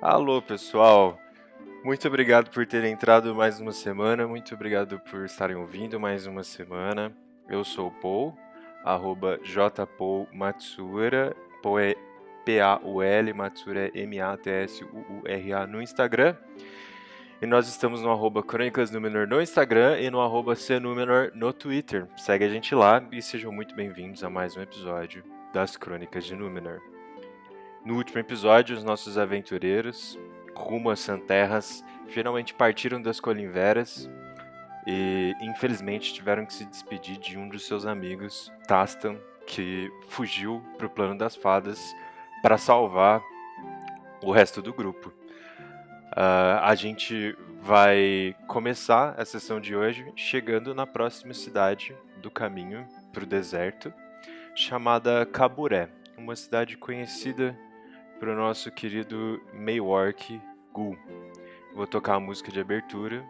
Alô, 0.00 0.42
pessoal. 0.42 1.18
Muito 1.82 2.06
obrigado 2.06 2.50
por 2.50 2.66
terem 2.66 2.92
entrado 2.92 3.34
mais 3.34 3.58
uma 3.58 3.72
semana. 3.72 4.26
Muito 4.26 4.54
obrigado 4.54 5.00
por 5.00 5.24
estarem 5.24 5.56
ouvindo 5.56 5.98
mais 5.98 6.26
uma 6.26 6.44
semana. 6.44 7.16
Eu 7.48 7.64
sou 7.64 7.88
o 7.88 7.90
Paul, 7.90 8.36
arroba 8.84 9.40
jpaulmatsura, 9.42 11.34
Paul 11.62 11.78
é 11.78 11.94
P-A-U-L, 12.44 13.32
Matsura 13.32 13.88
é 13.88 14.00
M-A-T-S-U-U-R-A 14.00 15.66
no 15.66 15.80
Instagram. 15.80 16.36
E 17.40 17.46
nós 17.46 17.66
estamos 17.66 18.02
no 18.02 18.10
arroba 18.10 18.42
Crônicas 18.42 18.90
no 18.90 19.40
Instagram 19.40 19.98
e 19.98 20.10
no 20.10 20.20
arroba 20.20 20.54
no 21.34 21.52
Twitter. 21.54 22.06
Segue 22.18 22.44
a 22.44 22.48
gente 22.50 22.74
lá 22.74 23.02
e 23.10 23.22
sejam 23.22 23.50
muito 23.50 23.74
bem-vindos 23.74 24.22
a 24.22 24.28
mais 24.28 24.56
um 24.58 24.60
episódio 24.60 25.24
das 25.54 25.74
Crônicas 25.74 26.24
de 26.24 26.36
Númenor. 26.36 26.95
No 27.86 27.94
último 27.94 28.18
episódio, 28.18 28.76
os 28.76 28.82
nossos 28.82 29.16
aventureiros, 29.16 30.18
rumo 30.56 30.90
às 30.90 30.98
Santerras, 30.98 31.84
finalmente 32.08 32.52
partiram 32.52 33.00
das 33.00 33.20
Colinveras 33.20 34.10
e, 34.84 35.32
infelizmente, 35.40 36.12
tiveram 36.12 36.44
que 36.44 36.52
se 36.52 36.64
despedir 36.64 37.16
de 37.16 37.38
um 37.38 37.48
dos 37.48 37.64
seus 37.64 37.86
amigos, 37.86 38.52
Tastan, 38.66 39.16
que 39.46 39.88
fugiu 40.08 40.60
para 40.76 40.88
o 40.88 40.90
plano 40.90 41.16
das 41.16 41.36
fadas 41.36 41.94
para 42.42 42.58
salvar 42.58 43.22
o 44.20 44.32
resto 44.32 44.60
do 44.60 44.74
grupo. 44.74 45.10
Uh, 46.10 46.58
a 46.62 46.74
gente 46.74 47.38
vai 47.62 48.34
começar 48.48 49.14
a 49.16 49.24
sessão 49.24 49.60
de 49.60 49.76
hoje 49.76 50.12
chegando 50.16 50.74
na 50.74 50.88
próxima 50.88 51.32
cidade 51.32 51.96
do 52.20 52.32
caminho 52.32 52.84
para 53.12 53.22
o 53.22 53.26
deserto, 53.26 53.94
chamada 54.56 55.24
Caburé, 55.24 55.88
uma 56.18 56.34
cidade 56.34 56.76
conhecida 56.76 57.56
para 58.18 58.32
o 58.32 58.36
nosso 58.36 58.70
querido 58.70 59.40
Maywork 59.52 60.40
Gu. 60.72 60.96
Vou 61.74 61.86
tocar 61.86 62.14
a 62.14 62.20
música 62.20 62.50
de 62.50 62.58
abertura, 62.58 63.24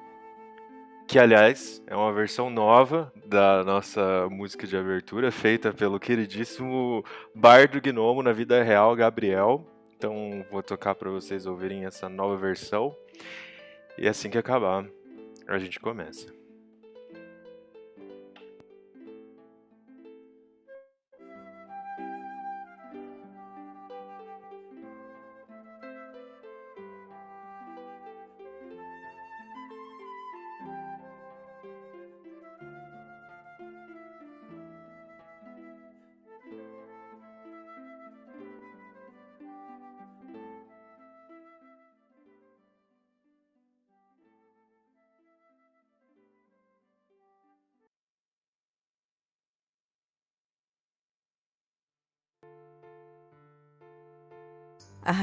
que 1.08 1.18
aliás 1.18 1.82
é 1.86 1.96
uma 1.96 2.12
versão 2.12 2.50
nova 2.50 3.12
da 3.24 3.64
nossa 3.64 4.28
música 4.30 4.66
de 4.66 4.76
abertura, 4.76 5.32
feita 5.32 5.72
pelo 5.72 5.98
queridíssimo 5.98 7.04
Bardo 7.34 7.80
Gnomo 7.80 8.22
na 8.22 8.32
vida 8.32 8.62
real, 8.62 8.94
Gabriel. 8.94 9.66
Então 9.96 10.44
vou 10.50 10.62
tocar 10.62 10.94
para 10.94 11.10
vocês 11.10 11.46
ouvirem 11.46 11.84
essa 11.84 12.08
nova 12.08 12.36
versão. 12.36 12.94
E 13.98 14.06
assim 14.06 14.30
que 14.30 14.38
acabar, 14.38 14.86
a 15.48 15.58
gente 15.58 15.80
começa. 15.80 16.32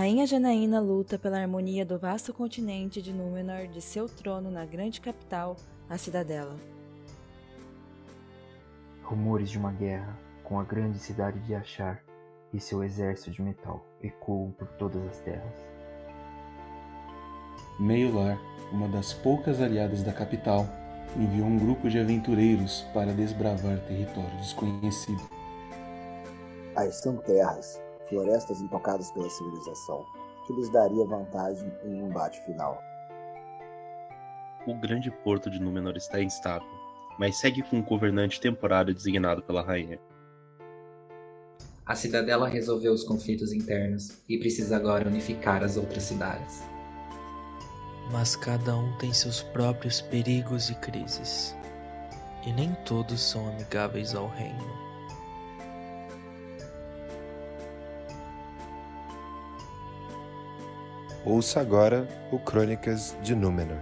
Rainha 0.03 0.27
Janaína 0.27 0.81
luta 0.81 1.17
pela 1.17 1.39
harmonia 1.39 1.85
do 1.85 1.97
vasto 1.97 2.33
continente 2.33 3.01
de 3.01 3.13
Númenor 3.13 3.67
de 3.67 3.81
seu 3.81 4.09
trono 4.09 4.51
na 4.51 4.65
grande 4.65 4.99
capital, 4.99 5.55
a 5.89 5.97
Cidadela. 5.97 6.57
Rumores 9.01 9.49
de 9.49 9.57
uma 9.57 9.71
guerra 9.71 10.19
com 10.43 10.59
a 10.59 10.63
grande 10.65 10.99
cidade 10.99 11.39
de 11.39 11.55
Achar 11.55 12.03
e 12.53 12.59
seu 12.59 12.83
exército 12.83 13.31
de 13.31 13.41
metal 13.41 13.81
ecoam 14.01 14.51
por 14.51 14.67
todas 14.73 15.01
as 15.07 15.19
terras. 15.19 15.53
Meiolar, 17.79 18.37
uma 18.73 18.89
das 18.89 19.13
poucas 19.13 19.61
aliadas 19.61 20.03
da 20.03 20.11
capital, 20.11 20.67
enviou 21.15 21.47
um 21.47 21.57
grupo 21.57 21.89
de 21.89 21.97
aventureiros 21.97 22.81
para 22.93 23.13
desbravar 23.13 23.79
território 23.87 24.37
desconhecido. 24.39 25.29
As 26.75 26.95
são 26.95 27.15
terras 27.15 27.81
florestas 28.13 28.61
intocadas 28.61 29.11
pela 29.11 29.29
civilização, 29.29 30.05
que 30.45 30.53
lhes 30.53 30.69
daria 30.69 31.05
vantagem 31.05 31.71
em 31.83 32.01
um 32.01 32.07
embate 32.07 32.39
final. 32.45 32.79
O 34.67 34.75
grande 34.75 35.09
porto 35.09 35.49
de 35.49 35.59
Númenor 35.59 35.97
está 35.97 36.21
instável, 36.21 36.67
mas 37.19 37.37
segue 37.37 37.63
com 37.63 37.77
um 37.77 37.83
governante 37.83 38.39
temporário 38.39 38.93
designado 38.93 39.41
pela 39.41 39.63
rainha. 39.63 39.99
A 41.85 41.95
cidadela 41.95 42.47
resolveu 42.47 42.93
os 42.93 43.03
conflitos 43.03 43.51
internos 43.51 44.21
e 44.29 44.37
precisa 44.37 44.77
agora 44.77 45.07
unificar 45.07 45.63
as 45.63 45.75
outras 45.75 46.03
cidades. 46.03 46.63
Mas 48.11 48.35
cada 48.35 48.75
um 48.77 48.95
tem 48.97 49.11
seus 49.11 49.41
próprios 49.41 50.01
perigos 50.01 50.69
e 50.69 50.75
crises, 50.75 51.55
e 52.45 52.53
nem 52.53 52.73
todos 52.85 53.21
são 53.21 53.49
amigáveis 53.49 54.15
ao 54.15 54.27
reino. 54.27 54.82
Ouça 61.25 61.61
agora 61.61 62.05
o 62.33 62.37
Crônicas 62.37 63.17
de 63.21 63.33
Númenor. 63.33 63.77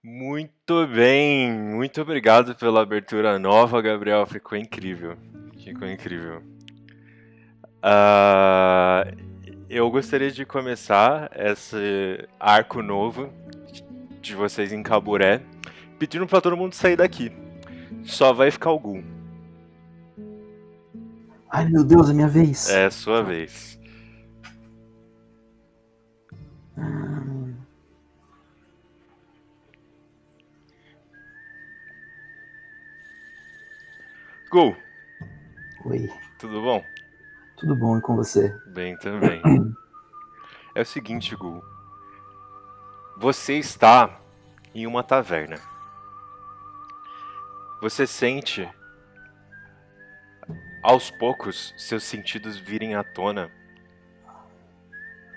Muito 0.00 0.86
bem, 0.86 1.50
muito 1.50 2.00
obrigado 2.00 2.54
pela 2.54 2.82
abertura 2.82 3.36
nova, 3.36 3.82
Gabriel. 3.82 4.24
Ficou 4.26 4.56
incrível, 4.56 5.16
ficou 5.58 5.88
incrível. 5.88 6.42
Uh, 7.82 9.16
eu 9.68 9.90
gostaria 9.90 10.30
de 10.30 10.44
começar 10.46 11.28
esse 11.34 12.28
arco 12.38 12.80
novo 12.82 13.32
de 14.24 14.34
vocês 14.34 14.72
em 14.72 14.82
Caburé, 14.82 15.42
pedindo 15.98 16.26
para 16.26 16.40
todo 16.40 16.56
mundo 16.56 16.74
sair 16.74 16.96
daqui. 16.96 17.30
Só 18.02 18.32
vai 18.32 18.50
ficar 18.50 18.70
o 18.70 18.78
Gul. 18.78 19.04
Ai 21.50 21.68
meu 21.68 21.84
Deus, 21.84 22.10
é 22.10 22.12
minha 22.12 22.28
vez. 22.28 22.68
É 22.68 22.90
sua 22.90 23.22
vez. 23.22 23.78
Hum. 26.76 27.54
Gul. 34.50 34.76
Oi. 35.84 36.08
Tudo 36.38 36.60
bom? 36.62 36.82
Tudo 37.56 37.76
bom 37.76 37.98
e 37.98 38.00
com 38.00 38.16
você? 38.16 38.52
Bem 38.72 38.96
também. 38.98 39.40
é 40.74 40.82
o 40.82 40.86
seguinte, 40.86 41.36
Gul. 41.36 41.73
Você 43.16 43.58
está 43.58 44.10
em 44.74 44.88
uma 44.88 45.04
taverna. 45.04 45.60
Você 47.80 48.08
sente 48.08 48.68
aos 50.82 51.12
poucos 51.12 51.72
seus 51.78 52.02
sentidos 52.02 52.58
virem 52.58 52.96
à 52.96 53.04
tona 53.04 53.52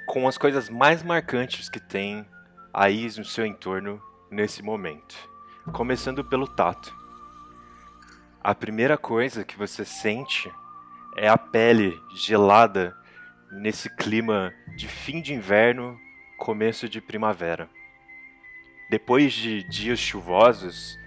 com 0.08 0.28
as 0.28 0.40
coisas 0.40 0.70
mais 0.70 1.04
marcantes 1.04 1.70
que 1.70 1.80
tem 1.80 2.26
aí 2.74 3.06
no 3.16 3.24
seu 3.24 3.46
entorno 3.46 4.02
nesse 4.32 4.64
momento. 4.64 5.16
Começando 5.72 6.26
pelo 6.26 6.48
tato. 6.48 6.92
A 8.44 8.56
primeira 8.56 8.98
coisa 8.98 9.46
que 9.46 9.56
você 9.56 9.86
sente 9.86 10.52
é 11.16 11.30
a 11.30 11.38
pele 11.38 12.02
gelada 12.16 12.98
nesse 13.52 13.88
clima 13.98 14.52
de 14.76 14.88
fim 14.88 15.22
de 15.22 15.34
inverno 15.34 16.07
começo 16.38 16.88
de 16.88 17.02
primavera. 17.02 17.68
Depois 18.90 19.34
de 19.34 19.64
dias 19.64 20.00
chuvosos, 20.00 20.98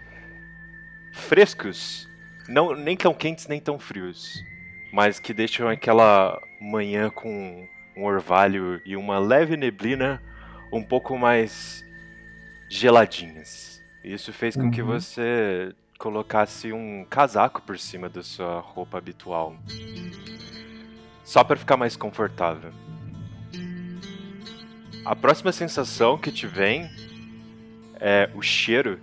frescos, 1.13 2.07
não 2.49 2.75
nem 2.75 2.97
tão 2.97 3.15
quentes 3.15 3.47
nem 3.47 3.61
tão 3.61 3.79
frios, 3.79 4.45
mas 4.93 5.19
que 5.19 5.33
deixam 5.33 5.69
aquela 5.69 6.39
manhã 6.61 7.09
com 7.09 7.67
um 7.97 8.05
orvalho 8.05 8.83
e 8.85 8.97
uma 8.97 9.19
leve 9.19 9.57
neblina 9.57 10.23
um 10.73 10.83
pouco 10.83 11.17
mais 11.17 11.85
geladinhas. 12.69 13.83
Isso 14.05 14.33
fez 14.33 14.55
com 14.55 14.65
uhum. 14.65 14.71
que 14.71 14.83
você 14.83 15.75
colocasse 15.99 16.73
um 16.73 17.05
casaco 17.09 17.63
por 17.63 17.79
cima 17.79 18.09
da 18.09 18.23
sua 18.23 18.61
roupa 18.61 18.99
habitual. 18.99 19.57
Só 21.25 21.45
para 21.45 21.57
ficar 21.57 21.77
mais 21.77 21.97
confortável. 21.97 22.73
A 25.05 25.17
próxima 25.17 25.51
sensação 25.51 26.19
que 26.19 26.31
te 26.31 26.47
vem 26.47 26.91
é 27.99 28.31
o 28.35 28.43
cheiro 28.43 29.01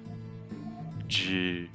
de 1.08 1.70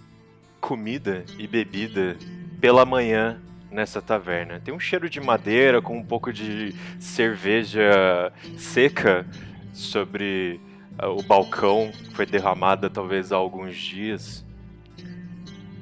comida 0.60 1.24
e 1.38 1.46
bebida 1.48 2.16
pela 2.60 2.86
manhã 2.86 3.42
nessa 3.68 4.00
taverna. 4.00 4.60
Tem 4.60 4.72
um 4.72 4.78
cheiro 4.78 5.10
de 5.10 5.20
madeira 5.20 5.82
com 5.82 5.98
um 5.98 6.04
pouco 6.04 6.32
de 6.32 6.72
cerveja 7.00 8.32
seca 8.56 9.26
sobre 9.72 10.60
uh, 11.02 11.08
o 11.08 11.22
balcão, 11.24 11.90
que 11.90 12.14
foi 12.14 12.24
derramada 12.24 12.88
talvez 12.88 13.32
há 13.32 13.36
alguns 13.36 13.76
dias. 13.76 14.44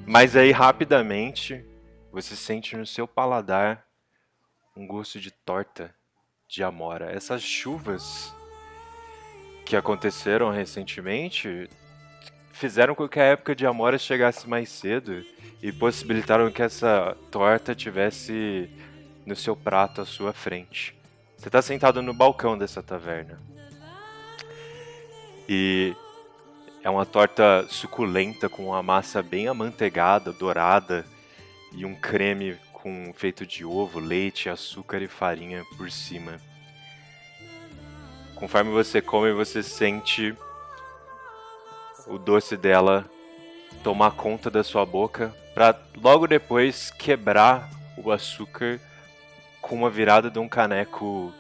Mas 0.06 0.34
aí 0.34 0.50
rapidamente 0.50 1.62
você 2.10 2.34
sente 2.34 2.74
no 2.74 2.86
seu 2.86 3.06
paladar 3.06 3.84
um 4.74 4.86
gosto 4.86 5.20
de 5.20 5.30
torta 5.30 5.94
de 6.50 6.64
amora. 6.64 7.12
Essas 7.12 7.42
chuvas 7.42 8.34
que 9.64 9.76
aconteceram 9.76 10.50
recentemente 10.50 11.70
fizeram 12.52 12.92
com 12.92 13.08
que 13.08 13.20
a 13.20 13.24
época 13.24 13.54
de 13.54 13.64
amora 13.64 13.96
chegasse 13.96 14.48
mais 14.48 14.68
cedo 14.68 15.24
e 15.62 15.70
possibilitaram 15.70 16.50
que 16.50 16.60
essa 16.60 17.16
torta 17.30 17.72
tivesse 17.72 18.68
no 19.24 19.36
seu 19.36 19.54
prato 19.54 20.00
à 20.00 20.04
sua 20.04 20.32
frente. 20.32 20.92
Você 21.36 21.48
está 21.48 21.62
sentado 21.62 22.02
no 22.02 22.12
balcão 22.12 22.58
dessa 22.58 22.82
taverna. 22.82 23.38
E 25.48 25.94
é 26.82 26.90
uma 26.90 27.06
torta 27.06 27.64
suculenta 27.68 28.48
com 28.48 28.66
uma 28.66 28.82
massa 28.82 29.22
bem 29.22 29.46
amanteigada, 29.46 30.32
dourada 30.32 31.06
e 31.72 31.84
um 31.84 31.94
creme 31.94 32.58
com 32.82 33.12
feito 33.14 33.46
de 33.46 33.64
ovo, 33.64 33.98
leite, 33.98 34.48
açúcar 34.48 35.02
e 35.02 35.08
farinha 35.08 35.64
por 35.76 35.90
cima. 35.90 36.40
Conforme 38.34 38.70
você 38.70 39.02
come, 39.02 39.32
você 39.32 39.62
sente 39.62 40.34
o 42.06 42.18
doce 42.18 42.56
dela 42.56 43.08
tomar 43.82 44.12
conta 44.12 44.50
da 44.50 44.64
sua 44.64 44.84
boca 44.86 45.34
para 45.54 45.78
logo 45.96 46.26
depois 46.26 46.90
quebrar 46.90 47.68
o 47.96 48.10
açúcar 48.10 48.80
com 49.60 49.76
uma 49.76 49.90
virada 49.90 50.30
de 50.30 50.38
um 50.38 50.48
caneco 50.48 51.32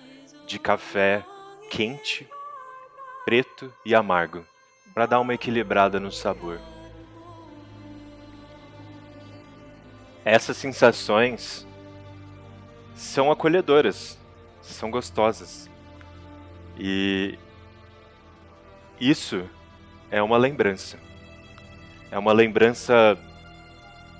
de 0.46 0.58
café 0.58 1.24
quente, 1.70 2.28
preto 3.24 3.72
e 3.84 3.94
amargo, 3.94 4.44
para 4.92 5.06
dar 5.06 5.20
uma 5.20 5.34
equilibrada 5.34 5.98
no 5.98 6.12
sabor. 6.12 6.60
Essas 10.24 10.56
sensações 10.56 11.66
são 12.94 13.30
acolhedoras, 13.30 14.18
são 14.60 14.90
gostosas. 14.90 15.70
E 16.78 17.38
isso 19.00 19.48
é 20.10 20.22
uma 20.22 20.36
lembrança. 20.36 20.98
É 22.10 22.18
uma 22.18 22.32
lembrança 22.32 23.16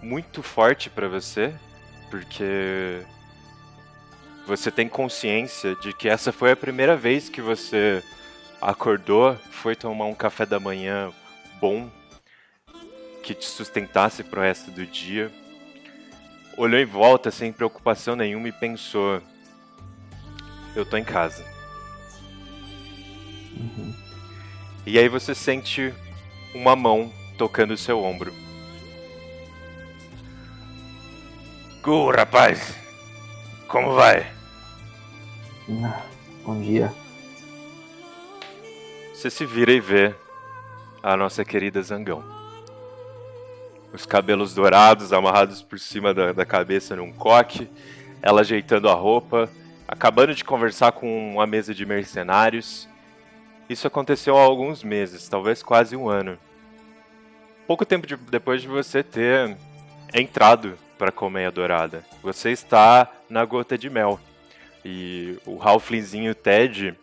muito 0.03 0.43
forte 0.43 0.89
para 0.89 1.09
você, 1.09 1.55
porque 2.11 3.05
você 4.47 4.71
tem 4.71 4.89
consciência 4.89 5.77
de 5.77 5.93
que 5.93 6.09
essa 6.09 6.33
foi 6.33 6.53
a 6.53 6.57
primeira 6.57 6.97
vez 6.97 7.29
que 7.29 7.43
você 7.43 8.03
acordou, 8.61 9.37
foi 9.51 9.77
tomar 9.77 10.07
um 10.07 10.15
café 10.15 10.47
da 10.47 10.59
manhã 10.59 11.13
bom, 11.61 11.91
que 13.23 13.35
te 13.35 13.45
sustentasse 13.45 14.25
pro 14.25 14.41
resto 14.41 14.71
do 14.71 14.87
dia. 14.87 15.31
Olhou 16.61 16.79
em 16.79 16.85
volta 16.85 17.31
sem 17.31 17.51
preocupação 17.55 18.15
nenhuma 18.15 18.47
e 18.47 18.53
pensou: 18.53 19.23
Eu 20.77 20.85
tô 20.85 20.99
em 20.99 21.03
casa. 21.03 21.43
Uhum. 23.57 23.95
E 24.85 24.99
aí 24.99 25.09
você 25.09 25.35
sente 25.35 25.95
uma 26.55 26.77
mão 26.77 27.11
tocando 27.39 27.71
o 27.71 27.79
seu 27.79 28.05
ombro. 28.05 28.31
Gu, 31.83 32.11
rapaz! 32.11 32.77
Como 33.67 33.95
vai? 33.95 34.31
Ah, 35.83 36.03
bom 36.45 36.61
dia. 36.61 36.93
Você 39.15 39.31
se 39.31 39.47
vira 39.47 39.73
e 39.73 39.81
vê 39.81 40.15
a 41.03 41.17
nossa 41.17 41.43
querida 41.43 41.81
Zangão. 41.81 42.23
Os 43.93 44.07
cabelos 44.07 44.55
dourados 44.55 45.13
amarrados 45.13 45.63
por 45.63 45.79
cima 45.79 46.15
da, 46.15 46.33
da 46.33 46.47
cabeça 46.47 46.95
num 46.95 47.13
coque, 47.13 47.69
ela 48.23 48.43
ajeitando 48.43 48.89
a 48.89 48.95
roupa, 48.95 49.51
acabando 49.89 50.35
de 50.35 50.45
conversar 50.45 50.93
com 50.93 51.33
uma 51.35 51.47
mesa 51.47 51.75
de 51.75 51.85
mercenários. 51.85 52.89
Isso 53.69 53.87
aconteceu 53.87 54.37
há 54.37 54.43
alguns 54.43 54.85
meses, 54.85 55.29
talvez 55.29 55.63
quase 55.63 55.97
um 55.97 56.09
ano. 56.09 56.39
Pouco 57.67 57.85
tempo 57.85 58.07
de, 58.07 58.17
depois 58.17 58.63
de 58.63 58.69
você 58.69 59.03
ter 59.03 59.57
entrado 60.15 60.79
para 60.99 61.11
Colmeia 61.11 61.51
Dourada. 61.51 62.05
Você 62.23 62.51
está 62.51 63.11
na 63.29 63.45
Gota 63.45 63.79
de 63.79 63.89
Mel. 63.89 64.21
E 64.85 65.39
o 65.47 65.59
Halflingzinho 65.61 66.35
Ted 66.35 66.95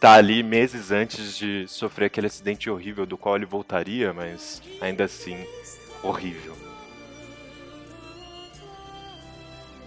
tá 0.00 0.14
ali 0.14 0.42
meses 0.42 0.90
antes 0.90 1.36
de 1.36 1.66
sofrer 1.68 2.06
aquele 2.06 2.26
acidente 2.26 2.68
horrível 2.68 3.06
do 3.06 3.16
qual 3.16 3.36
ele 3.36 3.44
voltaria, 3.44 4.12
mas 4.12 4.62
ainda 4.80 5.04
assim 5.04 5.46
horrível. 6.02 6.56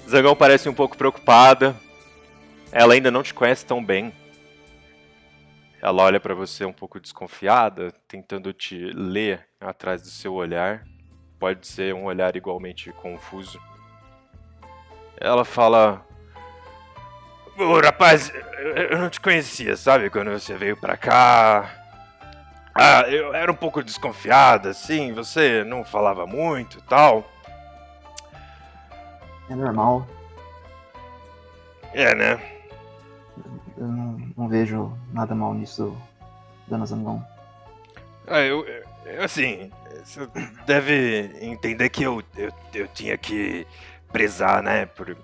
Zangão 0.07 0.35
parece 0.35 0.69
um 0.69 0.73
pouco 0.73 0.97
preocupada. 0.97 1.75
Ela 2.71 2.93
ainda 2.93 3.09
não 3.09 3.23
te 3.23 3.33
conhece 3.33 3.65
tão 3.65 3.83
bem. 3.83 4.13
Ela 5.81 6.03
olha 6.03 6.19
para 6.19 6.33
você 6.33 6.65
um 6.65 6.73
pouco 6.73 6.99
desconfiada, 6.99 7.91
tentando 8.07 8.51
te 8.53 8.75
ler 8.93 9.47
atrás 9.59 10.01
do 10.01 10.07
seu 10.07 10.33
olhar. 10.33 10.83
Pode 11.39 11.67
ser 11.67 11.93
um 11.93 12.05
olhar 12.05 12.35
igualmente 12.35 12.91
confuso. 12.91 13.59
Ela 15.17 15.45
fala: 15.45 16.05
Ô 17.57 17.79
rapaz, 17.79 18.31
eu 18.89 18.97
não 18.97 19.09
te 19.09 19.21
conhecia, 19.21 19.75
sabe? 19.75 20.09
Quando 20.09 20.31
você 20.31 20.55
veio 20.55 20.75
pra 20.75 20.97
cá. 20.97 21.84
Ah, 22.77 23.03
eu 23.07 23.33
era 23.33 23.49
um 23.49 23.55
pouco 23.55 23.81
desconfiada, 23.81 24.71
assim, 24.71 25.13
você 25.13 25.63
não 25.63 25.85
falava 25.85 26.27
muito 26.27 26.81
tal. 26.81 27.23
É 29.49 29.55
normal. 29.55 30.05
É, 31.93 32.13
né? 32.13 32.37
Eu 33.77 33.87
não, 33.87 34.17
não 34.35 34.49
vejo 34.49 34.91
nada 35.13 35.33
mal 35.33 35.53
nisso, 35.53 35.95
dona 36.67 36.85
Zangão. 36.85 37.25
Ah, 38.27 38.41
eu, 38.41 38.65
eu, 39.05 39.23
assim, 39.23 39.71
você 40.03 40.27
deve 40.65 41.31
entender 41.39 41.87
que 41.89 42.03
eu, 42.03 42.21
eu, 42.35 42.51
eu 42.73 42.87
tinha 42.89 43.17
que 43.17 43.65
prezar, 44.11 44.61
né, 44.61 44.85
por 44.85 45.15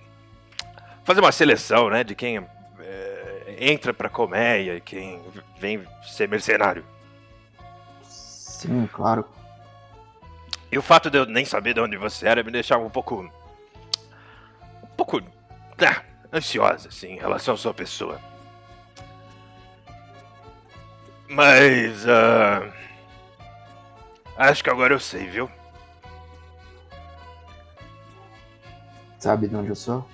fazer 1.04 1.20
uma 1.20 1.32
seleção, 1.34 1.90
né, 1.90 2.04
de 2.04 2.16
quem 2.16 2.38
é, 2.80 3.56
entra 3.60 3.94
pra 3.94 4.08
colmeia 4.08 4.76
e 4.76 4.82
quem 4.82 5.22
vem 5.60 5.86
ser 6.04 6.30
mercenário. 6.30 6.86
Sim, 8.62 8.88
claro. 8.94 9.26
E 10.72 10.78
o 10.78 10.84
fato 10.84 11.10
de 11.10 11.18
eu 11.18 11.26
nem 11.26 11.44
saber 11.44 11.74
de 11.74 11.82
onde 11.82 11.98
você 11.98 12.28
era 12.28 12.44
me 12.44 12.52
deixava 12.52 12.84
um 12.84 12.92
pouco. 12.92 13.24
um 14.84 14.88
pouco. 14.96 15.20
Ah, 15.84 16.04
ansiosa, 16.32 16.90
assim, 16.90 17.14
em 17.14 17.18
relação 17.18 17.56
à 17.56 17.58
sua 17.58 17.74
pessoa. 17.74 18.22
Mas. 21.28 22.06
Uh, 22.06 22.72
acho 24.38 24.64
que 24.64 24.70
agora 24.70 24.94
eu 24.94 25.00
sei, 25.00 25.28
viu? 25.28 25.50
Sabe 29.18 29.48
de 29.48 29.56
onde 29.56 29.70
eu 29.70 29.76
sou? 29.76 30.08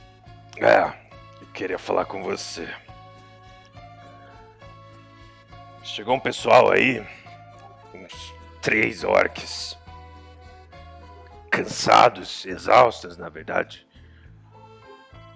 É, 0.56 0.86
eu 1.42 1.48
queria 1.54 1.78
falar 1.78 2.06
com 2.06 2.24
você. 2.24 2.74
Chegou 5.84 6.16
um 6.16 6.20
pessoal 6.20 6.72
aí, 6.72 7.06
uns 7.94 8.37
três 8.68 9.06
orcs, 9.06 9.78
cansados, 11.50 12.46
exaustos, 12.46 13.16
na 13.16 13.30
verdade, 13.30 13.88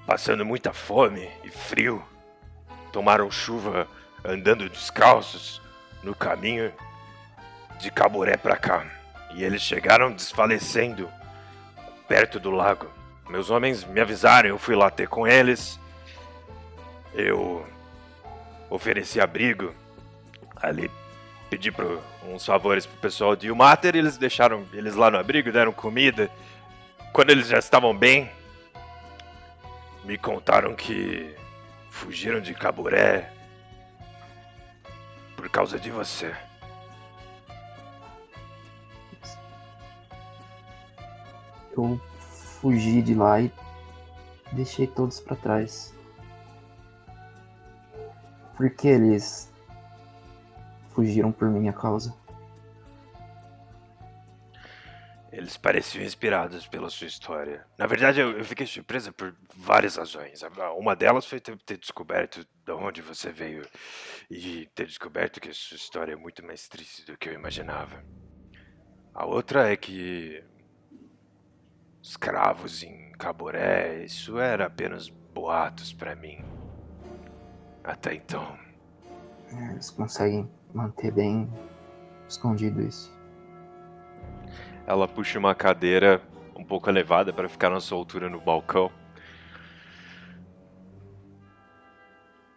passando 0.06 0.46
muita 0.46 0.74
fome 0.74 1.32
e 1.42 1.50
frio, 1.50 2.04
tomaram 2.92 3.32
chuva 3.32 3.88
andando 4.22 4.68
descalços 4.68 5.62
no 6.04 6.14
caminho 6.14 6.74
de 7.80 7.90
Caburé 7.90 8.36
para 8.36 8.58
cá. 8.58 8.86
E 9.34 9.46
eles 9.46 9.62
chegaram 9.62 10.12
desfalecendo 10.12 11.10
perto 12.10 12.38
do 12.38 12.52
lago. 12.52 12.92
Meus 13.30 13.50
homens 13.50 13.86
me 13.86 14.02
avisaram, 14.02 14.50
eu 14.50 14.58
fui 14.58 14.76
lá 14.76 14.90
ter 14.90 15.08
com 15.08 15.26
eles. 15.26 15.80
Eu 17.14 17.66
ofereci 18.70 19.22
abrigo 19.22 19.74
ali, 20.58 20.92
pedi 21.52 21.70
pro, 21.70 22.02
uns 22.24 22.46
favores 22.46 22.86
pro 22.86 22.98
pessoal 23.02 23.36
de 23.36 23.52
Umater, 23.52 23.94
eles 23.94 24.18
deixaram 24.18 24.66
eles 24.72 24.96
lá 24.96 25.12
no 25.12 25.18
abrigo, 25.18 25.52
deram 25.52 25.74
comida. 25.74 26.32
Quando 27.12 27.30
eles 27.30 27.50
já 27.50 27.60
estavam 27.60 27.94
bem, 27.94 28.32
me 30.06 30.18
contaram 30.18 30.74
que 30.74 31.36
fugiram 31.90 32.40
de 32.40 32.54
Caburé 32.54 33.34
por 35.36 35.50
causa 35.50 35.78
de 35.78 35.92
você. 35.92 36.34
Eu 41.76 42.00
fugi 42.62 43.02
de 43.02 43.14
lá 43.14 43.42
e 43.42 43.52
deixei 44.54 44.88
todos 44.88 45.20
para 45.20 45.36
trás. 45.36 45.94
Porque 48.56 48.88
eles 48.88 49.51
fugiram 51.02 51.32
por 51.32 51.50
minha 51.50 51.74
causa? 51.74 52.16
Eles 55.32 55.58
pareciam 55.58 56.04
inspirados 56.04 56.68
pela 56.68 56.90
sua 56.90 57.08
história. 57.08 57.66
Na 57.78 57.88
verdade, 57.88 58.20
eu, 58.20 58.38
eu 58.38 58.46
fiquei 58.46 58.68
surpresa 58.68 59.12
por 59.12 59.34
várias 59.56 59.96
razões. 59.96 60.42
Uma 60.78 60.96
delas 60.96 61.26
foi 61.26 61.40
ter, 61.40 61.58
ter, 61.64 61.78
descoberto 61.78 62.46
de 62.66 62.72
onde 62.74 63.02
você 63.02 63.32
veio 63.32 63.66
e 64.30 64.68
ter 64.76 64.86
descoberto 64.86 65.40
que 65.40 65.50
a 65.50 65.54
sua 65.54 65.78
história 65.78 66.14
é 66.14 66.16
muito 66.16 66.46
mais 66.46 66.68
triste 66.68 67.06
do 67.06 67.18
que 67.18 67.30
eu 67.30 67.34
imaginava. 67.34 68.04
A 69.14 69.26
outra 69.26 69.72
é 69.72 69.78
que 69.78 70.44
escravos 72.04 72.84
em 72.84 73.12
Caboré, 73.14 74.04
isso 74.04 74.38
era 74.38 74.66
apenas 74.66 75.10
boatos 75.10 75.94
para 75.94 76.16
mim. 76.16 76.44
Até 77.84 78.14
então. 78.14 78.60
É, 79.54 79.72
eles 79.72 79.90
conseguem 79.90 80.50
manter 80.74 81.12
bem 81.12 81.50
escondido 82.28 82.82
isso. 82.82 83.12
Ela 84.86 85.08
puxa 85.08 85.40
uma 85.40 85.54
cadeira 85.54 86.22
um 86.56 86.64
pouco 86.64 86.90
elevada 86.90 87.32
para 87.32 87.50
ficar 87.50 87.70
na 87.70 87.80
sua 87.80 87.98
altura 87.98 88.30
no 88.30 88.40
balcão. 88.40 88.92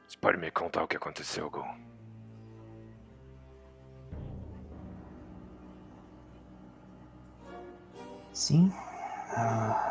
Você 0.06 0.18
pode 0.18 0.38
me 0.38 0.50
contar 0.50 0.84
o 0.84 0.88
que 0.88 0.96
aconteceu, 0.96 1.50
Gon? 1.50 1.74
Sim. 8.32 8.70
Ah... 9.36 9.90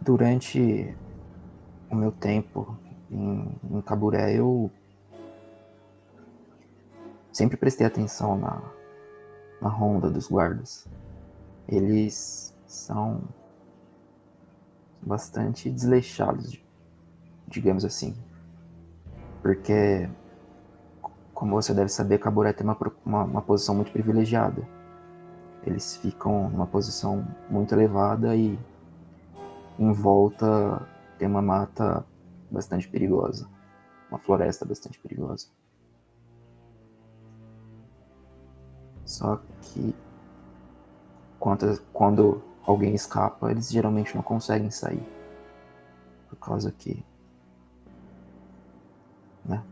Durante 0.00 0.94
o 1.90 1.94
meu 1.94 2.12
tempo 2.12 2.78
em, 3.10 3.58
em 3.70 3.80
Caburé, 3.80 4.34
eu 4.34 4.70
sempre 7.32 7.56
prestei 7.56 7.86
atenção 7.86 8.38
na, 8.38 8.62
na 9.60 9.68
ronda 9.68 10.10
dos 10.10 10.28
guardas. 10.28 10.86
Eles 11.68 12.54
são 12.66 13.22
bastante 15.00 15.70
desleixados, 15.70 16.60
digamos 17.48 17.84
assim. 17.84 18.14
Porque, 19.42 20.08
como 21.34 21.54
você 21.60 21.74
deve 21.74 21.88
saber, 21.90 22.18
Caburé 22.18 22.52
tem 22.52 22.66
uma, 22.66 22.76
uma, 23.04 23.24
uma 23.24 23.42
posição 23.42 23.74
muito 23.74 23.92
privilegiada. 23.92 24.66
Eles 25.66 25.96
ficam 25.96 26.48
numa 26.50 26.66
posição 26.66 27.26
muito 27.50 27.74
elevada 27.74 28.36
e 28.36 28.58
em 29.78 29.92
volta 29.92 30.86
tem 31.18 31.26
uma 31.26 31.42
mata 31.42 32.04
bastante 32.50 32.88
perigosa, 32.88 33.48
uma 34.10 34.18
floresta 34.18 34.64
bastante 34.64 34.98
perigosa. 34.98 35.48
Só 39.04 39.40
que 39.60 39.94
quando, 41.38 41.80
quando 41.92 42.42
alguém 42.66 42.94
escapa, 42.94 43.50
eles 43.50 43.70
geralmente 43.70 44.14
não 44.14 44.22
conseguem 44.22 44.70
sair. 44.70 45.06
Por 46.28 46.36
causa 46.36 46.72
que. 46.72 47.04
Né? 49.44 49.62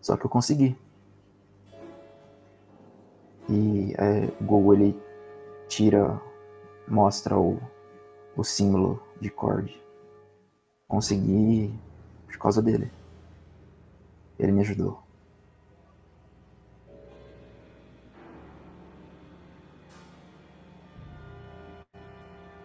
Só 0.00 0.16
que 0.16 0.24
eu 0.24 0.30
consegui. 0.30 0.76
E 3.48 3.94
é, 3.98 4.32
o 4.40 4.44
Google 4.44 4.74
ele 4.74 5.02
tira, 5.68 6.20
mostra 6.88 7.38
o, 7.38 7.60
o 8.34 8.42
símbolo 8.42 9.02
de 9.24 9.30
Cord. 9.30 9.74
Consegui 10.86 11.72
por 12.26 12.36
causa 12.36 12.60
dele. 12.60 12.92
Ele 14.38 14.52
me 14.52 14.60
ajudou. 14.60 15.02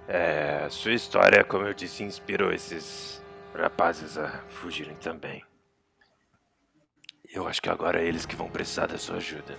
É, 0.05 0.67
sua 0.69 0.91
história, 0.91 1.45
como 1.45 1.65
eu 1.65 1.73
disse, 1.73 2.03
inspirou 2.03 2.51
esses 2.51 3.21
rapazes 3.55 4.17
a 4.17 4.27
fugirem 4.49 4.95
também. 4.95 5.45
Eu 7.31 7.47
acho 7.47 7.61
que 7.61 7.69
agora 7.69 8.01
é 8.01 8.05
eles 8.05 8.25
que 8.25 8.35
vão 8.35 8.49
precisar 8.49 8.87
da 8.87 8.97
sua 8.97 9.17
ajuda. 9.17 9.55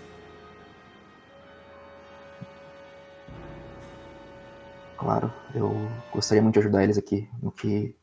Claro, 5.00 5.32
eu 5.54 5.72
gostaria 6.12 6.42
muito 6.42 6.52
de 6.52 6.60
ajudar 6.60 6.84
eles 6.84 6.98
aqui 6.98 7.26
no 7.42 7.50
que, 7.50 7.96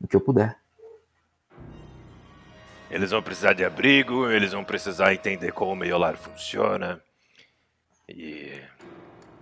no 0.00 0.08
que 0.08 0.16
eu 0.16 0.20
puder. 0.20 0.58
Eles 2.90 3.10
vão 3.10 3.22
precisar 3.22 3.52
de 3.52 3.66
abrigo, 3.66 4.30
eles 4.30 4.52
vão 4.52 4.64
precisar 4.64 5.12
entender 5.12 5.52
como 5.52 5.72
o 5.72 5.76
meiolar 5.76 6.16
funciona 6.16 7.02
e 8.08 8.62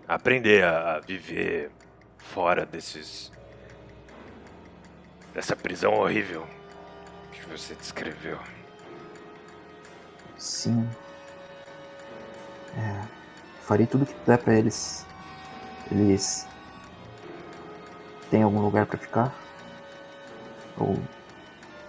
aprender 0.08 0.64
a 0.64 0.98
viver 0.98 1.70
fora 2.18 2.66
desses. 2.66 3.30
dessa 5.32 5.54
prisão 5.54 5.94
horrível 5.94 6.44
que 7.30 7.48
você 7.48 7.76
descreveu. 7.76 8.40
Sim. 10.36 10.90
É, 12.76 13.06
farei 13.62 13.86
tudo 13.86 14.02
o 14.02 14.06
que 14.06 14.14
puder 14.14 14.38
para 14.38 14.58
eles. 14.58 15.06
Eles 15.88 16.48
têm 18.36 18.42
algum 18.42 18.60
lugar 18.60 18.84
para 18.84 18.98
ficar? 18.98 19.34
Ou 20.78 20.94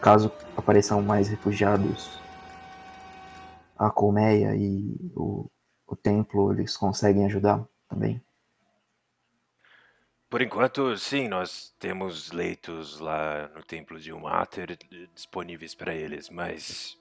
caso 0.01 0.31
apareçam 0.55 1.01
mais 1.01 1.27
refugiados, 1.27 2.17
a 3.77 3.91
colmeia 3.91 4.55
e 4.55 4.95
o, 5.13 5.49
o 5.85 5.95
templo 5.95 6.53
eles 6.53 6.77
conseguem 6.77 7.25
ajudar 7.25 7.67
também? 7.89 8.23
Por 10.29 10.41
enquanto, 10.41 10.95
sim, 10.97 11.27
nós 11.27 11.75
temos 11.79 12.31
leitos 12.31 12.99
lá 12.99 13.49
no 13.49 13.63
templo 13.63 13.99
de 13.99 14.13
Umater 14.13 14.77
disponíveis 15.13 15.75
para 15.75 15.93
eles, 15.93 16.29
mas 16.29 16.97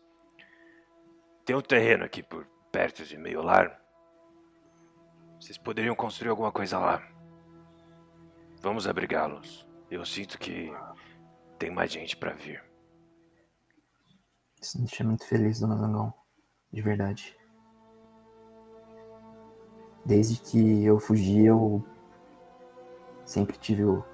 tem 1.44 1.54
um 1.54 1.60
terreno 1.60 2.04
aqui 2.04 2.22
por 2.22 2.46
perto 2.72 3.04
de 3.04 3.16
Meiolar. 3.16 3.80
Vocês 5.40 5.58
poderiam 5.58 5.94
construir 5.94 6.30
alguma 6.30 6.50
coisa 6.50 6.78
lá. 6.78 7.15
Vamos 8.66 8.88
abrigá-los. 8.88 9.64
Eu 9.88 10.04
sinto 10.04 10.36
que 10.40 10.72
tem 11.56 11.70
mais 11.70 11.92
gente 11.92 12.16
para 12.16 12.32
vir. 12.32 12.60
Isso 14.60 14.76
me 14.76 14.88
deixa 14.88 15.04
muito 15.04 15.24
feliz, 15.24 15.60
dona 15.60 15.76
Zangão. 15.76 16.12
De 16.72 16.82
verdade. 16.82 17.38
Desde 20.04 20.40
que 20.40 20.84
eu 20.84 20.98
fugi, 20.98 21.44
eu 21.44 21.80
Sempre 23.24 23.56
tive 23.56 23.84
o, 23.84 24.04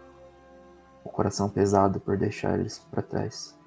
o 1.02 1.09
coração 1.09 1.49
pesado 1.49 1.99
por 1.99 2.18
deixar 2.18 2.61
eles 2.61 2.78
para 2.78 3.02
trás. 3.02 3.59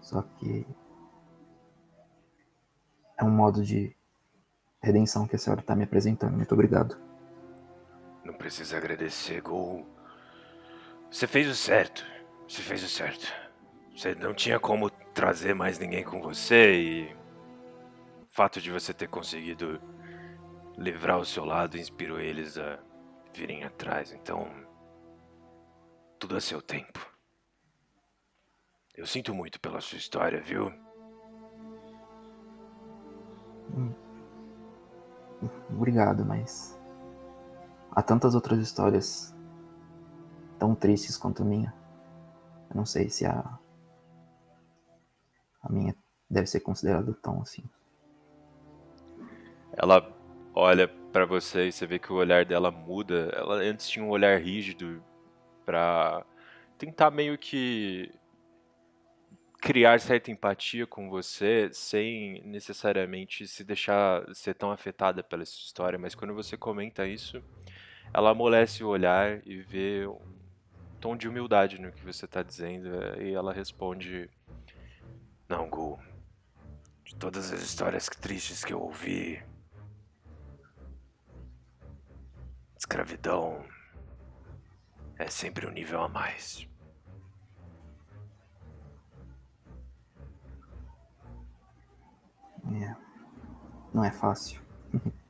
Só 0.00 0.22
que 0.22 0.66
é 3.16 3.22
um 3.22 3.30
modo 3.30 3.62
de 3.62 3.96
redenção 4.82 5.24
que 5.24 5.36
a 5.36 5.38
senhora 5.38 5.60
está 5.60 5.76
me 5.76 5.84
apresentando. 5.84 6.36
Muito 6.36 6.52
obrigado. 6.52 7.11
Não 8.24 8.34
precisa 8.34 8.76
agradecer, 8.76 9.40
Gol. 9.40 9.86
Você 11.10 11.26
fez 11.26 11.48
o 11.48 11.54
certo. 11.54 12.04
Você 12.48 12.62
fez 12.62 12.82
o 12.82 12.88
certo. 12.88 13.32
Você 13.96 14.14
não 14.14 14.32
tinha 14.32 14.58
como 14.58 14.90
trazer 14.90 15.54
mais 15.54 15.78
ninguém 15.78 16.04
com 16.04 16.20
você 16.20 16.74
e 16.74 17.12
o 18.22 18.26
fato 18.30 18.60
de 18.60 18.70
você 18.70 18.94
ter 18.94 19.08
conseguido 19.08 19.80
livrar 20.78 21.18
o 21.18 21.24
seu 21.24 21.44
lado 21.44 21.76
inspirou 21.76 22.18
eles 22.18 22.56
a 22.56 22.78
virem 23.34 23.64
atrás. 23.64 24.12
Então, 24.12 24.48
tudo 26.18 26.36
a 26.36 26.40
seu 26.40 26.62
tempo. 26.62 27.00
Eu 28.94 29.06
sinto 29.06 29.34
muito 29.34 29.60
pela 29.60 29.80
sua 29.80 29.98
história, 29.98 30.40
viu? 30.40 30.72
Hum. 33.74 33.92
Obrigado, 35.70 36.24
mas 36.24 36.78
há 37.92 38.02
tantas 38.02 38.34
outras 38.34 38.58
histórias 38.58 39.34
tão 40.58 40.74
tristes 40.74 41.16
quanto 41.16 41.42
a 41.42 41.44
minha. 41.44 41.72
Eu 42.70 42.76
não 42.76 42.86
sei 42.86 43.08
se 43.08 43.26
a 43.26 43.58
a 45.62 45.70
minha 45.70 45.94
deve 46.28 46.46
ser 46.48 46.60
considerada 46.60 47.12
tão 47.22 47.40
assim. 47.40 47.62
Ela 49.74 50.12
olha 50.54 50.88
para 50.88 51.24
você 51.24 51.68
e 51.68 51.72
você 51.72 51.86
vê 51.86 51.98
que 51.98 52.12
o 52.12 52.16
olhar 52.16 52.44
dela 52.44 52.70
muda. 52.70 53.30
Ela 53.34 53.56
antes 53.56 53.88
tinha 53.88 54.04
um 54.04 54.10
olhar 54.10 54.40
rígido 54.40 55.02
para 55.64 56.26
tentar 56.76 57.10
meio 57.10 57.38
que 57.38 58.12
criar 59.60 60.00
certa 60.00 60.32
empatia 60.32 60.84
com 60.88 61.08
você 61.08 61.70
sem 61.72 62.42
necessariamente 62.44 63.46
se 63.46 63.62
deixar 63.62 64.24
ser 64.34 64.54
tão 64.54 64.72
afetada 64.72 65.22
pela 65.22 65.44
sua 65.46 65.64
história, 65.64 65.98
mas 65.98 66.16
quando 66.16 66.34
você 66.34 66.56
comenta 66.56 67.06
isso, 67.06 67.40
ela 68.14 68.30
amolece 68.30 68.84
o 68.84 68.88
olhar 68.88 69.40
e 69.46 69.60
vê 69.60 70.06
um 70.06 70.20
tom 71.00 71.16
de 71.16 71.28
humildade 71.28 71.80
no 71.80 71.90
que 71.90 72.04
você 72.04 72.26
está 72.26 72.42
dizendo 72.42 72.88
e 73.20 73.32
ela 73.32 73.52
responde: 73.52 74.28
Não, 75.48 75.68
Gu, 75.68 75.98
de 77.04 77.14
todas 77.16 77.52
as 77.52 77.62
histórias 77.62 78.06
tristes 78.06 78.64
que 78.64 78.72
eu 78.72 78.80
ouvi, 78.80 79.42
escravidão 82.76 83.64
é 85.18 85.28
sempre 85.28 85.66
um 85.66 85.70
nível 85.70 86.02
a 86.02 86.08
mais. 86.08 86.68
É. 92.74 92.96
Não 93.92 94.04
é 94.04 94.10
fácil. 94.10 94.60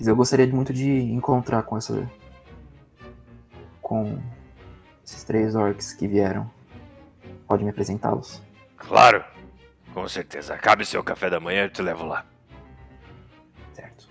Mas 0.00 0.08
eu 0.08 0.16
gostaria 0.16 0.46
muito 0.46 0.72
de 0.72 0.88
encontrar 0.90 1.62
com 1.62 1.76
essa. 1.76 2.10
com 3.82 4.18
esses 5.04 5.22
três 5.24 5.54
orcs 5.54 5.92
que 5.92 6.08
vieram. 6.08 6.50
Pode 7.46 7.62
me 7.62 7.68
apresentá-los? 7.68 8.40
Claro, 8.78 9.22
com 9.92 10.08
certeza. 10.08 10.54
Acabe 10.54 10.86
seu 10.86 11.04
café 11.04 11.28
da 11.28 11.38
manhã 11.38 11.64
e 11.64 11.66
eu 11.66 11.70
te 11.70 11.82
levo 11.82 12.06
lá. 12.06 12.24
Certo. 13.74 14.08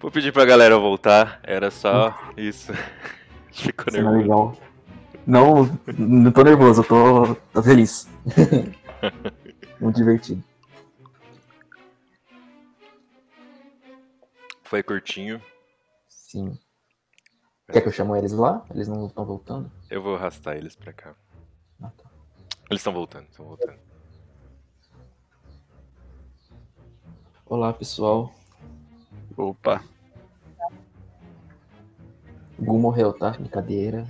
Vou 0.00 0.10
pedir 0.10 0.32
pra 0.32 0.44
galera 0.44 0.76
voltar, 0.76 1.38
era 1.44 1.70
só 1.70 2.18
isso. 2.36 2.72
Ficou 3.52 3.92
Cena 3.92 4.10
nervoso. 4.10 4.22
legal. 4.22 4.56
Não, 5.24 5.78
não 5.96 6.32
tô 6.32 6.42
nervoso, 6.42 6.80
eu 6.80 6.84
tô, 6.84 7.34
tô 7.52 7.62
feliz. 7.62 8.08
muito 9.80 9.94
divertido. 9.94 10.42
Foi 14.72 14.82
curtinho. 14.82 15.38
Sim. 16.08 16.58
Quer 17.70 17.82
que 17.82 17.88
eu 17.88 17.92
chamo 17.92 18.16
eles 18.16 18.32
lá? 18.32 18.64
Eles 18.70 18.88
não 18.88 19.06
estão 19.06 19.22
voltando? 19.22 19.70
Eu 19.90 20.02
vou 20.02 20.16
arrastar 20.16 20.56
eles 20.56 20.74
pra 20.74 20.94
cá. 20.94 21.14
Ah, 21.82 21.90
tá. 21.90 22.10
Eles 22.70 22.80
estão 22.80 22.90
voltando, 22.90 23.26
estão 23.28 23.44
voltando. 23.44 23.78
Olá, 27.44 27.74
pessoal. 27.74 28.32
Opa. 29.36 29.84
O 32.58 32.64
Gu 32.64 32.78
morreu, 32.78 33.12
tá? 33.12 33.32
Brincadeira. 33.32 34.06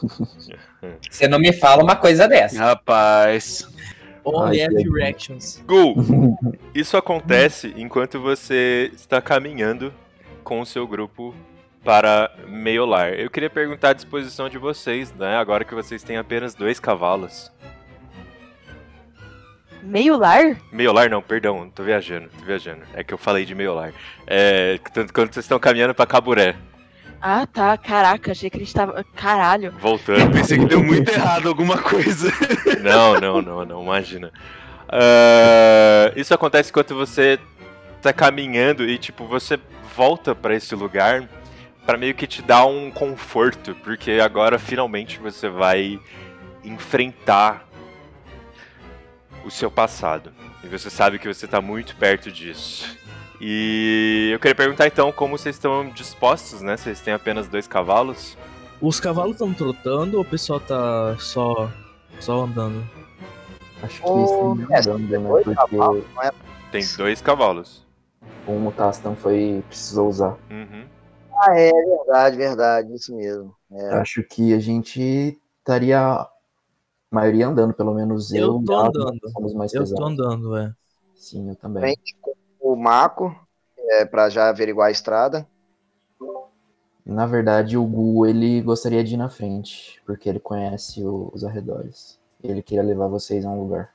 Você 1.10 1.26
não 1.26 1.40
me 1.40 1.52
fala 1.52 1.82
uma 1.82 1.96
coisa 1.96 2.28
dessa. 2.28 2.56
Rapaz. 2.60 3.66
Only 4.26 4.60
Ai, 4.60 4.66
F 4.66 4.90
reactions. 4.90 5.62
Gu, 5.64 5.94
isso 6.74 6.96
acontece 6.96 7.72
enquanto 7.76 8.20
você 8.20 8.90
está 8.92 9.22
caminhando 9.22 9.94
com 10.42 10.60
o 10.60 10.66
seu 10.66 10.84
grupo 10.84 11.32
para 11.84 12.34
Meiolar. 12.48 13.10
Eu 13.10 13.30
queria 13.30 13.48
perguntar 13.48 13.90
a 13.90 13.92
disposição 13.92 14.48
de 14.48 14.58
vocês, 14.58 15.14
né? 15.14 15.36
Agora 15.36 15.64
que 15.64 15.72
vocês 15.72 16.02
têm 16.02 16.16
apenas 16.16 16.56
dois 16.56 16.80
cavalos. 16.80 17.52
Meio 19.80 20.16
lar? 20.16 20.56
Meiolar 20.72 21.08
não, 21.08 21.22
perdão, 21.22 21.70
tô 21.70 21.84
viajando, 21.84 22.28
tô 22.36 22.44
viajando. 22.44 22.82
É 22.94 23.04
que 23.04 23.14
eu 23.14 23.18
falei 23.18 23.44
de 23.44 23.54
Meiolar. 23.54 23.92
É, 24.26 24.80
tanto 24.92 25.12
quando 25.12 25.32
vocês 25.32 25.44
estão 25.44 25.60
caminhando 25.60 25.94
para 25.94 26.04
Caburé, 26.04 26.56
Ah, 27.28 27.44
tá. 27.44 27.76
Caraca, 27.76 28.30
achei 28.30 28.48
que 28.48 28.56
a 28.56 28.60
gente 28.60 28.72
tava. 28.72 29.04
Caralho. 29.16 29.72
voltando. 29.80 30.30
Pensei 30.30 30.60
que 30.60 30.64
deu 30.64 30.80
muito 30.80 31.08
errado 31.10 31.48
alguma 31.48 31.76
coisa. 31.76 32.30
Não, 32.80 33.18
não, 33.18 33.42
não, 33.42 33.64
não, 33.64 33.82
imagina. 33.82 34.32
Ah, 34.88 36.12
isso 36.14 36.32
acontece 36.32 36.70
enquanto 36.70 36.94
você 36.94 37.40
tá 38.00 38.12
caminhando 38.12 38.88
e, 38.88 38.96
tipo, 38.96 39.26
você 39.26 39.58
volta 39.96 40.36
pra 40.36 40.54
esse 40.54 40.72
lugar 40.76 41.28
pra 41.84 41.98
meio 41.98 42.14
que 42.14 42.28
te 42.28 42.42
dar 42.42 42.64
um 42.66 42.92
conforto, 42.92 43.74
porque 43.82 44.20
agora 44.22 44.56
finalmente 44.56 45.18
você 45.18 45.48
vai 45.48 45.98
enfrentar 46.62 47.66
o 49.44 49.50
seu 49.50 49.68
passado. 49.68 50.32
E 50.62 50.68
você 50.68 50.88
sabe 50.90 51.18
que 51.18 51.26
você 51.26 51.48
tá 51.48 51.60
muito 51.60 51.96
perto 51.96 52.30
disso. 52.30 52.96
E 53.40 54.30
eu 54.32 54.38
queria 54.38 54.54
perguntar 54.54 54.86
então 54.86 55.12
como 55.12 55.36
vocês 55.36 55.56
estão 55.56 55.88
dispostos, 55.90 56.62
né? 56.62 56.76
Vocês 56.76 57.00
têm 57.00 57.12
apenas 57.12 57.48
dois 57.48 57.66
cavalos? 57.66 58.36
Os 58.80 58.98
cavalos 59.00 59.32
estão 59.32 59.52
trotando 59.52 60.16
ou 60.16 60.22
o 60.22 60.26
pessoal 60.26 60.60
tá 60.60 61.16
só, 61.18 61.70
só 62.20 62.44
andando? 62.44 62.82
Acho 63.82 64.02
que 64.02 64.08
Ô, 64.08 64.24
isso 64.24 64.54
mestre, 64.68 64.92
não 64.92 64.96
anda, 64.98 65.18
né? 65.18 65.28
dois 65.28 65.44
Porque 65.44 65.76
cavalos, 65.76 66.04
não 66.14 66.22
é? 66.22 66.30
Tem 66.72 66.82
dois 66.96 67.20
cavalos. 67.20 67.86
o 68.46 68.72
Tastan 68.72 69.14
foi. 69.14 69.62
precisou 69.68 70.08
usar. 70.08 70.36
Uhum. 70.50 70.84
Ah, 71.38 71.58
é 71.58 71.70
verdade, 71.70 72.36
verdade, 72.36 72.94
isso 72.94 73.14
mesmo. 73.14 73.54
É. 73.70 73.94
Acho 73.96 74.22
que 74.22 74.54
a 74.54 74.58
gente 74.58 75.38
estaria. 75.58 76.00
A 76.00 76.28
maioria 77.10 77.46
andando, 77.46 77.74
pelo 77.74 77.94
menos 77.94 78.32
eu. 78.32 78.56
Eu 78.58 78.64
tô 78.64 78.74
andando. 78.76 79.30
Somos 79.30 79.54
mais 79.54 79.72
Eu 79.74 79.82
pesados. 79.82 80.00
tô 80.00 80.06
andando, 80.06 80.56
é. 80.56 80.72
Sim, 81.14 81.50
eu 81.50 81.56
também. 81.56 81.82
Frente 81.82 82.16
com 82.20 82.32
o 82.72 82.76
Mako, 82.76 83.34
é, 83.78 84.04
pra 84.04 84.28
já 84.28 84.48
averiguar 84.48 84.88
a 84.88 84.90
estrada. 84.90 85.46
Na 87.04 87.24
verdade, 87.26 87.76
o 87.78 87.84
Gu 87.84 88.26
ele 88.26 88.60
gostaria 88.62 89.04
de 89.04 89.14
ir 89.14 89.16
na 89.16 89.28
frente, 89.28 90.02
porque 90.04 90.28
ele 90.28 90.40
conhece 90.40 91.04
o- 91.04 91.30
os 91.32 91.44
arredores. 91.44 92.18
Ele 92.42 92.62
queria 92.62 92.82
levar 92.82 93.06
vocês 93.06 93.44
a 93.44 93.48
um 93.48 93.60
lugar. 93.62 93.90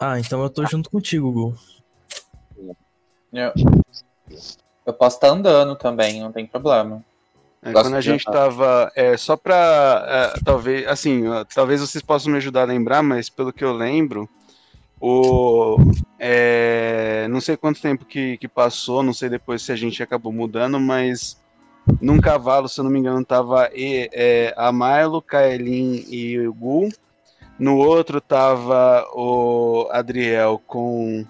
Ah, 0.00 0.18
então 0.18 0.42
eu 0.42 0.48
tô 0.48 0.64
junto 0.64 0.88
contigo, 0.90 1.30
Gu. 1.30 1.54
Eu, 3.32 3.52
eu 4.86 4.92
posso 4.94 5.16
estar 5.16 5.28
andando 5.28 5.76
também, 5.76 6.20
não 6.20 6.32
tem 6.32 6.46
problema. 6.46 7.04
É, 7.60 7.72
quando 7.72 7.94
a 7.96 8.00
gente 8.00 8.26
andar. 8.28 8.38
tava. 8.40 8.92
É, 8.94 9.16
só 9.16 9.36
pra. 9.36 10.32
é, 10.36 10.40
talvez. 10.44 10.86
Assim, 10.86 11.24
talvez 11.54 11.80
vocês 11.80 12.02
possam 12.02 12.30
me 12.32 12.38
ajudar 12.38 12.62
a 12.62 12.66
lembrar, 12.66 13.02
mas 13.02 13.28
pelo 13.28 13.52
que 13.52 13.64
eu 13.64 13.72
lembro. 13.72 14.28
O. 15.00 15.76
é, 16.18 17.26
não 17.28 17.40
sei 17.40 17.56
quanto 17.56 17.80
tempo 17.80 18.04
que, 18.04 18.36
que 18.38 18.48
passou, 18.48 19.02
não 19.02 19.12
sei 19.12 19.28
depois 19.28 19.62
se 19.62 19.70
a 19.72 19.76
gente 19.76 20.02
acabou 20.02 20.32
mudando, 20.32 20.78
mas. 20.80 21.36
Num 22.02 22.20
cavalo, 22.20 22.68
se 22.68 22.78
eu 22.80 22.84
não 22.84 22.90
me 22.90 22.98
engano, 22.98 23.24
tava 23.24 23.70
e- 23.74 24.10
é, 24.12 24.52
a 24.56 24.70
Milo, 24.70 25.22
Kaelin 25.22 26.04
e 26.08 26.38
o. 26.46 26.88
No 27.58 27.76
outro 27.78 28.20
tava 28.20 29.08
o 29.14 29.88
Adriel 29.90 30.60
com 30.66 31.24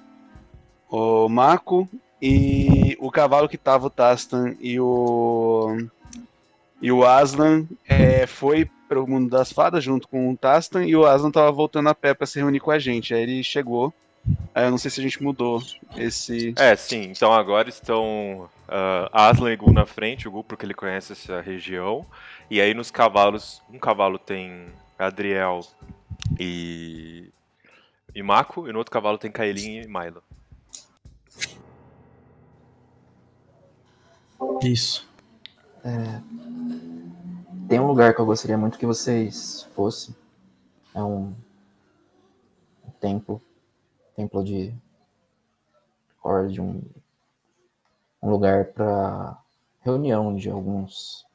o 0.90 1.28
Mako. 1.28 1.88
E 2.20 2.96
o 2.98 3.12
cavalo 3.12 3.48
que 3.48 3.56
tava 3.56 3.86
o 3.86 3.90
Tastan 3.90 4.56
e 4.58 4.80
o. 4.80 5.78
E 6.82 6.90
o 6.90 7.04
Aslan 7.04 7.66
é, 7.88 8.26
foi 8.26 8.68
para 8.88 9.00
o 9.00 9.06
mundo 9.06 9.28
das 9.28 9.52
fadas 9.52 9.84
junto 9.84 10.08
com 10.08 10.30
o 10.30 10.36
Tastan 10.36 10.84
e 10.84 10.96
o 10.96 11.04
Aslan 11.06 11.30
tava 11.30 11.52
voltando 11.52 11.88
a 11.88 11.94
pé 11.94 12.14
para 12.14 12.26
se 12.26 12.38
reunir 12.38 12.60
com 12.60 12.70
a 12.70 12.78
gente. 12.78 13.12
Aí 13.12 13.22
ele 13.22 13.44
chegou. 13.44 13.92
Aí 14.54 14.64
eu 14.64 14.70
não 14.70 14.78
sei 14.78 14.90
se 14.90 15.00
a 15.00 15.02
gente 15.02 15.22
mudou 15.22 15.62
esse. 15.96 16.54
É, 16.56 16.74
sim. 16.74 17.02
Então 17.02 17.32
agora 17.32 17.68
estão 17.68 18.48
ah, 18.66 19.28
Aslan 19.28 19.52
e 19.52 19.56
Gu 19.56 19.72
na 19.72 19.86
frente, 19.86 20.26
o 20.26 20.30
Gu 20.30 20.44
porque 20.44 20.64
ele 20.64 20.74
conhece 20.74 21.12
essa 21.12 21.40
região. 21.40 22.04
E 22.50 22.60
aí 22.60 22.74
nos 22.74 22.90
cavalos, 22.90 23.62
um 23.70 23.78
cavalo 23.78 24.18
tem 24.18 24.66
Adriel 24.98 25.60
e, 26.38 27.30
e 28.14 28.22
Mako, 28.22 28.68
e 28.68 28.72
no 28.72 28.78
outro 28.78 28.92
cavalo 28.92 29.18
tem 29.18 29.30
Kaelin 29.30 29.82
e 29.82 29.86
Milo. 29.86 30.22
Isso. 34.62 35.08
É, 35.84 36.20
Tem 37.68 37.78
um 37.78 37.86
lugar 37.86 38.14
que 38.14 38.20
eu 38.20 38.24
gostaria 38.24 38.56
muito 38.56 38.78
que 38.78 38.86
vocês 38.86 39.68
fossem. 39.74 40.16
É 40.94 41.02
um, 41.02 41.34
um 42.82 42.90
templo. 42.98 43.42
Templo 44.16 44.42
de. 44.42 44.74
Horde, 46.24 46.62
um, 46.62 46.82
um 48.22 48.30
lugar 48.30 48.72
para 48.72 49.38
reunião 49.82 50.34
de 50.34 50.48
alguns. 50.48 51.26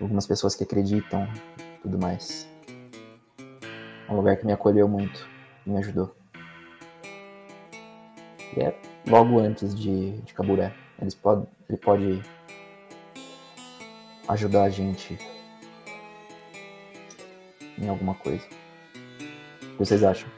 Algumas 0.00 0.24
pessoas 0.24 0.54
que 0.54 0.62
acreditam 0.62 1.26
e 1.58 1.78
tudo 1.82 1.98
mais. 1.98 2.48
É 4.08 4.12
um 4.12 4.16
lugar 4.16 4.36
que 4.36 4.46
me 4.46 4.52
acolheu 4.52 4.86
muito, 4.86 5.28
me 5.66 5.78
ajudou. 5.78 6.14
E 8.56 8.60
é 8.60 8.80
logo 9.08 9.40
antes 9.40 9.74
de, 9.74 10.20
de 10.20 10.32
Caburé. 10.32 10.72
Eles 11.00 11.14
pod, 11.14 11.48
ele 11.68 11.78
pode 11.78 12.22
ajudar 14.28 14.64
a 14.64 14.70
gente 14.70 15.18
em 17.78 17.88
alguma 17.88 18.14
coisa. 18.14 18.44
O 19.62 19.66
que 19.66 19.78
vocês 19.78 20.02
acham? 20.02 20.28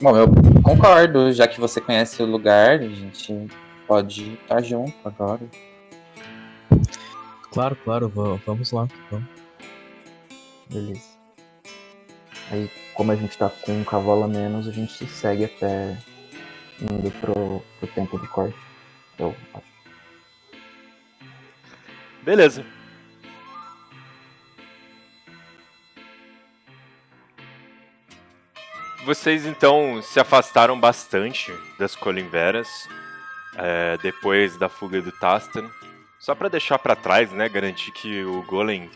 Bom, 0.00 0.14
eu 0.16 0.26
concordo, 0.62 1.32
já 1.32 1.48
que 1.48 1.58
você 1.58 1.80
conhece 1.80 2.22
o 2.22 2.26
lugar, 2.26 2.80
a 2.80 2.88
gente 2.88 3.46
pode 3.86 4.34
estar 4.34 4.62
junto 4.62 4.92
agora. 5.04 5.40
Claro, 7.50 7.76
claro, 7.82 8.08
va- 8.08 8.38
vamos 8.44 8.70
lá. 8.72 8.86
Vamos. 9.10 9.26
Beleza. 10.70 11.16
Aí, 12.50 12.70
como 12.94 13.10
a 13.12 13.16
gente 13.16 13.38
tá 13.38 13.48
com 13.48 13.72
um 13.72 13.84
cavalo 13.84 14.24
a 14.24 14.28
menos, 14.28 14.68
a 14.68 14.72
gente 14.72 15.06
segue 15.06 15.46
até 15.46 15.96
indo 16.80 17.10
pro, 17.12 17.62
pro 17.80 17.88
tempo 17.94 18.18
de 18.20 18.28
corte. 18.28 18.65
Eu. 19.18 19.34
Beleza. 22.22 22.64
Vocês 29.04 29.46
então 29.46 30.02
se 30.02 30.18
afastaram 30.18 30.78
bastante 30.78 31.52
das 31.78 31.94
Colimveras 31.94 32.68
é, 33.56 33.96
depois 33.98 34.58
da 34.58 34.68
fuga 34.68 35.00
do 35.00 35.12
Tastan. 35.12 35.70
Só 36.18 36.34
pra 36.34 36.48
deixar 36.48 36.78
pra 36.78 36.96
trás, 36.96 37.30
né? 37.30 37.48
Garantir 37.48 37.92
que 37.92 38.24
o 38.24 38.42
Golem 38.42 38.90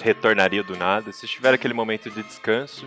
retornaria 0.00 0.62
do 0.62 0.76
nada. 0.76 1.10
Vocês 1.10 1.32
tiveram 1.32 1.54
aquele 1.54 1.72
momento 1.72 2.10
de 2.10 2.22
descanso. 2.22 2.86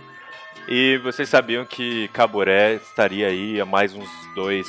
E 0.67 0.97
vocês 0.99 1.29
sabiam 1.29 1.65
que 1.65 2.07
Caboré 2.09 2.75
estaria 2.75 3.27
aí 3.27 3.59
a 3.59 3.65
mais 3.65 3.95
uns 3.95 4.09
dois, 4.35 4.67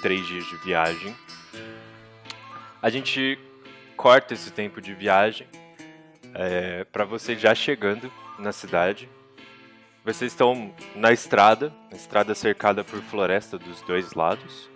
três 0.00 0.26
dias 0.26 0.44
de 0.46 0.56
viagem. 0.56 1.14
A 2.80 2.90
gente 2.90 3.38
corta 3.96 4.34
esse 4.34 4.50
tempo 4.52 4.80
de 4.80 4.94
viagem 4.94 5.46
é, 6.34 6.84
para 6.84 7.04
vocês 7.04 7.40
já 7.40 7.54
chegando 7.54 8.10
na 8.38 8.52
cidade. 8.52 9.08
Vocês 10.04 10.32
estão 10.32 10.74
na 10.94 11.12
estrada, 11.12 11.72
na 11.90 11.96
estrada 11.96 12.34
cercada 12.34 12.84
por 12.84 13.02
floresta 13.02 13.58
dos 13.58 13.82
dois 13.82 14.14
lados. 14.14 14.70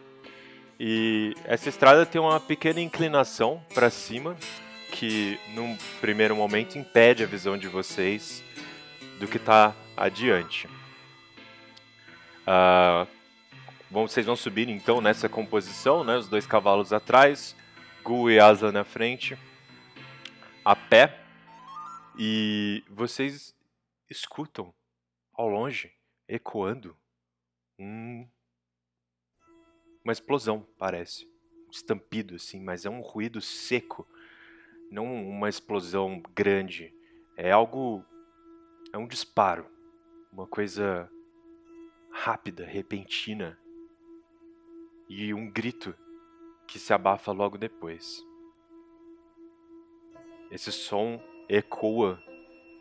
E 0.78 1.34
essa 1.44 1.68
estrada 1.68 2.04
tem 2.04 2.20
uma 2.20 2.40
pequena 2.40 2.80
inclinação 2.80 3.62
para 3.72 3.88
cima 3.88 4.36
que, 4.90 5.38
num 5.54 5.76
primeiro 6.00 6.34
momento, 6.34 6.76
impede 6.76 7.22
a 7.22 7.26
visão 7.26 7.56
de 7.56 7.68
vocês 7.68 8.42
do 9.18 9.26
que 9.28 9.36
está 9.36 9.74
adiante. 9.96 10.68
Ah, 12.46 13.06
bom, 13.92 14.08
vocês 14.08 14.24
vão 14.24 14.34
subir 14.34 14.70
então 14.70 15.02
nessa 15.02 15.28
composição, 15.28 16.02
né? 16.02 16.16
Os 16.16 16.26
dois 16.26 16.46
cavalos 16.46 16.94
atrás, 16.94 17.54
Gu 18.02 18.30
e 18.30 18.40
Asa 18.40 18.72
na 18.72 18.84
frente, 18.84 19.38
a 20.64 20.74
pé. 20.74 21.22
E 22.18 22.82
vocês 22.88 23.54
escutam 24.08 24.72
ao 25.34 25.46
longe, 25.46 25.92
ecoando, 26.26 26.96
um... 27.78 28.26
uma 30.02 30.12
explosão, 30.12 30.66
parece. 30.78 31.26
Um 31.68 31.70
estampido, 31.70 32.36
assim, 32.36 32.60
mas 32.62 32.86
é 32.86 32.90
um 32.90 33.02
ruído 33.02 33.42
seco, 33.42 34.08
não 34.90 35.04
uma 35.04 35.50
explosão 35.50 36.22
grande. 36.34 36.94
É 37.36 37.50
algo. 37.50 38.02
É 38.90 38.96
um 38.96 39.06
disparo. 39.06 39.66
Uma 40.32 40.46
coisa 40.46 41.10
rápida, 42.10 42.64
repentina. 42.64 43.58
E 45.14 45.34
um 45.34 45.46
grito 45.46 45.94
que 46.66 46.78
se 46.78 46.90
abafa 46.94 47.32
logo 47.32 47.58
depois. 47.58 48.24
Esse 50.50 50.72
som 50.72 51.22
ecoa 51.50 52.18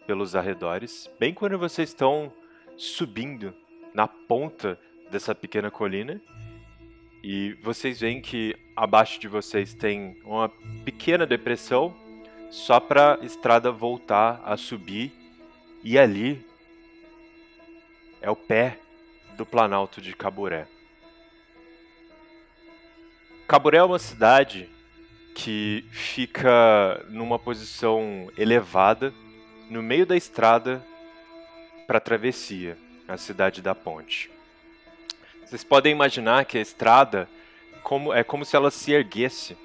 pelos 0.08 0.34
arredores, 0.34 1.12
bem 1.20 1.34
quando 1.34 1.60
vocês 1.60 1.89
estão 1.89 2.32
subindo 2.78 3.54
na 3.94 4.08
ponta 4.08 4.80
dessa 5.12 5.36
pequena 5.36 5.70
colina. 5.70 6.22
E 7.22 7.52
vocês 7.62 8.00
veem 8.00 8.22
que 8.22 8.56
abaixo 8.78 9.20
de 9.20 9.28
vocês 9.28 9.74
tem 9.74 10.17
uma 10.24 10.48
pequena 10.86 11.26
depressão, 11.26 11.94
só 12.50 12.80
para 12.80 13.20
a 13.20 13.26
estrada 13.26 13.74
voltar 13.74 14.41
a 14.46 14.56
subir. 14.56 15.12
E 15.84 16.00
ali 16.00 16.46
é 18.22 18.32
o 18.32 18.38
pé 18.38 18.80
do 19.36 19.46
Planalto 19.46 20.00
de 20.00 20.15
Caburé. 20.15 20.65
Caburé 23.51 23.79
é 23.79 23.83
uma 23.83 23.99
cidade 23.99 24.69
que 25.35 25.83
fica 25.91 27.05
numa 27.09 27.37
posição 27.37 28.31
elevada 28.37 29.13
no 29.69 29.83
meio 29.83 30.05
da 30.05 30.15
estrada 30.15 30.81
para 31.85 31.97
a 31.97 31.99
travessia, 31.99 32.77
a 33.09 33.17
cidade 33.17 33.61
da 33.61 33.75
ponte. 33.75 34.31
Vocês 35.45 35.65
podem 35.65 35.91
imaginar 35.91 36.45
que 36.45 36.57
a 36.57 36.61
estrada 36.61 37.27
como, 37.83 38.13
é 38.13 38.23
como 38.23 38.45
se 38.45 38.55
ela 38.55 38.71
se 38.71 38.93
erguesse 38.93 39.57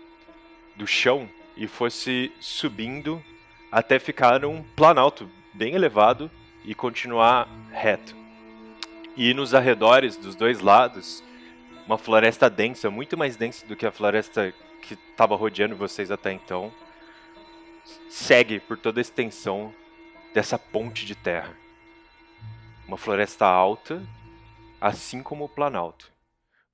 do 0.75 0.85
chão 0.85 1.29
e 1.57 1.69
fosse 1.69 2.33
subindo 2.41 3.23
até 3.71 4.01
ficar 4.01 4.41
num 4.41 4.65
planalto 4.75 5.31
bem 5.55 5.75
elevado 5.77 6.29
e 6.65 6.75
continuar 6.75 7.49
reto. 7.71 8.17
E 9.17 9.33
nos 9.33 9.55
arredores 9.55 10.17
dos 10.17 10.35
dois 10.35 10.59
lados, 10.59 11.23
uma 11.87 11.97
floresta 11.97 12.51
densa, 12.51 12.91
muito 12.91 13.17
mais 13.17 13.37
densa 13.37 13.65
do 13.67 13.77
que 13.77 13.87
a 13.87 13.93
floresta 13.93 14.53
que 14.83 14.95
estava 14.95 15.37
rodeando 15.37 15.77
vocês 15.77 16.11
até 16.11 16.33
então, 16.33 16.73
segue 18.11 18.59
por 18.59 18.77
toda 18.77 19.01
a 19.01 19.03
extensão 19.03 19.73
dessa 20.35 20.59
ponte 20.59 21.07
de 21.07 21.15
terra. 21.15 21.57
Uma 22.87 22.97
floresta 22.97 23.47
alta, 23.47 24.03
assim 24.81 25.23
como 25.23 25.45
o 25.45 25.49
Planalto. 25.49 26.13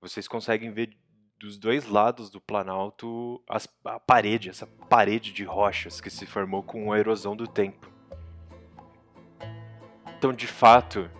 Vocês 0.00 0.26
conseguem 0.26 0.72
ver 0.72 0.96
dos 1.38 1.58
dois 1.58 1.86
lados 1.86 2.30
do 2.30 2.40
Planalto 2.40 3.42
as, 3.48 3.68
a 3.84 4.00
parede, 4.00 4.48
essa 4.48 4.66
parede 4.88 5.32
de 5.32 5.44
rochas 5.44 6.00
que 6.00 6.10
se 6.10 6.24
formou 6.24 6.62
com 6.62 6.92
a 6.92 6.98
erosão 6.98 7.36
do 7.36 7.46
tempo. 7.46 7.90
Então, 10.16 10.32
de 10.32 10.46
fato, 10.46 11.10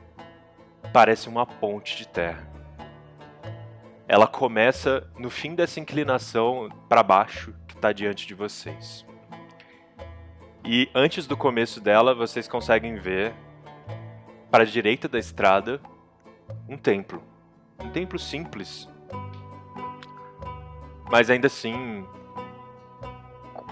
parece 0.93 1.29
uma 1.29 1.45
ponte 1.45 1.97
de 1.97 2.07
terra. 2.07 2.53
Ela 4.09 4.27
começa 4.27 5.07
no 5.19 5.31
fim 5.31 5.55
dessa 5.55 5.81
inclinação 5.81 6.69
para 6.89 7.03
baixo 7.03 7.55
que 7.67 7.75
está 7.75 7.93
diante 7.93 8.27
de 8.27 8.35
vocês. 8.35 9.07
E 10.65 10.89
antes 10.95 11.27
do 11.27 11.37
começo 11.37 11.81
dela, 11.81 12.15
vocês 12.15 12.47
conseguem 12.47 12.97
ver 12.97 13.33
para 14.51 14.65
a 14.65 14.67
direita 14.67 15.09
da 15.09 15.19
estrada 15.19 15.81
um 16.69 16.77
templo. 16.77 17.23
Um 17.81 17.91
templo 17.91 18.19
simples. 18.19 18.89
Mas 21.11 21.31
ainda 21.31 21.47
assim 21.47 22.07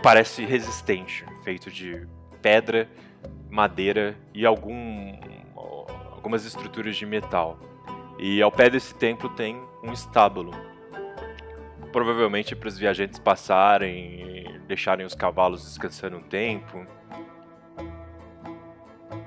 parece 0.02 0.44
resistente, 0.44 1.24
feito 1.42 1.70
de 1.70 2.06
pedra, 2.42 2.90
madeira 3.48 4.16
e 4.32 4.46
algum, 4.46 5.12
algumas 6.12 6.44
estruturas 6.44 6.96
de 6.96 7.06
metal. 7.06 7.58
E 8.18 8.42
ao 8.42 8.50
pé 8.50 8.68
desse 8.68 8.94
templo 8.94 9.28
tem 9.30 9.62
um 9.82 9.92
estábulo. 9.92 10.52
Provavelmente 11.92 12.54
para 12.54 12.68
os 12.68 12.78
viajantes 12.78 13.18
passarem 13.18 14.54
e 14.54 14.58
deixarem 14.60 15.04
os 15.04 15.14
cavalos 15.14 15.64
descansando 15.64 16.18
um 16.18 16.22
tempo. 16.22 16.86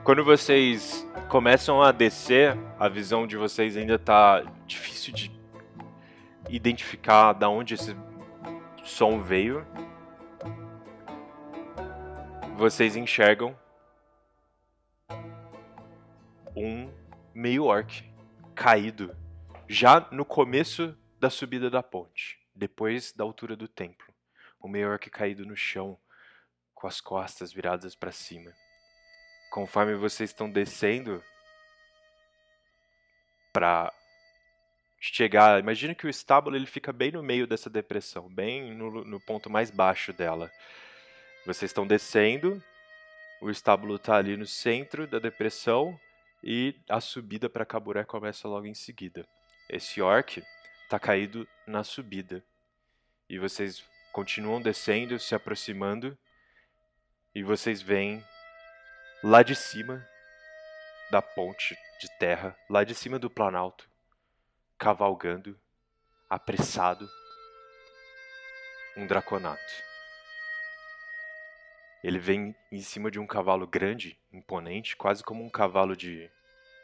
Quando 0.03 0.23
vocês 0.23 1.07
começam 1.29 1.81
a 1.81 1.91
descer, 1.91 2.57
a 2.79 2.87
visão 2.87 3.25
de 3.25 3.37
vocês 3.37 3.75
ainda 3.75 3.97
tá 3.97 4.43
difícil 4.65 5.13
de 5.13 5.31
identificar 6.49 7.33
da 7.33 7.49
onde 7.49 7.73
esse 7.73 7.95
som 8.83 9.21
veio. 9.21 9.65
Vocês 12.55 12.95
enxergam 12.95 13.55
um 16.55 16.89
meio 17.33 17.65
orc 17.65 18.03
caído 18.53 19.15
já 19.67 20.07
no 20.11 20.25
começo 20.25 20.97
da 21.19 21.29
subida 21.29 21.69
da 21.69 21.81
ponte, 21.81 22.39
depois 22.53 23.11
da 23.13 23.23
altura 23.23 23.55
do 23.55 23.67
templo. 23.67 24.13
O 24.59 24.67
meio 24.67 24.89
orc 24.89 25.09
caído 25.09 25.45
no 25.45 25.55
chão, 25.55 25.97
com 26.73 26.87
as 26.87 26.99
costas 26.99 27.53
viradas 27.53 27.95
para 27.95 28.11
cima. 28.11 28.51
Conforme 29.51 29.95
vocês 29.95 30.29
estão 30.29 30.49
descendo 30.49 31.23
para 33.51 33.93
chegar, 34.99 35.59
imagina 35.59 35.93
que 35.93 36.07
o 36.07 36.09
estábulo 36.09 36.55
ele 36.55 36.65
fica 36.65 36.91
bem 36.91 37.11
no 37.11 37.21
meio 37.21 37.45
dessa 37.45 37.69
depressão, 37.69 38.27
bem 38.29 38.73
no, 38.73 39.03
no 39.03 39.19
ponto 39.19 39.49
mais 39.49 39.69
baixo 39.69 40.11
dela. 40.11 40.51
Vocês 41.45 41.69
estão 41.69 41.85
descendo, 41.85 42.63
o 43.41 43.49
estábulo 43.49 43.95
está 43.95 44.15
ali 44.15 44.37
no 44.37 44.47
centro 44.47 45.05
da 45.05 45.19
depressão 45.19 45.99
e 46.41 46.75
a 46.89 46.99
subida 46.99 47.49
para 47.49 47.65
Caburé 47.65 48.03
começa 48.03 48.47
logo 48.47 48.65
em 48.65 48.73
seguida. 48.73 49.27
Esse 49.73 50.03
orc 50.03 50.37
está 50.83 50.99
caído 50.99 51.47
na 51.65 51.83
subida 51.83 52.45
e 53.27 53.39
vocês 53.39 53.83
continuam 54.11 54.61
descendo, 54.61 55.17
se 55.17 55.33
aproximando 55.33 56.15
e 57.33 57.41
vocês 57.41 57.81
veem 57.81 58.23
lá 59.23 59.41
de 59.41 59.55
cima 59.55 60.07
da 61.09 61.23
ponte 61.23 61.75
de 61.99 62.07
terra, 62.19 62.55
lá 62.69 62.83
de 62.83 62.93
cima 62.93 63.17
do 63.17 63.31
planalto, 63.31 63.89
cavalgando, 64.77 65.59
apressado, 66.29 67.09
um 68.95 69.07
draconato. 69.07 69.73
Ele 72.03 72.19
vem 72.19 72.55
em 72.71 72.81
cima 72.81 73.09
de 73.09 73.17
um 73.17 73.25
cavalo 73.25 73.65
grande, 73.65 74.19
imponente, 74.31 74.95
quase 74.95 75.23
como 75.23 75.43
um 75.43 75.49
cavalo 75.49 75.97
de 75.97 76.29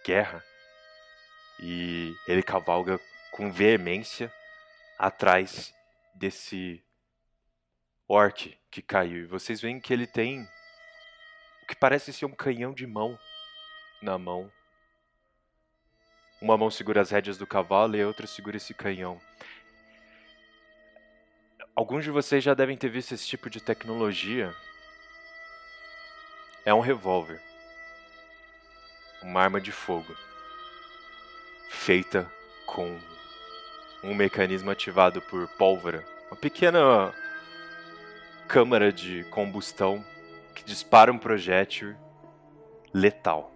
guerra, 0.04 0.44
e 1.62 2.16
ele 2.28 2.42
cavalga 2.42 3.00
com 3.32 3.52
veemência 3.52 4.32
atrás 4.98 5.74
desse 6.16 6.84
orc 8.08 8.58
que 8.72 8.82
caiu. 8.82 9.24
E 9.24 9.28
vocês 9.28 9.62
veem 9.62 9.80
que 9.80 9.94
ele 9.94 10.08
tem 10.08 10.44
o 11.64 11.68
que 11.68 11.76
parece 11.76 12.12
ser 12.12 12.26
um 12.26 12.32
canhão 12.32 12.74
de 12.74 12.88
mão 12.88 13.18
na 14.02 14.18
mão. 14.18 14.52
Uma 16.42 16.58
mão 16.58 16.72
segura 16.72 17.02
as 17.02 17.12
rédeas 17.12 17.38
do 17.38 17.46
cavalo 17.46 17.96
e 17.96 18.02
a 18.02 18.08
outra 18.08 18.26
segura 18.26 18.58
esse 18.58 18.74
canhão. 18.74 19.20
Alguns 21.76 22.04
de 22.04 22.12
vocês 22.12 22.44
já 22.44 22.54
devem 22.54 22.78
ter 22.78 22.90
visto 22.90 23.14
esse 23.14 23.28
tipo 23.28 23.50
de 23.50 23.62
tecnologia. 23.62 24.54
É 26.66 26.74
um 26.74 26.80
revólver. 26.80 27.42
Uma 29.22 29.42
arma 29.42 29.60
de 29.62 29.72
fogo. 29.72 30.16
Feita 31.70 32.30
com 32.66 33.00
um 34.04 34.14
mecanismo 34.14 34.72
ativado 34.72 35.22
por 35.22 35.48
pólvora. 35.50 36.04
Uma 36.30 36.36
pequena 36.36 37.14
câmara 38.48 38.92
de 38.92 39.24
combustão 39.26 40.04
que 40.56 40.64
dispara 40.64 41.12
um 41.12 41.18
projétil 41.18 41.96
letal. 42.94 43.52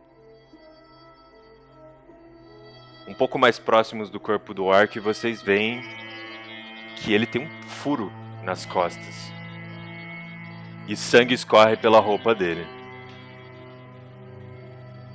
Um 3.08 3.14
pouco 3.14 3.38
mais 3.38 3.60
próximos 3.60 4.10
do 4.10 4.20
corpo 4.20 4.54
do 4.54 4.66
Orc, 4.66 4.98
vocês 5.00 5.42
veem 5.42 5.82
que 6.96 7.12
ele 7.12 7.26
tem 7.26 7.42
um 7.46 7.64
furo 7.64 8.12
nas 8.44 8.66
costas. 8.66 9.34
E 10.88 10.96
sangue 10.96 11.34
escorre 11.34 11.76
pela 11.76 12.00
roupa 12.00 12.34
dele. 12.36 12.66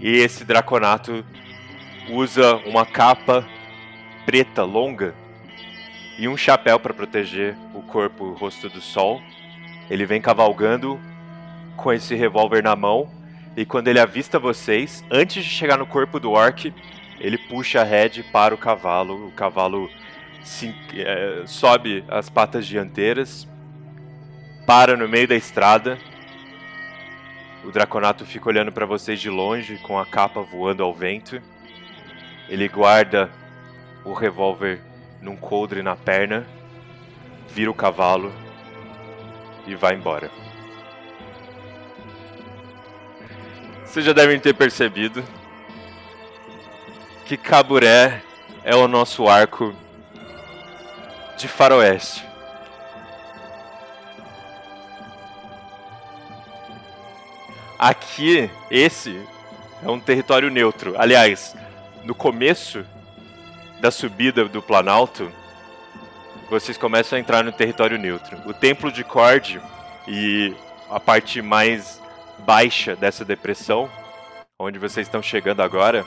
E 0.00 0.16
esse 0.16 0.44
draconato 0.44 1.24
usa 2.08 2.56
uma 2.66 2.84
capa 2.86 3.46
preta 4.24 4.62
longa 4.62 5.14
e 6.18 6.28
um 6.28 6.36
chapéu 6.36 6.80
para 6.80 6.92
proteger 6.92 7.56
o 7.74 7.82
corpo 7.82 8.26
e 8.26 8.30
o 8.30 8.34
rosto 8.34 8.68
do 8.68 8.80
sol. 8.80 9.22
Ele 9.90 10.04
vem 10.04 10.20
cavalgando 10.20 10.98
com 11.76 11.92
esse 11.92 12.14
revólver 12.14 12.62
na 12.62 12.74
mão 12.74 13.10
e 13.56 13.64
quando 13.64 13.88
ele 13.88 13.98
avista 13.98 14.38
vocês, 14.38 15.04
antes 15.10 15.44
de 15.44 15.50
chegar 15.50 15.78
no 15.78 15.86
corpo 15.86 16.20
do 16.20 16.30
orc, 16.30 16.72
ele 17.18 17.36
puxa 17.36 17.80
a 17.80 17.84
head 17.84 18.22
para 18.24 18.54
o 18.54 18.58
cavalo. 18.58 19.26
O 19.26 19.32
cavalo 19.32 19.90
se, 20.42 20.74
é, 20.94 21.42
sobe 21.46 22.04
as 22.08 22.28
patas 22.28 22.66
dianteiras, 22.66 23.48
para 24.66 24.96
no 24.96 25.08
meio 25.08 25.26
da 25.26 25.34
estrada. 25.34 25.98
O 27.64 27.72
Draconato 27.72 28.24
fica 28.24 28.48
olhando 28.48 28.70
para 28.70 28.86
vocês 28.86 29.20
de 29.20 29.28
longe, 29.28 29.78
com 29.78 29.98
a 29.98 30.06
capa 30.06 30.40
voando 30.40 30.82
ao 30.82 30.94
vento. 30.94 31.42
Ele 32.48 32.68
guarda 32.68 33.30
o 34.04 34.12
revólver 34.12 34.80
num 35.20 35.36
coldre 35.36 35.82
na 35.82 35.94
perna, 35.94 36.46
vira 37.48 37.70
o 37.70 37.74
cavalo 37.74 38.32
e 39.66 39.74
vai 39.74 39.94
embora. 39.94 40.30
Vocês 43.84 44.04
já 44.04 44.12
devem 44.12 44.38
ter 44.38 44.54
percebido 44.54 45.24
que 47.26 47.36
Caburé 47.36 48.22
é 48.64 48.74
o 48.74 48.88
nosso 48.88 49.28
arco 49.28 49.74
de 51.36 51.48
faroeste. 51.48 52.26
Aqui, 57.78 58.50
esse 58.70 59.24
é 59.84 59.90
um 59.90 60.00
território 60.00 60.50
neutro. 60.50 60.94
Aliás, 60.98 61.54
no 62.08 62.14
começo 62.14 62.86
da 63.80 63.90
subida 63.90 64.42
do 64.46 64.62
Planalto, 64.62 65.30
vocês 66.48 66.78
começam 66.78 67.18
a 67.18 67.20
entrar 67.20 67.44
no 67.44 67.52
território 67.52 67.98
neutro. 67.98 68.34
O 68.46 68.54
Templo 68.54 68.90
de 68.90 69.04
Cord 69.04 69.60
e 70.08 70.56
a 70.88 70.98
parte 70.98 71.42
mais 71.42 72.00
baixa 72.38 72.96
dessa 72.96 73.26
depressão, 73.26 73.90
onde 74.58 74.78
vocês 74.78 75.06
estão 75.06 75.20
chegando 75.20 75.60
agora, 75.60 76.02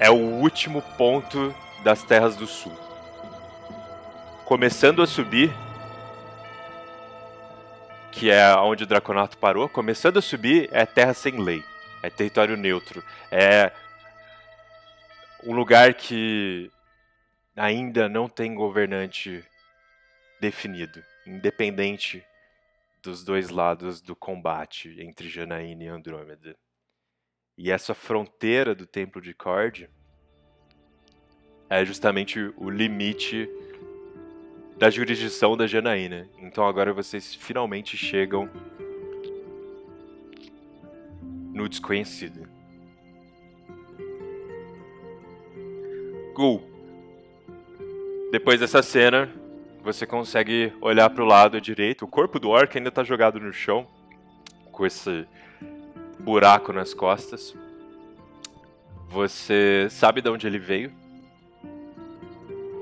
é 0.00 0.10
o 0.10 0.16
último 0.16 0.82
ponto 0.98 1.54
das 1.84 2.02
Terras 2.02 2.34
do 2.34 2.48
Sul. 2.48 2.76
Começando 4.46 5.00
a 5.00 5.06
subir, 5.06 5.54
que 8.10 8.32
é 8.32 8.52
onde 8.56 8.82
o 8.82 8.86
Draconato 8.86 9.38
parou, 9.38 9.68
começando 9.68 10.16
a 10.16 10.22
subir 10.22 10.68
é 10.72 10.84
terra 10.84 11.14
sem 11.14 11.40
lei, 11.40 11.62
é 12.06 12.10
território 12.10 12.56
neutro, 12.56 13.02
é 13.32 13.72
um 15.42 15.52
lugar 15.52 15.94
que 15.94 16.70
ainda 17.56 18.08
não 18.08 18.28
tem 18.28 18.54
governante 18.54 19.44
definido, 20.40 21.02
independente 21.26 22.24
dos 23.02 23.24
dois 23.24 23.50
lados 23.50 24.00
do 24.00 24.14
combate 24.14 24.96
entre 25.00 25.28
Janaína 25.28 25.84
e 25.84 25.88
Andrômeda. 25.88 26.56
E 27.58 27.72
essa 27.72 27.94
fronteira 27.94 28.74
do 28.74 28.86
Templo 28.86 29.20
de 29.20 29.34
Cord 29.34 29.88
é 31.68 31.84
justamente 31.84 32.38
o 32.56 32.70
limite 32.70 33.48
da 34.76 34.90
jurisdição 34.90 35.56
da 35.56 35.66
Janaína. 35.66 36.28
Então 36.38 36.66
agora 36.66 36.92
vocês 36.92 37.34
finalmente 37.34 37.96
chegam 37.96 38.48
no 41.56 41.68
desconhecido. 41.70 42.46
Gul. 46.34 46.62
Depois 48.30 48.60
dessa 48.60 48.82
cena, 48.82 49.32
você 49.82 50.06
consegue 50.06 50.70
olhar 50.82 51.08
para 51.08 51.24
o 51.24 51.26
lado 51.26 51.58
direito. 51.58 52.04
O 52.04 52.08
corpo 52.08 52.38
do 52.38 52.50
orc 52.50 52.76
ainda 52.76 52.90
está 52.90 53.02
jogado 53.02 53.40
no 53.40 53.54
chão, 53.54 53.86
com 54.70 54.84
esse 54.84 55.26
buraco 56.20 56.74
nas 56.74 56.92
costas. 56.92 57.56
Você 59.08 59.86
sabe 59.88 60.20
de 60.20 60.28
onde 60.28 60.46
ele 60.46 60.58
veio? 60.58 60.92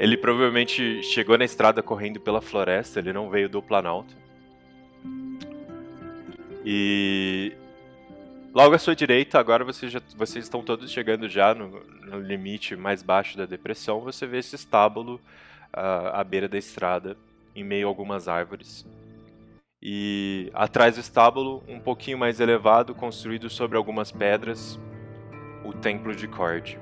Ele 0.00 0.16
provavelmente 0.16 1.00
chegou 1.04 1.38
na 1.38 1.44
estrada 1.44 1.80
correndo 1.80 2.18
pela 2.18 2.40
floresta, 2.40 2.98
ele 2.98 3.12
não 3.12 3.30
veio 3.30 3.48
do 3.48 3.62
Planalto. 3.62 4.16
E 6.64 7.52
logo 8.54 8.74
à 8.74 8.78
sua 8.78 8.94
direita, 8.94 9.38
agora 9.38 9.64
vocês, 9.64 9.90
já, 9.90 10.00
vocês 10.16 10.44
estão 10.44 10.62
todos 10.62 10.90
chegando 10.90 11.28
já 11.28 11.52
no, 11.54 11.82
no, 12.02 12.20
limite 12.20 12.76
mais 12.76 13.02
baixo 13.02 13.36
da 13.36 13.44
depressão. 13.44 14.00
Você 14.00 14.26
vê 14.26 14.38
esse 14.38 14.54
estábulo 14.54 15.16
uh, 15.76 16.14
à 16.14 16.22
beira 16.22 16.48
da 16.48 16.56
estrada, 16.56 17.16
em 17.54 17.64
meio 17.64 17.88
a 17.88 17.90
algumas 17.90 18.28
árvores. 18.28 18.86
E 19.82 20.50
atrás 20.54 20.94
do 20.94 21.00
estábulo, 21.00 21.62
um 21.68 21.80
pouquinho 21.80 22.16
mais 22.16 22.38
elevado, 22.40 22.94
construído 22.94 23.50
sobre 23.50 23.76
algumas 23.76 24.12
pedras, 24.12 24.78
o 25.64 25.72
Templo 25.72 26.14
de 26.14 26.28
Cord. 26.28 26.78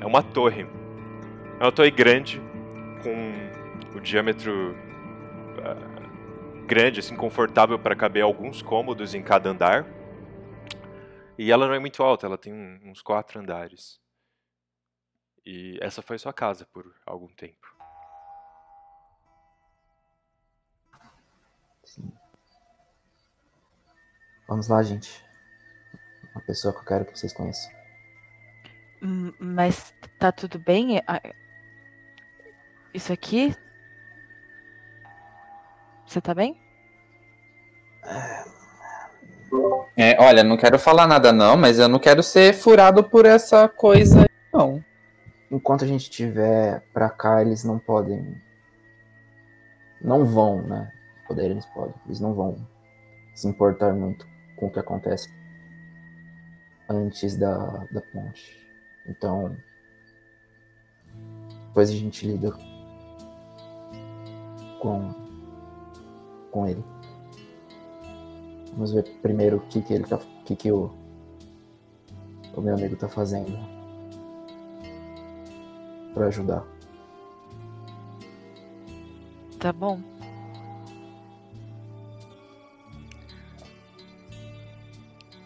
É 0.00 0.06
uma 0.06 0.22
torre. 0.22 0.64
É 1.58 1.64
uma 1.64 1.72
torre 1.72 1.90
grande, 1.90 2.40
com 3.02 3.98
o 3.98 4.00
diâmetro 4.00 4.76
uh, 5.58 6.66
grande, 6.66 7.00
assim, 7.00 7.16
confortável 7.16 7.78
para 7.78 7.96
caber 7.96 8.22
alguns 8.22 8.62
cômodos 8.62 9.12
em 9.12 9.20
cada 9.20 9.50
andar. 9.50 9.97
E 11.38 11.52
ela 11.52 11.68
não 11.68 11.74
é 11.74 11.78
muito 11.78 12.02
alta, 12.02 12.26
ela 12.26 12.36
tem 12.36 12.52
uns 12.52 13.00
quatro 13.00 13.38
andares. 13.38 14.00
E 15.46 15.78
essa 15.80 16.02
foi 16.02 16.18
sua 16.18 16.32
casa 16.32 16.66
por 16.66 16.92
algum 17.06 17.28
tempo. 17.28 17.74
Sim. 21.84 22.12
Vamos 24.48 24.68
lá, 24.68 24.82
gente. 24.82 25.24
Uma 26.34 26.42
pessoa 26.44 26.74
que 26.74 26.80
eu 26.80 26.84
quero 26.84 27.04
que 27.06 27.16
vocês 27.16 27.32
conheçam. 27.32 27.70
Hum, 29.00 29.32
Mas 29.38 29.94
tá 30.18 30.32
tudo 30.32 30.58
bem? 30.58 31.00
Isso 32.92 33.12
aqui? 33.12 33.54
Você 36.04 36.20
tá 36.20 36.34
bem? 36.34 36.60
É, 38.04 38.44
olha, 40.20 40.44
não 40.44 40.56
quero 40.56 40.78
falar 40.78 41.08
nada 41.08 41.32
não, 41.32 41.56
mas 41.56 41.78
eu 41.80 41.88
não 41.88 41.98
quero 41.98 42.22
ser 42.22 42.54
furado 42.54 43.02
por 43.02 43.26
essa 43.26 43.68
coisa, 43.68 44.26
não. 44.52 44.82
Enquanto 45.50 45.84
a 45.84 45.88
gente 45.88 46.02
estiver 46.02 46.82
pra 46.92 47.10
cá, 47.10 47.42
eles 47.42 47.64
não 47.64 47.78
podem. 47.78 48.40
Não 50.00 50.24
vão, 50.24 50.62
né? 50.62 50.92
Poder 51.26 51.50
eles 51.50 51.66
podem. 51.66 51.94
Eles 52.06 52.20
não 52.20 52.32
vão 52.32 52.56
se 53.34 53.48
importar 53.48 53.92
muito 53.92 54.24
com 54.56 54.66
o 54.66 54.70
que 54.70 54.78
acontece. 54.78 55.28
antes 56.88 57.36
da, 57.36 57.56
da 57.90 58.00
ponte. 58.12 58.56
Então, 59.08 59.56
depois 61.68 61.90
a 61.90 61.94
gente 61.94 62.26
lida 62.26 62.52
com, 64.80 65.12
com 66.50 66.66
ele. 66.66 66.84
Vamos 68.72 68.92
ver 68.92 69.04
primeiro 69.22 69.58
o 69.58 69.60
que, 69.60 69.82
que 69.82 69.92
ele 69.92 70.04
tá. 70.04 70.16
O 70.16 70.44
que, 70.44 70.56
que 70.56 70.70
o, 70.70 70.90
o 72.54 72.60
meu 72.60 72.74
amigo 72.74 72.96
tá 72.96 73.08
fazendo 73.08 73.58
para 76.14 76.26
ajudar. 76.26 76.64
Tá 79.58 79.72
bom. 79.72 80.00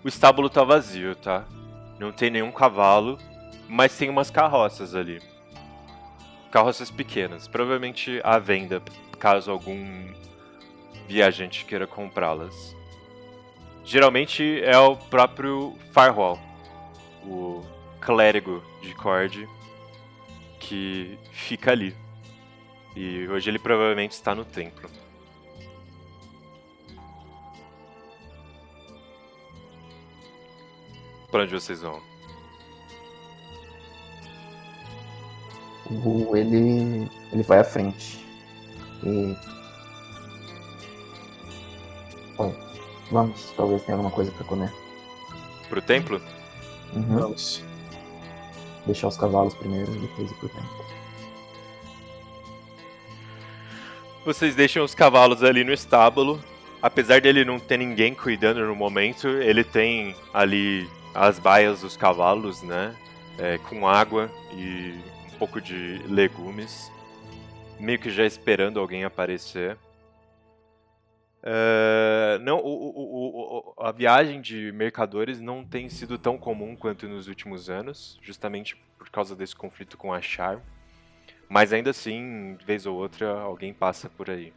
O 0.05 0.09
estábulo 0.09 0.51
tá 0.51 0.65
vazio, 0.65 1.15
tá? 1.15 1.47
Não 1.99 2.11
tem 2.11 2.31
nenhum 2.31 2.51
cavalo, 2.51 3.19
mas 3.69 3.97
tem 3.97 4.11
umas 4.11 4.31
carroças 4.31 4.95
ali. 4.95 5.21
Carroças 6.51 6.91
pequenas, 6.91 7.47
provavelmente 7.47 8.21
à 8.25 8.39
venda, 8.39 8.83
caso 9.19 9.51
algum 9.51 10.13
viajante 11.07 11.65
queira 11.65 11.87
comprá-las. 11.87 12.75
Geralmente 13.85 14.63
é 14.63 14.79
o 14.79 14.97
próprio 14.97 15.77
Firewall, 15.93 16.39
o 17.25 17.63
clérigo 18.01 18.63
de 18.81 18.95
Cord, 18.95 19.49
que 20.59 21.19
fica 21.33 21.73
ali. 21.73 21.95
E 22.95 23.27
hoje 23.29 23.51
ele 23.51 23.59
provavelmente 23.59 24.13
está 24.13 24.35
no 24.35 24.45
templo. 24.45 24.89
Pra 31.31 31.43
onde 31.43 31.53
vocês 31.53 31.81
vão? 31.81 32.01
O, 35.91 36.37
ele, 36.37 37.09
ele 37.33 37.43
vai 37.43 37.59
à 37.59 37.65
frente. 37.65 38.25
E. 39.03 39.35
Bom, 42.37 42.55
vamos, 43.13 43.53
talvez 43.57 43.83
tenha 43.83 43.97
alguma 43.97 44.11
coisa 44.11 44.33
pra 44.33 44.45
comer. 44.45 44.73
Pro 45.69 45.83
templo? 45.83 46.21
Uhum. 46.95 47.19
Vamos. 47.19 47.63
Deixar 48.87 49.09
os 49.09 49.17
cavalos 49.17 49.55
primeiro 49.55 49.95
e 49.95 49.99
depois 49.99 50.31
ir 50.31 50.35
pro 50.35 50.49
templo. 50.49 50.85
Vocês 54.25 54.55
deixam 54.55 54.85
os 54.85 54.95
cavalos 54.95 55.43
ali 55.43 55.63
no 55.63 55.73
estábulo. 55.73 56.43
Apesar 56.81 57.21
dele 57.21 57.45
não 57.45 57.61
ter 57.61 57.77
ninguém 57.77 58.15
cuidando 58.15 58.65
no 58.67 58.75
momento, 58.75 59.29
ele 59.29 59.63
tem 59.63 60.17
ali 60.35 60.89
as 61.15 61.39
baias 61.39 61.83
dos 61.83 61.97
cavalos, 61.97 62.63
né? 62.63 62.95
É, 63.39 63.59
com 63.59 63.87
água 63.87 64.31
e 64.53 64.95
um 65.33 65.39
pouco 65.39 65.61
de 65.61 66.03
legumes. 66.09 66.91
Meio 67.79 67.99
que 67.99 68.11
já 68.11 68.25
esperando 68.25 68.81
alguém 68.81 69.05
aparecer. 69.05 69.77
É, 71.43 72.39
não, 72.43 72.59
o, 72.59 72.69
o, 72.69 73.75
o, 73.77 73.83
a 73.83 73.91
viagem 73.91 74.41
de 74.41 74.71
mercadores 74.73 75.41
não 75.41 75.65
tem 75.65 75.89
sido 75.89 76.17
tão 76.17 76.39
comum 76.39 76.77
quanto 76.77 77.09
nos 77.09 77.27
últimos 77.27 77.69
anos, 77.69 78.19
justamente 78.23 78.77
por 78.97 79.11
causa 79.11 79.35
desse 79.35 79.57
conflito 79.57 79.97
com 79.97 80.13
a 80.13 80.21
Char. 80.21 80.61
Mas 81.49 81.73
ainda 81.73 81.91
assim, 81.91 82.57
de 82.59 82.65
vez 82.65 82.87
ou 82.87 82.97
outra, 82.97 83.29
alguém 83.41 83.75
passa 83.75 84.09
por 84.09 84.31
aí. 84.31 84.53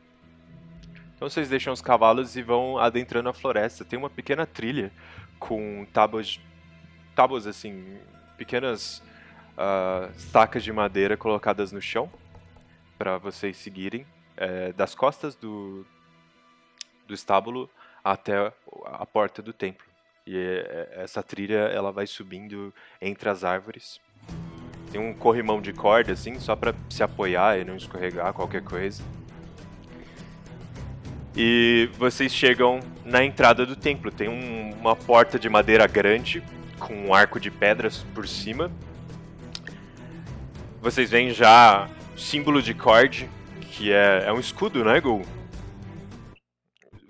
Então 1.15 1.29
vocês 1.29 1.49
deixam 1.49 1.73
os 1.73 1.81
cavalos 1.81 2.35
e 2.35 2.41
vão 2.41 2.77
adentrando 2.77 3.29
a 3.29 3.33
floresta. 3.33 3.83
Tem 3.83 3.97
uma 3.97 4.09
pequena 4.09 4.45
trilha 4.45 4.91
com 5.39 5.85
tábuas, 5.91 6.39
tábuas 7.15 7.47
assim, 7.47 7.97
pequenas 8.37 8.99
uh, 9.57 10.11
estacas 10.15 10.63
de 10.63 10.71
madeira 10.71 11.17
colocadas 11.17 11.71
no 11.71 11.81
chão 11.81 12.09
para 12.97 13.17
vocês 13.17 13.57
seguirem 13.57 14.05
é, 14.37 14.71
das 14.73 14.95
costas 14.95 15.35
do, 15.35 15.85
do 17.07 17.13
estábulo 17.13 17.69
até 18.03 18.51
a 18.85 19.05
porta 19.05 19.41
do 19.41 19.53
templo. 19.53 19.85
E 20.27 20.37
é, 20.37 21.03
essa 21.03 21.21
trilha 21.21 21.59
ela 21.71 21.91
vai 21.91 22.07
subindo 22.07 22.73
entre 23.01 23.29
as 23.29 23.43
árvores. 23.43 23.99
Tem 24.91 24.99
um 25.01 25.13
corrimão 25.13 25.61
de 25.61 25.73
corda 25.73 26.13
assim, 26.13 26.39
só 26.39 26.55
para 26.55 26.73
se 26.89 27.03
apoiar 27.03 27.59
e 27.59 27.65
não 27.65 27.75
escorregar 27.75 28.33
qualquer 28.33 28.63
coisa. 28.63 29.03
E 31.35 31.89
vocês 31.97 32.33
chegam 32.33 32.79
na 33.03 33.23
entrada 33.23 33.65
do 33.65 33.75
templo. 33.75 34.09
Tem 34.09 34.29
um, 34.29 34.73
uma 34.79 34.95
porta 34.95 35.37
de 35.37 35.49
madeira 35.49 35.85
grande 35.85 36.41
com 36.79 36.93
um 36.93 37.13
arco 37.13 37.39
de 37.39 37.51
pedras 37.51 38.05
por 38.15 38.27
cima. 38.27 38.71
Vocês 40.81 41.09
veem 41.09 41.31
já 41.31 41.89
símbolo 42.15 42.61
de 42.61 42.73
Cord, 42.73 43.29
que 43.59 43.91
é, 43.91 44.23
é 44.27 44.33
um 44.33 44.39
escudo, 44.39 44.83
né, 44.85 45.01
Gol? 45.01 45.23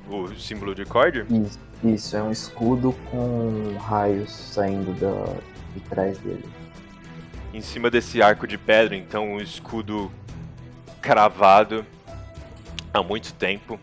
O 0.10 0.28
símbolo 0.36 0.76
de 0.76 0.86
Cord? 0.86 1.26
Isso, 1.30 1.60
isso, 1.84 2.18
é 2.18 2.22
um 2.22 2.32
escudo 2.32 2.94
com 3.10 3.76
raios 3.80 4.32
saindo 4.32 4.94
da, 5.00 5.36
de 5.74 5.80
trás 5.90 6.18
dele. 6.20 6.46
Em 7.54 7.62
cima 7.62 7.90
desse 7.90 8.22
arco 8.22 8.46
de 8.46 8.58
pedra, 8.58 8.96
então, 8.96 9.34
um 9.34 9.42
escudo 9.42 10.12
cravado 11.02 11.86
há 12.94 13.02
muito 13.02 13.34
tempo. 13.34 13.80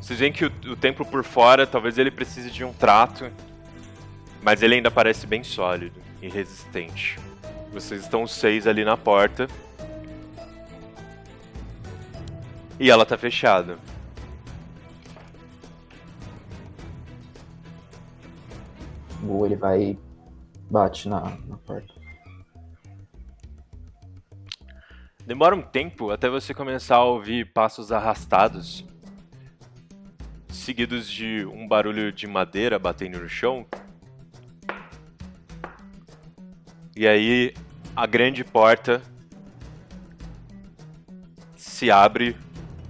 Vocês 0.00 0.18
veem 0.18 0.32
que 0.32 0.44
o, 0.44 0.52
o 0.66 0.76
templo 0.76 1.04
por 1.04 1.24
fora, 1.24 1.66
talvez 1.66 1.98
ele 1.98 2.10
precise 2.10 2.50
de 2.50 2.64
um 2.64 2.72
trato, 2.72 3.30
mas 4.42 4.62
ele 4.62 4.76
ainda 4.76 4.90
parece 4.90 5.26
bem 5.26 5.42
sólido 5.42 6.00
e 6.20 6.28
resistente. 6.28 7.18
Vocês 7.72 8.02
estão 8.02 8.26
seis 8.26 8.66
ali 8.66 8.84
na 8.84 8.96
porta. 8.96 9.48
E 12.78 12.90
ela 12.90 13.06
tá 13.06 13.16
fechada. 13.16 13.78
O 19.22 19.46
ele 19.46 19.56
vai 19.56 19.82
e 19.82 19.98
bate 20.70 21.08
na, 21.08 21.20
na 21.46 21.56
porta. 21.58 21.92
Demora 25.24 25.54
um 25.54 25.62
tempo 25.62 26.10
até 26.10 26.28
você 26.28 26.52
começar 26.52 26.96
a 26.96 27.04
ouvir 27.04 27.52
passos 27.52 27.92
arrastados, 27.92 28.84
seguidos 30.48 31.08
de 31.08 31.46
um 31.46 31.68
barulho 31.68 32.12
de 32.12 32.26
madeira 32.26 32.76
batendo 32.78 33.20
no 33.20 33.28
chão. 33.28 33.64
E 36.96 37.06
aí 37.06 37.54
a 37.94 38.04
grande 38.04 38.42
porta 38.42 39.00
se 41.54 41.90
abre 41.90 42.36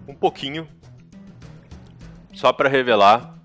um 0.09 0.15
pouquinho, 0.15 0.67
só 2.33 2.53
para 2.53 2.69
revelar 2.69 3.39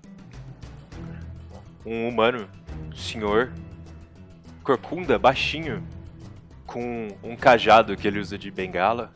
um 1.84 2.08
humano, 2.08 2.48
um 2.54 2.57
senhor, 2.98 3.52
corcunda, 4.62 5.18
baixinho, 5.18 5.82
com 6.66 7.08
um 7.22 7.34
cajado 7.34 7.96
que 7.96 8.06
ele 8.06 8.18
usa 8.18 8.36
de 8.36 8.50
bengala 8.50 9.12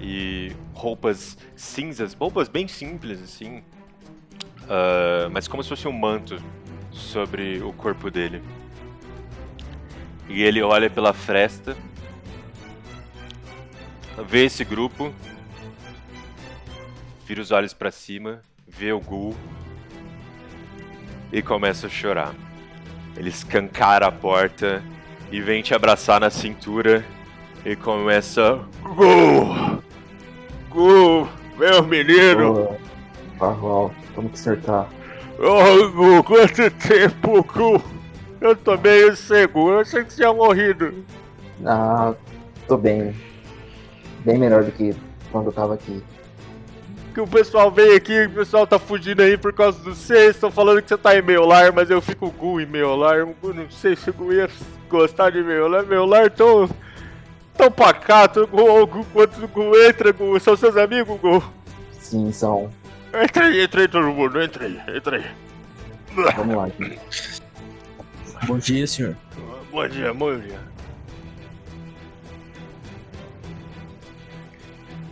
e 0.00 0.52
roupas 0.74 1.38
cinzas, 1.56 2.12
roupas 2.12 2.48
bem 2.48 2.68
simples 2.68 3.22
assim, 3.22 3.58
uh, 4.64 5.30
mas 5.32 5.48
como 5.48 5.62
se 5.62 5.68
fosse 5.68 5.88
um 5.88 5.92
manto 5.92 6.36
sobre 6.90 7.62
o 7.62 7.72
corpo 7.72 8.10
dele. 8.10 8.42
E 10.28 10.42
ele 10.42 10.62
olha 10.62 10.90
pela 10.90 11.12
fresta, 11.12 11.76
vê 14.26 14.44
esse 14.44 14.64
grupo, 14.64 15.12
vira 17.26 17.40
os 17.40 17.50
olhos 17.50 17.72
para 17.72 17.90
cima, 17.90 18.42
vê 18.66 18.92
o 18.92 19.00
Gul 19.00 19.34
e 21.32 21.42
começa 21.42 21.86
a 21.86 21.90
chorar. 21.90 22.43
Ele 23.16 23.28
escancara 23.28 24.06
a 24.06 24.12
porta 24.12 24.82
e 25.30 25.40
vem 25.40 25.62
te 25.62 25.74
abraçar 25.74 26.20
na 26.20 26.30
cintura 26.30 27.04
e 27.64 27.76
começa. 27.76 28.60
Gul! 28.82 29.82
Gul! 30.70 31.28
Meu 31.56 31.82
menino! 31.84 32.76
Farwell, 33.38 33.92
como 34.14 34.28
que 34.28 34.56
tá? 34.56 34.86
Oh, 35.38 35.90
Gul, 35.90 36.24
quanto 36.24 36.70
tempo, 36.70 37.44
Gul! 37.44 37.82
Eu 38.40 38.54
tô 38.54 38.76
meio 38.76 39.16
seguro, 39.16 39.76
eu 39.76 39.80
achei 39.80 40.04
que 40.04 40.12
você 40.12 40.16
tinha 40.16 40.32
morrido. 40.32 41.04
Ah, 41.64 42.14
tô 42.68 42.76
bem. 42.76 43.14
Bem 44.24 44.38
melhor 44.38 44.64
do 44.64 44.72
que 44.72 44.94
quando 45.30 45.46
eu 45.46 45.52
tava 45.52 45.74
aqui. 45.74 46.02
Que 47.14 47.20
o 47.20 47.28
pessoal 47.28 47.70
veio 47.70 47.96
aqui, 47.96 48.24
o 48.24 48.30
pessoal 48.30 48.66
tá 48.66 48.76
fugindo 48.76 49.22
aí 49.22 49.38
por 49.38 49.52
causa 49.52 49.78
do 49.78 49.94
você, 49.94 50.30
estão 50.30 50.50
falando 50.50 50.82
que 50.82 50.88
você 50.88 50.98
tá 50.98 51.16
em 51.16 51.22
meu 51.22 51.46
lar, 51.46 51.72
mas 51.72 51.88
eu 51.88 52.02
fico 52.02 52.28
Gu 52.28 52.60
em 52.60 52.66
meu 52.66 52.96
lar. 52.96 53.18
Eu 53.18 53.36
não 53.40 53.70
sei 53.70 53.94
se 53.94 54.08
eu 54.08 54.32
ia 54.32 54.50
gostar 54.88 55.30
de 55.30 55.40
meu 55.40 55.68
lar. 55.68 55.84
Meu 55.84 56.04
lar 56.04 56.28
tão. 56.28 56.68
tão 57.56 57.70
pacato, 57.70 58.44
Gu, 58.48 58.86
Gu, 58.88 59.06
quanto 59.12 59.46
Gu 59.46 59.76
entra, 59.76 60.12
Gu. 60.12 60.40
São 60.40 60.56
seus 60.56 60.76
amigos, 60.76 61.20
Gu? 61.20 61.40
Sim, 62.00 62.32
são. 62.32 62.68
Entra 63.22 63.46
aí, 63.46 63.60
entra 63.60 63.82
aí 63.82 63.88
todo 63.88 64.08
mundo, 64.08 64.42
entra 64.42 64.64
aí, 64.64 64.80
entra 64.96 65.16
aí. 65.18 65.26
Vamos 66.34 66.56
lá, 66.56 66.68
gente. 66.68 67.00
Bom 68.44 68.58
dia, 68.58 68.86
senhor. 68.88 69.16
Bom 69.70 69.86
dia, 69.86 70.12
bom 70.12 70.36
dia. 70.36 70.58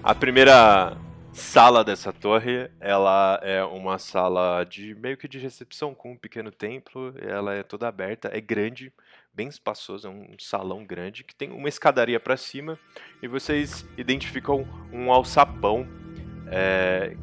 A 0.02 0.16
primeira 0.16 0.96
sala 1.42 1.82
dessa 1.84 2.12
torre, 2.12 2.70
ela 2.80 3.38
é 3.42 3.62
uma 3.64 3.98
sala 3.98 4.64
de 4.64 4.94
meio 4.94 5.16
que 5.16 5.26
de 5.26 5.38
recepção 5.38 5.92
com 5.92 6.12
um 6.12 6.16
pequeno 6.16 6.50
templo. 6.50 7.12
Ela 7.18 7.54
é 7.54 7.62
toda 7.62 7.88
aberta, 7.88 8.30
é 8.32 8.40
grande, 8.40 8.92
bem 9.34 9.48
espaçoso, 9.48 10.06
é 10.06 10.10
um 10.10 10.34
salão 10.38 10.84
grande 10.84 11.24
que 11.24 11.34
tem 11.34 11.50
uma 11.50 11.68
escadaria 11.68 12.20
para 12.20 12.36
cima 12.36 12.78
e 13.20 13.26
vocês 13.26 13.84
identificam 13.98 14.66
um 14.92 15.12
alçapão 15.12 15.86
é, 16.46 17.16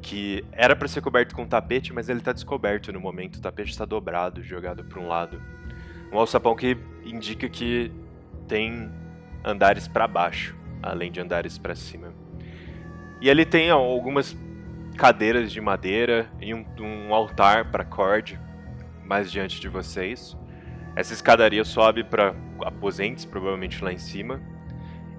que 0.00 0.44
era 0.52 0.76
para 0.76 0.86
ser 0.86 1.00
coberto 1.00 1.34
com 1.34 1.46
tapete, 1.46 1.92
mas 1.92 2.08
ele 2.08 2.20
está 2.20 2.32
descoberto 2.32 2.92
no 2.92 3.00
momento. 3.00 3.36
O 3.36 3.40
tapete 3.42 3.70
está 3.70 3.84
dobrado, 3.84 4.42
jogado 4.42 4.84
para 4.84 5.00
um 5.00 5.08
lado. 5.08 5.42
Um 6.12 6.18
alçapão 6.18 6.54
que 6.54 6.78
indica 7.04 7.48
que 7.48 7.92
tem 8.46 8.90
andares 9.44 9.88
para 9.88 10.06
baixo, 10.06 10.56
além 10.80 11.10
de 11.10 11.20
andares 11.20 11.58
para 11.58 11.74
cima. 11.74 12.17
E 13.20 13.28
ali 13.28 13.44
tem 13.44 13.70
algumas 13.70 14.36
cadeiras 14.96 15.50
de 15.50 15.60
madeira 15.60 16.30
e 16.40 16.54
um, 16.54 16.64
um 16.80 17.14
altar 17.14 17.70
para 17.70 17.84
cord 17.84 18.38
mais 19.04 19.30
diante 19.30 19.60
de 19.60 19.68
vocês. 19.68 20.36
Essa 20.94 21.12
escadaria 21.12 21.64
sobe 21.64 22.04
para 22.04 22.34
aposentes, 22.64 23.24
provavelmente 23.24 23.82
lá 23.82 23.92
em 23.92 23.98
cima. 23.98 24.40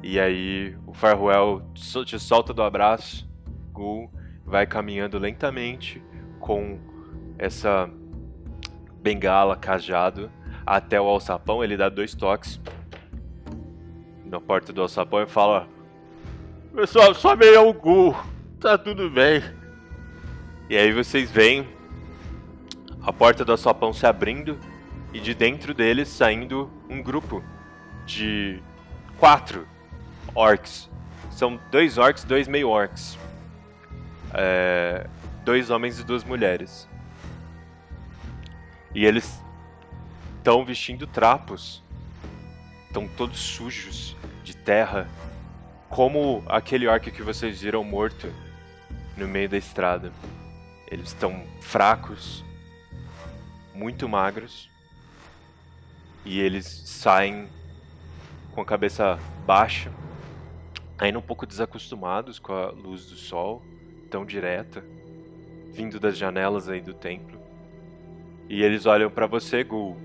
E 0.04 0.20
aí 0.20 0.76
o 0.86 0.94
Farwell 0.94 1.62
te 1.74 2.20
solta 2.20 2.54
do 2.54 2.62
abraço. 2.62 3.30
Gul 3.72 4.12
vai 4.46 4.66
caminhando 4.66 5.18
lentamente 5.18 6.02
com 6.40 6.80
essa 7.38 7.90
bengala, 9.02 9.56
cajado, 9.56 10.30
até 10.66 11.00
o 11.00 11.06
alçapão. 11.06 11.64
Ele 11.64 11.78
dá 11.78 11.90
dois 11.90 12.14
toques 12.14 12.62
na 14.26 14.40
porta 14.40 14.72
do 14.72 14.82
alçapão 14.82 15.22
e 15.24 15.28
fala: 15.28 15.68
Pessoal, 16.74 17.16
só 17.16 17.36
meio 17.36 17.72
o. 17.72 18.16
Tá 18.60 18.78
tudo 18.78 19.10
bem. 19.10 19.42
E 20.70 20.78
aí 20.78 20.94
vocês 20.94 21.32
veem 21.32 21.68
a 23.02 23.12
porta 23.12 23.44
do 23.44 23.52
alçapão 23.52 23.92
se 23.92 24.06
abrindo 24.06 24.58
e 25.12 25.20
de 25.20 25.34
dentro 25.34 25.74
deles 25.74 26.08
saindo 26.08 26.70
um 26.88 27.02
grupo 27.02 27.44
de 28.06 28.62
quatro 29.18 29.68
orcs. 30.36 30.88
São 31.32 31.60
dois 31.72 31.98
orcs, 31.98 32.24
dois 32.24 32.48
meio 32.48 32.70
orcs. 32.70 33.18
É, 34.34 35.08
dois 35.44 35.72
homens 35.72 36.00
e 36.00 36.04
duas 36.04 36.24
mulheres. 36.24 36.88
E 38.94 39.06
eles 39.06 39.44
estão 40.38 40.64
vestindo 40.64 41.08
trapos. 41.08 41.84
Estão 42.88 43.08
todos 43.08 43.40
sujos 43.40 44.16
de 44.44 44.56
terra. 44.56 45.08
Como 45.90 46.44
aquele 46.48 46.88
orc 46.88 47.12
que 47.12 47.24
vocês 47.24 47.62
viram 47.62 47.84
morto 47.84 48.32
no 49.20 49.28
meio 49.28 49.50
da 49.50 49.58
estrada. 49.58 50.14
Eles 50.88 51.10
estão 51.10 51.44
fracos, 51.60 52.44
muito 53.76 54.08
magros 54.08 54.70
e 56.26 56.40
eles 56.40 56.66
saem 56.66 57.48
com 58.54 58.62
a 58.62 58.66
cabeça 58.66 59.20
baixa, 59.46 59.92
ainda 60.98 61.20
um 61.20 61.22
pouco 61.22 61.46
desacostumados 61.46 62.40
com 62.40 62.54
a 62.54 62.72
luz 62.72 63.06
do 63.06 63.16
sol, 63.16 63.62
tão 64.10 64.26
direta, 64.26 64.84
vindo 65.72 66.00
das 66.00 66.18
janelas 66.18 66.70
aí 66.70 66.82
do 66.82 66.94
templo. 66.94 67.40
E 68.48 68.64
eles 68.64 68.86
olham 68.86 69.12
para 69.12 69.28
você, 69.28 69.64
Gul, 69.64 69.98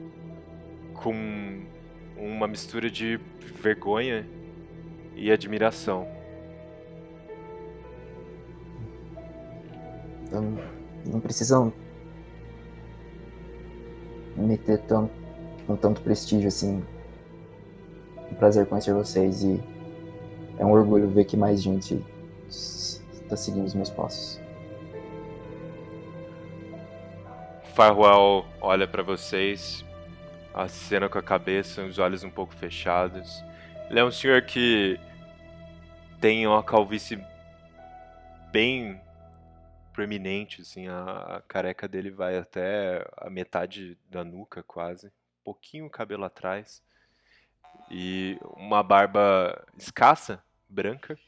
com 0.92 1.64
uma 2.16 2.46
mistura 2.46 2.90
de 2.90 3.18
vergonha 3.62 4.26
e 5.14 5.30
admiração. 5.30 6.06
Então, 10.24 10.58
não 11.06 11.20
precisam 11.20 11.72
meter 14.36 14.78
tão, 14.82 15.08
com 15.66 15.76
tanto 15.76 16.00
prestígio 16.00 16.48
assim. 16.48 16.82
Um 18.30 18.34
prazer 18.34 18.66
conhecer 18.66 18.92
vocês 18.92 19.44
e 19.44 19.62
é 20.58 20.64
um 20.64 20.72
orgulho 20.72 21.08
ver 21.08 21.24
que 21.24 21.36
mais 21.36 21.62
gente 21.62 22.04
está 22.48 23.36
seguindo 23.36 23.66
os 23.66 23.74
meus 23.74 23.90
passos. 23.90 24.40
Farwell 27.74 28.44
olha 28.60 28.86
para 28.86 29.02
vocês, 29.02 29.84
acena 30.52 31.08
com 31.08 31.18
a 31.18 31.22
cabeça, 31.22 31.82
os 31.82 31.98
olhos 31.98 32.22
um 32.22 32.30
pouco 32.30 32.54
fechados. 32.54 33.42
Ele 33.90 34.00
é 34.00 34.04
um 34.04 34.10
senhor 34.10 34.42
que 34.42 34.98
tem 36.20 36.46
uma 36.46 36.62
calvície 36.62 37.22
bem 38.50 39.00
proeminente, 39.92 40.62
assim, 40.62 40.88
a, 40.88 41.36
a, 41.36 41.42
careca 41.42 41.86
dele 41.86 42.10
vai 42.10 42.38
até 42.38 43.06
a 43.16 43.28
metade 43.28 43.98
da 44.08 44.24
nuca, 44.24 44.62
quase, 44.62 45.12
pouquinho 45.44 45.90
cabelo 45.90 46.24
atrás, 46.24 46.82
e 47.90 48.38
uma 48.56 48.82
barba 48.82 49.66
escassa, 49.76 50.42
branca, 50.68 51.18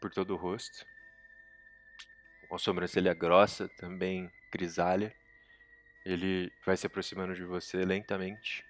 por 0.00 0.10
todo 0.10 0.34
o 0.34 0.36
rosto, 0.36 0.84
uma 2.50 2.58
sobrancelha 2.58 3.14
grossa, 3.14 3.68
também 3.78 4.30
grisalha. 4.52 5.14
Ele 6.04 6.52
vai 6.64 6.76
se 6.76 6.86
aproximando 6.86 7.34
de 7.34 7.44
você 7.44 7.78
lentamente. 7.84 8.65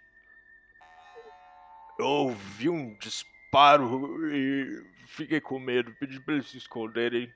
Eu 1.98 2.06
ouvi 2.06 2.68
um 2.68 2.94
disparo 2.94 4.30
e 4.34 4.84
fiquei 5.06 5.40
com 5.40 5.58
medo, 5.58 5.94
pedi 5.98 6.20
para 6.20 6.34
eles 6.34 6.48
se 6.48 6.58
esconderem 6.58 7.32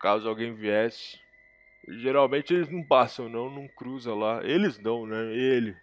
caso 0.00 0.28
alguém 0.28 0.54
viesse. 0.54 1.20
Geralmente 1.86 2.52
eles 2.52 2.68
não 2.68 2.82
passam, 2.82 3.28
não, 3.28 3.48
não 3.48 3.68
cruza 3.68 4.14
lá. 4.14 4.44
Eles 4.44 4.78
não, 4.78 5.06
né? 5.06 5.32
Ele. 5.32 5.76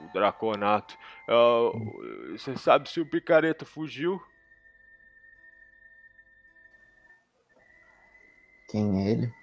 O 0.00 0.12
Draconato. 0.12 0.96
Uh, 1.28 2.32
você 2.32 2.56
sabe 2.56 2.88
se 2.88 3.00
o 3.00 3.06
picareta 3.06 3.64
fugiu? 3.64 4.22
Quem 8.68 9.06
é 9.06 9.10
ele? 9.10 9.34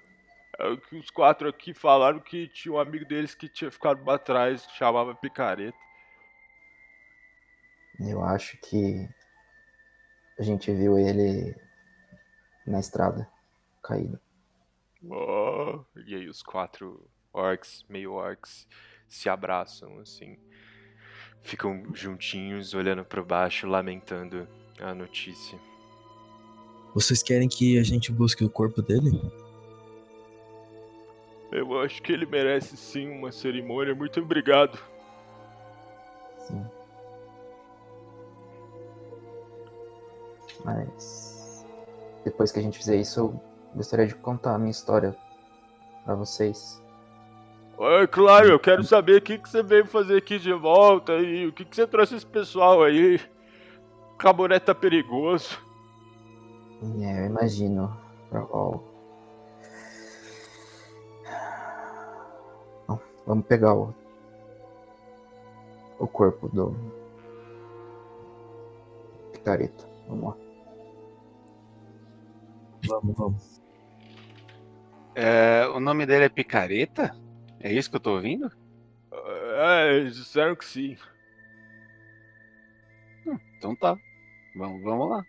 É 0.60 0.78
que 0.78 0.96
os 0.98 1.10
quatro 1.10 1.50
aqui 1.50 1.74
falaram 1.74 2.20
que 2.20 2.48
tinha 2.48 2.74
um 2.74 2.80
amigo 2.80 3.06
deles 3.06 3.36
que 3.36 3.50
tinha 3.50 3.72
ficado 3.72 4.04
pra 4.04 4.18
trás, 4.18 4.66
que 4.66 4.78
chamava 4.78 5.16
picareta. 5.16 5.85
Eu 8.00 8.24
acho 8.24 8.58
que 8.58 9.08
a 10.38 10.44
gente 10.44 10.72
viu 10.74 10.98
ele 10.98 11.56
na 12.68 12.80
estrada, 12.80 13.28
caído. 13.82 14.20
Oh, 15.08 15.84
e 16.06 16.16
aí 16.16 16.28
os 16.28 16.42
quatro 16.42 17.08
orcs, 17.32 17.86
meio 17.88 18.14
orcs, 18.14 18.68
se 19.08 19.30
abraçam 19.30 20.00
assim. 20.00 20.38
Ficam 21.42 21.94
juntinhos, 21.94 22.74
olhando 22.74 23.06
para 23.06 23.22
baixo, 23.22 23.68
lamentando 23.68 24.48
a 24.80 24.94
notícia. 24.96 25.60
Vocês 26.94 27.22
querem 27.22 27.48
que 27.48 27.78
a 27.78 27.84
gente 27.84 28.12
busque 28.12 28.44
o 28.44 28.50
corpo 28.50 28.82
dele? 28.82 29.12
Eu 31.52 31.80
acho 31.80 32.02
que 32.02 32.12
ele 32.12 32.26
merece 32.26 32.76
sim 32.76 33.10
uma 33.10 33.32
cerimônia. 33.32 33.94
Muito 33.94 34.20
obrigado. 34.20 34.78
Sim. 36.48 36.66
Mas 40.66 41.64
depois 42.24 42.52
que 42.52 42.60
a 42.60 42.62
gente 42.62 42.80
fizer 42.80 42.96
isso, 42.96 43.20
eu 43.20 43.42
gostaria 43.76 44.08
de 44.08 44.16
contar 44.16 44.56
a 44.56 44.58
minha 44.58 44.72
história 44.72 45.16
para 46.04 46.16
vocês. 46.16 46.82
É 47.80 48.08
claro, 48.08 48.48
eu 48.48 48.60
quero 48.60 48.84
saber 48.84 49.18
o 49.18 49.22
que, 49.22 49.38
que 49.38 49.48
você 49.48 49.62
veio 49.62 49.86
fazer 49.86 50.18
aqui 50.18 50.40
de 50.40 50.52
volta 50.54 51.14
e 51.14 51.46
o 51.46 51.54
que, 51.54 51.64
que 51.64 51.76
você 51.76 51.86
trouxe 51.86 52.16
esse 52.16 52.26
pessoal 52.26 52.82
aí. 52.82 53.22
Caboné 54.18 54.60
tá 54.60 54.74
perigoso. 54.74 55.60
É, 57.02 57.22
eu 57.22 57.26
imagino. 57.26 57.96
Bom, 62.88 63.00
vamos 63.28 63.46
pegar 63.46 63.76
o, 63.76 63.94
o 66.00 66.08
corpo 66.08 66.48
do 66.48 66.76
picareta. 69.34 69.86
Vamos 70.08 70.30
lá. 70.30 70.45
Vamos, 72.88 73.16
vamos. 73.18 73.62
É, 75.16 75.68
o 75.68 75.80
nome 75.80 76.06
dele 76.06 76.26
é 76.26 76.30
Picareta? 76.30 77.16
É 77.60 77.72
isso 77.72 77.90
que 77.90 77.96
eu 77.96 78.02
tô 78.02 78.16
ouvindo? 78.16 78.52
É, 79.12 79.96
eles 79.96 80.16
disseram 80.18 80.56
que 80.56 80.66
sim. 80.66 80.98
Hum, 83.26 83.40
então 83.58 83.76
tá. 83.76 83.98
Vamos, 84.56 84.84
vamos 84.84 85.10
lá. 85.10 85.26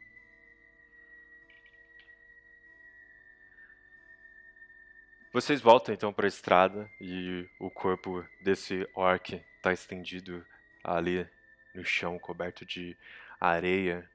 Vocês 5.33 5.61
voltam 5.61 5.95
então 5.95 6.13
para 6.13 6.27
a 6.27 6.29
estrada 6.29 6.91
e 7.01 7.47
o 7.61 7.71
corpo 7.71 8.25
desse 8.43 8.89
orc 8.95 9.35
está 9.57 9.73
estendido 9.73 10.45
ali 10.83 11.29
no 11.75 11.85
chão, 11.85 12.19
coberto 12.19 12.65
de 12.65 12.97
areia, 13.39 14.09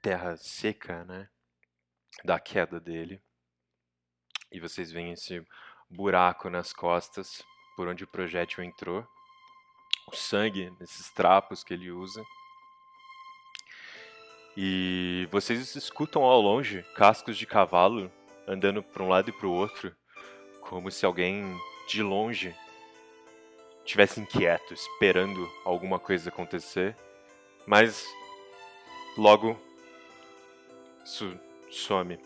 terra 0.00 0.36
seca, 0.36 1.04
né? 1.04 1.28
Da 2.22 2.38
queda 2.38 2.78
dele. 2.78 3.20
E 4.52 4.60
vocês 4.60 4.92
veem 4.92 5.12
esse 5.12 5.44
buraco 5.90 6.48
nas 6.48 6.72
costas 6.72 7.42
por 7.76 7.88
onde 7.88 8.04
o 8.04 8.08
projétil 8.08 8.62
entrou. 8.62 9.06
O 10.06 10.14
sangue 10.14 10.70
nesses 10.78 11.10
trapos 11.10 11.64
que 11.64 11.74
ele 11.74 11.90
usa. 11.90 12.22
E 14.56 15.26
vocês 15.32 15.74
escutam 15.74 16.22
ao 16.22 16.40
longe 16.40 16.84
cascos 16.94 17.36
de 17.36 17.46
cavalo 17.46 18.12
andando 18.46 18.82
para 18.82 19.02
um 19.02 19.08
lado 19.08 19.30
e 19.30 19.32
para 19.32 19.46
o 19.46 19.52
outro, 19.52 19.94
como 20.60 20.90
se 20.90 21.04
alguém 21.04 21.58
de 21.88 22.02
longe 22.02 22.54
tivesse 23.84 24.20
inquieto, 24.20 24.72
esperando 24.72 25.50
alguma 25.64 25.98
coisa 25.98 26.28
acontecer, 26.28 26.96
mas 27.66 28.06
logo 29.16 29.58
isso 31.04 31.38
some. 31.74 32.18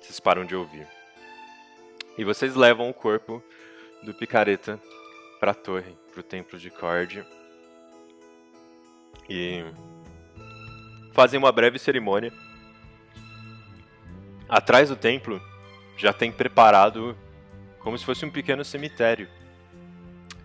Vocês 0.00 0.20
param 0.20 0.44
de 0.44 0.54
ouvir. 0.54 0.86
E 2.16 2.24
vocês 2.24 2.54
levam 2.54 2.88
o 2.88 2.94
corpo 2.94 3.42
do 4.02 4.14
picareta 4.14 4.80
para 5.40 5.50
a 5.50 5.54
torre, 5.54 5.96
para 6.12 6.20
o 6.20 6.22
templo 6.22 6.58
de 6.58 6.70
Cord. 6.70 7.24
E 9.28 9.64
fazem 11.12 11.38
uma 11.38 11.50
breve 11.50 11.78
cerimônia. 11.78 12.32
Atrás 14.48 14.88
do 14.88 14.96
templo 14.96 15.40
já 15.96 16.12
tem 16.12 16.30
preparado 16.30 17.16
como 17.80 17.98
se 17.98 18.04
fosse 18.04 18.24
um 18.24 18.30
pequeno 18.30 18.64
cemitério. 18.64 19.28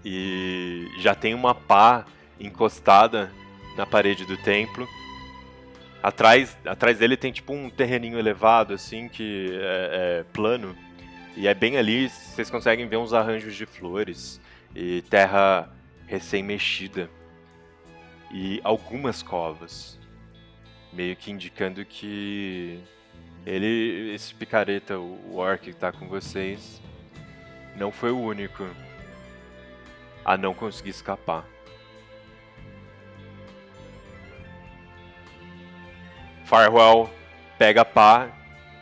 E 0.03 0.87
já 0.99 1.13
tem 1.13 1.33
uma 1.33 1.53
pá 1.53 2.05
encostada 2.39 3.31
na 3.75 3.85
parede 3.85 4.25
do 4.25 4.37
templo. 4.37 4.87
Atrás, 6.01 6.57
atrás 6.65 6.97
dele 6.97 7.17
tem 7.17 7.31
tipo 7.31 7.53
um 7.53 7.69
terreninho 7.69 8.17
elevado, 8.17 8.73
assim, 8.73 9.09
que 9.09 9.49
é, 9.51 10.19
é 10.19 10.25
plano. 10.31 10.75
E 11.35 11.47
é 11.47 11.53
bem 11.53 11.77
ali, 11.77 12.09
vocês 12.09 12.49
conseguem 12.49 12.87
ver 12.87 12.97
uns 12.97 13.13
arranjos 13.13 13.55
de 13.55 13.65
flores 13.65 14.39
e 14.75 15.01
terra 15.03 15.69
recém-mexida. 16.07 17.09
E 18.31 18.61
algumas 18.63 19.21
covas. 19.21 19.99
Meio 20.91 21.15
que 21.15 21.31
indicando 21.31 21.85
que 21.85 22.79
ele, 23.45 24.11
esse 24.13 24.33
picareta, 24.33 24.97
o 24.97 25.35
orc 25.35 25.63
que 25.63 25.73
tá 25.73 25.91
com 25.91 26.07
vocês, 26.07 26.81
não 27.75 27.91
foi 27.91 28.11
o 28.11 28.19
único 28.19 28.67
a 30.25 30.37
não 30.37 30.53
conseguir 30.53 30.89
escapar. 30.89 31.45
Farwell 36.49 37.07
pega 37.59 37.81
a 37.81 37.85
pá 37.85 38.27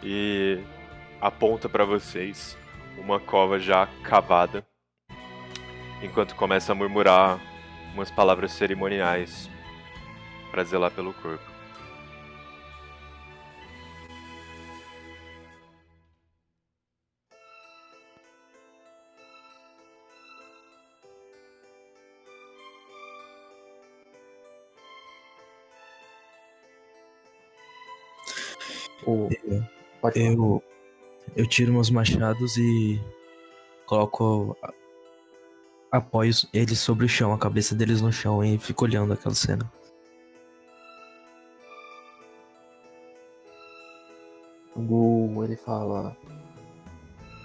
e 0.01 0.57
aponta 1.19 1.67
para 1.67 1.83
vocês 1.83 2.57
uma 2.97 3.19
cova 3.19 3.59
já 3.59 3.89
cavada, 4.03 4.65
enquanto 6.01 6.33
começa 6.33 6.71
a 6.71 6.75
murmurar 6.75 7.37
umas 7.93 8.09
palavras 8.09 8.53
cerimoniais 8.53 9.49
para 10.49 10.63
zelar 10.63 10.91
pelo 10.91 11.13
corpo. 11.15 11.56
Pode 30.07 30.21
eu, 30.21 30.63
eu 31.35 31.45
tiro 31.45 31.73
meus 31.73 31.89
machados 31.89 32.55
e 32.55 32.97
coloco. 33.85 34.55
Apoio 35.91 36.31
eles 36.53 36.79
sobre 36.79 37.05
o 37.05 37.09
chão, 37.09 37.33
a 37.33 37.37
cabeça 37.37 37.75
deles 37.75 38.01
no 38.01 38.11
chão 38.11 38.41
e 38.41 38.57
fico 38.57 38.85
olhando 38.85 39.11
aquela 39.11 39.35
cena. 39.35 39.69
O 44.73 44.81
Gu, 44.81 45.43
ele 45.43 45.57
fala. 45.57 46.15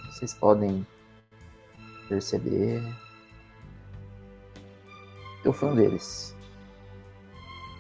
Vocês 0.07 0.33
podem 0.35 0.87
perceber. 2.09 2.81
Eu 5.45 5.53
fui 5.53 5.69
um 5.69 5.75
deles. 5.75 6.37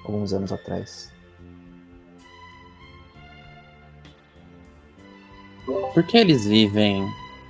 Alguns 0.05 0.33
anos 0.33 0.51
atrás. 0.51 1.13
Por 5.65 6.03
que 6.03 6.17
eles 6.17 6.45
vivem 6.45 7.07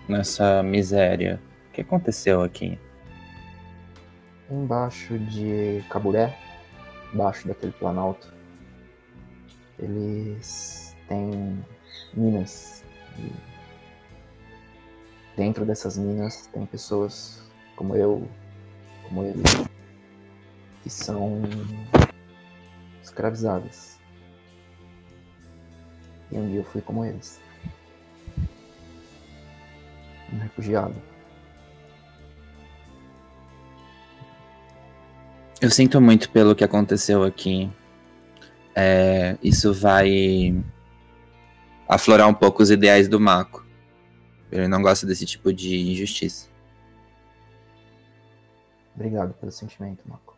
nessa 0.08 0.62
miséria? 0.62 1.40
O 1.68 1.72
que 1.72 1.80
aconteceu 1.80 2.42
aqui? 2.42 2.78
Embaixo 4.50 5.18
de 5.18 5.82
Caburé, 5.88 6.36
embaixo 7.14 7.48
daquele 7.48 7.72
planalto, 7.72 8.32
eles 9.78 10.94
têm 11.08 11.64
minas. 12.12 12.84
E 13.18 13.32
dentro 15.36 15.64
dessas 15.64 15.96
minas 15.96 16.46
tem 16.52 16.66
pessoas 16.66 17.42
como 17.76 17.96
eu, 17.96 18.28
como 19.08 19.24
ele, 19.24 19.42
que 20.82 20.90
são 20.90 21.40
escravizadas. 23.02 23.98
E 26.30 26.36
um 26.36 26.48
dia 26.48 26.60
eu 26.60 26.64
fui 26.64 26.82
como 26.82 27.04
eles. 27.04 27.40
Um 30.32 30.38
refugiado. 30.38 30.94
Eu 35.60 35.70
sinto 35.70 36.00
muito 36.00 36.30
pelo 36.30 36.56
que 36.56 36.64
aconteceu 36.64 37.22
aqui. 37.22 37.70
É, 38.74 39.36
isso 39.42 39.72
vai 39.72 40.54
aflorar 41.88 42.28
um 42.28 42.34
pouco 42.34 42.62
os 42.62 42.70
ideais 42.70 43.06
do 43.06 43.20
Mako. 43.20 43.64
Ele 44.50 44.66
não 44.66 44.82
gosta 44.82 45.06
desse 45.06 45.24
tipo 45.24 45.52
de 45.52 45.92
injustiça. 45.92 46.50
Obrigado 48.94 49.32
pelo 49.34 49.52
sentimento, 49.52 50.02
Marco. 50.06 50.36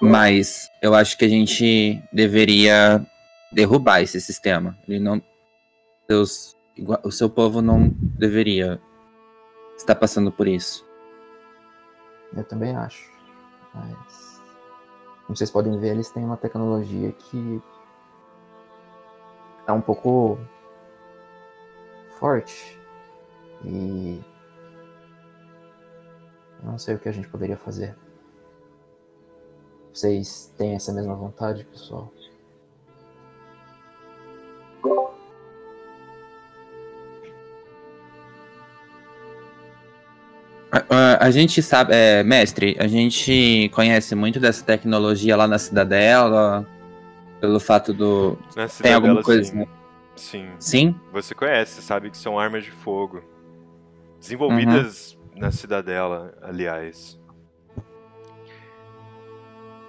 Mas 0.00 0.68
eu 0.80 0.94
acho 0.94 1.16
que 1.18 1.24
a 1.24 1.28
gente 1.28 2.02
deveria 2.12 3.06
derrubar 3.52 4.00
esse 4.02 4.20
sistema. 4.20 4.76
Ele 4.86 5.00
não. 5.00 5.22
Igua- 6.76 7.00
o 7.04 7.10
seu 7.12 7.28
povo 7.28 7.60
não 7.60 7.88
deveria 8.18 8.80
estar 9.76 9.94
passando 9.94 10.32
por 10.32 10.48
isso. 10.48 10.86
Eu 12.34 12.44
também 12.44 12.74
acho. 12.76 13.10
Mas. 13.74 14.40
Como 15.26 15.36
vocês 15.36 15.50
podem 15.50 15.78
ver, 15.78 15.90
eles 15.90 16.10
têm 16.10 16.24
uma 16.24 16.36
tecnologia 16.36 17.12
que. 17.12 17.62
É 19.66 19.72
um 19.72 19.80
pouco. 19.80 20.38
forte. 22.18 22.78
E. 23.64 24.20
eu 26.62 26.70
Não 26.70 26.78
sei 26.78 26.94
o 26.94 26.98
que 26.98 27.08
a 27.08 27.12
gente 27.12 27.28
poderia 27.28 27.56
fazer. 27.56 27.96
Vocês 29.92 30.52
têm 30.56 30.74
essa 30.74 30.92
mesma 30.92 31.14
vontade, 31.14 31.64
pessoal? 31.64 32.12
A, 41.20 41.30
gente 41.30 41.60
sabe, 41.62 41.92
é, 41.94 42.22
mestre, 42.22 42.76
a 42.80 42.86
gente 42.86 43.70
conhece 43.74 44.14
muito 44.14 44.40
dessa 44.40 44.64
tecnologia 44.64 45.36
lá 45.36 45.46
na 45.46 45.58
cidadela, 45.58 46.66
pelo 47.38 47.60
fato 47.60 47.92
do. 47.92 48.38
Na 48.56 48.66
Tem 48.68 48.94
alguma 48.94 49.20
Cidadela, 49.20 49.22
coisa. 49.22 49.44
sim. 49.44 49.56
né? 49.58 49.66
Sim. 50.16 50.48
Sim? 50.58 50.94
Você 51.12 51.34
conhece, 51.34 51.82
sabe 51.82 52.08
que 52.10 52.16
são 52.16 52.38
armas 52.38 52.64
de 52.64 52.70
fogo. 52.70 53.22
Desenvolvidas 54.18 55.18
Uhum. 55.34 55.40
na 55.40 55.50
Cidadela, 55.50 56.32
aliás. 56.40 57.20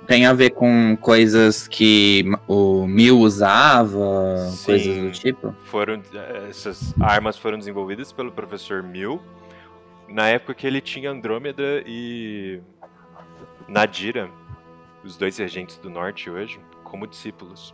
Tem 0.05 0.25
a 0.25 0.33
ver 0.33 0.49
com 0.49 0.97
coisas 0.99 1.65
que 1.65 2.25
o 2.45 2.85
Mil 2.87 3.19
usava, 3.19 4.51
coisas 4.65 4.97
do 4.97 5.11
tipo? 5.11 5.55
Foram, 5.63 6.01
eh, 6.13 6.47
essas 6.49 6.93
armas 6.99 7.37
foram 7.37 7.57
desenvolvidas 7.57 8.11
pelo 8.11 8.31
professor 8.33 8.83
Mill 8.83 9.21
na 10.11 10.27
época 10.27 10.53
que 10.53 10.67
ele 10.67 10.81
tinha 10.81 11.09
Andrômeda 11.09 11.83
e 11.85 12.61
Nadira, 13.67 14.29
os 15.03 15.17
dois 15.17 15.37
regentes 15.37 15.77
do 15.77 15.89
norte 15.89 16.29
hoje, 16.29 16.59
como 16.83 17.07
discípulos. 17.07 17.73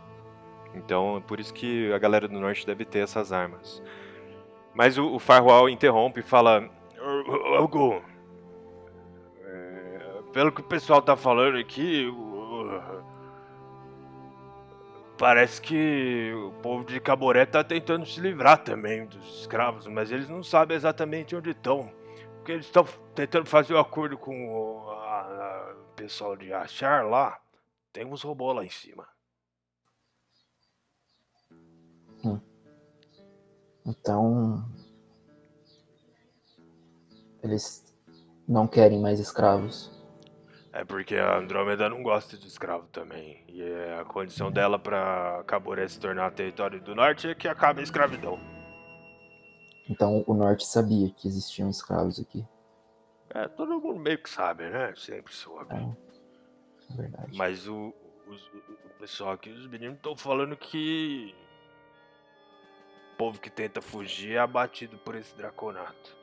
Então, 0.74 1.22
por 1.26 1.40
isso 1.40 1.52
que 1.52 1.92
a 1.92 1.98
galera 1.98 2.28
do 2.28 2.38
norte 2.38 2.66
deve 2.66 2.84
ter 2.84 3.00
essas 3.00 3.32
armas. 3.32 3.82
Mas 4.74 4.96
o, 4.96 5.16
o 5.16 5.68
interrompe 5.68 6.20
e 6.20 6.22
fala: 6.22 6.68
Algo. 7.56 8.02
É, 9.44 10.00
pelo 10.32 10.52
que 10.52 10.60
o 10.60 10.64
pessoal 10.64 11.02
tá 11.02 11.16
falando 11.16 11.58
aqui, 11.58 12.06
parece 15.18 15.60
que 15.60 16.32
o 16.34 16.52
povo 16.62 16.84
de 16.84 17.00
Caboré 17.00 17.44
tá 17.44 17.64
tentando 17.64 18.06
se 18.06 18.20
livrar 18.20 18.58
também 18.58 19.04
dos 19.06 19.40
escravos, 19.40 19.86
mas 19.88 20.12
eles 20.12 20.28
não 20.28 20.42
sabem 20.44 20.76
exatamente 20.76 21.34
onde 21.34 21.50
estão. 21.50 21.97
Porque 22.48 22.56
eles 22.56 22.64
estão 22.64 22.86
tentando 23.14 23.44
fazer 23.44 23.74
um 23.74 23.78
acordo 23.78 24.16
com 24.16 24.48
o 24.48 24.88
a- 24.88 25.20
a- 25.20 25.74
pessoal 25.94 26.34
de 26.34 26.50
Achar 26.50 27.04
lá. 27.04 27.38
Tem 27.92 28.06
uns 28.06 28.22
robôs 28.22 28.56
lá 28.56 28.64
em 28.64 28.70
cima. 28.70 29.06
Então. 33.84 34.64
Eles 37.42 37.84
não 38.48 38.66
querem 38.66 38.98
mais 38.98 39.20
escravos. 39.20 39.90
É 40.72 40.86
porque 40.86 41.16
a 41.16 41.36
Andrômeda 41.36 41.90
não 41.90 42.02
gosta 42.02 42.38
de 42.38 42.46
escravo 42.46 42.86
também. 42.86 43.44
E 43.46 43.60
é 43.62 44.00
a 44.00 44.06
condição 44.06 44.50
dela 44.50 44.78
pra 44.78 45.44
Caboré 45.46 45.86
se 45.86 46.00
tornar 46.00 46.30
território 46.32 46.80
do 46.80 46.94
norte 46.94 47.28
é 47.28 47.34
que 47.34 47.46
acabe 47.46 47.80
a 47.80 47.84
escravidão. 47.84 48.38
Então 49.88 50.22
o 50.26 50.34
norte 50.34 50.66
sabia 50.66 51.10
que 51.10 51.26
existiam 51.26 51.70
escravos 51.70 52.20
aqui. 52.20 52.44
É, 53.30 53.48
todo 53.48 53.80
mundo 53.80 53.98
meio 53.98 54.22
que 54.22 54.28
sabe, 54.30 54.68
né? 54.68 54.94
Sempre 54.96 55.34
soube. 55.34 55.74
É 55.74 56.94
verdade. 56.96 57.36
Mas 57.36 57.66
o, 57.66 57.94
os- 58.26 58.46
o 58.52 58.98
pessoal 58.98 59.32
aqui, 59.32 59.50
os 59.50 59.66
meninos 59.66 59.96
estão 59.96 60.16
falando 60.16 60.56
que 60.56 61.34
o 63.14 63.16
povo 63.16 63.40
que 63.40 63.50
tenta 63.50 63.80
fugir 63.82 64.32
é 64.34 64.38
abatido 64.38 64.98
por 64.98 65.14
esse 65.14 65.34
draconato. 65.36 66.16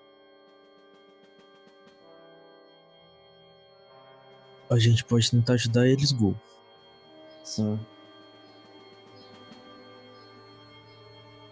A 4.69 4.79
gente 4.79 5.03
pode 5.05 5.29
tentar 5.29 5.53
ajudar 5.53 5.87
eles, 5.87 6.11
Gol. 6.11 6.35
Sim. 7.43 7.79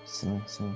Sim, 0.06 0.42
sim. 0.48 0.76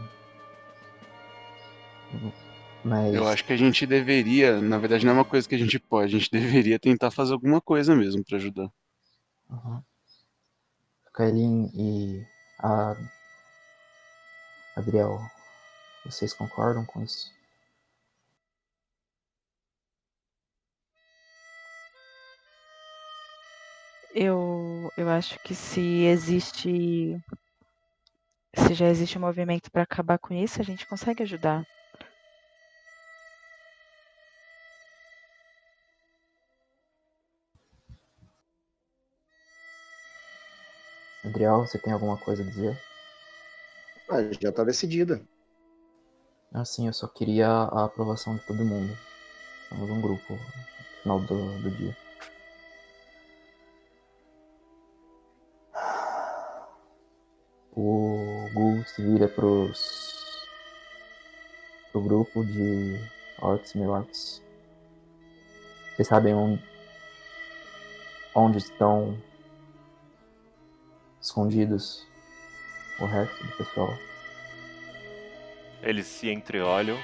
Mas. 2.83 3.13
Eu 3.13 3.27
acho 3.27 3.43
que 3.43 3.53
a 3.53 3.57
gente 3.57 3.85
deveria, 3.85 4.61
na 4.61 4.77
verdade 4.77 5.05
não 5.05 5.11
é 5.11 5.15
uma 5.15 5.25
coisa 5.25 5.47
que 5.47 5.55
a 5.55 5.57
gente 5.57 5.79
pode, 5.79 6.15
a 6.15 6.19
gente 6.19 6.31
deveria 6.31 6.79
tentar 6.79 7.11
fazer 7.11 7.33
alguma 7.33 7.61
coisa 7.61 7.95
mesmo 7.95 8.23
pra 8.23 8.37
ajudar. 8.37 8.71
Uhum. 9.49 9.81
Kailin 11.13 11.69
e 11.73 12.25
a 12.59 12.95
Adriel, 14.75 15.31
vocês 16.05 16.33
concordam 16.33 16.85
com 16.85 17.01
isso? 17.01 17.35
Eu, 24.11 24.91
eu 24.95 25.09
acho 25.09 25.39
que 25.41 25.53
se 25.53 26.03
existe. 26.05 27.19
Se 28.55 28.73
já 28.73 28.87
existe 28.87 29.17
um 29.17 29.21
movimento 29.21 29.71
para 29.71 29.83
acabar 29.83 30.17
com 30.17 30.33
isso, 30.33 30.61
a 30.61 30.63
gente 30.63 30.87
consegue 30.87 31.23
ajudar. 31.23 31.63
Adriel, 41.37 41.67
você 41.67 41.77
tem 41.77 41.93
alguma 41.93 42.17
coisa 42.17 42.41
a 42.41 42.45
dizer? 42.45 42.75
Ah, 44.09 44.17
já 44.41 44.51
tá 44.51 44.63
decidida. 44.63 45.21
Ah, 46.51 46.65
sim, 46.65 46.87
eu 46.87 46.93
só 46.93 47.07
queria 47.07 47.47
a 47.47 47.85
aprovação 47.85 48.35
de 48.35 48.41
todo 48.47 48.65
mundo. 48.65 48.97
Somos 49.69 49.87
um 49.87 50.01
grupo 50.01 50.33
no 50.33 51.01
final 51.03 51.19
do, 51.19 51.61
do 51.61 51.69
dia. 51.69 51.95
O 57.71 58.49
Gu 58.51 58.83
se 58.87 59.03
vira 59.03 59.27
pros. 59.27 60.47
pro 61.91 62.01
grupo 62.01 62.43
de 62.43 62.99
orcs 63.39 63.75
e 63.75 63.79
orcs. 63.81 64.41
Vocês 65.95 66.07
sabem 66.07 66.33
onde, 66.33 66.63
onde 68.33 68.57
estão 68.57 69.15
escondidos 71.27 72.07
o 72.99 73.05
resto 73.05 73.43
do 73.43 73.51
pessoal? 73.57 73.97
Eles 75.83 76.07
se 76.07 76.31
entreolham 76.31 76.97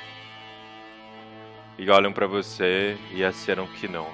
e 1.78 1.90
olham 1.90 2.14
pra 2.14 2.26
você 2.26 2.98
e 3.12 3.24
acenam 3.24 3.68
que 3.68 3.88
não. 3.88 4.08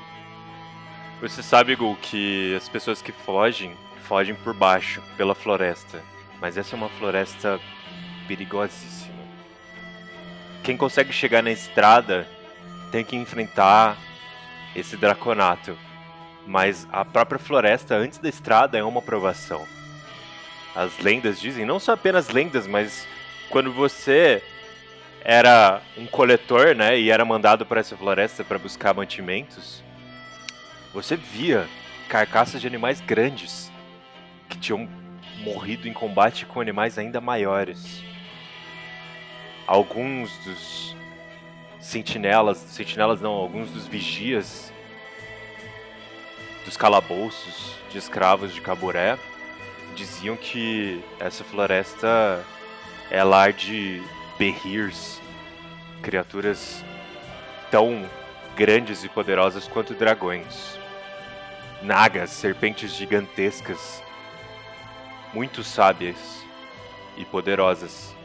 Você 1.22 1.44
sabe, 1.44 1.76
Gul, 1.76 1.96
que 2.02 2.56
as 2.56 2.68
pessoas 2.68 3.02
que 3.02 3.12
fogem, 3.12 3.76
fogem 4.08 4.36
por 4.36 4.54
baixo, 4.54 5.02
pela 5.16 5.36
floresta. 5.36 6.02
Mas 6.42 6.58
essa 6.58 6.76
é 6.76 6.78
uma 6.78 6.90
floresta 6.90 7.60
perigosíssima. 8.28 9.20
Quem 10.64 10.76
consegue 10.76 11.12
chegar 11.12 11.44
na 11.44 11.52
estrada 11.52 12.28
tem 12.92 13.04
que 13.04 13.16
enfrentar 13.16 13.98
esse 14.76 14.98
draconato. 14.98 15.78
Mas 16.48 16.88
a 16.92 17.04
própria 17.06 17.40
floresta, 17.40 17.96
antes 17.96 18.18
da 18.18 18.30
estrada, 18.30 18.78
é 18.78 18.84
uma 18.84 19.02
provação. 19.02 19.79
As 20.76 20.98
lendas 21.00 21.40
dizem, 21.40 21.66
não 21.66 21.80
só 21.80 21.94
apenas 21.94 22.30
lendas, 22.30 22.68
mas 22.68 23.08
quando 23.50 23.72
você 23.72 24.44
era 25.22 25.82
um 25.98 26.06
coletor, 26.06 26.76
né, 26.76 26.98
e 27.00 27.10
era 27.10 27.26
mandado 27.26 27.66
para 27.66 27.80
essa 27.80 27.98
floresta 27.98 28.44
para 28.44 28.58
buscar 28.58 28.94
mantimentos, 28.94 29.84
você 30.94 31.16
via 31.16 31.68
carcaças 32.08 32.62
de 32.62 32.68
animais 32.68 33.02
grandes 33.02 33.72
que 34.48 34.58
tinham 34.58 34.88
morrido 35.44 35.88
em 35.88 35.94
combate 35.94 36.46
com 36.46 36.60
animais 36.60 36.98
ainda 36.98 37.22
maiores. 37.22 38.04
Alguns 39.68 40.36
dos 40.40 40.96
sentinelas, 41.80 42.58
sentinelas 42.58 43.22
não, 43.22 43.32
alguns 43.32 43.70
dos 43.70 43.86
vigias 43.88 44.74
dos 46.66 46.76
calabouços 46.76 47.76
de 47.92 47.98
escravos 47.98 48.54
de 48.54 48.62
Caboré 48.62 49.18
diziam 50.00 50.38
que 50.38 51.04
essa 51.20 51.44
floresta 51.44 52.42
é 53.12 53.22
lar 53.22 53.52
de 53.52 54.02
berrirs, 54.38 55.22
criaturas 56.02 56.86
tão 57.70 58.10
grandes 58.56 59.04
e 59.04 59.10
poderosas 59.10 59.68
quanto 59.68 59.94
dragões. 59.94 60.80
Nagas, 61.82 62.30
serpentes 62.30 62.94
gigantescas, 62.94 64.02
muito 65.34 65.66
sábias 65.66 66.46
e 67.18 67.26
poderosas. 67.26 68.16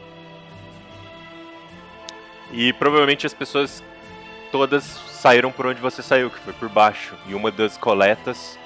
E 2.53 2.71
provavelmente 2.71 3.25
as 3.25 3.33
pessoas 3.33 3.83
todas 4.49 4.85
saíram 5.09 5.51
por 5.51 5.65
onde 5.65 5.81
você 5.81 6.01
saiu, 6.01 6.29
que 6.29 6.39
foi 6.39 6.53
por 6.53 6.69
baixo. 6.69 7.15
E 7.27 7.33
uma 7.33 7.51
das 7.51 7.77
coletas 7.77 8.57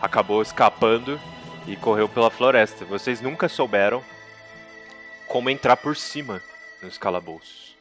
acabou 0.00 0.42
escapando 0.42 1.18
e 1.66 1.76
correu 1.76 2.08
pela 2.08 2.30
floresta. 2.30 2.84
Vocês 2.84 3.20
nunca 3.20 3.48
souberam 3.48 4.02
como 5.28 5.50
entrar 5.50 5.76
por 5.76 5.96
cima 5.96 6.40
nos 6.82 6.96
calabouços. 6.98 7.74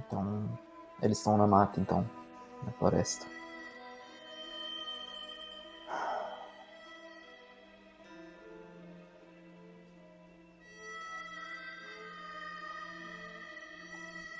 Então, 0.00 0.58
eles 1.02 1.18
estão 1.18 1.36
na 1.36 1.46
mata, 1.46 1.80
então, 1.80 2.08
na 2.64 2.72
floresta. 2.72 3.26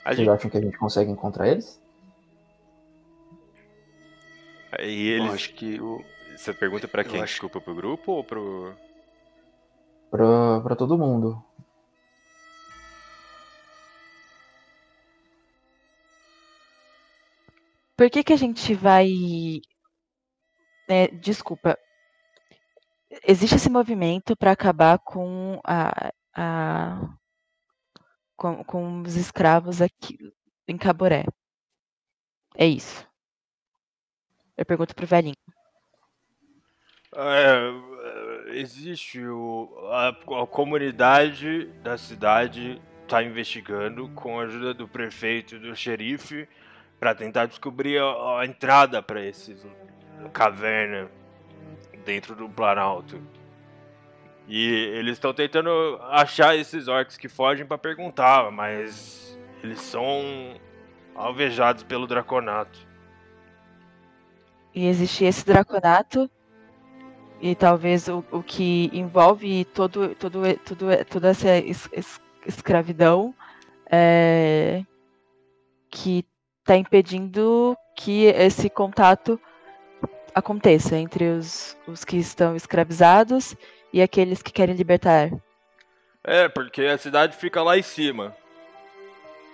A 0.05 0.11
Vocês 0.11 0.19
gente- 0.19 0.31
acham 0.31 0.51
que 0.51 0.57
a 0.57 0.61
gente 0.61 0.79
consegue 0.79 1.11
encontrar 1.11 1.49
eles? 1.49 1.81
E 4.81 5.09
eles. 5.09 5.27
Bom, 5.29 5.35
acho 5.35 5.53
que 5.55 5.81
o. 5.81 6.05
Você 6.37 6.53
pergunta 6.55 6.87
pra 6.87 7.03
Eu 7.03 7.11
quem? 7.11 7.21
acho- 7.23 7.33
Desculpa, 7.33 7.61
pro 7.61 7.75
grupo 7.75 8.13
ou 8.13 8.25
pro. 8.25 8.75
Pra, 10.11 10.61
pra 10.63 10.77
todo 10.77 10.97
mundo. 10.99 11.43
Por 17.97 18.11
que 18.11 18.23
que 18.23 18.33
a 18.33 18.37
gente 18.37 18.75
vai. 18.75 19.09
é, 20.89 21.09
desculpa. 21.09 21.77
Existe 23.27 23.57
esse 23.57 23.71
movimento 23.71 24.37
para 24.37 24.53
acabar 24.53 24.99
com 24.99 25.61
a, 25.65 26.13
a 26.37 27.17
com, 28.37 28.63
com 28.65 29.03
os 29.03 29.17
escravos 29.17 29.81
aqui 29.81 30.17
em 30.69 30.77
Caboré. 30.77 31.25
É 32.57 32.67
isso. 32.67 33.08
Eu 34.59 34.67
pergunto 34.67 34.93
pro 34.93 35.07
velhinho. 35.07 35.37
É, 37.15 38.59
existe 38.59 39.25
o, 39.25 39.73
a, 39.93 40.09
a 40.09 40.47
comunidade 40.49 41.67
da 41.81 41.97
cidade 41.97 42.83
está 43.05 43.23
investigando 43.23 44.09
com 44.11 44.41
a 44.41 44.43
ajuda 44.43 44.75
do 44.75 44.89
prefeito 44.89 45.55
e 45.55 45.59
do 45.61 45.77
xerife 45.77 46.49
para 46.99 47.15
tentar 47.15 47.47
descobrir 47.47 47.99
a, 47.99 48.41
a 48.41 48.45
entrada 48.45 49.01
para 49.01 49.25
esse 49.25 49.57
caverna 50.33 51.09
dentro 52.05 52.35
do 52.35 52.49
Planalto. 52.49 53.23
E 54.49 54.67
eles 54.97 55.13
estão 55.13 55.33
tentando 55.33 56.01
achar 56.11 56.57
esses 56.57 56.89
orcs 56.89 57.17
que 57.17 57.29
fogem 57.29 57.65
para 57.65 57.79
perguntar, 57.79 58.51
mas 58.51 59.39
eles 59.63 59.81
são 59.81 60.59
alvejados 61.15 61.85
pelo 61.85 62.09
Draconato. 62.09 62.88
E 64.79 64.87
existe 64.87 65.25
esse 65.25 65.45
Draconato 65.45 66.31
e 67.41 67.57
talvez 67.57 68.07
o, 68.07 68.25
o 68.31 68.45
que 68.45 68.89
envolve 68.93 69.65
todo, 69.65 70.15
todo, 70.15 70.41
todo, 70.59 71.05
toda 71.11 71.31
essa 71.31 71.49
es, 71.57 71.89
es, 71.93 72.21
escravidão 72.47 73.35
é, 73.91 74.85
que 75.91 76.25
está 76.61 76.77
impedindo 76.77 77.77
que 77.97 78.27
esse 78.27 78.71
contato 78.71 79.41
aconteça 80.33 80.97
entre 80.97 81.29
os, 81.29 81.77
os 81.89 82.05
que 82.05 82.17
estão 82.17 82.55
escravizados 82.55 83.57
e 83.93 84.01
aqueles 84.01 84.43
que 84.43 84.53
querem 84.53 84.77
libertar. 84.77 85.29
É, 86.23 86.49
porque 86.49 86.83
a 86.83 86.97
cidade 86.97 87.37
fica 87.37 87.65
lá 87.65 87.77
em 87.77 87.83
cima. 87.83 88.33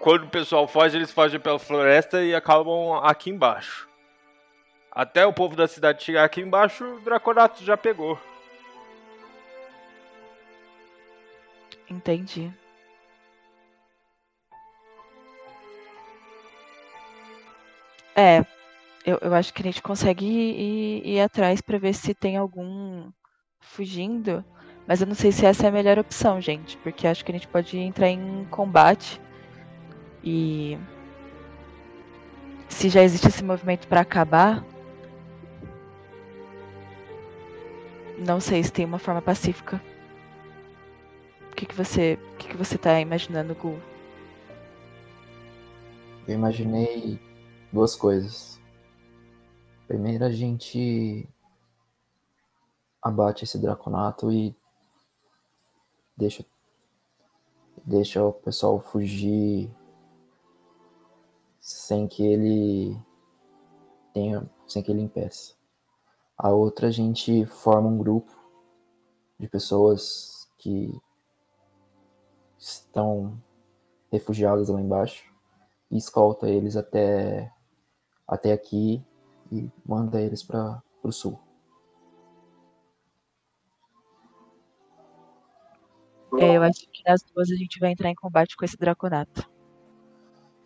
Quando 0.01 0.25
o 0.25 0.29
pessoal 0.29 0.69
foge, 0.69 0.99
eles 0.99 1.11
fogem 1.11 1.41
pela 1.41 1.59
floresta 1.59 2.23
e 2.23 2.35
acabam 2.35 3.01
aqui 3.03 3.31
embaixo. 3.31 3.94
Até 4.95 5.27
o 5.27 5.33
povo 5.33 5.57
da 5.57 5.67
cidade 5.67 6.05
chegar 6.05 6.25
aqui 6.25 6.41
embaixo, 6.41 6.85
o 6.85 7.01
Draconato 7.01 7.65
já 7.65 7.77
pegou. 7.77 8.19
Entendi. 11.91 12.53
É, 18.15 18.45
eu, 19.05 19.19
eu 19.21 19.35
acho 19.35 19.53
que 19.53 19.63
a 19.63 19.65
gente 19.65 19.83
consegue 19.83 20.25
ir, 20.25 20.61
ir, 20.61 21.15
ir 21.15 21.21
atrás 21.21 21.61
para 21.61 21.79
ver 21.79 21.93
se 21.93 22.15
tem 22.15 22.37
algum 22.37 23.11
fugindo. 23.61 24.45
Mas 24.87 25.01
eu 25.01 25.07
não 25.07 25.15
sei 25.15 25.33
se 25.33 25.45
essa 25.45 25.67
é 25.67 25.69
a 25.69 25.73
melhor 25.73 25.99
opção, 25.99 26.41
gente. 26.41 26.77
Porque 26.79 27.07
acho 27.07 27.25
que 27.25 27.33
a 27.33 27.35
gente 27.35 27.49
pode 27.49 27.77
entrar 27.77 28.09
em 28.09 28.45
combate. 28.51 29.21
E. 30.23 30.79
Se 32.69 32.89
já 32.89 33.03
existe 33.03 33.29
esse 33.29 33.43
movimento 33.43 33.87
para 33.89 34.01
acabar, 34.01 34.65
Não 38.19 38.41
sei 38.41 38.63
se 38.63 38.73
tem 38.73 38.85
uma 38.85 38.99
forma 38.99 39.21
pacífica. 39.21 39.81
O 41.51 41.55
que, 41.55 41.67
que 41.67 41.75
você. 41.75 42.19
O 42.35 42.37
que, 42.37 42.49
que 42.49 42.57
você 42.57 42.79
tá 42.79 43.01
imaginando, 43.01 43.55
Gu? 43.55 43.79
Eu 46.27 46.35
imaginei 46.35 47.21
duas 47.73 47.95
coisas. 47.95 48.61
Primeiro 49.87 50.25
a 50.25 50.31
gente 50.31 51.29
abate 53.03 53.45
esse 53.45 53.59
draconato 53.59 54.33
e 54.33 54.57
deixa 56.17 56.45
deixa 57.85 58.25
o 58.25 58.33
pessoal 58.33 58.81
fugir 58.81 59.71
sem 61.61 62.09
que 62.09 62.25
ele 62.25 62.97
tenha 64.15 64.49
sem 64.67 64.83
que 64.83 64.91
ele 64.91 65.03
impeça. 65.03 65.55
A 66.37 66.51
outra 66.51 66.89
a 66.89 66.91
gente 66.91 67.47
forma 67.47 67.89
um 67.89 67.99
grupo 67.99 68.33
de 69.39 69.49
pessoas 69.49 70.49
que 70.59 70.93
estão 72.59 73.41
refugiadas 74.11 74.69
lá 74.69 74.81
embaixo 74.81 75.33
e 75.91 75.97
escolta 75.97 76.49
eles 76.49 76.77
até 76.77 77.53
até 78.27 78.53
aqui 78.53 79.05
e 79.53 79.71
manda 79.87 80.21
eles 80.21 80.43
para 80.43 80.83
o 81.03 81.13
sul. 81.13 81.39
É, 86.39 86.57
eu 86.57 86.63
acho 86.63 86.89
que 86.91 87.03
nas 87.07 87.23
duas 87.23 87.51
a 87.51 87.55
gente 87.55 87.79
vai 87.79 87.93
entrar 87.93 88.11
em 88.11 88.15
combate 88.15 88.57
com 88.57 88.65
esse 88.65 88.77
draconato. 88.77 89.49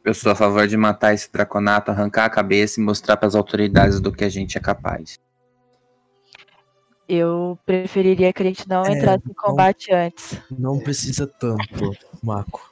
Eu 0.04 0.14
sou 0.14 0.32
a 0.32 0.34
favor 0.34 0.66
de 0.66 0.76
matar 0.76 1.12
esse 1.12 1.30
draconato, 1.30 1.90
arrancar 1.90 2.24
a 2.24 2.30
cabeça 2.30 2.80
e 2.80 2.82
mostrar 2.82 3.16
para 3.18 3.26
as 3.26 3.34
autoridades 3.34 4.00
do 4.00 4.10
que 4.10 4.24
a 4.24 4.28
gente 4.28 4.56
é 4.56 4.60
capaz. 4.60 5.18
Eu 7.09 7.59
preferiria 7.64 8.32
que 8.32 8.42
a 8.42 8.46
gente 8.46 8.68
não 8.68 8.84
é, 8.84 8.92
entrasse 8.92 9.30
em 9.30 9.32
combate 9.32 9.90
não, 9.90 9.98
antes. 9.98 10.42
Não 10.50 10.78
precisa 10.78 11.26
tanto, 11.26 11.96
Marco. 12.22 12.70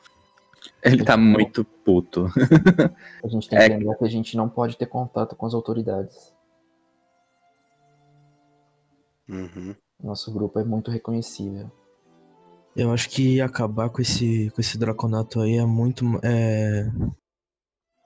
Ele 0.82 1.02
tá 1.02 1.16
muito 1.16 1.64
puto. 1.64 2.26
A 3.24 3.28
gente 3.28 3.48
tem 3.48 3.58
que 3.58 3.64
é... 3.64 3.68
lembrar 3.68 3.96
que 3.96 4.04
a 4.04 4.08
gente 4.08 4.36
não 4.36 4.48
pode 4.48 4.76
ter 4.76 4.86
contato 4.86 5.34
com 5.34 5.46
as 5.46 5.54
autoridades. 5.54 6.32
Uhum. 9.28 9.74
Nosso 10.00 10.32
grupo 10.32 10.60
é 10.60 10.64
muito 10.64 10.90
reconhecível. 10.90 11.70
Eu 12.76 12.92
acho 12.92 13.08
que 13.08 13.40
acabar 13.40 13.88
com 13.88 14.00
esse, 14.00 14.50
com 14.50 14.60
esse 14.60 14.78
Draconato 14.78 15.40
aí 15.40 15.56
é 15.56 15.64
muito. 15.64 16.04
É, 16.22 16.86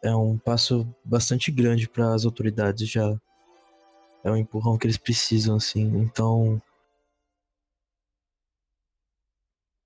é 0.05 0.15
um 0.15 0.39
passo 0.39 0.87
bastante 1.05 1.51
grande 1.51 1.89
para 1.89 2.15
as 2.15 2.25
autoridades 2.25 2.89
já 2.89 3.21
é 4.25 4.31
o 4.31 4.37
empurrão 4.37 4.77
que 4.79 4.87
eles 4.87 4.99
precisam, 4.99 5.57
assim. 5.57 5.87
Então. 5.99 6.61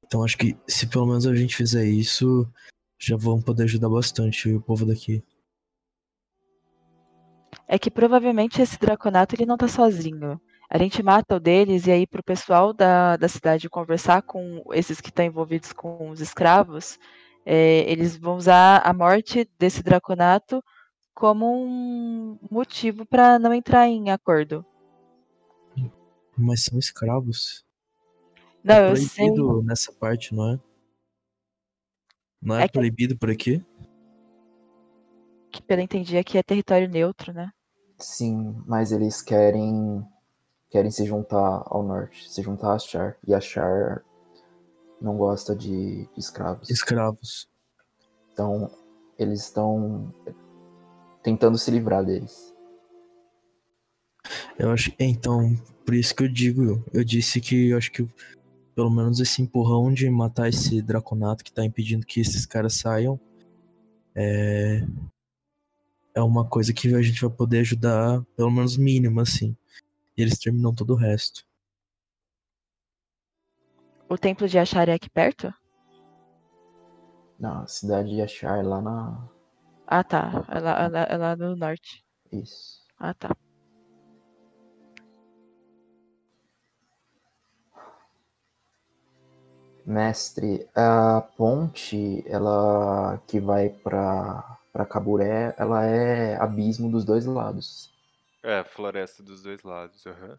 Então 0.06 0.22
acho 0.22 0.36
que 0.38 0.56
se 0.68 0.86
pelo 0.86 1.06
menos 1.06 1.26
a 1.26 1.34
gente 1.34 1.56
fizer 1.56 1.84
isso, 1.86 2.48
já 2.98 3.16
vão 3.16 3.40
poder 3.40 3.64
ajudar 3.64 3.88
bastante 3.88 4.52
o 4.52 4.60
povo 4.60 4.84
daqui. 4.84 5.22
É 7.66 7.78
que 7.78 7.90
provavelmente 7.90 8.60
esse 8.60 8.78
Draconato 8.78 9.34
ele 9.34 9.46
não 9.46 9.56
tá 9.56 9.66
sozinho. 9.66 10.40
A 10.70 10.78
gente 10.78 11.02
mata 11.02 11.36
o 11.36 11.40
deles 11.40 11.86
e 11.86 11.90
aí 11.90 12.06
pro 12.06 12.22
pessoal 12.22 12.72
da, 12.72 13.16
da 13.16 13.28
cidade 13.28 13.68
conversar 13.68 14.22
com 14.22 14.62
esses 14.72 15.00
que 15.00 15.08
estão 15.08 15.24
envolvidos 15.24 15.72
com 15.72 16.10
os 16.10 16.20
escravos, 16.20 16.98
é, 17.44 17.90
eles 17.90 18.16
vão 18.16 18.36
usar 18.36 18.82
a 18.84 18.92
morte 18.92 19.48
desse 19.58 19.82
Draconato 19.82 20.62
como 21.14 21.46
um 21.64 22.38
motivo 22.50 23.06
para 23.06 23.38
não 23.38 23.54
entrar 23.54 23.86
em 23.88 24.10
acordo. 24.10 24.64
Mas 26.36 26.64
são 26.64 26.78
escravos. 26.78 27.64
Não, 28.62 28.74
é 28.74 28.90
eu 28.92 28.96
sei. 28.96 29.26
proibido 29.26 29.62
nessa 29.62 29.92
parte, 29.92 30.34
não 30.34 30.54
é? 30.54 30.60
Não 32.42 32.56
é, 32.56 32.64
É 32.64 32.66
que- 32.66 32.72
proibido 32.72 33.16
por 33.16 33.30
aqui? 33.30 33.64
Que 35.50 35.62
pelo 35.62 35.80
entendi 35.82 36.18
aqui 36.18 36.36
é 36.36 36.42
território 36.42 36.88
neutro, 36.88 37.32
né? 37.32 37.52
Sim, 37.98 38.60
mas 38.66 38.90
eles 38.90 39.22
querem 39.22 40.04
querem 40.68 40.90
se 40.90 41.04
juntar 41.06 41.62
ao 41.66 41.84
norte, 41.84 42.28
se 42.28 42.42
juntar 42.42 42.72
a 42.74 42.78
Char. 42.80 43.16
E 43.24 43.32
a 43.32 43.40
Char 43.40 44.04
não 45.00 45.16
gosta 45.16 45.54
de, 45.54 46.06
de 46.06 46.18
escravos. 46.18 46.68
Escravos. 46.68 47.48
Então, 48.32 48.68
eles 49.16 49.42
estão 49.44 50.12
tentando 51.24 51.58
se 51.58 51.70
livrar 51.70 52.04
deles. 52.04 52.54
Eu 54.56 54.70
acho. 54.70 54.92
Então, 54.98 55.56
por 55.84 55.94
isso 55.94 56.14
que 56.14 56.22
eu 56.22 56.28
digo, 56.28 56.84
eu 56.92 57.02
disse 57.02 57.40
que 57.40 57.70
eu 57.70 57.78
acho 57.78 57.90
que 57.90 58.06
pelo 58.74 58.90
menos 58.90 59.18
esse 59.18 59.42
empurrão 59.42 59.92
de 59.92 60.08
matar 60.10 60.48
esse 60.48 60.80
Draconato 60.82 61.42
que 61.42 61.52
tá 61.52 61.64
impedindo 61.64 62.06
que 62.06 62.20
esses 62.20 62.44
caras 62.44 62.74
saiam 62.74 63.18
é. 64.14 64.86
É 66.16 66.22
uma 66.22 66.48
coisa 66.48 66.72
que 66.72 66.94
a 66.94 67.02
gente 67.02 67.20
vai 67.20 67.30
poder 67.30 67.58
ajudar, 67.60 68.22
pelo 68.36 68.50
menos 68.50 68.76
mínimo, 68.76 69.20
assim. 69.20 69.56
E 70.16 70.22
eles 70.22 70.38
terminam 70.38 70.72
todo 70.72 70.92
o 70.92 70.96
resto. 70.96 71.44
O 74.08 74.16
templo 74.16 74.46
de 74.46 74.56
Achar 74.56 74.88
é 74.88 74.92
aqui 74.92 75.10
perto? 75.10 75.52
Na 77.36 77.66
cidade 77.66 78.10
de 78.10 78.22
Achar, 78.22 78.64
lá 78.64 78.80
na. 78.80 79.28
Ah, 79.86 80.02
tá. 80.02 80.44
É 80.48 80.58
lá, 80.60 80.82
é 80.84 80.88
lá, 80.88 81.00
é 81.02 81.16
lá 81.16 81.36
no 81.36 81.56
norte. 81.56 82.04
Isso. 82.32 82.82
Ah, 82.98 83.14
tá. 83.14 83.30
Mestre, 89.86 90.66
a 90.74 91.20
ponte, 91.36 92.24
ela 92.26 93.20
que 93.26 93.38
vai 93.38 93.68
pra, 93.68 94.58
pra 94.72 94.86
Caburé, 94.86 95.54
ela 95.58 95.84
é 95.84 96.36
abismo 96.36 96.90
dos 96.90 97.04
dois 97.04 97.26
lados. 97.26 97.92
É, 98.42 98.64
floresta 98.64 99.22
dos 99.22 99.42
dois 99.42 99.62
lados. 99.62 100.06
aham. 100.06 100.38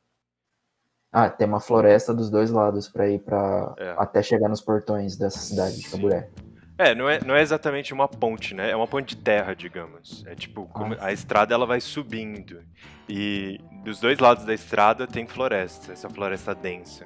Ah, 1.11 1.29
tem 1.29 1.47
uma 1.47 1.61
floresta 1.61 2.13
dos 2.13 2.29
dois 2.29 2.51
lados 2.51 2.89
pra 2.89 3.07
ir 3.07 3.19
pra. 3.19 3.73
É. 3.77 3.95
até 3.97 4.21
chegar 4.21 4.49
nos 4.49 4.61
portões 4.61 5.15
dessa 5.15 5.39
cidade 5.39 5.79
de 5.79 5.89
Caburé. 5.89 6.29
É, 6.77 6.93
não 6.93 7.09
é, 7.09 7.19
não 7.23 7.33
é 7.35 7.41
exatamente 7.41 7.93
uma 7.93 8.07
ponte, 8.07 8.53
né? 8.53 8.69
É 8.71 8.75
uma 8.75 8.87
ponte 8.87 9.15
de 9.15 9.21
terra, 9.21 9.55
digamos. 9.55 10.25
É 10.27 10.35
tipo, 10.35 10.65
como- 10.67 10.95
a 10.99 11.11
estrada 11.13 11.53
ela 11.53 11.65
vai 11.65 11.79
subindo. 11.79 12.61
E 13.07 13.59
dos 13.83 13.99
dois 13.99 14.19
lados 14.19 14.43
da 14.45 14.53
estrada 14.53 15.07
tem 15.07 15.25
floresta, 15.25 15.93
essa 15.93 16.09
floresta 16.09 16.53
densa. 16.53 17.05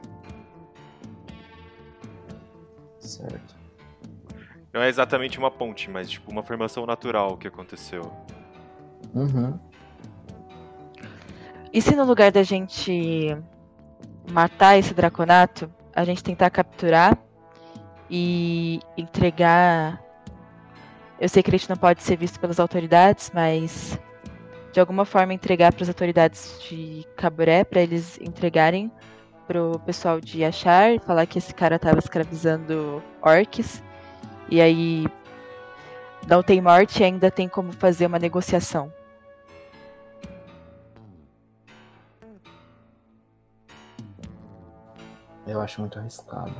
Certo. 2.99 3.55
Não 4.73 4.81
é 4.81 4.87
exatamente 4.87 5.37
uma 5.37 5.51
ponte, 5.51 5.89
mas 5.89 6.09
tipo 6.09 6.31
uma 6.31 6.43
formação 6.43 6.85
natural 6.85 7.37
que 7.37 7.47
aconteceu. 7.47 8.11
Uhum. 9.13 9.59
E 11.71 11.81
se 11.81 11.95
no 11.95 12.03
lugar 12.05 12.31
da 12.31 12.43
gente 12.43 13.35
matar 14.31 14.77
esse 14.77 14.93
draconato, 14.93 15.71
a 15.95 16.03
gente 16.03 16.23
tentar 16.23 16.49
capturar 16.49 17.17
e 18.09 18.79
entregar. 18.97 20.01
Eu 21.19 21.27
sei 21.27 21.43
que 21.43 21.49
a 21.49 21.57
gente 21.57 21.69
não 21.69 21.77
pode 21.77 22.01
ser 22.01 22.17
visto 22.17 22.39
pelas 22.39 22.59
autoridades, 22.59 23.31
mas 23.33 23.99
de 24.71 24.79
alguma 24.79 25.05
forma 25.05 25.33
entregar 25.33 25.73
para 25.73 25.83
as 25.83 25.89
autoridades 25.89 26.59
de 26.69 27.05
Caburé, 27.15 27.63
para 27.63 27.81
eles 27.81 28.19
entregarem 28.21 28.91
pro 29.47 29.79
pessoal 29.79 30.21
de 30.21 30.45
Achar 30.45 30.99
falar 30.99 31.25
que 31.25 31.39
esse 31.39 31.53
cara 31.53 31.75
estava 31.75 31.99
escravizando 31.99 33.03
orcs. 33.21 33.83
E 34.49 34.61
aí 34.61 35.07
não 36.27 36.43
tem 36.43 36.61
morte 36.61 37.03
ainda 37.03 37.31
tem 37.31 37.47
como 37.49 37.73
fazer 37.73 38.05
uma 38.05 38.19
negociação. 38.19 38.93
Eu 45.47 45.59
acho 45.59 45.81
muito 45.81 45.97
arriscado. 45.97 46.53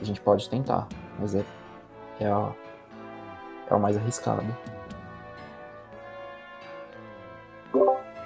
A 0.00 0.04
gente 0.04 0.20
pode 0.20 0.48
tentar, 0.48 0.86
mas 1.18 1.34
é, 1.34 1.44
é, 2.20 2.26
a- 2.26 2.52
é 3.70 3.74
o 3.74 3.80
mais 3.80 3.96
arriscado. 3.96 4.44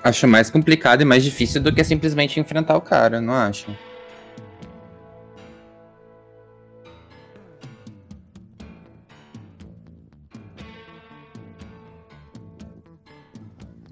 Acho 0.05 0.27
mais 0.27 0.51
complicado 0.51 1.01
e 1.01 1.05
mais 1.05 1.23
difícil 1.23 1.63
do 1.63 1.73
que 1.73 1.83
simplesmente 1.85 2.39
enfrentar 2.41 2.77
o 2.77 2.81
cara, 2.81 3.21
não 3.21 3.33
acho? 3.35 3.71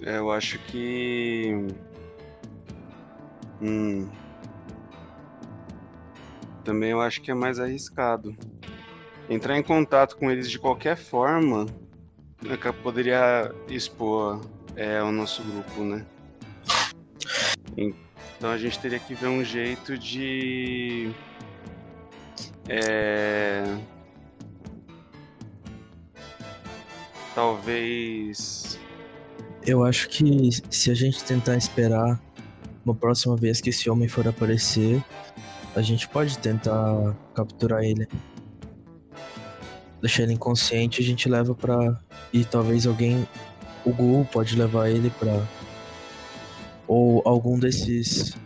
É, 0.02 0.18
Eu 0.18 0.30
acho 0.30 0.58
que. 0.66 1.52
Hum. 3.60 4.08
Também 6.70 6.90
eu 6.90 7.00
acho 7.00 7.20
que 7.20 7.32
é 7.32 7.34
mais 7.34 7.58
arriscado. 7.58 8.32
Entrar 9.28 9.58
em 9.58 9.62
contato 9.62 10.16
com 10.16 10.30
eles 10.30 10.48
de 10.48 10.56
qualquer 10.56 10.96
forma 10.96 11.66
é 12.48 12.72
poderia 12.72 13.52
expor 13.68 14.40
é, 14.76 15.02
o 15.02 15.10
nosso 15.10 15.42
grupo, 15.42 15.82
né? 15.82 16.06
Então 17.76 18.50
a 18.52 18.56
gente 18.56 18.78
teria 18.78 19.00
que 19.00 19.16
ver 19.16 19.26
um 19.26 19.42
jeito 19.42 19.98
de. 19.98 21.10
É. 22.68 23.64
Talvez. 27.34 28.78
Eu 29.66 29.82
acho 29.82 30.08
que 30.08 30.50
se 30.70 30.88
a 30.88 30.94
gente 30.94 31.24
tentar 31.24 31.56
esperar 31.56 32.22
uma 32.84 32.94
próxima 32.94 33.36
vez 33.36 33.60
que 33.60 33.70
esse 33.70 33.90
homem 33.90 34.06
for 34.06 34.28
aparecer, 34.28 35.04
a 35.74 35.82
gente 35.82 36.08
pode 36.08 36.38
tentar 36.38 37.14
capturar 37.34 37.82
ele. 37.82 38.08
Deixar 40.00 40.22
ele 40.22 40.32
inconsciente, 40.32 41.00
a 41.00 41.04
gente 41.04 41.28
leva 41.28 41.54
pra. 41.54 41.98
E 42.32 42.44
talvez 42.44 42.86
alguém. 42.86 43.26
O 43.84 43.92
Gu 43.92 44.26
pode 44.32 44.56
levar 44.56 44.88
ele 44.88 45.10
pra. 45.10 45.46
Ou 46.86 47.22
algum 47.24 47.58
desses. 47.58 48.36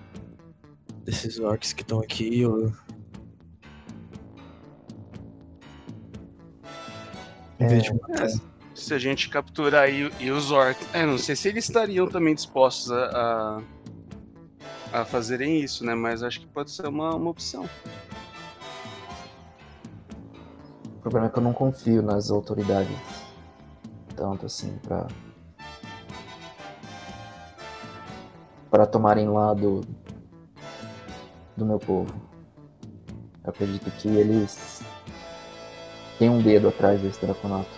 Desses 1.04 1.38
orcs 1.38 1.72
que 1.72 1.82
estão 1.82 2.00
aqui, 2.00 2.44
ou. 2.44 2.72
Em 7.60 7.66
vez 7.68 7.84
de 7.84 7.90
É, 7.90 8.54
se 8.74 8.92
a 8.92 8.98
gente 8.98 9.28
capturar 9.28 9.88
e, 9.88 10.10
e 10.20 10.30
os 10.30 10.50
orcs. 10.50 10.86
É, 10.92 11.06
não 11.06 11.18
sei 11.18 11.36
se 11.36 11.48
eles 11.48 11.64
estariam 11.68 12.06
também 12.08 12.34
dispostos 12.34 12.90
a, 12.90 13.04
a, 13.06 13.62
a 14.95 15.05
fazerem 15.05 15.61
isso, 15.61 15.84
né? 15.84 15.92
Mas 15.92 16.22
acho 16.22 16.40
que 16.40 16.47
pode 16.47 16.70
ser 16.70 16.86
uma, 16.86 17.16
uma 17.16 17.30
opção. 17.30 17.68
O 20.86 21.01
problema 21.01 21.26
é 21.26 21.30
que 21.30 21.36
eu 21.36 21.42
não 21.42 21.53
confio 21.53 22.01
nas 22.01 22.30
autoridades 22.30 22.97
tanto 24.14 24.47
assim 24.47 24.78
pra. 24.78 25.09
para 28.70 28.86
tomarem 28.86 29.28
lado 29.28 29.82
do 31.57 31.66
meu 31.66 31.78
povo. 31.78 32.14
Eu 33.42 33.51
acredito 33.51 33.90
que 33.90 34.09
eles 34.09 34.82
têm 36.18 36.30
um 36.30 36.40
dedo 36.40 36.68
atrás 36.68 37.01
desse 37.01 37.20
draconato. 37.20 37.70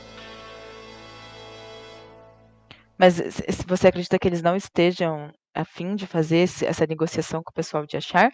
Mas 2.99 3.15
se 3.15 3.67
você 3.67 3.89
acredita 3.89 4.19
que 4.19 4.29
eles 4.29 4.41
não 4.41 4.57
estejam 4.57 5.31
a 5.57 5.65
fim 5.65 5.95
de 5.97 6.07
fazer 6.07 6.39
esse- 6.39 6.67
essa 6.67 6.87
negociação 6.87 7.43
com 7.43 7.51
o 7.51 7.55
pessoal 7.55 7.87
de 7.87 7.97
Achar? 7.97 8.33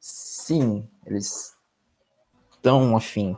Sim, 0.00 0.88
eles 1.06 1.56
estão 2.52 2.96
afim, 2.96 3.36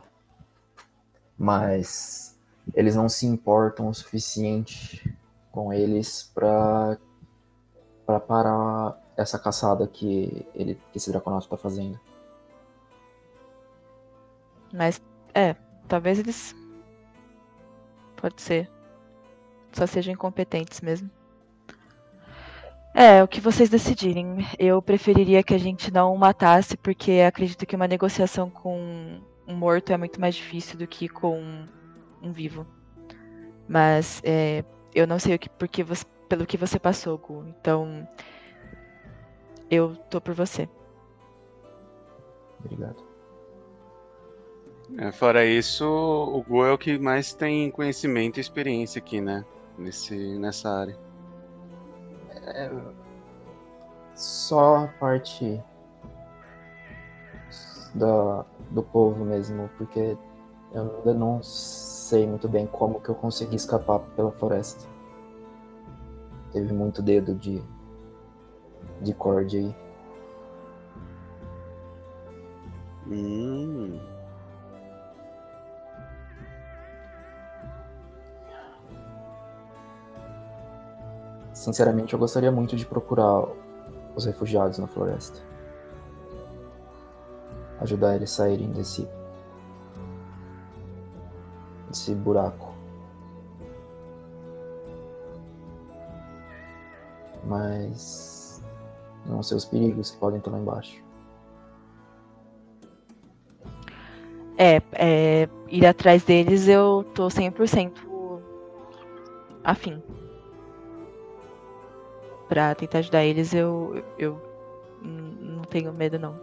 mas 1.37 2.37
eles 2.73 2.95
não 2.95 3.07
se 3.09 3.25
importam 3.25 3.87
o 3.87 3.93
suficiente 3.93 5.15
com 5.51 5.71
eles 5.73 6.31
pra 6.33 6.97
para 8.05 8.19
parar 8.19 8.99
essa 9.15 9.37
caçada 9.37 9.87
que 9.87 10.45
ele 10.55 10.75
que 10.91 10.97
esse 10.97 11.11
draconato 11.11 11.47
tá 11.47 11.55
fazendo. 11.57 11.99
Mas, 14.73 14.99
é, 15.33 15.53
talvez 15.87 16.17
eles. 16.19 16.55
Pode 18.15 18.41
ser. 18.41 18.69
Só 19.71 19.85
sejam 19.85 20.13
incompetentes 20.13 20.81
mesmo. 20.81 21.09
É, 22.93 23.23
o 23.23 23.27
que 23.27 23.39
vocês 23.39 23.69
decidirem. 23.69 24.45
Eu 24.57 24.81
preferiria 24.81 25.43
que 25.43 25.53
a 25.53 25.57
gente 25.57 25.91
não 25.91 26.13
o 26.13 26.17
matasse, 26.17 26.75
porque 26.75 27.21
acredito 27.27 27.65
que 27.65 27.75
uma 27.75 27.87
negociação 27.87 28.49
com 28.49 29.21
um 29.47 29.55
morto 29.55 29.93
é 29.93 29.97
muito 29.97 30.19
mais 30.19 30.35
difícil 30.35 30.77
do 30.77 30.87
que 30.87 31.07
com 31.07 31.65
um 32.21 32.31
vivo. 32.31 32.65
Mas 33.67 34.21
é, 34.23 34.63
eu 34.93 35.05
não 35.05 35.19
sei 35.19 35.35
o 35.35 35.39
que, 35.39 35.49
porque 35.49 35.83
você, 35.83 36.03
pelo 36.27 36.45
que 36.45 36.57
você 36.57 36.79
passou, 36.79 37.17
Gu. 37.17 37.45
Então. 37.47 38.07
Eu 39.69 39.95
tô 40.09 40.19
por 40.19 40.33
você. 40.33 40.67
Obrigado. 42.59 43.07
É, 44.97 45.11
fora 45.11 45.45
isso, 45.45 45.85
o 45.85 46.41
Go 46.41 46.65
é 46.65 46.71
o 46.71 46.77
que 46.77 46.97
mais 46.97 47.35
tem 47.35 47.69
conhecimento 47.69 48.37
e 48.37 48.41
experiência 48.41 48.97
aqui, 48.97 49.21
né? 49.21 49.45
Nesse, 49.77 50.15
nessa 50.39 50.69
área. 50.69 51.08
É, 52.49 52.69
só 54.15 54.83
a 54.83 54.87
parte 54.87 55.61
da, 57.93 58.45
do 58.71 58.83
povo 58.83 59.23
mesmo, 59.23 59.69
porque 59.77 60.17
eu 60.73 60.97
ainda 60.97 61.13
não 61.13 61.41
sei 61.41 62.27
muito 62.27 62.47
bem 62.47 62.67
como 62.67 62.99
que 62.99 63.09
eu 63.09 63.15
consegui 63.15 63.55
escapar 63.55 63.99
pela 64.15 64.31
floresta. 64.31 64.87
Teve 66.51 66.73
muito 66.73 67.01
dedo 67.01 67.35
de, 67.35 67.61
de 69.01 69.13
corda 69.13 69.55
aí. 69.55 69.75
Hum. 73.07 74.18
Sinceramente, 81.59 82.13
eu 82.13 82.19
gostaria 82.19 82.49
muito 82.49 82.77
de 82.77 82.85
procurar 82.85 83.43
os 84.15 84.23
refugiados 84.23 84.77
na 84.77 84.87
floresta. 84.87 85.41
Ajudar 87.81 88.15
eles 88.15 88.31
a 88.31 88.35
saírem 88.37 88.71
desse. 88.71 89.05
desse 91.89 92.15
buraco. 92.15 92.73
Mas. 97.43 98.63
não 99.25 99.43
sei 99.43 99.57
os 99.57 99.65
perigos 99.65 100.11
que 100.11 100.17
podem 100.17 100.39
estar 100.39 100.51
lá 100.51 100.59
embaixo. 100.59 101.03
É, 104.57 104.81
é, 104.93 105.49
ir 105.67 105.85
atrás 105.85 106.23
deles 106.23 106.69
eu 106.69 107.05
tô 107.13 107.27
100% 107.27 107.91
afim. 109.61 110.01
Pra 112.49 112.75
tentar 112.75 112.97
ajudar 112.97 113.23
eles 113.23 113.53
eu, 113.53 114.03
eu 114.17 114.41
não 115.01 115.61
tenho 115.61 115.93
medo 115.93 116.19
não. 116.19 116.35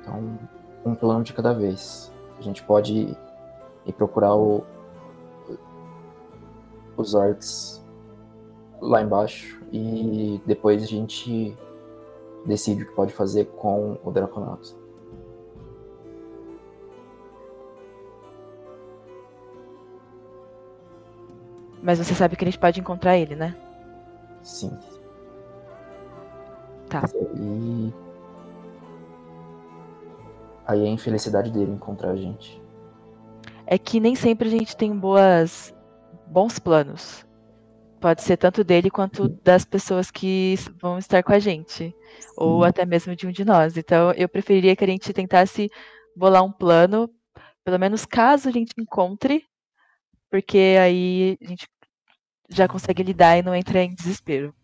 Então, 0.00 0.38
um 0.84 0.94
plano 0.94 1.22
de 1.22 1.32
cada 1.32 1.52
vez. 1.52 2.10
A 2.38 2.42
gente 2.42 2.62
pode 2.64 3.16
e 3.84 3.92
procurar 3.92 4.34
o, 4.34 4.64
os 6.96 7.14
orcs 7.14 7.84
lá 8.80 9.02
embaixo 9.02 9.60
e 9.72 10.40
depois 10.44 10.82
a 10.82 10.86
gente 10.86 11.56
decide 12.44 12.82
o 12.82 12.86
que 12.86 12.92
pode 12.92 13.12
fazer 13.12 13.46
com 13.56 13.98
o 14.02 14.10
Draconato. 14.10 14.76
Mas 21.82 21.98
você 21.98 22.14
sabe 22.14 22.36
que 22.36 22.44
a 22.44 22.46
gente 22.48 22.58
pode 22.58 22.78
encontrar 22.80 23.16
ele, 23.16 23.34
né? 23.34 23.56
Sim. 24.42 24.76
Tá. 26.88 27.02
E 27.38 27.92
aí 30.66 30.84
é 30.84 30.88
a 30.88 30.92
infelicidade 30.92 31.50
dele 31.50 31.72
encontrar 31.72 32.10
a 32.10 32.16
gente. 32.16 32.60
É 33.66 33.78
que 33.78 34.00
nem 34.00 34.14
sempre 34.14 34.48
a 34.48 34.50
gente 34.50 34.76
tem 34.76 34.96
boas 34.96 35.74
bons 36.26 36.58
planos. 36.58 37.26
Pode 38.00 38.22
ser 38.22 38.36
tanto 38.36 38.64
dele 38.64 38.90
quanto 38.90 39.28
das 39.28 39.64
pessoas 39.64 40.10
que 40.10 40.56
vão 40.80 40.98
estar 40.98 41.22
com 41.22 41.32
a 41.32 41.38
gente, 41.38 41.94
ou 42.36 42.64
até 42.64 42.84
mesmo 42.84 43.14
de 43.14 43.28
um 43.28 43.30
de 43.30 43.44
nós. 43.44 43.76
Então, 43.76 44.10
eu 44.12 44.28
preferiria 44.28 44.74
que 44.74 44.82
a 44.82 44.88
gente 44.88 45.12
tentasse 45.12 45.70
bolar 46.16 46.42
um 46.42 46.50
plano, 46.50 47.08
pelo 47.64 47.78
menos 47.78 48.04
caso 48.04 48.48
a 48.48 48.52
gente 48.52 48.72
encontre, 48.76 49.44
porque 50.28 50.76
aí 50.80 51.38
a 51.40 51.46
gente 51.46 51.68
já 52.54 52.68
consegue 52.68 53.02
lidar 53.02 53.38
e 53.38 53.42
não 53.42 53.54
entra 53.54 53.82
em 53.82 53.94
desespero. 53.94 54.54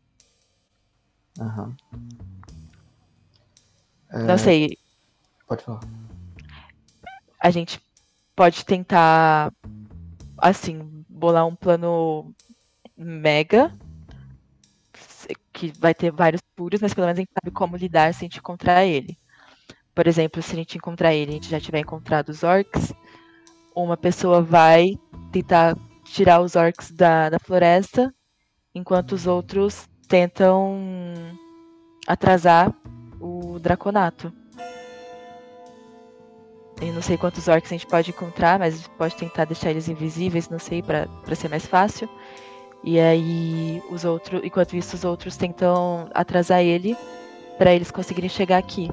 Não 4.24 4.34
É, 4.34 4.38
sei, 4.38 4.78
Pode 5.46 5.64
falar. 5.64 5.80
a 7.40 7.50
gente 7.50 7.80
pode 8.34 8.64
tentar, 8.64 9.52
assim, 10.38 11.04
bolar 11.08 11.46
um 11.46 11.54
plano 11.54 12.34
mega, 12.96 13.72
que 15.52 15.72
vai 15.78 15.94
ter 15.94 16.10
vários 16.12 16.40
furos, 16.56 16.80
mas 16.80 16.94
pelo 16.94 17.06
menos 17.06 17.18
a 17.18 17.22
gente 17.22 17.32
sabe 17.32 17.52
como 17.54 17.76
lidar 17.76 18.12
se 18.14 18.18
a 18.24 18.26
gente 18.26 18.38
encontrar 18.38 18.84
ele. 18.84 19.16
Por 19.94 20.06
exemplo, 20.06 20.42
se 20.42 20.52
a 20.52 20.56
gente 20.56 20.76
encontrar 20.78 21.14
ele, 21.14 21.32
a 21.32 21.34
gente 21.34 21.50
já 21.50 21.60
tiver 21.60 21.80
encontrado 21.80 22.28
os 22.30 22.42
orcs, 22.42 22.92
uma 23.74 23.96
pessoa 23.96 24.42
vai 24.42 24.98
tentar 25.32 25.76
tirar 26.12 26.40
os 26.40 26.56
orcs 26.56 26.90
da, 26.90 27.30
da 27.30 27.38
floresta, 27.38 28.14
enquanto 28.74 29.12
os 29.12 29.26
outros 29.26 29.88
tentam 30.08 30.78
atrasar 32.06 32.74
o 33.20 33.58
draconato. 33.58 34.32
Eu 36.80 36.92
não 36.92 37.02
sei 37.02 37.16
quantos 37.16 37.48
orcs 37.48 37.70
a 37.70 37.74
gente 37.74 37.86
pode 37.86 38.10
encontrar, 38.10 38.58
mas 38.58 38.86
pode 38.86 39.16
tentar 39.16 39.44
deixar 39.44 39.70
eles 39.70 39.88
invisíveis, 39.88 40.48
não 40.48 40.58
sei, 40.58 40.82
pra 40.82 41.08
ser 41.34 41.48
mais 41.48 41.66
fácil. 41.66 42.08
E 42.84 43.00
aí 43.00 43.82
os 43.90 44.04
outros, 44.04 44.40
enquanto 44.44 44.76
isso 44.76 44.94
os 44.94 45.04
outros 45.04 45.36
tentam 45.36 46.08
atrasar 46.14 46.62
ele 46.62 46.96
pra 47.58 47.74
eles 47.74 47.90
conseguirem 47.90 48.30
chegar 48.30 48.58
aqui. 48.58 48.88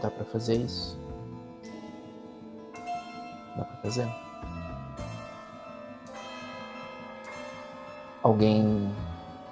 Dá 0.00 0.08
pra 0.08 0.24
fazer 0.24 0.54
isso? 0.54 0.96
Dá 3.56 3.64
pra 3.64 3.76
fazer? 3.82 4.06
Alguém 8.22 8.92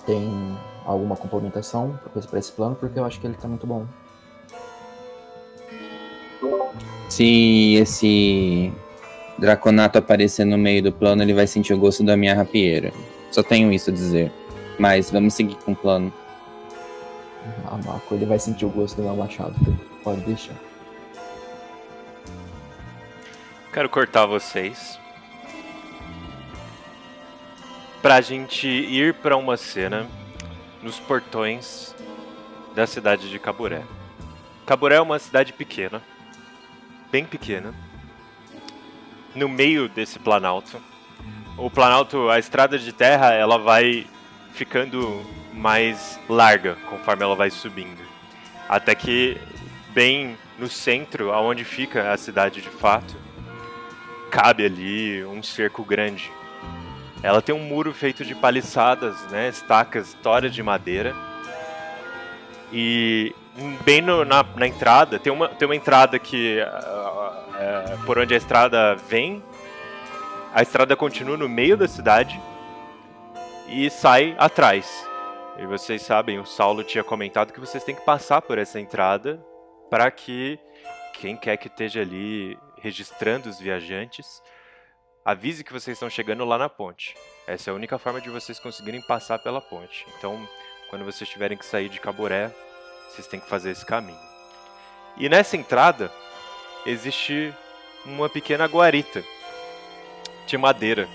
tem 0.05 0.59
alguma 0.85 1.17
complementação 1.17 1.99
pra 2.31 2.39
esse 2.39 2.53
plano? 2.53 2.75
Porque 2.75 2.99
eu 2.99 3.05
acho 3.05 3.21
que 3.21 3.27
ele 3.27 3.37
tá 3.37 3.49
muito 3.49 3.67
bom. 3.67 3.87
Se 7.09 7.75
esse 7.75 8.73
Draconato 9.39 9.99
aparecer 9.99 10.45
no 10.45 10.59
meio 10.59 10.83
do 10.83 10.93
plano, 10.93 11.23
ele 11.23 11.33
vai 11.33 11.47
sentir 11.47 11.73
o 11.73 11.79
gosto 11.79 12.03
da 12.03 12.17
minha 12.17 12.35
rapieira. 12.35 12.93
Só 13.31 13.43
tenho 13.43 13.73
isso 13.73 13.91
a 13.91 13.93
dizer. 13.93 14.33
Mas 14.79 15.11
vamos 15.11 15.35
seguir 15.35 15.57
com 15.57 15.73
o 15.73 15.77
plano. 15.77 16.13
A 17.67 17.77
Mako, 17.77 18.15
ele 18.15 18.27
vai 18.27 18.39
sentir 18.39 18.65
o 18.65 18.71
gosto 18.71 18.97
do 18.97 19.03
meu 19.03 19.17
machado. 19.17 19.55
Pode 20.03 20.21
deixar. 20.23 20.55
Quero 23.75 23.89
cortar 23.89 24.25
vocês. 24.25 25.01
Pra 28.01 28.20
gente 28.20 28.68
ir 28.68 29.14
pra 29.14 29.37
uma 29.37 29.57
cena 29.57 30.07
nos 30.81 31.01
portões 31.01 31.93
da 32.72 32.87
cidade 32.87 33.29
de 33.29 33.37
Caburé. 33.37 33.83
Caburé 34.64 34.95
é 34.95 35.01
uma 35.01 35.18
cidade 35.18 35.53
pequena, 35.53 36.01
bem 37.11 37.25
pequena, 37.25 37.75
no 39.35 39.49
meio 39.49 39.89
desse 39.89 40.20
planalto. 40.20 40.81
O 41.59 41.68
planalto, 41.68 42.31
a 42.31 42.39
estrada 42.39 42.79
de 42.79 42.93
terra, 42.93 43.33
ela 43.33 43.59
vai 43.59 44.07
ficando 44.53 45.27
mais 45.53 46.20
larga 46.29 46.77
conforme 46.89 47.25
ela 47.25 47.35
vai 47.35 47.51
subindo. 47.51 48.05
Até 48.68 48.95
que 48.95 49.37
bem 49.89 50.39
no 50.61 50.68
centro, 50.68 51.33
aonde 51.33 51.64
fica 51.64 52.12
a 52.12 52.16
cidade 52.16 52.62
de 52.62 52.70
fato, 52.70 53.24
cabe 54.35 54.64
ali 54.66 55.24
um 55.24 55.45
cerco 55.45 55.85
grande. 55.85 56.28
Ela 57.22 57.41
tem 57.41 57.55
um 57.55 57.61
muro 57.61 57.95
feito 57.95 58.24
de 58.24 58.35
paliçadas, 58.35 59.16
né, 59.30 59.49
estacas, 59.49 60.12
toras 60.24 60.53
de 60.53 60.61
madeira. 60.61 61.14
E 62.72 63.32
bem 63.85 64.03
no- 64.03 64.24
na, 64.24 64.43
na 64.57 64.66
entrada, 64.66 65.20
tem 65.20 65.32
uma, 65.32 65.49
tem 65.49 65.68
uma 65.68 65.76
entrada 65.76 66.18
que 66.18 66.59
é, 66.59 67.97
por 68.05 68.18
onde 68.18 68.35
a 68.35 68.37
estrada 68.37 68.97
vem, 69.09 69.41
a 70.53 70.62
estrada 70.62 70.97
continua 70.97 71.37
no 71.37 71.49
meio 71.49 71.76
da 71.76 71.87
cidade 71.87 72.39
e 73.68 73.89
sai 73.89 74.35
atrás. 74.37 75.09
E 75.61 75.64
vocês 75.66 76.03
sabem, 76.03 76.41
o 76.41 76.45
Saulo 76.45 76.82
tinha 76.82 77.05
comentado 77.05 77.53
que 77.53 77.61
vocês 77.61 77.85
têm 77.85 77.95
que 77.95 78.05
passar 78.05 78.43
por 78.43 78.59
essa 78.59 78.80
entrada 78.80 79.41
para 79.89 80.11
que 80.11 80.59
quem 81.20 81.37
quer 81.37 81.57
que 81.57 81.68
esteja 81.68 82.01
ali 82.01 82.59
registrando 82.85 83.49
os 83.49 83.59
viajantes 83.59 84.43
avise 85.24 85.64
que 85.64 85.72
vocês 85.72 85.97
estão 85.97 86.11
chegando 86.11 86.45
lá 86.45 86.59
na 86.59 86.68
ponte. 86.68 87.14
Essa 87.47 87.70
é 87.70 87.72
a 87.72 87.74
única 87.74 87.99
forma 87.99 88.20
de 88.20 88.28
vocês 88.28 88.61
conseguirem 88.61 89.01
passar 89.01 89.39
pela 89.39 89.59
ponte. 89.59 90.07
Então, 90.18 90.47
quando 90.91 91.03
vocês 91.03 91.28
tiverem 91.30 91.57
que 91.57 91.64
sair 91.64 91.89
de 91.89 91.99
Caboré, 91.99 92.55
vocês 93.09 93.26
têm 93.26 93.41
que 93.41 93.49
fazer 93.49 93.70
esse 93.70 93.87
caminho. 93.87 94.20
E 95.16 95.30
nessa 95.30 95.57
entrada 95.57 96.12
existe 96.85 97.55
uma 98.05 98.28
pequena 98.28 98.66
guarita 98.66 99.24
de 100.47 100.59
madeira. 100.59 101.09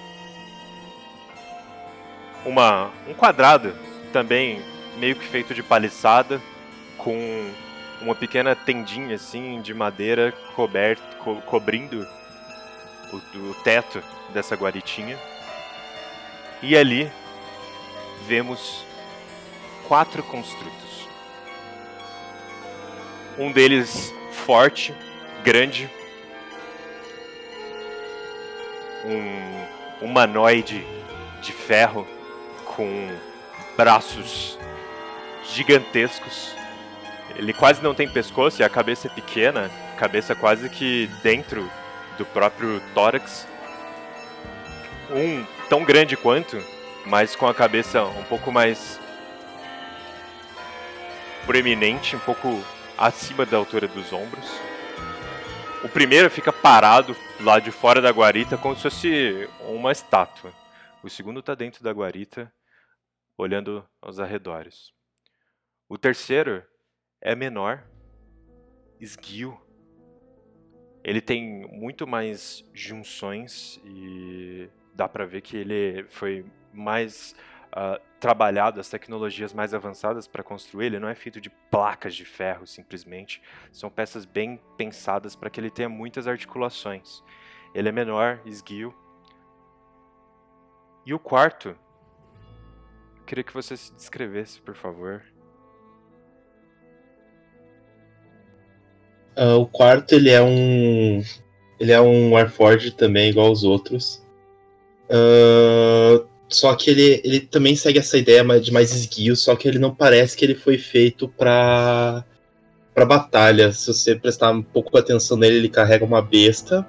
Uma, 2.44 2.92
um 3.08 3.14
quadrado 3.14 3.78
também 4.12 4.60
meio 4.98 5.16
que 5.16 5.28
feito 5.28 5.54
de 5.54 5.62
paliçada 5.62 6.42
com 6.98 7.54
uma 8.02 8.16
pequena 8.16 8.56
tendinha 8.56 9.16
assim 9.16 9.62
de 9.62 9.74
madeira 9.74 10.32
coberto, 10.56 11.18
co- 11.18 11.42
cobrindo 11.42 12.08
o, 13.12 13.18
o 13.50 13.54
teto 13.64 14.02
dessa 14.34 14.56
guaritinha. 14.56 15.18
E 16.62 16.78
ali 16.78 17.12
vemos 18.28 18.84
quatro 19.88 20.22
construtos. 20.24 21.08
Um 23.38 23.52
deles 23.52 24.14
forte, 24.32 24.94
grande, 25.44 25.90
um 29.06 30.06
humanoide 30.06 30.86
de 31.42 31.52
ferro 31.54 32.06
com 32.66 33.10
braços 33.78 34.58
gigantescos. 35.54 36.54
Ele 37.36 37.54
quase 37.54 37.82
não 37.82 37.94
tem 37.94 38.08
pescoço 38.08 38.62
e 38.62 38.66
a 38.66 38.70
cabeça 38.70 39.08
é 39.08 39.10
pequena, 39.10 39.70
cabeça 39.98 40.36
quase 40.36 40.70
que 40.70 41.08
dentro 41.24 41.70
do 42.18 42.26
próprio 42.26 42.82
tórax. 42.94 43.48
Um 45.10 45.46
tão 45.70 45.84
grande 45.84 46.18
quanto, 46.18 46.58
mas 47.06 47.36
com 47.36 47.48
a 47.48 47.54
cabeça 47.54 48.04
um 48.04 48.24
pouco 48.24 48.52
mais 48.52 49.00
proeminente, 51.46 52.16
um 52.16 52.20
pouco 52.20 52.64
acima 52.98 53.46
da 53.46 53.58
altura 53.58 53.88
dos 53.88 54.12
ombros. 54.14 54.46
O 55.84 55.88
primeiro 55.88 56.30
fica 56.30 56.52
parado 56.52 57.16
lá 57.40 57.58
de 57.58 57.72
fora 57.72 58.02
da 58.02 58.12
guarita 58.12 58.58
como 58.58 58.76
se 58.76 58.82
fosse 58.82 59.50
uma 59.62 59.92
estátua. 59.92 60.54
O 61.02 61.10
segundo 61.10 61.40
está 61.40 61.56
dentro 61.56 61.82
da 61.82 61.92
guarita, 61.92 62.54
olhando 63.38 63.88
aos 64.02 64.20
arredores. 64.20 64.92
O 65.88 65.98
terceiro 65.98 66.62
é 67.22 67.36
menor, 67.36 67.84
esguio. 69.00 69.60
Ele 71.04 71.22
tem 71.22 71.68
muito 71.68 72.06
mais 72.06 72.64
junções 72.74 73.80
e 73.86 74.70
dá 74.94 75.08
pra 75.08 75.26
ver 75.26 75.42
que 75.42 75.56
ele 75.58 76.06
foi 76.10 76.46
mais 76.74 77.36
uh, 77.68 78.02
trabalhado 78.20 78.80
as 78.80 78.90
tecnologias 78.90 79.54
mais 79.54 79.74
avançadas 79.74 80.28
para 80.28 80.44
construir. 80.44 80.88
Ele 80.88 81.00
não 81.00 81.08
é 81.08 81.16
feito 81.16 81.40
de 81.40 81.50
placas 81.50 82.16
de 82.16 82.26
ferro 82.26 82.68
simplesmente. 82.68 83.42
São 83.72 83.90
peças 83.90 84.26
bem 84.26 84.60
pensadas 84.78 85.36
para 85.36 85.50
que 85.50 85.60
ele 85.60 85.72
tenha 85.72 85.90
muitas 85.90 86.28
articulações. 86.28 87.24
Ele 87.74 87.90
é 87.90 87.92
menor, 87.92 88.42
esguio. 88.46 88.94
E 91.06 91.14
o 91.14 91.20
quarto, 91.20 91.70
eu 91.70 93.24
queria 93.26 93.44
que 93.44 93.54
você 93.54 93.78
se 93.78 93.94
descrevesse, 93.94 94.62
por 94.62 94.76
favor. 94.76 95.24
Uh, 99.38 99.60
o 99.60 99.66
quarto 99.66 100.14
ele 100.14 100.30
é 100.30 100.42
um 100.42 101.24
ele 101.80 101.92
é 101.92 102.02
um 102.02 102.32
Warforged 102.32 102.92
também 102.92 103.30
igual 103.30 103.48
aos 103.48 103.64
outros. 103.64 104.22
Uh, 105.10 106.28
só 106.48 106.76
que 106.76 106.90
ele, 106.90 107.22
ele 107.24 107.40
também 107.40 107.76
segue 107.76 108.00
essa 108.00 108.18
ideia 108.18 108.44
de 108.60 108.72
mais 108.72 108.94
esguio, 108.94 109.36
só 109.36 109.56
que 109.56 109.68
ele 109.68 109.80
não 109.80 109.94
parece 109.94 110.36
que 110.36 110.44
ele 110.44 110.56
foi 110.56 110.78
feito 110.78 111.28
para 111.28 112.24
para 112.94 113.06
batalha. 113.06 113.72
Se 113.72 113.94
você 113.94 114.16
prestar 114.16 114.52
um 114.52 114.62
pouco 114.62 114.98
atenção 114.98 115.38
nele, 115.38 115.58
ele 115.58 115.70
carrega 115.70 116.04
uma 116.04 116.22
besta. 116.22 116.86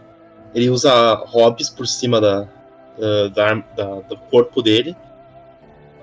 Ele 0.52 0.68
usa 0.68 1.14
hobbies 1.14 1.70
por 1.70 1.86
cima 1.86 2.20
da, 2.20 2.48
da, 3.32 3.54
da, 3.76 4.00
do 4.00 4.16
corpo 4.16 4.60
dele. 4.60 4.96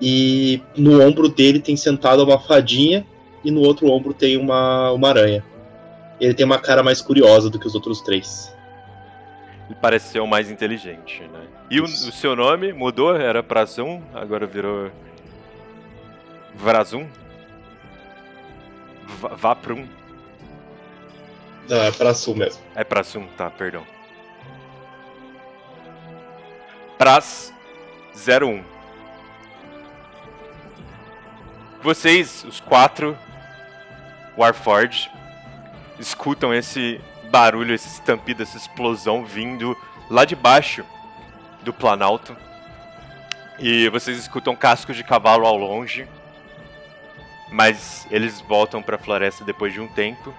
E 0.00 0.62
no 0.76 1.02
ombro 1.02 1.28
dele 1.28 1.60
tem 1.60 1.76
sentado 1.76 2.22
uma 2.22 2.38
fadinha 2.38 3.04
e 3.44 3.50
no 3.50 3.60
outro 3.60 3.88
ombro 3.90 4.14
tem 4.14 4.36
uma, 4.36 4.92
uma 4.92 5.08
aranha. 5.08 5.44
Ele 6.20 6.34
tem 6.34 6.44
uma 6.44 6.58
cara 6.58 6.82
mais 6.82 7.00
curiosa 7.00 7.48
do 7.48 7.58
que 7.58 7.66
os 7.66 7.74
outros 7.74 8.00
três. 8.00 8.54
Ele 9.66 9.78
parece 9.80 10.12
ser 10.12 10.20
o 10.20 10.26
mais 10.26 10.50
inteligente, 10.50 11.22
né? 11.22 11.46
E 11.70 11.80
o, 11.80 11.84
o, 11.84 11.88
seu 11.88 12.34
nome 12.34 12.72
mudou? 12.72 13.14
Era 13.14 13.42
Prazum, 13.42 14.02
agora 14.14 14.46
virou. 14.46 14.90
Vrazum? 16.54 17.06
V 19.06 19.28
Vaprum? 19.36 19.86
Não, 21.68 21.76
é 21.76 21.90
Prasum 21.90 22.34
mesmo. 22.34 22.62
É 22.74 22.82
Prasum, 22.82 23.26
tá, 23.36 23.50
perdão. 23.50 23.84
Pras 26.96 27.52
01. 28.14 28.64
Vocês, 31.82 32.44
os 32.44 32.58
quatro 32.58 33.16
Warforged, 34.36 35.10
escutam 35.98 36.54
esse 36.54 37.00
barulho, 37.30 37.74
esse 37.74 37.88
estampido, 37.88 38.42
essa 38.42 38.56
explosão 38.56 39.24
vindo 39.24 39.76
lá 40.10 40.24
de 40.24 40.34
baixo 40.34 40.84
do 41.62 41.72
Planalto. 41.72 42.36
E 43.58 43.88
vocês 43.88 44.18
escutam 44.18 44.54
cascos 44.54 44.96
de 44.96 45.04
cavalo 45.04 45.46
ao 45.46 45.56
longe. 45.56 46.06
Mas 47.50 48.06
eles 48.10 48.40
voltam 48.40 48.82
para 48.82 48.96
a 48.96 48.98
floresta 48.98 49.44
depois 49.44 49.72
de 49.72 49.80
um 49.80 49.88
tempo. 49.88 50.34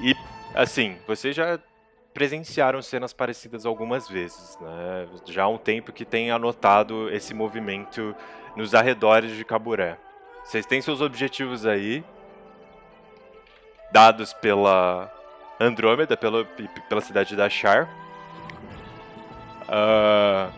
E 0.00 0.16
assim, 0.54 0.96
vocês 1.06 1.34
já 1.34 1.58
presenciaram 2.14 2.82
cenas 2.82 3.12
parecidas 3.12 3.64
algumas 3.64 4.08
vezes, 4.08 4.58
né? 4.60 5.08
Já 5.26 5.44
há 5.44 5.48
um 5.48 5.58
tempo 5.58 5.92
que 5.92 6.04
tem 6.04 6.30
anotado 6.30 7.10
esse 7.10 7.32
movimento 7.34 8.14
nos 8.54 8.74
arredores 8.74 9.36
de 9.36 9.44
Caburé. 9.44 9.98
Vocês 10.44 10.66
têm 10.66 10.82
seus 10.82 11.00
objetivos 11.00 11.64
aí, 11.66 12.04
dados 13.92 14.32
pela 14.32 15.12
Andrômeda, 15.60 16.16
pela, 16.16 16.44
pela 16.88 17.00
cidade 17.00 17.36
da 17.36 17.48
Char. 17.48 17.88
Uh... 19.68 20.52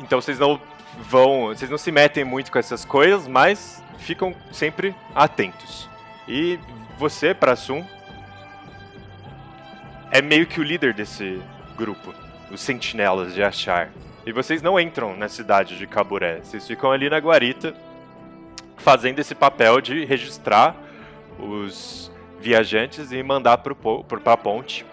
Então 0.00 0.20
vocês 0.20 0.38
não 0.38 0.60
vão. 0.98 1.48
Vocês 1.48 1.70
não 1.70 1.78
se 1.78 1.92
metem 1.92 2.24
muito 2.24 2.50
com 2.50 2.58
essas 2.58 2.84
coisas, 2.84 3.28
mas 3.28 3.82
ficam 3.98 4.34
sempre 4.50 4.94
atentos. 5.14 5.88
E 6.26 6.58
você, 6.98 7.34
Prassum, 7.34 7.84
é 10.10 10.20
meio 10.20 10.46
que 10.46 10.60
o 10.60 10.62
líder 10.62 10.94
desse 10.94 11.40
grupo, 11.76 12.14
os 12.50 12.60
sentinelas 12.60 13.34
de 13.34 13.42
Achar. 13.42 13.90
E 14.26 14.32
vocês 14.32 14.62
não 14.62 14.80
entram 14.80 15.16
na 15.16 15.28
cidade 15.28 15.76
de 15.76 15.86
Caburé, 15.86 16.40
vocês 16.42 16.66
ficam 16.66 16.90
ali 16.90 17.10
na 17.10 17.18
guarita 17.18 17.74
fazendo 18.84 19.18
esse 19.18 19.34
papel 19.34 19.80
de 19.80 20.04
registrar 20.04 20.76
os 21.38 22.12
viajantes 22.38 23.12
e 23.12 23.22
mandar 23.22 23.56
para 23.56 23.72
a 24.32 24.36
ponte. 24.36 24.84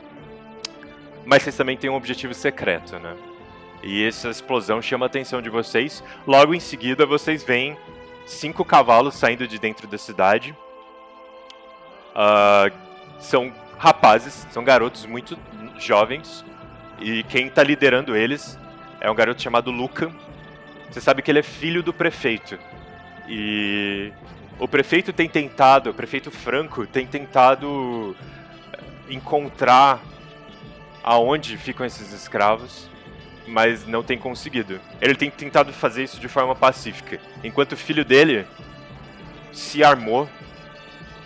Mas 1.25 1.43
vocês 1.43 1.57
também 1.57 1.75
têm 1.75 1.89
um 1.89 1.95
objetivo 1.95 2.33
secreto, 2.33 2.97
né? 2.97 3.13
E 3.83 4.05
essa 4.05 4.29
explosão 4.29 4.81
chama 4.81 5.05
a 5.05 5.07
atenção 5.07 5.41
de 5.41 5.49
vocês. 5.49 6.01
Logo 6.25 6.55
em 6.55 6.59
seguida, 6.59 7.05
vocês 7.05 7.43
veem 7.43 7.77
cinco 8.25 8.63
cavalos 8.63 9.15
saindo 9.15 9.45
de 9.45 9.59
dentro 9.59 9.85
da 9.87 9.97
cidade. 9.97 10.55
Uh, 12.15 12.73
são 13.19 13.51
rapazes, 13.77 14.47
são 14.51 14.63
garotos 14.63 15.05
muito 15.05 15.37
jovens. 15.77 16.45
E 16.97 17.23
quem 17.23 17.47
está 17.47 17.61
liderando 17.61 18.15
eles 18.15 18.57
é 19.01 19.11
um 19.11 19.15
garoto 19.15 19.41
chamado 19.41 19.69
Luca. 19.69 20.09
Você 20.89 21.01
sabe 21.01 21.21
que 21.21 21.29
ele 21.29 21.39
é 21.39 21.43
filho 21.43 21.83
do 21.83 21.91
prefeito. 21.91 22.57
E 23.27 24.11
o 24.59 24.67
prefeito 24.67 25.11
tem 25.11 25.27
tentado, 25.27 25.89
o 25.89 25.93
prefeito 25.93 26.29
Franco 26.29 26.85
tem 26.85 27.05
tentado 27.05 28.15
eh, 28.73 28.79
encontrar 29.09 30.01
aonde 31.03 31.57
ficam 31.57 31.85
esses 31.85 32.13
escravos, 32.13 32.89
mas 33.47 33.87
não 33.87 34.03
tem 34.03 34.17
conseguido. 34.17 34.79
Ele 34.99 35.15
tem 35.15 35.29
tentado 35.29 35.73
fazer 35.73 36.03
isso 36.03 36.19
de 36.19 36.27
forma 36.27 36.55
pacífica, 36.55 37.19
enquanto 37.43 37.73
o 37.73 37.77
filho 37.77 38.05
dele 38.05 38.45
se 39.51 39.83
armou. 39.83 40.29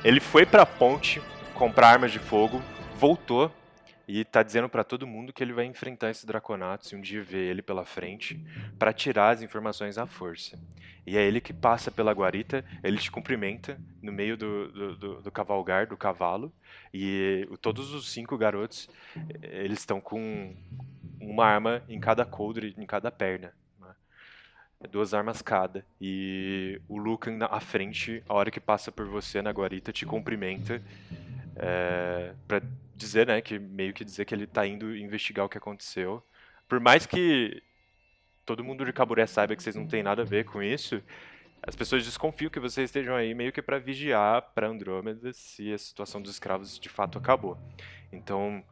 Ele 0.04 0.20
foi 0.20 0.46
para 0.46 0.64
a 0.64 0.66
ponte 0.66 1.22
comprar 1.54 1.90
armas 1.90 2.12
de 2.12 2.20
fogo, 2.20 2.62
voltou 2.98 3.52
e 4.08 4.24
tá 4.24 4.44
dizendo 4.44 4.70
para 4.70 4.84
todo 4.84 5.08
mundo 5.08 5.34
que 5.34 5.44
ele 5.44 5.54
vai 5.54 5.66
enfrentar 5.66 6.10
esse 6.10 6.26
Draconato 6.26 6.86
se 6.86 6.96
um 6.96 7.02
dia 7.02 7.24
ver 7.24 7.50
ele 7.50 7.62
pela 7.62 7.86
frente 7.86 8.40
para 8.78 8.94
tirar 8.94 9.32
as 9.32 9.42
informações 9.42 9.98
à 9.98 10.06
força. 10.06 10.60
E 11.06 11.18
é 11.18 11.24
ele 11.24 11.40
que 11.40 11.54
passa 11.54 11.92
pela 11.92 12.12
guarita, 12.12 12.66
ele 12.84 12.98
te 12.98 13.12
cumprimenta 13.12 13.80
no 14.02 14.12
meio 14.12 14.36
do, 14.36 14.72
do, 14.72 14.96
do, 14.96 15.22
do 15.22 15.32
cavalgar 15.32 15.88
do 15.88 15.96
cavalo 15.96 16.52
e 16.94 17.48
todos 17.62 17.94
os 17.94 18.12
cinco 18.12 18.38
garotos 18.38 18.90
eles 19.42 19.80
estão 19.80 20.02
com 20.02 20.56
uma 21.20 21.46
arma 21.46 21.84
em 21.88 22.00
cada 22.00 22.26
coldre, 22.26 22.76
em 22.78 22.86
cada 22.86 23.12
perna. 23.12 23.54
Né? 23.80 23.96
Duas 24.90 25.14
armas 25.14 25.42
cada. 25.42 25.86
E 26.00 26.82
o 26.88 26.98
Lucan 26.98 27.38
à 27.50 27.60
frente, 27.60 28.24
a 28.28 28.34
hora 28.34 28.52
que 28.52 28.60
passa 28.60 28.92
por 28.92 29.06
você 29.08 29.42
na 29.42 29.52
guarita, 29.52 29.92
te 29.92 30.06
cumprimenta 30.06 30.82
é, 31.56 32.34
para 32.48 32.62
dizer, 32.96 33.28
né, 33.28 33.42
que 33.42 33.60
meio 33.60 33.94
que 33.94 34.06
dizer 34.06 34.26
que 34.26 34.34
ele 34.34 34.48
tá 34.48 34.66
indo 34.66 34.96
investigar 34.96 35.46
o 35.46 35.50
que 35.50 35.58
aconteceu. 35.58 36.24
Por 36.68 36.80
mais 36.80 37.06
que 37.06 37.62
todo 38.46 38.64
mundo 38.64 38.86
de 38.86 38.94
Caburé 38.94 39.28
saiba 39.28 39.56
que 39.56 39.62
vocês 39.62 39.76
não 39.76 39.88
têm 39.88 40.04
nada 40.04 40.22
a 40.22 40.26
ver 40.26 40.46
com 40.46 40.64
isso, 40.64 41.02
as 41.62 41.76
pessoas 41.76 42.06
desconfiam 42.06 42.50
que 42.50 42.60
vocês 42.60 42.90
estejam 42.90 43.16
aí 43.16 43.34
meio 43.34 43.52
que 43.52 43.62
para 43.62 43.80
vigiar 43.80 44.42
para 44.54 44.68
Andrômeda 44.68 45.34
se 45.34 45.74
a 45.74 45.78
situação 45.78 46.22
dos 46.22 46.32
escravos 46.32 46.80
de 46.80 46.90
fato 46.90 47.18
acabou. 47.18 47.58
Então, 48.12 48.64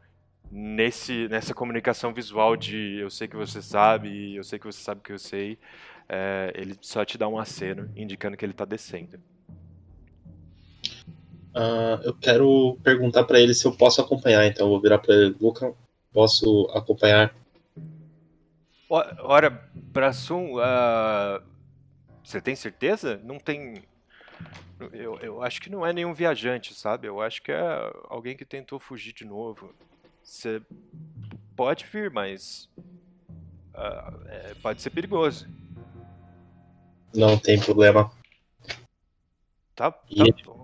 nesse 0.50 1.28
nessa 1.28 1.52
comunicação 1.52 2.12
visual 2.14 2.56
de 2.56 2.98
eu 3.00 3.10
sei 3.10 3.26
que 3.26 3.34
você 3.36 3.60
sabe 3.60 4.36
eu 4.36 4.44
sei 4.44 4.58
que 4.58 4.66
você 4.66 4.80
sabe 4.80 5.00
que 5.00 5.12
eu 5.12 5.18
sei, 5.18 5.58
é, 6.08 6.52
ele 6.54 6.76
só 6.80 7.04
te 7.04 7.18
dá 7.18 7.26
um 7.26 7.38
aceno 7.38 7.90
indicando 7.96 8.36
que 8.36 8.44
ele 8.44 8.52
está 8.52 8.64
descendo. 8.64 9.20
Uh, 11.54 12.02
eu 12.02 12.14
quero 12.14 12.76
perguntar 12.82 13.22
para 13.24 13.38
ele 13.38 13.54
se 13.54 13.64
eu 13.64 13.76
posso 13.76 14.00
acompanhar, 14.00 14.44
então 14.44 14.66
eu 14.66 14.70
vou 14.70 14.80
virar 14.80 14.98
para 14.98 15.14
ele, 15.14 15.36
Luca, 15.40 15.72
posso 16.12 16.68
acompanhar? 16.74 17.32
Ora, 18.88 19.50
Brassum, 19.72 20.56
uh, 20.56 21.42
você 22.22 22.40
tem 22.40 22.56
certeza? 22.56 23.20
Não 23.24 23.38
tem. 23.38 23.82
Eu, 24.92 25.18
eu 25.20 25.42
acho 25.42 25.60
que 25.60 25.70
não 25.70 25.86
é 25.86 25.92
nenhum 25.92 26.12
viajante, 26.12 26.74
sabe? 26.74 27.06
Eu 27.06 27.20
acho 27.20 27.40
que 27.42 27.52
é 27.52 27.92
alguém 28.08 28.36
que 28.36 28.44
tentou 28.44 28.80
fugir 28.80 29.12
de 29.12 29.24
novo. 29.24 29.72
Você 30.22 30.60
pode 31.54 31.84
vir, 31.86 32.10
mas. 32.10 32.68
Uh, 33.74 34.28
é, 34.28 34.54
pode 34.62 34.82
ser 34.82 34.90
perigoso. 34.90 35.48
Não 37.14 37.38
tem 37.38 37.60
problema. 37.60 38.10
Tá, 39.74 39.90
tá 39.90 40.00
e... 40.10 40.42
bom. 40.44 40.63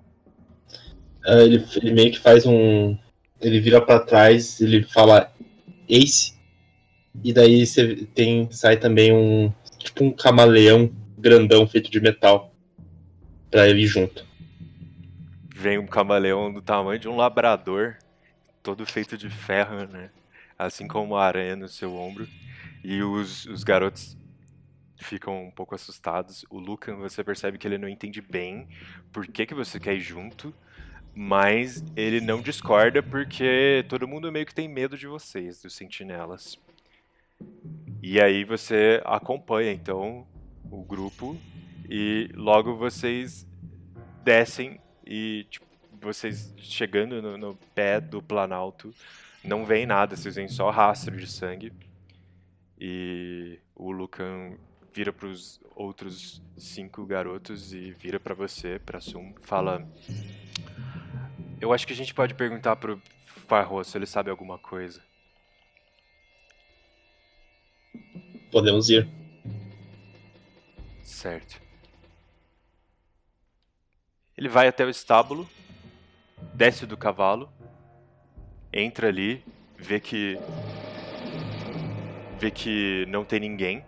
Uh, 1.26 1.40
ele, 1.40 1.66
ele 1.76 1.92
meio 1.92 2.12
que 2.12 2.18
faz 2.18 2.46
um. 2.46 2.96
Ele 3.40 3.60
vira 3.60 3.80
para 3.80 4.00
trás, 4.00 4.60
ele 4.60 4.82
fala 4.82 5.32
Ace. 5.88 6.34
E 7.22 7.32
daí 7.32 7.66
você 7.66 8.06
tem. 8.14 8.50
Sai 8.50 8.76
também 8.76 9.12
um. 9.12 9.52
Tipo 9.78 10.04
um 10.04 10.12
camaleão 10.12 10.90
grandão 11.18 11.66
feito 11.66 11.90
de 11.90 12.00
metal. 12.00 12.54
Pra 13.50 13.68
ele 13.68 13.86
junto. 13.86 14.26
Vem 15.54 15.78
um 15.78 15.86
camaleão 15.86 16.52
do 16.52 16.62
tamanho 16.62 16.98
de 16.98 17.08
um 17.08 17.16
labrador. 17.16 17.96
Todo 18.62 18.86
feito 18.86 19.16
de 19.16 19.28
ferro, 19.28 19.86
né? 19.86 20.10
Assim 20.58 20.86
como 20.86 21.14
uma 21.14 21.22
aranha 21.22 21.56
no 21.56 21.68
seu 21.68 21.94
ombro. 21.94 22.28
E 22.84 23.02
os, 23.02 23.46
os 23.46 23.64
garotos 23.64 24.16
ficam 24.96 25.46
um 25.46 25.50
pouco 25.50 25.74
assustados. 25.74 26.44
O 26.50 26.58
Lucan, 26.58 26.96
você 26.96 27.24
percebe 27.24 27.58
que 27.58 27.66
ele 27.66 27.78
não 27.78 27.88
entende 27.88 28.20
bem 28.20 28.68
por 29.12 29.26
que, 29.26 29.46
que 29.46 29.54
você 29.54 29.80
quer 29.80 29.94
ir 29.94 30.00
junto, 30.00 30.54
mas 31.14 31.84
ele 31.96 32.20
não 32.20 32.40
discorda 32.40 33.02
porque 33.02 33.84
todo 33.88 34.08
mundo 34.08 34.30
meio 34.30 34.46
que 34.46 34.54
tem 34.54 34.68
medo 34.68 34.96
de 34.96 35.06
vocês, 35.06 35.62
dos 35.62 35.74
sentinelas. 35.74 36.58
E 38.02 38.20
aí 38.20 38.44
você 38.44 39.02
acompanha 39.04 39.72
então 39.72 40.26
o 40.70 40.82
grupo 40.82 41.36
e 41.88 42.30
logo 42.34 42.76
vocês 42.76 43.46
descem 44.22 44.80
e 45.06 45.46
tipo, 45.50 45.66
vocês 46.00 46.54
chegando 46.56 47.20
no, 47.20 47.36
no 47.36 47.56
pé 47.74 48.00
do 48.00 48.22
Planalto 48.22 48.94
não 49.42 49.64
veem 49.64 49.86
nada, 49.86 50.16
vocês 50.16 50.36
veem 50.36 50.48
só 50.48 50.70
rastro 50.70 51.16
de 51.16 51.26
sangue. 51.26 51.72
E 52.78 53.58
o 53.74 53.90
Lucan 53.90 54.56
vira 54.92 55.12
para 55.12 55.28
os 55.28 55.60
outros 55.74 56.42
cinco 56.56 57.04
garotos 57.04 57.72
e 57.72 57.92
vira 57.92 58.18
para 58.18 58.34
você, 58.34 58.78
para 58.78 59.00
Sum, 59.00 59.34
fala: 59.42 59.86
Eu 61.60 61.74
acho 61.74 61.86
que 61.86 61.92
a 61.92 61.96
gente 61.96 62.14
pode 62.14 62.32
perguntar 62.32 62.76
pro 62.76 63.00
Farro 63.46 63.84
se 63.84 63.96
ele 63.98 64.06
sabe 64.06 64.30
alguma 64.30 64.58
coisa. 64.58 65.02
Podemos 68.50 68.88
ir. 68.88 69.06
Certo. 71.02 71.60
Ele 74.36 74.48
vai 74.48 74.66
até 74.68 74.86
o 74.86 74.88
estábulo, 74.88 75.46
desce 76.54 76.86
do 76.86 76.96
cavalo, 76.96 77.52
entra 78.72 79.08
ali, 79.08 79.44
vê 79.76 80.00
que 80.00 80.38
vê 82.38 82.50
que 82.50 83.04
não 83.08 83.22
tem 83.22 83.38
ninguém, 83.38 83.84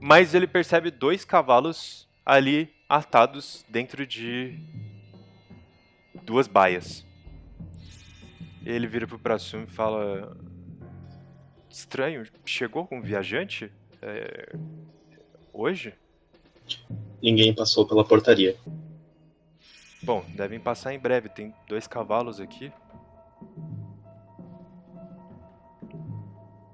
mas 0.00 0.32
ele 0.32 0.46
percebe 0.46 0.92
dois 0.92 1.24
cavalos 1.24 2.08
ali 2.24 2.72
atados 2.88 3.64
dentro 3.68 4.06
de 4.06 4.60
duas 6.24 6.46
baias. 6.46 7.04
Ele 8.64 8.86
vira 8.86 9.06
pro 9.06 9.18
Prassum 9.18 9.62
e 9.62 9.66
fala: 9.66 10.36
Estranho, 11.68 12.26
chegou 12.44 12.86
com 12.86 12.98
um 12.98 13.02
viajante? 13.02 13.72
É... 14.00 14.56
Hoje? 15.52 15.94
Ninguém 17.22 17.54
passou 17.54 17.86
pela 17.86 18.04
portaria. 18.04 18.56
Bom, 20.02 20.24
devem 20.34 20.58
passar 20.58 20.92
em 20.92 20.98
breve. 20.98 21.28
Tem 21.28 21.54
dois 21.68 21.86
cavalos 21.86 22.40
aqui. 22.40 22.72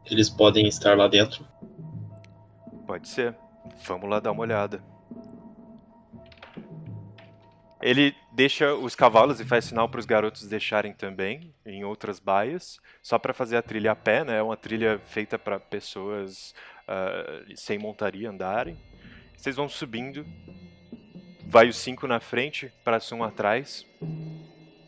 Eles 0.07 0.31
podem 0.31 0.67
estar 0.67 0.97
lá 0.97 1.07
dentro. 1.07 1.47
Pode 2.87 3.09
ser. 3.09 3.37
Vamos 3.87 4.09
lá 4.09 4.21
dar 4.21 4.33
uma 4.33 4.41
olhada. 4.41 4.83
Ele 7.81 8.15
deixa 8.39 8.73
os 8.73 8.95
cavalos 8.95 9.41
e 9.41 9.45
faz 9.45 9.65
sinal 9.65 9.89
para 9.89 9.99
os 9.99 10.07
garotos 10.07 10.47
deixarem 10.47 10.93
também 10.93 11.53
em 11.67 11.83
outras 11.83 12.21
baias, 12.21 12.79
só 13.03 13.19
para 13.19 13.35
fazer 13.35 13.57
a 13.57 13.63
trilha 13.63 13.91
a 13.91 13.97
pé, 13.97 14.23
né? 14.23 14.39
É 14.39 14.43
uma 14.43 14.57
trilha 14.57 15.01
feita 15.07 15.37
para 15.37 15.59
pessoas 15.59 16.55
uh, 16.87 17.57
sem 17.57 17.81
montaria 17.81 18.31
andarem. 18.31 18.79
Vocês 19.37 19.57
vão 19.57 19.69
subindo, 19.69 20.25
vai 21.49 21.69
os 21.69 21.79
cinco 21.79 22.07
na 22.07 22.21
frente, 22.21 22.73
para 22.85 23.01
um 23.13 23.25
atrás, 23.25 23.85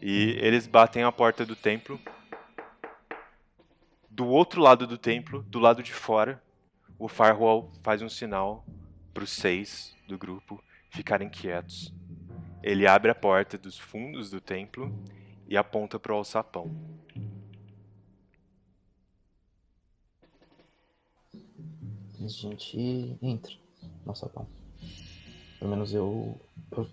e 0.01 0.39
eles 0.41 0.69
batem 0.69 1.03
a 1.03 1.11
porta 1.11 1.45
do 1.45 1.57
templo. 1.57 2.01
Do 4.09 4.29
outro 4.29 4.61
lado 4.61 4.87
do 4.87 4.97
templo, 4.97 5.43
do 5.43 5.59
lado 5.59 5.83
de 5.83 5.93
fora, 5.93 6.41
o 6.97 7.09
Firewall 7.09 7.73
faz 7.83 8.01
um 8.01 8.09
sinal 8.09 8.65
para 9.13 9.25
os 9.25 9.31
seis 9.31 9.93
do 10.07 10.17
grupo 10.17 10.63
ficarem 10.89 11.29
quietos. 11.29 11.93
Ele 12.63 12.87
abre 12.87 13.11
a 13.11 13.15
porta 13.15 13.57
dos 13.57 13.79
fundos 13.79 14.31
do 14.31 14.41
templo 14.41 14.93
e 15.49 15.57
aponta 15.57 15.99
para 15.99 16.13
o 16.13 16.17
alçapão. 16.17 16.71
A 22.23 22.29
gente 22.29 23.19
entra 23.23 23.53
no 24.05 24.11
alçapão. 24.11 24.47
Pelo 25.59 25.71
menos 25.71 25.95
eu, 25.95 26.39
eu 26.73 26.89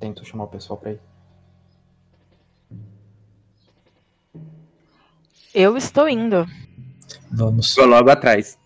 tento 0.00 0.24
chamar 0.24 0.44
o 0.44 0.48
pessoal 0.48 0.78
para 0.78 0.92
ir. 0.92 1.00
Eu 5.54 5.76
estou 5.76 6.08
indo. 6.08 6.46
Vamos. 7.30 7.74
Tô 7.74 7.84
logo 7.86 8.10
atrás. 8.10 8.58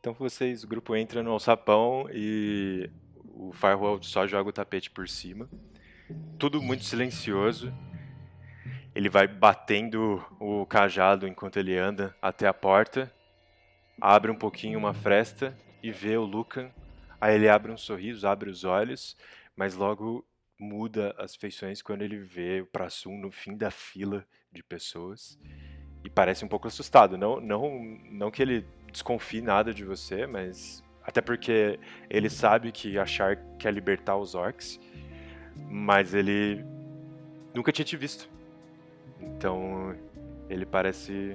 Então 0.00 0.12
vocês, 0.12 0.62
o 0.62 0.68
grupo 0.68 0.94
entra 0.94 1.22
no 1.22 1.32
alçapão 1.32 2.06
e 2.12 2.90
o 3.38 3.52
Firewall 3.52 4.02
só 4.02 4.26
joga 4.26 4.50
o 4.50 4.52
tapete 4.52 4.90
por 4.90 5.08
cima. 5.08 5.48
Tudo 6.38 6.60
muito 6.60 6.82
silencioso. 6.82 7.72
Ele 8.94 9.08
vai 9.08 9.28
batendo 9.28 10.24
o 10.40 10.66
cajado 10.66 11.28
enquanto 11.28 11.56
ele 11.56 11.78
anda 11.78 12.16
até 12.20 12.48
a 12.48 12.52
porta, 12.52 13.12
abre 14.00 14.30
um 14.30 14.34
pouquinho 14.34 14.78
uma 14.78 14.92
fresta 14.92 15.56
e 15.80 15.92
vê 15.92 16.16
o 16.16 16.24
Lucan. 16.24 16.70
Aí 17.20 17.36
ele 17.36 17.48
abre 17.48 17.70
um 17.70 17.76
sorriso, 17.76 18.26
abre 18.26 18.50
os 18.50 18.64
olhos, 18.64 19.16
mas 19.54 19.76
logo 19.76 20.26
muda 20.58 21.14
as 21.16 21.36
feições 21.36 21.80
quando 21.80 22.02
ele 22.02 22.18
vê 22.18 22.60
o 22.60 22.66
Prassum 22.66 23.16
no 23.16 23.30
fim 23.30 23.56
da 23.56 23.70
fila 23.70 24.26
de 24.50 24.62
pessoas 24.64 25.38
e 26.02 26.10
parece 26.10 26.44
um 26.44 26.48
pouco 26.48 26.66
assustado. 26.66 27.16
Não, 27.16 27.40
não, 27.40 27.80
não 28.10 28.30
que 28.30 28.42
ele 28.42 28.66
desconfie 28.90 29.40
nada 29.40 29.72
de 29.72 29.84
você, 29.84 30.26
mas 30.26 30.82
até 31.08 31.22
porque 31.22 31.80
ele 32.10 32.28
sabe 32.28 32.70
que 32.70 32.98
achar 32.98 33.34
quer 33.58 33.72
libertar 33.72 34.18
os 34.18 34.34
orcs, 34.34 34.78
mas 35.56 36.12
ele 36.12 36.62
nunca 37.54 37.72
tinha 37.72 37.84
te 37.84 37.96
visto. 37.96 38.28
Então 39.18 39.96
ele 40.50 40.66
parece 40.66 41.34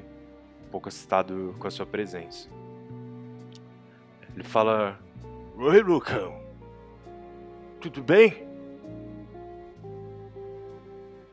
um 0.67 0.69
pouco 0.69 0.89
assustado 0.89 1.55
com 1.57 1.67
a 1.67 1.71
sua 1.71 1.87
presença. 1.87 2.47
Ele 4.35 4.43
fala: 4.43 4.99
Oi, 5.57 5.81
Lucão. 5.81 6.39
Tudo 7.81 8.03
bem? 8.03 8.47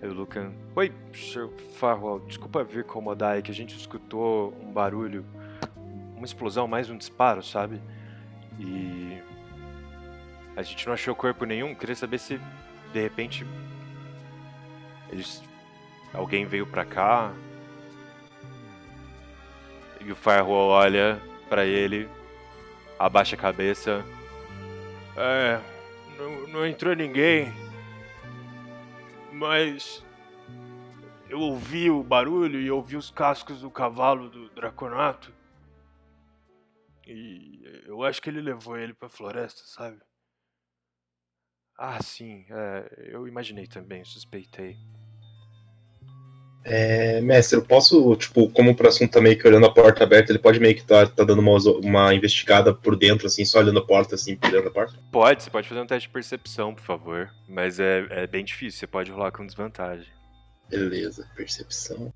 Aí 0.01 0.09
o 0.09 0.15
Lucan, 0.15 0.51
oi, 0.75 0.91
Sr. 1.13 1.51
Farwell, 1.75 2.21
desculpa 2.21 2.65
vir 2.65 2.85
incomodar, 2.85 3.37
é 3.37 3.43
que 3.43 3.51
a 3.51 3.55
gente 3.55 3.77
escutou 3.77 4.55
um 4.63 4.73
barulho, 4.73 5.27
uma 6.17 6.25
explosão, 6.25 6.67
mais 6.67 6.89
um 6.89 6.97
disparo, 6.97 7.43
sabe? 7.43 7.83
E 8.61 9.23
a 10.55 10.63
gente 10.63 10.87
não 10.87 10.93
achou 10.93 11.15
corpo 11.15 11.45
nenhum, 11.45 11.75
queria 11.75 11.97
saber 11.97 12.19
se 12.19 12.39
de 12.93 13.01
repente 13.01 13.47
eles 15.11 15.43
alguém 16.13 16.45
veio 16.45 16.67
pra 16.67 16.85
cá. 16.85 17.33
E 20.01 20.13
o 20.13 20.17
Firewall 20.17 20.69
olha 20.69 21.21
para 21.49 21.65
ele, 21.65 22.09
abaixa 22.99 23.35
a 23.35 23.39
cabeça. 23.39 24.05
É, 25.17 25.61
não, 26.19 26.49
não 26.49 26.67
entrou 26.67 26.95
ninguém. 26.95 27.53
Mas 29.33 30.05
eu 31.29 31.41
ouvi 31.41 31.91
o 31.91 32.03
barulho 32.03 32.61
e 32.61 32.71
ouvi 32.71 32.97
os 32.97 33.11
cascos 33.11 33.61
do 33.61 33.71
cavalo 33.71 34.29
do 34.29 34.49
Draconato. 34.51 35.33
E 37.13 37.61
eu 37.87 38.05
acho 38.05 38.23
que 38.23 38.31
ele 38.31 38.41
levou 38.41 38.79
ele 38.79 38.95
pra 38.95 39.09
floresta, 39.09 39.63
sabe? 39.67 39.99
Ah, 41.77 42.01
sim, 42.01 42.45
é, 42.49 43.09
eu 43.13 43.27
imaginei 43.27 43.67
também, 43.67 44.05
suspeitei. 44.05 44.77
É, 46.63 47.21
mestre, 47.23 47.59
eu 47.59 47.65
posso, 47.65 48.15
tipo, 48.17 48.49
como 48.51 48.71
o 48.71 48.77
próximo 48.77 49.11
tá 49.11 49.21
meio 49.21 49.37
que 49.37 49.49
olhando 49.49 49.67
a 49.67 49.73
porta 49.73 50.05
aberta, 50.05 50.31
ele 50.31 50.39
pode 50.39 50.61
meio 50.61 50.77
que 50.77 50.85
tá, 50.85 51.07
tá 51.07 51.25
dando 51.25 51.41
uma, 51.41 51.57
uma 51.83 52.15
investigada 52.15 52.73
por 52.73 52.95
dentro, 52.97 53.27
assim, 53.27 53.45
só 53.45 53.59
olhando 53.59 53.81
a 53.81 53.87
porta, 53.87 54.15
assim, 54.15 54.37
por 54.37 54.51
dentro 54.51 54.67
da 54.67 54.71
porta? 54.71 54.97
Pode, 55.11 55.43
você 55.43 55.51
pode 55.51 55.69
fazer 55.69 55.81
um 55.81 55.87
teste 55.87 56.07
de 56.07 56.13
percepção, 56.13 56.75
por 56.75 56.85
favor. 56.85 57.31
Mas 57.49 57.81
é, 57.81 58.07
é 58.11 58.27
bem 58.27 58.45
difícil, 58.45 58.79
você 58.79 58.87
pode 58.87 59.11
rolar 59.11 59.33
com 59.33 59.45
desvantagem. 59.45 60.13
Beleza, 60.69 61.29
percepção. 61.35 62.13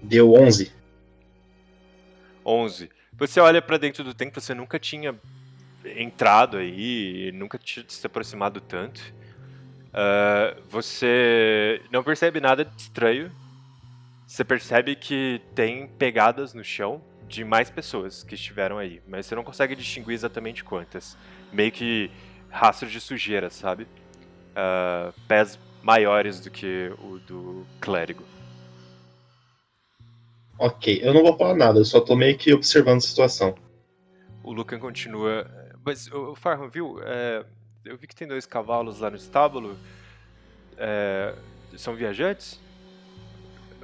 Deu 0.00 0.32
11. 0.32 0.72
11. 2.46 3.01
Você 3.16 3.40
olha 3.40 3.60
para 3.60 3.76
dentro 3.78 4.02
do 4.02 4.14
templo, 4.14 4.40
você 4.40 4.54
nunca 4.54 4.78
tinha 4.78 5.14
entrado 5.84 6.56
aí, 6.56 7.30
nunca 7.32 7.58
tinha 7.58 7.84
se 7.88 8.06
aproximado 8.06 8.60
tanto. 8.60 9.00
Uh, 9.88 10.62
você 10.70 11.82
não 11.90 12.02
percebe 12.02 12.40
nada 12.40 12.64
de 12.64 12.80
estranho. 12.80 13.30
Você 14.26 14.44
percebe 14.44 14.96
que 14.96 15.42
tem 15.54 15.86
pegadas 15.86 16.54
no 16.54 16.64
chão 16.64 17.02
de 17.28 17.44
mais 17.44 17.70
pessoas 17.70 18.22
que 18.22 18.34
estiveram 18.34 18.78
aí, 18.78 19.02
mas 19.06 19.26
você 19.26 19.34
não 19.34 19.44
consegue 19.44 19.76
distinguir 19.76 20.14
exatamente 20.14 20.64
quantas. 20.64 21.16
Meio 21.52 21.70
que 21.70 22.10
rastros 22.50 22.90
de 22.90 23.00
sujeira, 23.00 23.50
sabe? 23.50 23.84
Uh, 23.84 25.12
pés 25.28 25.58
maiores 25.82 26.40
do 26.40 26.50
que 26.50 26.92
o 26.98 27.18
do 27.18 27.66
clérigo. 27.80 28.24
Ok, 30.64 31.00
eu 31.02 31.12
não 31.12 31.24
vou 31.24 31.36
falar 31.36 31.56
nada, 31.56 31.80
eu 31.80 31.84
só 31.84 32.00
tô 32.00 32.14
meio 32.14 32.38
que 32.38 32.54
observando 32.54 32.98
a 32.98 33.00
situação. 33.00 33.52
O 34.44 34.52
Lucan 34.52 34.78
continua. 34.78 35.44
Mas, 35.84 36.06
o 36.12 36.36
Farhan, 36.36 36.68
viu? 36.68 37.00
É, 37.02 37.44
eu 37.84 37.98
vi 37.98 38.06
que 38.06 38.14
tem 38.14 38.28
dois 38.28 38.46
cavalos 38.46 39.00
lá 39.00 39.10
no 39.10 39.16
estábulo. 39.16 39.76
É, 40.76 41.34
são 41.76 41.96
viajantes? 41.96 42.60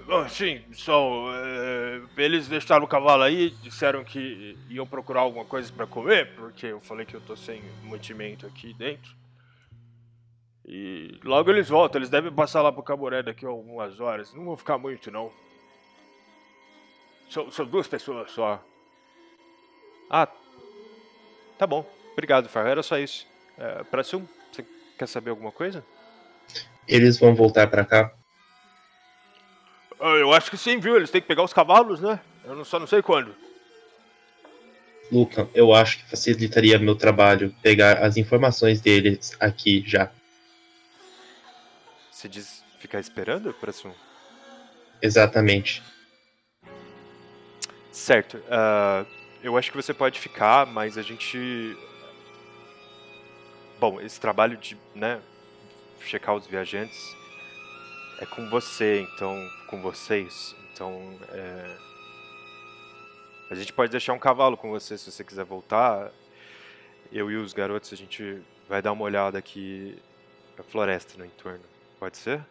Ah, 0.08 0.28
sim, 0.28 0.62
são. 0.72 1.24
é, 1.34 2.00
eles 2.16 2.46
deixaram 2.46 2.84
o 2.84 2.88
cavalo 2.88 3.24
aí, 3.24 3.50
disseram 3.60 4.04
que 4.04 4.56
iam 4.70 4.86
procurar 4.86 5.22
alguma 5.22 5.44
coisa 5.44 5.72
pra 5.72 5.84
comer, 5.84 6.32
porque 6.36 6.66
eu 6.66 6.80
falei 6.80 7.04
que 7.04 7.14
eu 7.14 7.20
tô 7.20 7.34
sem 7.34 7.60
mantimento 7.82 8.46
aqui 8.46 8.72
dentro. 8.72 9.16
E 10.64 11.18
logo 11.24 11.50
eles 11.50 11.68
voltam, 11.68 11.98
eles 11.98 12.08
devem 12.08 12.32
passar 12.32 12.62
lá 12.62 12.70
pro 12.70 12.84
Caboré 12.84 13.20
daqui 13.20 13.44
a 13.44 13.48
algumas 13.48 13.98
horas. 13.98 14.32
Não 14.32 14.44
vão 14.44 14.56
ficar 14.56 14.78
muito, 14.78 15.10
não. 15.10 15.32
São, 17.30 17.50
são 17.50 17.66
duas 17.66 17.86
pessoas 17.86 18.30
só. 18.30 18.62
Ah, 20.10 20.28
tá 21.58 21.66
bom. 21.66 21.88
Obrigado, 22.12 22.48
Farhan. 22.48 22.70
Era 22.70 22.82
só 22.82 22.98
isso. 22.98 23.26
É, 23.58 23.84
Pratsum, 23.84 24.26
você 24.50 24.64
quer 24.98 25.06
saber 25.06 25.30
alguma 25.30 25.52
coisa? 25.52 25.84
Eles 26.86 27.18
vão 27.18 27.34
voltar 27.34 27.66
pra 27.68 27.84
cá? 27.84 28.12
Ah, 30.00 30.14
eu 30.14 30.32
acho 30.32 30.50
que 30.50 30.56
sim, 30.56 30.78
viu? 30.78 30.96
Eles 30.96 31.10
têm 31.10 31.20
que 31.20 31.26
pegar 31.28 31.42
os 31.42 31.52
cavalos, 31.52 32.00
né? 32.00 32.20
Eu 32.44 32.54
não- 32.54 32.64
só 32.64 32.78
não 32.78 32.86
sei 32.86 33.02
quando. 33.02 33.34
Lucan, 35.10 35.48
eu 35.54 35.72
acho 35.74 35.98
que 35.98 36.10
facilitaria 36.10 36.78
meu 36.78 36.94
trabalho 36.94 37.54
pegar 37.62 37.98
as 38.04 38.16
informações 38.16 38.80
deles 38.80 39.36
aqui 39.40 39.82
já. 39.86 40.10
Você 42.10 42.28
diz 42.28 42.62
ficar 42.78 43.00
esperando, 43.00 43.52
Pratsum? 43.54 43.92
Exatamente. 45.00 45.82
Certo. 47.90 48.42
ah, 48.50 49.04
eu 49.42 49.56
acho 49.56 49.70
que 49.70 49.76
você 49.76 49.94
pode 49.94 50.18
ficar, 50.18 50.66
mas 50.66 50.98
a 50.98 51.02
gente. 51.02 51.76
Bom, 53.78 54.00
esse 54.00 54.20
trabalho 54.20 54.56
de, 54.56 54.76
né, 54.94 55.20
checar 56.00 56.34
os 56.34 56.46
viajantes 56.46 57.16
é 58.20 58.26
com 58.26 58.48
você, 58.50 59.02
então, 59.02 59.36
com 59.68 59.80
vocês. 59.80 60.56
Então, 60.72 61.16
é... 61.30 61.76
a 63.50 63.54
gente 63.54 63.72
pode 63.72 63.92
deixar 63.92 64.12
um 64.12 64.18
cavalo 64.18 64.56
com 64.56 64.70
você 64.70 64.98
se 64.98 65.10
você 65.10 65.22
quiser 65.22 65.44
voltar. 65.44 66.10
Eu 67.12 67.30
e 67.30 67.36
os 67.36 67.52
garotos, 67.52 67.92
a 67.92 67.96
gente 67.96 68.42
vai 68.68 68.82
dar 68.82 68.92
uma 68.92 69.04
olhada 69.04 69.38
aqui 69.38 69.96
na 70.56 70.64
floresta 70.64 71.16
no 71.16 71.24
entorno. 71.24 71.64
Pode 71.98 72.16
ser? 72.16 72.44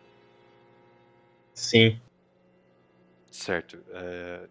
Sim. 1.54 2.00
Certo. 3.30 3.78
é, 3.92 4.48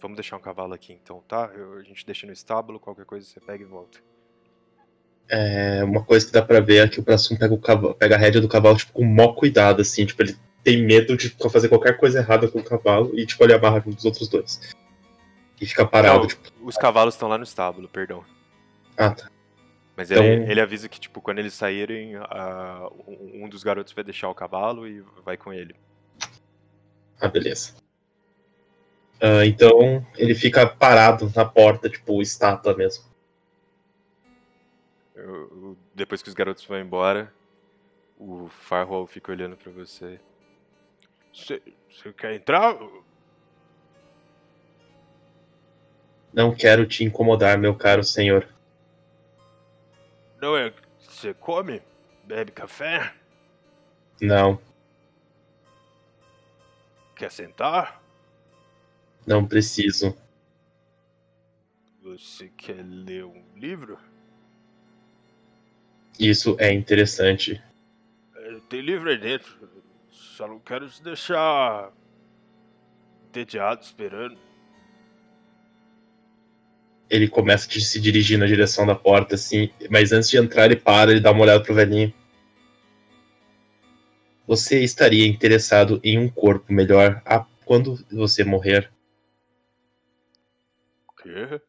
Vamos 0.00 0.16
deixar 0.16 0.36
um 0.36 0.40
cavalo 0.40 0.72
aqui 0.72 0.92
então, 0.92 1.22
tá? 1.28 1.50
Eu- 1.54 1.74
A 1.74 1.82
gente 1.82 2.04
deixa 2.06 2.26
no 2.26 2.32
estábulo, 2.32 2.80
qualquer 2.80 3.04
coisa 3.04 3.26
você 3.26 3.38
pega 3.40 3.62
e 3.62 3.66
volta. 3.66 3.98
É, 5.28 5.84
uma 5.84 6.02
coisa 6.02 6.26
que 6.26 6.32
dá 6.32 6.42
pra 6.42 6.58
ver 6.60 6.84
é 6.84 6.88
que 6.88 6.98
o 6.98 7.02
Prassum 7.04 7.36
pega, 7.36 7.54
o 7.54 7.58
cavalo, 7.60 7.94
pega 7.94 8.16
a 8.16 8.18
rédea 8.18 8.40
do 8.40 8.48
cavalo 8.48 8.76
tipo, 8.76 8.92
com 8.92 9.04
maior 9.04 9.34
cuidado, 9.34 9.80
assim, 9.80 10.04
tipo, 10.04 10.20
ele 10.22 10.36
tem 10.64 10.82
medo 10.84 11.16
de 11.16 11.28
fazer 11.50 11.68
qualquer 11.68 11.96
coisa 11.98 12.18
errada 12.18 12.48
com 12.48 12.58
o 12.58 12.64
cavalo 12.64 13.16
e 13.18 13.24
tipo, 13.24 13.44
ele 13.44 13.54
amarra 13.54 13.78
junto 13.80 13.94
dos 13.96 14.04
outros 14.04 14.26
dois. 14.28 14.74
E 15.60 15.66
fica 15.66 15.86
parado, 15.86 16.20
Não, 16.20 16.26
tipo, 16.26 16.50
Os 16.62 16.76
cavalos 16.76 17.14
estão 17.14 17.28
lá 17.28 17.38
no 17.38 17.44
estábulo, 17.44 17.88
perdão. 17.88 18.24
ah 18.96 19.10
tá. 19.10 19.30
Mas 19.96 20.10
Então- 20.10 20.24
ele, 20.24 20.50
ele 20.50 20.60
avisa 20.60 20.88
que, 20.88 20.98
tipo, 20.98 21.20
quando 21.20 21.38
eles 21.38 21.52
saírem, 21.54 22.16
um 23.06 23.44
um 23.44 23.48
dos 23.48 23.62
garotos 23.62 23.92
vai 23.92 24.02
deixar 24.02 24.28
o 24.30 24.34
cavalo 24.34 24.88
e 24.88 25.00
vai 25.24 25.36
com 25.36 25.52
ele. 25.52 25.74
Ah, 27.20 27.28
beleza. 27.28 27.74
Ah, 29.20 29.44
então 29.44 30.04
ele 30.16 30.34
fica 30.34 30.66
parado 30.66 31.30
na 31.34 31.44
porta, 31.44 31.88
tipo, 31.90 32.22
estátua 32.22 32.74
mesmo. 32.74 33.04
Eu- 35.14 35.76
depois 35.94 36.22
que 36.22 36.28
os 36.28 36.34
garotos 36.34 36.64
vão 36.64 36.78
embora, 36.80 37.32
o 38.18 38.48
Farwell 38.48 39.06
fica 39.06 39.30
olhando 39.30 39.56
pra 39.56 39.70
você. 39.70 40.18
Você 41.32 41.60
quer 42.16 42.34
entrar? 42.34 42.76
Não 46.32 46.54
quero 46.54 46.86
te 46.86 47.04
incomodar, 47.04 47.58
meu 47.58 47.74
caro 47.74 48.02
senhor. 48.02 48.48
Não 50.40 50.56
é. 50.56 50.72
Você 50.98 51.34
come? 51.34 51.82
Bebe 52.24 52.52
café? 52.52 53.12
Não, 54.20 54.60
Quer 57.14 57.30
sentar? 57.30 57.99
Não 59.26 59.46
preciso. 59.46 60.14
Você 62.02 62.48
quer 62.56 62.84
ler 62.84 63.24
um 63.24 63.42
livro? 63.56 63.98
Isso 66.18 66.56
é 66.58 66.72
interessante. 66.72 67.62
É, 68.34 68.60
Tem 68.68 68.80
livro 68.80 69.08
aí 69.10 69.18
dentro. 69.18 69.68
Só 70.10 70.46
não 70.48 70.58
quero 70.58 70.88
te 70.88 71.02
deixar 71.02 71.92
entediado 73.28 73.82
esperando. 73.82 74.38
Ele 77.08 77.28
começa 77.28 77.68
a 77.68 77.80
se 77.80 78.00
dirigir 78.00 78.38
na 78.38 78.46
direção 78.46 78.86
da 78.86 78.94
porta, 78.94 79.34
assim, 79.34 79.70
mas 79.90 80.12
antes 80.12 80.30
de 80.30 80.38
entrar, 80.38 80.66
ele 80.66 80.76
para, 80.76 81.10
ele 81.10 81.20
dá 81.20 81.32
uma 81.32 81.42
olhada 81.42 81.62
pro 81.62 81.74
velhinho. 81.74 82.12
Você 84.46 84.82
estaria 84.82 85.26
interessado 85.26 86.00
em 86.02 86.18
um 86.18 86.28
corpo 86.28 86.72
melhor 86.72 87.20
a- 87.24 87.44
quando 87.64 88.04
você 88.10 88.44
morrer? 88.44 88.90
Quê? 91.22 91.60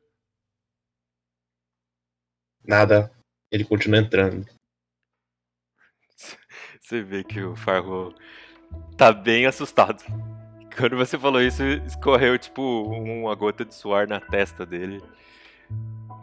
Nada. 2.63 3.11
Ele 3.51 3.65
continua 3.65 3.99
entrando. 3.99 4.45
Você 6.79 7.01
vê 7.01 7.23
que 7.23 7.41
o 7.41 7.55
Farwell 7.55 8.13
tá 8.97 9.11
bem 9.11 9.45
assustado. 9.45 10.03
Quando 10.77 10.95
você 10.95 11.17
falou 11.19 11.41
isso, 11.41 11.63
escorreu, 11.85 12.37
tipo, 12.39 12.61
uma 12.61 13.35
gota 13.35 13.65
de 13.65 13.75
suor 13.75 14.07
na 14.07 14.21
testa 14.21 14.65
dele. 14.65 15.01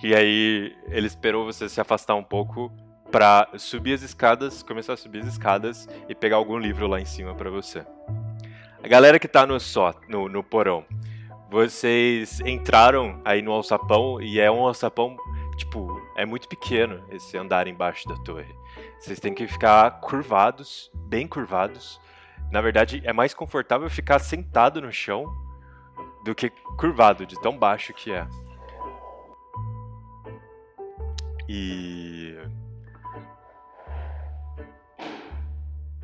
E 0.02 0.14
aí, 0.14 0.74
ele 0.86 1.06
esperou 1.06 1.44
você 1.44 1.68
se 1.68 1.80
afastar 1.80 2.14
um 2.14 2.24
pouco 2.24 2.72
pra 3.10 3.48
subir 3.58 3.92
as 3.92 4.02
escadas, 4.02 4.62
começar 4.62 4.94
a 4.94 4.96
subir 4.96 5.20
as 5.20 5.28
escadas 5.28 5.86
e 6.08 6.14
pegar 6.14 6.36
algum 6.36 6.58
livro 6.58 6.86
lá 6.86 6.98
em 6.98 7.04
cima 7.04 7.34
pra 7.34 7.50
você. 7.50 7.84
A 8.82 8.88
galera 8.88 9.18
que 9.18 9.28
tá 9.28 9.46
no 9.46 9.60
só, 9.60 9.94
no, 10.08 10.28
no 10.28 10.42
porão, 10.42 10.86
vocês 11.50 12.40
entraram 12.40 13.20
aí 13.24 13.40
no 13.40 13.52
alçapão 13.52 14.20
e 14.20 14.38
é 14.38 14.50
um 14.50 14.66
alçapão, 14.66 15.16
tipo, 15.56 16.00
é 16.14 16.26
muito 16.26 16.46
pequeno 16.46 17.02
esse 17.10 17.38
andar 17.38 17.66
embaixo 17.66 18.06
da 18.06 18.16
torre. 18.16 18.54
Vocês 18.98 19.18
têm 19.18 19.32
que 19.32 19.46
ficar 19.46 20.00
curvados, 20.00 20.90
bem 20.94 21.26
curvados. 21.26 22.00
Na 22.50 22.60
verdade, 22.60 23.00
é 23.04 23.12
mais 23.12 23.32
confortável 23.32 23.88
ficar 23.88 24.18
sentado 24.18 24.80
no 24.80 24.92
chão 24.92 25.24
do 26.24 26.34
que 26.34 26.50
curvado, 26.78 27.24
de 27.24 27.40
tão 27.40 27.56
baixo 27.56 27.94
que 27.94 28.12
é. 28.12 28.26
E. 31.48 32.36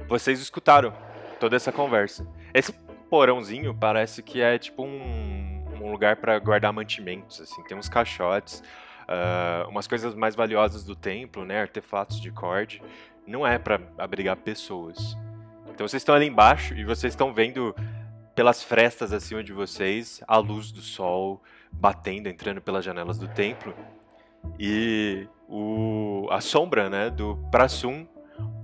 Vocês 0.09 0.41
escutaram 0.41 0.95
toda 1.39 1.57
essa 1.57 1.71
conversa. 1.71 2.27
Esse 2.55 2.73
porãozinho 3.05 3.75
parece 3.75 4.23
que 4.23 4.41
é 4.41 4.59
tipo 4.59 4.83
um, 4.83 5.65
um 5.81 5.91
lugar 5.91 6.17
para 6.17 6.39
guardar 6.39 6.73
mantimentos, 6.73 7.41
assim. 7.41 7.63
Tem 7.65 7.77
uns 7.77 7.89
caixotes, 7.89 8.63
ah, 9.09 9.67
umas 9.69 9.87
coisas 9.87 10.15
mais 10.15 10.35
valiosas 10.35 10.85
do 10.85 10.97
templo, 10.97 11.45
né? 11.45 11.61
Artefatos 11.61 12.21
de 12.21 12.31
cord. 12.31 12.83
Não 13.27 13.47
é 13.47 13.59
para 13.59 13.81
abrigar 13.99 14.37
pessoas. 14.37 15.17
Então 15.69 15.87
vocês 15.89 16.01
estão 16.01 16.15
ali 16.15 16.27
embaixo 16.27 16.75
e 16.75 16.85
vocês 16.85 17.13
estão 17.13 17.33
vendo 17.33 17.75
pelas 18.35 18.63
frestas 18.63 19.13
acima 19.13 19.43
de 19.43 19.53
vocês 19.53 20.23
a 20.27 20.37
luz 20.37 20.71
do 20.73 20.81
sol 20.81 21.43
batendo, 21.73 22.29
entrando 22.29 22.61
pelas 22.61 22.85
janelas 22.85 23.19
do 23.19 23.29
templo. 23.29 23.75
E 24.59 25.27
o, 25.49 26.29
a 26.31 26.41
sombra 26.41 26.91
né, 26.91 27.11
do 27.11 27.37
Prassum 27.51 28.07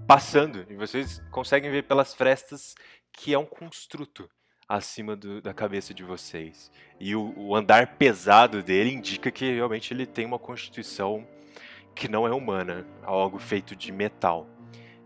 passando. 0.07 0.67
E 0.69 0.75
vocês 0.75 1.23
conseguem 1.31 1.71
ver 1.71 1.85
pelas 1.85 2.15
frestas 2.15 2.75
que 3.23 3.35
é 3.35 3.39
um 3.39 3.45
construto 3.45 4.27
acima 4.67 5.15
do- 5.15 5.43
da 5.43 5.53
cabeça 5.53 5.93
de 5.93 6.03
vocês. 6.03 6.71
E 6.99 7.15
o, 7.15 7.35
o 7.37 7.55
andar 7.55 7.99
pesado 7.99 8.63
dele 8.63 8.95
indica 8.95 9.31
que 9.31 9.53
realmente 9.53 9.93
ele 9.93 10.07
tem 10.07 10.25
uma 10.25 10.39
constituição 10.39 11.27
que 11.95 12.09
não 12.09 12.27
é 12.27 12.33
humana, 12.33 12.87
algo 13.03 13.39
feito 13.39 13.77
de 13.77 13.93
metal. 13.93 14.47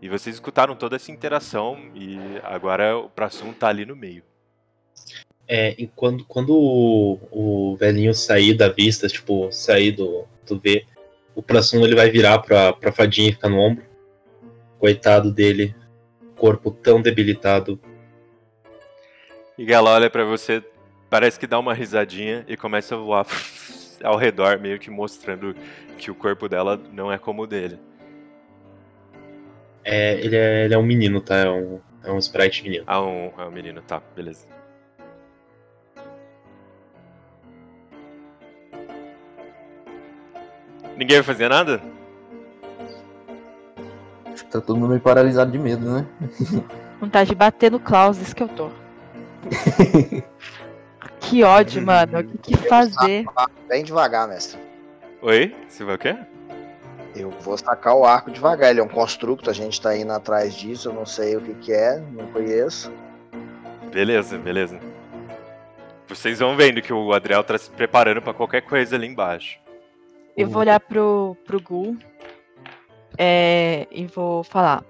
E 0.01 0.07
vocês 0.07 0.37
escutaram 0.37 0.77
toda 0.77 0.95
essa 0.95 1.11
interação 1.11 1.77
e 1.93 2.17
agora 2.43 2.97
o 2.97 3.09
Prassum 3.09 3.51
tá 3.51 3.67
ali 3.67 3.85
no 3.85 3.97
meio. 3.97 4.23
É, 5.45 5.75
e 5.77 5.85
quando, 5.87 6.23
quando 6.23 6.51
o, 6.55 7.19
o 7.31 7.75
velhinho 7.75 8.13
sair 8.13 8.53
da 8.53 8.69
vista, 8.69 9.07
tipo, 9.09 9.51
sair 9.51 9.91
do. 9.91 10.25
Vê, 10.63 10.85
o 11.35 11.43
Prassum 11.43 11.83
ele 11.83 11.95
vai 11.95 12.09
virar 12.09 12.39
pra, 12.39 12.71
pra 12.71 12.93
fadinha 12.93 13.29
e 13.29 13.33
ficar 13.33 13.49
no 13.49 13.59
ombro. 13.59 13.83
Coitado 14.79 15.33
dele, 15.33 15.75
corpo 16.37 16.71
tão 16.71 17.01
debilitado. 17.01 17.77
E 19.57 19.71
ela 19.71 19.91
olha 19.91 20.09
pra 20.09 20.25
você 20.25 20.63
parece 21.09 21.39
que 21.39 21.47
dá 21.47 21.57
uma 21.57 21.73
risadinha 21.73 22.43
e 22.47 22.57
começa 22.57 22.95
a 22.95 22.97
voar 22.97 23.25
ao 24.03 24.17
redor, 24.17 24.59
meio 24.59 24.77
que 24.77 24.89
mostrando 24.89 25.55
que 25.97 26.11
o 26.11 26.15
corpo 26.15 26.49
dela 26.49 26.79
não 26.91 27.11
é 27.11 27.17
como 27.17 27.43
o 27.43 27.47
dele. 27.47 27.79
É, 29.83 30.15
ele, 30.15 30.35
é, 30.35 30.65
ele 30.65 30.73
é 30.73 30.77
um 30.77 30.83
menino, 30.83 31.21
tá? 31.21 31.37
É 31.37 31.49
um, 31.49 31.79
é 32.03 32.11
um 32.11 32.17
sprite 32.17 32.63
menino. 32.63 32.83
Ah, 32.85 33.01
um, 33.01 33.31
é 33.37 33.45
um 33.45 33.51
menino, 33.51 33.81
tá, 33.81 34.01
beleza. 34.15 34.45
Ninguém 40.97 41.17
vai 41.17 41.23
fazer 41.23 41.49
nada? 41.49 41.81
Acho 44.33 44.43
que 44.43 44.51
tá 44.51 44.59
todo 44.59 44.77
mundo 44.77 44.89
meio 44.89 45.01
paralisado 45.01 45.51
de 45.51 45.59
medo, 45.59 45.89
né? 45.89 46.05
Vontade 46.99 47.29
de 47.29 47.35
bater 47.35 47.71
no 47.71 47.79
Klaus, 47.79 48.17
isso 48.17 48.35
que 48.35 48.43
eu 48.43 48.49
tô. 48.49 48.84
que 51.19 51.43
ódio, 51.43 51.81
mano. 51.81 52.19
O 52.19 52.23
que, 52.23 52.57
que 52.57 52.67
fazer? 52.67 53.25
Bem 53.67 53.83
devagar, 53.83 54.27
mestre. 54.27 54.59
Oi? 55.21 55.55
Você 55.67 55.83
vai 55.83 55.95
o 55.95 55.99
quê? 55.99 56.15
Eu 57.15 57.29
vou 57.41 57.57
sacar 57.57 57.95
o 57.95 58.05
arco 58.05 58.31
devagar. 58.31 58.71
Ele 58.71 58.79
é 58.79 58.83
um 58.83 58.87
construto, 58.87 59.49
a 59.49 59.53
gente 59.53 59.79
tá 59.79 59.95
indo 59.95 60.11
atrás 60.11 60.53
disso. 60.53 60.89
Eu 60.89 60.93
não 60.93 61.05
sei 61.05 61.37
o 61.37 61.41
que, 61.41 61.53
que 61.55 61.73
é, 61.73 61.99
não 62.11 62.27
conheço. 62.27 62.91
Beleza, 63.91 64.37
beleza. 64.37 64.79
Vocês 66.07 66.39
vão 66.39 66.55
vendo 66.55 66.81
que 66.81 66.93
o 66.93 67.13
Adriel 67.13 67.43
tá 67.43 67.57
se 67.57 67.69
preparando 67.69 68.21
pra 68.21 68.33
qualquer 68.33 68.61
coisa 68.61 68.95
ali 68.95 69.07
embaixo. 69.07 69.59
Eu 70.35 70.49
vou 70.49 70.61
olhar 70.61 70.79
pro, 70.79 71.35
pro 71.45 71.61
Gul 71.61 71.97
é, 73.17 73.87
e 73.89 74.05
vou 74.05 74.43
falar. 74.43 74.83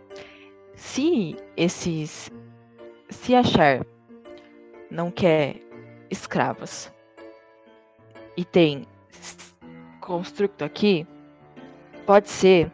Se 0.76 1.36
esses. 1.56 2.32
Se 3.10 3.36
achar 3.36 3.86
não 4.90 5.12
quer 5.12 5.58
escravos 6.10 6.92
e 8.38 8.44
tem 8.44 8.86
construto 10.02 10.64
aqui, 10.64 11.08
pode 12.06 12.30
ser 12.30 12.72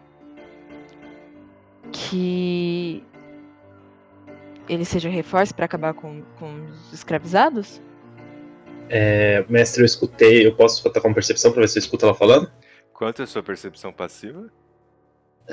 que 1.91 3.03
ele 4.67 4.85
seja 4.85 5.09
reforço 5.09 5.53
para 5.53 5.65
acabar 5.65 5.93
com, 5.93 6.21
com 6.39 6.65
os 6.65 6.93
escravizados? 6.93 7.81
É, 8.89 9.45
mestre, 9.49 9.81
eu 9.81 9.85
escutei. 9.85 10.45
Eu 10.45 10.55
posso 10.55 10.83
botar 10.83 11.01
com 11.01 11.13
percepção 11.13 11.51
pra 11.51 11.61
ver 11.61 11.67
se 11.67 11.77
eu 11.77 11.81
escuto 11.81 12.05
ela 12.05 12.13
falando? 12.13 12.51
Quanto 12.93 13.21
é 13.21 13.23
a 13.23 13.27
sua 13.27 13.41
percepção 13.41 13.91
passiva? 13.91 14.51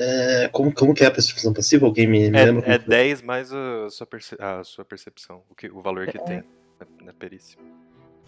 É, 0.01 0.49
como, 0.53 0.73
como 0.73 0.95
que 0.95 1.03
é 1.03 1.09
a 1.09 1.11
percepção 1.11 1.53
passiva? 1.53 1.85
Alguém 1.85 2.07
me, 2.07 2.31
me 2.31 2.39
É, 2.39 2.45
lembra? 2.45 2.65
é 2.73 2.79
foi? 2.79 2.89
10 2.89 3.23
mais 3.23 3.53
a 3.53 3.91
sua, 3.91 4.07
perce- 4.07 4.37
a 4.39 4.63
sua 4.63 4.85
percepção, 4.85 5.43
o, 5.51 5.55
que, 5.57 5.69
o 5.69 5.81
valor 5.83 6.07
que 6.07 6.17
É. 6.19 6.21
tem 6.21 6.37
na, 6.79 7.07
na 7.07 7.13
perícia. 7.13 7.59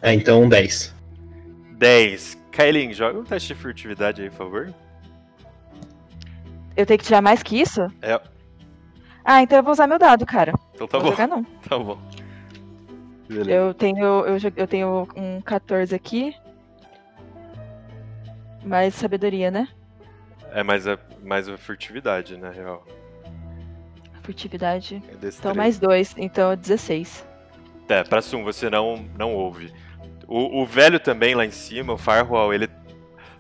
É, 0.03 0.13
então 0.13 0.49
10. 0.49 0.93
10. 1.79 2.39
Kailin, 2.51 2.93
joga 2.93 3.21
um 3.21 3.25
teste 3.25 3.55
de 3.55 3.61
furtividade 3.61 4.21
aí, 4.21 4.31
por 4.31 4.37
favor. 4.39 4.75
Eu 6.77 6.85
tenho 6.87 6.99
que 6.99 7.05
tirar 7.05 7.23
mais 7.23 7.41
que 7.43 7.61
isso? 7.61 7.81
É, 8.03 8.21
Ah, 9.25 9.43
então 9.43 9.59
eu 9.59 9.63
vou 9.63 9.73
usar 9.73 9.87
meu 9.87 9.99
dado, 9.99 10.27
cara. 10.27 10.53
então 10.75 10.89
tá 10.89 10.99
vou 10.99 11.11
bom. 11.11 11.17
jogar 11.17 11.29
não. 11.29 11.45
Tá 11.69 11.79
bom. 11.79 11.99
Beleza. 13.29 13.51
Eu 13.53 13.73
tenho, 13.75 14.05
eu, 14.27 14.37
eu 14.57 14.67
tenho 14.67 15.07
um 15.17 15.41
14 15.43 15.95
aqui. 15.95 16.35
Mais 18.65 18.93
sabedoria, 18.95 19.51
né? 19.53 19.69
É 20.53 20.63
mais 20.63 20.87
a, 20.87 20.99
mais 21.23 21.49
a 21.49 21.57
furtividade, 21.57 22.37
na 22.37 22.51
real. 22.51 22.87
Furtividade. 24.23 25.03
É. 25.23 25.27
Então 25.27 25.55
mais 25.55 25.79
dois, 25.79 26.15
então 26.17 26.57
16. 26.57 27.27
É, 27.89 28.05
pra 28.05 28.23
Sum, 28.23 28.45
você 28.45 28.71
não, 28.71 29.05
não 29.19 29.35
ouve. 29.35 29.73
O, 30.29 30.63
o 30.63 30.67
velho 30.67 31.01
também 31.01 31.35
lá 31.35 31.45
em 31.45 31.51
cima, 31.51 31.93
o 31.93 31.99
Firewall, 31.99 32.55
ele 32.55 32.69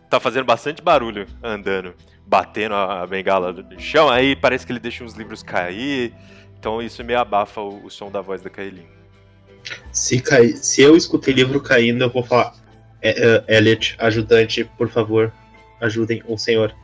tá 0.08 0.18
fazendo 0.18 0.44
bastante 0.44 0.82
barulho 0.82 1.26
andando, 1.40 1.94
batendo 2.26 2.74
a, 2.74 3.02
a 3.02 3.06
bengala 3.06 3.52
no 3.52 3.80
chão, 3.80 4.08
aí 4.08 4.34
parece 4.34 4.66
que 4.66 4.72
ele 4.72 4.80
deixa 4.80 5.04
uns 5.04 5.14
livros 5.14 5.40
cair, 5.40 6.12
então 6.58 6.82
isso 6.82 7.04
meio 7.04 7.20
abafa 7.20 7.60
o, 7.60 7.86
o 7.86 7.90
som 7.90 8.10
da 8.10 8.20
voz 8.20 8.42
da 8.42 8.50
Kailin. 8.50 8.86
Se, 9.92 10.20
cai... 10.20 10.48
Se 10.48 10.82
eu 10.82 10.96
escutei 10.96 11.32
livro 11.32 11.60
caindo, 11.60 12.02
eu 12.02 12.10
vou 12.10 12.24
falar. 12.24 12.54
É, 13.00 13.44
é, 13.46 13.56
Elliot, 13.56 13.96
ajudante, 13.98 14.64
por 14.76 14.88
favor, 14.88 15.32
ajudem 15.80 16.22
o 16.26 16.36
senhor. 16.36 16.74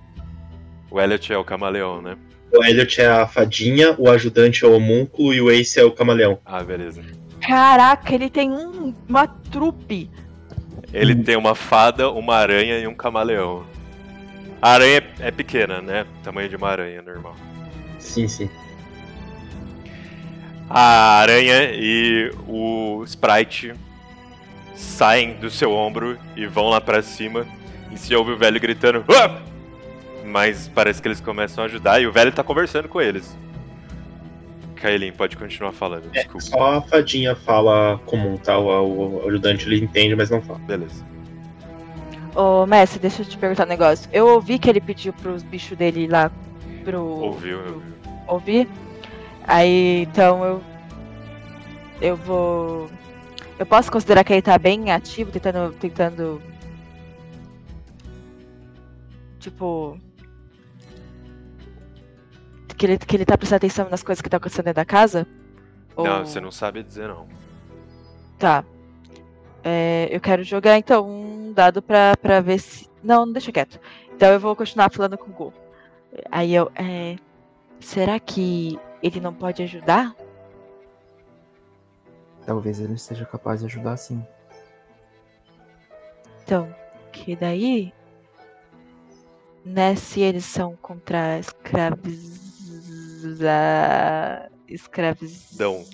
O 0.96 1.00
Elliot 1.00 1.30
é 1.30 1.36
o 1.36 1.44
camaleão, 1.44 2.00
né? 2.00 2.16
O 2.50 2.64
Elliot 2.64 3.02
é 3.02 3.06
a 3.06 3.26
fadinha, 3.26 3.94
o 3.98 4.08
ajudante 4.08 4.64
é 4.64 4.66
o 4.66 4.74
homúnculo 4.74 5.34
e 5.34 5.42
o 5.42 5.50
Ace 5.50 5.78
é 5.78 5.84
o 5.84 5.90
camaleão. 5.92 6.38
Ah, 6.42 6.64
beleza. 6.64 7.02
Caraca, 7.38 8.14
ele 8.14 8.30
tem 8.30 8.50
um, 8.50 8.94
uma 9.06 9.26
trupe. 9.26 10.10
Ele 10.94 11.14
tem 11.14 11.36
uma 11.36 11.54
fada, 11.54 12.10
uma 12.10 12.34
aranha 12.36 12.78
e 12.78 12.86
um 12.86 12.94
camaleão. 12.94 13.66
A 14.62 14.70
aranha 14.70 15.02
é, 15.20 15.28
é 15.28 15.30
pequena, 15.30 15.82
né? 15.82 16.06
Tamanho 16.24 16.48
de 16.48 16.56
uma 16.56 16.70
aranha 16.70 17.02
normal. 17.02 17.36
Sim, 17.98 18.26
sim. 18.26 18.48
A 20.70 21.18
aranha 21.20 21.72
e 21.74 22.32
o 22.48 23.04
Sprite 23.04 23.74
saem 24.74 25.34
do 25.34 25.50
seu 25.50 25.72
ombro 25.72 26.18
e 26.34 26.46
vão 26.46 26.70
lá 26.70 26.80
pra 26.80 27.02
cima. 27.02 27.46
E 27.92 27.98
se 27.98 28.14
ouve 28.14 28.32
o 28.32 28.38
velho 28.38 28.58
gritando. 28.58 29.04
"Ah!" 29.10 29.55
Mas 30.26 30.68
parece 30.68 31.00
que 31.00 31.08
eles 31.08 31.20
começam 31.20 31.62
a 31.62 31.66
ajudar 31.66 32.00
e 32.00 32.06
o 32.06 32.12
velho 32.12 32.32
tá 32.32 32.42
conversando 32.42 32.88
com 32.88 33.00
eles. 33.00 33.36
Kaelin, 34.76 35.12
pode 35.12 35.36
continuar 35.36 35.72
falando, 35.72 36.10
desculpa. 36.10 36.40
Só 36.40 36.74
a 36.74 36.82
fadinha 36.82 37.34
fala 37.34 37.98
comum, 38.04 38.36
tá? 38.36 38.58
O, 38.58 39.22
o 39.22 39.28
ajudante 39.28 39.66
ele 39.66 39.82
entende, 39.82 40.14
mas 40.14 40.30
não 40.30 40.42
fala. 40.42 40.58
Beleza. 40.60 41.04
Ô, 42.34 42.66
mestre, 42.66 43.00
deixa 43.00 43.22
eu 43.22 43.26
te 43.26 43.38
perguntar 43.38 43.64
um 43.64 43.68
negócio. 43.68 44.10
Eu 44.12 44.28
ouvi 44.28 44.58
que 44.58 44.68
ele 44.68 44.80
pediu 44.80 45.12
pros 45.14 45.42
bichos 45.42 45.76
dele 45.78 46.04
ir 46.04 46.08
lá 46.08 46.30
pro. 46.84 47.00
Ouviu, 47.00 47.58
ouviu. 47.58 47.82
Ouvir? 48.26 48.68
Aí, 49.44 50.02
então 50.02 50.44
eu. 50.44 50.62
Eu 52.00 52.16
vou. 52.16 52.90
Eu 53.58 53.64
posso 53.64 53.90
considerar 53.90 54.22
que 54.22 54.34
ele 54.34 54.42
tá 54.42 54.58
bem 54.58 54.92
ativo, 54.92 55.30
tentando. 55.30 55.72
tentando. 55.72 56.42
Tipo. 59.40 59.98
Que 62.76 62.86
ele, 62.86 62.98
que 62.98 63.16
ele 63.16 63.24
tá 63.24 63.36
prestando 63.38 63.56
atenção 63.58 63.88
nas 63.88 64.02
coisas 64.02 64.20
que 64.20 64.28
tá 64.28 64.36
acontecendo 64.36 64.66
dentro 64.66 64.76
da 64.76 64.84
casa? 64.84 65.26
Não, 65.96 66.18
Ou- 66.20 66.26
você 66.26 66.40
não 66.40 66.50
sabe 66.52 66.82
dizer 66.82 67.08
não. 67.08 67.26
Tá. 68.38 68.64
É, 69.64 70.08
eu 70.10 70.20
quero 70.20 70.42
jogar 70.44 70.76
então 70.78 71.08
um 71.08 71.52
dado 71.52 71.80
pra, 71.82 72.16
pra 72.16 72.40
ver 72.40 72.58
se. 72.60 72.88
Não, 73.02 73.24
não 73.26 73.32
deixa 73.32 73.50
quieto. 73.50 73.80
Então 74.14 74.30
eu 74.30 74.38
vou 74.40 74.54
continuar 74.54 74.90
falando 74.90 75.16
com 75.16 75.30
o 75.30 75.34
Go. 75.34 75.52
Aí 76.30 76.54
eu. 76.54 76.70
é, 76.74 77.16
Será 77.80 78.18
que 78.20 78.78
ele 79.02 79.20
não 79.20 79.32
pode 79.34 79.62
ajudar? 79.62 80.14
Talvez 82.44 82.78
ele 82.80 82.96
seja 82.98 83.24
capaz 83.24 83.60
de 83.60 83.66
ajudar 83.66 83.96
sim. 83.96 84.24
Então, 86.44 86.72
que 87.12 87.34
daí. 87.34 87.92
Né, 89.64 89.96
se 89.96 90.20
eles 90.20 90.44
são 90.44 90.76
contra 90.76 91.38
escravos. 91.40 92.45
Escravidão. 94.68 95.84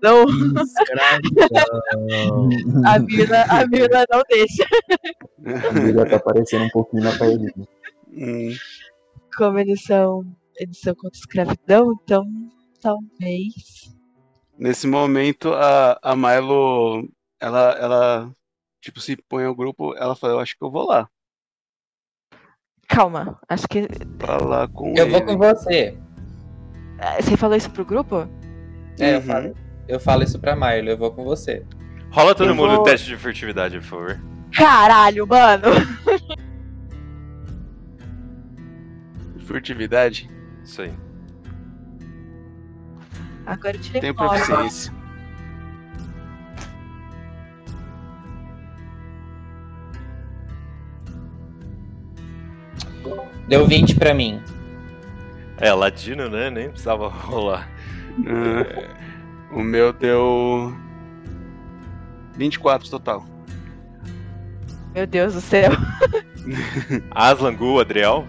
Dão. 0.00 0.02
Não. 0.02 0.26
a 2.86 2.98
Mila, 2.98 3.42
a 3.48 3.66
Mila 3.66 4.04
não 4.10 4.22
deixa. 4.28 4.64
A 5.68 5.72
Mila 5.72 6.08
tá 6.08 6.16
aparecendo 6.16 6.64
um 6.64 6.70
pouquinho 6.70 7.04
na 7.04 7.16
parede. 7.18 7.52
Como 9.36 9.58
eles 9.58 9.82
são, 9.82 10.24
eles 10.56 10.80
são 10.80 10.94
contra 10.94 11.18
escravidão, 11.18 11.92
então 12.02 12.24
talvez. 12.80 13.94
Nesse 14.58 14.86
momento, 14.86 15.52
a, 15.52 15.98
a 16.02 16.16
Milo, 16.16 17.08
ela, 17.40 17.72
ela, 17.72 18.30
tipo, 18.80 19.00
se 19.00 19.16
põe 19.28 19.44
ao 19.44 19.54
grupo, 19.54 19.94
ela 19.96 20.16
fala, 20.16 20.34
eu 20.34 20.40
acho 20.40 20.56
que 20.56 20.64
eu 20.64 20.70
vou 20.70 20.86
lá. 20.86 21.08
Calma, 22.88 23.38
acho 23.48 23.66
que. 23.68 23.86
Pra 24.18 24.38
lá 24.38 24.68
com 24.68 24.94
Eu 24.96 25.08
vou 25.10 25.18
ele. 25.18 25.26
com 25.26 25.36
você. 25.38 25.98
Ah, 26.98 27.20
Você 27.20 27.36
falou 27.36 27.56
isso 27.56 27.70
pro 27.70 27.84
grupo? 27.84 28.28
É, 28.98 29.14
eu 29.14 29.16
Uhum. 29.18 29.22
falo, 29.22 29.54
eu 29.88 30.00
falo 30.00 30.22
isso 30.22 30.38
pra 30.38 30.56
Milo, 30.56 30.88
eu 30.90 30.96
vou 30.98 31.12
com 31.12 31.24
você. 31.24 31.64
Rola 32.10 32.34
todo 32.34 32.48
Eu 32.50 32.54
mundo 32.54 32.72
o 32.72 32.76
vou- 32.76 32.84
teste 32.84 33.06
de 33.08 33.16
furtividade, 33.16 33.76
por 33.78 33.84
favor. 33.84 34.20
Caralho, 34.52 35.26
mano! 35.26 35.64
Furtividade. 39.46 40.28
Isso 40.64 40.82
aí. 40.82 40.92
Agora 43.44 43.76
eu 43.76 43.80
tirei 43.80 44.00
Tem 44.00 44.12
nove. 44.12 44.28
proficiência. 44.28 44.92
Deu 53.48 53.66
20 53.66 53.94
pra 53.94 54.12
mim. 54.12 54.40
É, 55.58 55.72
ladino, 55.72 56.28
né? 56.28 56.50
Nem 56.50 56.68
precisava 56.68 57.08
rolar. 57.08 57.68
Ah, 58.26 58.96
o 59.52 59.62
meu 59.62 59.92
deu. 59.92 60.74
24 62.36 62.88
total. 62.90 63.24
Meu 64.94 65.06
Deus 65.06 65.34
do 65.34 65.40
céu. 65.40 65.70
Aslan, 67.10 67.54
Gu, 67.54 67.80
Adriel? 67.80 68.26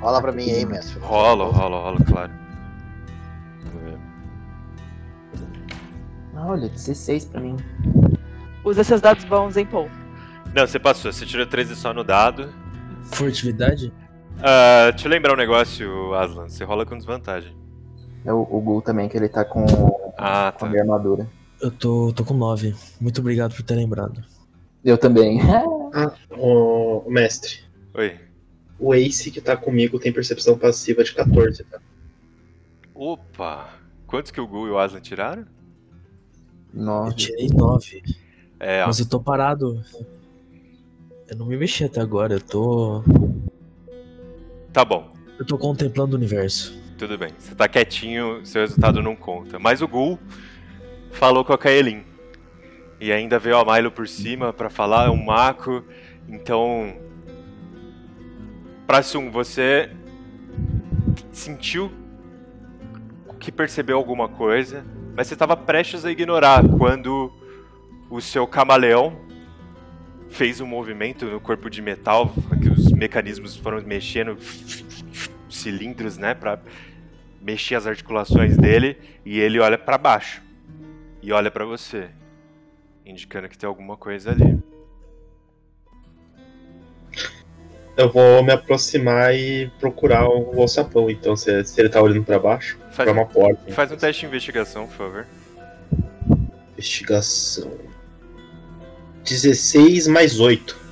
Rola 0.00 0.20
pra 0.20 0.32
mim 0.32 0.50
aí, 0.50 0.64
mestre. 0.64 0.98
Rola, 1.00 1.44
rola, 1.46 1.82
rola, 1.82 1.98
claro. 2.04 2.32
Ver. 3.74 3.98
Olha, 6.34 6.68
16 6.68 7.24
pra 7.26 7.40
mim. 7.40 7.56
Usa 8.64 8.84
seus 8.84 9.00
dados 9.00 9.24
bons, 9.24 9.56
hein, 9.56 9.66
Paul? 9.66 9.90
Não, 10.54 10.66
você 10.66 10.78
passou, 10.78 11.12
você 11.12 11.26
tirou 11.26 11.46
13 11.46 11.76
só 11.76 11.92
no 11.92 12.04
dado. 12.04 12.52
Furtividade? 13.04 13.92
Ah, 14.42 14.90
deixa 14.90 15.06
eu 15.08 15.10
lembrar 15.10 15.34
um 15.34 15.36
negócio, 15.36 16.14
Aslan. 16.14 16.48
Você 16.48 16.64
rola 16.64 16.86
com 16.86 16.96
desvantagem. 16.96 17.56
É 18.24 18.32
o, 18.32 18.40
o 18.42 18.60
Gul 18.60 18.82
também, 18.82 19.08
que 19.08 19.16
ele 19.16 19.28
tá 19.28 19.44
com, 19.44 19.64
Ah, 20.16 20.52
com 20.56 20.64
a 20.64 20.66
tá. 20.66 20.68
minha 20.68 20.82
armadura. 20.82 21.28
Eu 21.60 21.70
tô, 21.70 22.12
tô 22.14 22.24
com 22.24 22.34
9. 22.34 22.74
Muito 23.00 23.20
obrigado 23.20 23.54
por 23.54 23.62
ter 23.62 23.74
lembrado. 23.74 24.22
Eu 24.84 24.96
também. 24.96 25.40
Ah, 25.92 26.12
ô, 26.36 27.04
mestre. 27.08 27.60
Oi. 27.94 28.16
O 28.78 28.94
Ace 28.94 29.30
que 29.32 29.40
tá 29.40 29.56
comigo 29.56 29.98
tem 29.98 30.12
percepção 30.12 30.56
passiva 30.56 31.02
de 31.02 31.12
14, 31.12 31.64
tá? 31.64 31.80
Opa! 32.94 33.70
Quantos 34.06 34.30
que 34.30 34.40
o 34.40 34.46
Gu 34.46 34.68
e 34.68 34.70
o 34.70 34.78
Aslan 34.78 35.00
tiraram? 35.00 35.44
Eu 36.72 36.82
9. 36.82 37.14
tirei 37.16 37.48
9. 37.48 38.02
É. 38.60 38.86
Mas 38.86 39.00
eu 39.00 39.06
tô 39.08 39.20
parado. 39.20 39.82
Eu 41.28 41.36
não 41.36 41.46
me 41.46 41.56
mexi 41.56 41.84
até 41.84 42.00
agora, 42.00 42.34
eu 42.34 42.40
tô. 42.40 43.02
Tá 44.78 44.84
bom. 44.84 45.12
Eu 45.36 45.44
tô 45.44 45.58
contemplando 45.58 46.14
o 46.14 46.16
universo. 46.16 46.80
Tudo 46.96 47.18
bem. 47.18 47.30
Você 47.36 47.52
tá 47.52 47.66
quietinho, 47.66 48.46
seu 48.46 48.60
resultado 48.60 49.02
não 49.02 49.16
conta. 49.16 49.58
Mas 49.58 49.82
o 49.82 49.88
Gul 49.88 50.16
falou 51.10 51.44
com 51.44 51.52
a 51.52 51.58
Kaelin. 51.58 52.04
E 53.00 53.10
ainda 53.10 53.40
veio 53.40 53.58
a 53.58 53.74
Milo 53.74 53.90
por 53.90 54.06
cima 54.06 54.52
pra 54.52 54.70
falar, 54.70 55.06
é 55.06 55.10
um 55.10 55.20
maco. 55.20 55.82
Então. 56.28 56.94
Prassum, 58.86 59.32
você 59.32 59.90
sentiu 61.32 61.90
que 63.40 63.50
percebeu 63.50 63.96
alguma 63.96 64.28
coisa, 64.28 64.86
mas 65.16 65.26
você 65.26 65.34
estava 65.34 65.56
prestes 65.56 66.04
a 66.04 66.10
ignorar 66.12 66.62
quando 66.78 67.32
o 68.08 68.20
seu 68.20 68.46
camaleão 68.46 69.26
fez 70.28 70.60
um 70.60 70.66
movimento 70.66 71.24
no 71.24 71.40
corpo 71.40 71.68
de 71.68 71.82
metal, 71.82 72.32
mecanismos 72.98 73.56
foram 73.56 73.80
mexendo 73.82 74.36
cilindros, 75.48 76.18
né, 76.18 76.34
para 76.34 76.58
mexer 77.40 77.76
as 77.76 77.86
articulações 77.86 78.56
dele, 78.56 78.98
e 79.24 79.38
ele 79.38 79.58
olha 79.60 79.78
para 79.78 79.96
baixo 79.96 80.42
e 81.22 81.32
olha 81.32 81.50
para 81.50 81.64
você, 81.64 82.08
indicando 83.06 83.48
que 83.48 83.56
tem 83.56 83.66
alguma 83.68 83.96
coisa 83.96 84.30
ali. 84.32 84.58
Eu 87.96 88.12
vou 88.12 88.44
me 88.44 88.52
aproximar 88.52 89.34
e 89.34 89.68
procurar 89.80 90.28
o 90.28 90.60
alçapão, 90.60 91.10
então, 91.10 91.34
se, 91.34 91.64
se 91.64 91.80
ele 91.80 91.88
tá 91.88 92.00
olhando 92.00 92.24
pra 92.24 92.38
baixo, 92.38 92.78
Faz, 92.92 93.08
pra 93.08 93.12
uma 93.12 93.26
porta. 93.26 93.72
faz 93.72 93.90
um 93.90 93.96
teste 93.96 94.20
de 94.20 94.26
investigação, 94.26 94.86
por 94.86 94.96
favor. 94.96 95.26
Investigação. 96.72 97.76
16 99.24 100.06
mais 100.06 100.38
8. 100.38 100.87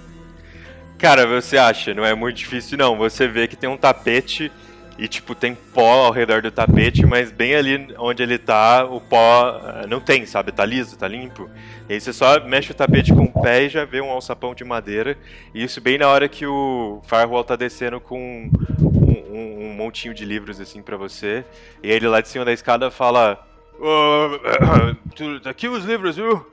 Cara, 0.98 1.26
você 1.26 1.58
acha, 1.58 1.92
não 1.92 2.04
é 2.04 2.14
muito 2.14 2.36
difícil 2.36 2.78
não. 2.78 2.96
Você 2.96 3.28
vê 3.28 3.46
que 3.46 3.56
tem 3.56 3.68
um 3.68 3.76
tapete 3.76 4.50
e 4.98 5.06
tipo 5.06 5.34
tem 5.34 5.54
pó 5.54 6.06
ao 6.06 6.10
redor 6.10 6.40
do 6.40 6.50
tapete, 6.50 7.04
mas 7.04 7.30
bem 7.30 7.54
ali 7.54 7.94
onde 7.98 8.22
ele 8.22 8.38
tá, 8.38 8.82
o 8.86 8.98
pó 8.98 9.60
ah, 9.62 9.84
não 9.86 10.00
tem, 10.00 10.24
sabe? 10.24 10.52
Tá 10.52 10.64
liso, 10.64 10.96
tá 10.96 11.06
limpo. 11.06 11.50
E 11.88 11.92
aí 11.94 12.00
você 12.00 12.14
só 12.14 12.40
mexe 12.40 12.72
o 12.72 12.74
tapete 12.74 13.12
com 13.12 13.24
o 13.24 13.42
pé 13.42 13.64
e 13.64 13.68
já 13.68 13.84
vê 13.84 14.00
um 14.00 14.10
alçapão 14.10 14.54
de 14.54 14.64
madeira. 14.64 15.18
E 15.54 15.62
isso 15.62 15.80
bem 15.82 15.98
na 15.98 16.08
hora 16.08 16.28
que 16.30 16.46
o 16.46 17.02
Firewall 17.06 17.44
tá 17.44 17.56
descendo 17.56 18.00
com 18.00 18.50
um, 18.80 18.90
um- 19.30 19.66
um 19.66 19.74
montinho 19.74 20.14
de 20.14 20.24
livros 20.24 20.58
assim 20.60 20.80
pra 20.82 20.96
você. 20.96 21.44
E 21.82 21.90
ele 21.90 22.08
lá 22.08 22.22
de 22.22 22.28
cima 22.28 22.44
da 22.46 22.52
escada 22.54 22.90
fala: 22.90 23.46
"Ô, 23.78 24.38
tu- 25.14 25.40
tá 25.40 25.50
aqui 25.50 25.68
os 25.68 25.84
livros, 25.84 26.16
viu? 26.16 26.46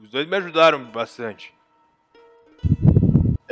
Os 0.00 0.10
dois 0.10 0.28
me 0.28 0.36
ajudaram 0.36 0.84
bastante. 0.84 1.52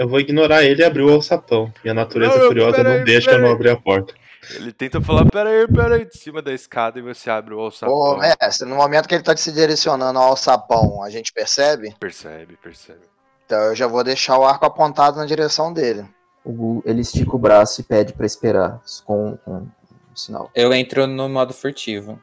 Eu 0.00 0.08
vou 0.08 0.18
ignorar 0.18 0.64
ele 0.64 0.80
e 0.80 0.84
abrir 0.84 1.02
o 1.02 1.12
alçapão. 1.12 1.70
Minha 1.84 1.92
natureza 1.92 2.32
Não, 2.32 2.40
não, 2.40 2.48
curiosa 2.48 2.82
não 2.82 2.92
aí, 2.92 3.04
deixa 3.04 3.32
eu 3.32 3.38
não 3.38 3.50
abrir 3.50 3.68
a 3.68 3.76
porta. 3.76 4.14
Ele 4.54 4.72
tenta 4.72 4.98
falar, 4.98 5.26
peraí, 5.26 5.68
peraí, 5.68 6.06
de 6.06 6.16
cima 6.16 6.40
da 6.40 6.54
escada 6.54 6.98
e 6.98 7.02
você 7.02 7.28
abre 7.28 7.52
o 7.52 7.60
alçapão. 7.60 7.94
Ô, 7.94 8.16
mestre, 8.16 8.66
no 8.66 8.76
momento 8.76 9.06
que 9.06 9.14
ele 9.14 9.22
tá 9.22 9.36
se 9.36 9.52
direcionando 9.52 10.18
ao 10.18 10.34
sapão, 10.38 11.02
a 11.02 11.10
gente 11.10 11.30
percebe? 11.34 11.94
Percebe, 12.00 12.56
percebe. 12.62 13.02
Então 13.44 13.58
eu 13.58 13.76
já 13.76 13.86
vou 13.86 14.02
deixar 14.02 14.38
o 14.38 14.44
arco 14.46 14.64
apontado 14.64 15.18
na 15.18 15.26
direção 15.26 15.70
dele. 15.70 16.06
O 16.42 16.50
Gul, 16.50 16.82
ele 16.86 17.02
estica 17.02 17.36
o 17.36 17.38
braço 17.38 17.82
e 17.82 17.84
pede 17.84 18.14
pra 18.14 18.24
esperar 18.24 18.80
com, 19.04 19.36
com 19.44 19.56
um 19.56 20.16
sinal. 20.16 20.50
Eu 20.54 20.72
entro 20.72 21.06
no 21.06 21.28
modo 21.28 21.52
furtivo. 21.52 22.18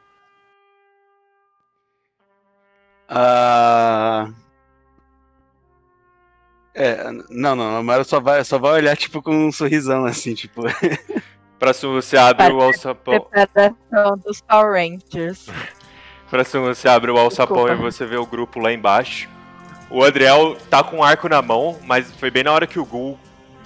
Ah. 3.07 4.33
É, 6.79 7.11
não, 7.31 7.55
não, 7.55 7.75
a 7.75 7.81
Mara 7.81 8.03
só 8.03 8.19
vai, 8.19 8.43
só 8.43 8.59
vai 8.59 8.73
olhar, 8.73 8.95
tipo, 8.95 9.19
com 9.19 9.47
um 9.47 9.51
sorrisão, 9.51 10.05
assim, 10.05 10.35
tipo. 10.35 10.61
Próximo 11.57 11.93
você 11.93 12.15
abre 12.15 12.53
o 12.53 12.61
alçapão. 12.61 13.19
Preparação 13.19 14.15
dos 14.23 14.41
Power 14.41 14.73
Rangers. 14.73 15.47
Próximo 16.29 16.65
você 16.65 16.87
abre 16.87 17.09
o 17.09 17.17
alçapão 17.17 17.65
Desculpa. 17.65 17.81
e 17.81 17.91
você 17.91 18.05
vê 18.05 18.15
o 18.17 18.27
grupo 18.27 18.59
lá 18.59 18.71
embaixo. 18.71 19.27
O 19.89 20.03
Adriel 20.03 20.55
tá 20.69 20.83
com 20.83 20.97
um 20.97 21.03
arco 21.03 21.27
na 21.27 21.41
mão, 21.41 21.79
mas 21.83 22.11
foi 22.11 22.29
bem 22.29 22.43
na 22.43 22.51
hora 22.51 22.67
que 22.67 22.77
o 22.77 22.85
Gul 22.85 23.17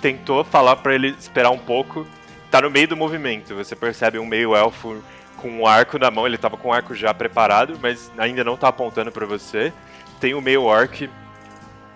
tentou 0.01 0.45
falar 0.45 0.77
pra 0.77 0.95
ele 0.95 1.09
esperar 1.09 1.49
um 1.49 1.59
pouco. 1.59 2.07
Tá 2.49 2.61
no 2.61 2.71
meio 2.71 2.88
do 2.88 2.95
movimento. 2.95 3.53
Você 3.55 3.75
percebe 3.75 4.19
um 4.19 4.25
meio 4.25 4.55
elfo 4.55 5.03
com 5.35 5.49
um 5.49 5.67
arco 5.67 5.99
na 5.99 6.09
mão. 6.09 6.25
Ele 6.25 6.38
tava 6.38 6.55
com 6.55 6.69
o 6.69 6.73
arco 6.73 6.95
já 6.95 7.13
preparado, 7.13 7.77
mas 7.81 8.09
ainda 8.17 8.41
não 8.41 8.55
tá 8.55 8.69
apontando 8.69 9.11
pra 9.11 9.25
você. 9.25 9.73
Tem 10.21 10.33
o 10.33 10.39
meio 10.39 10.63
orc 10.63 11.09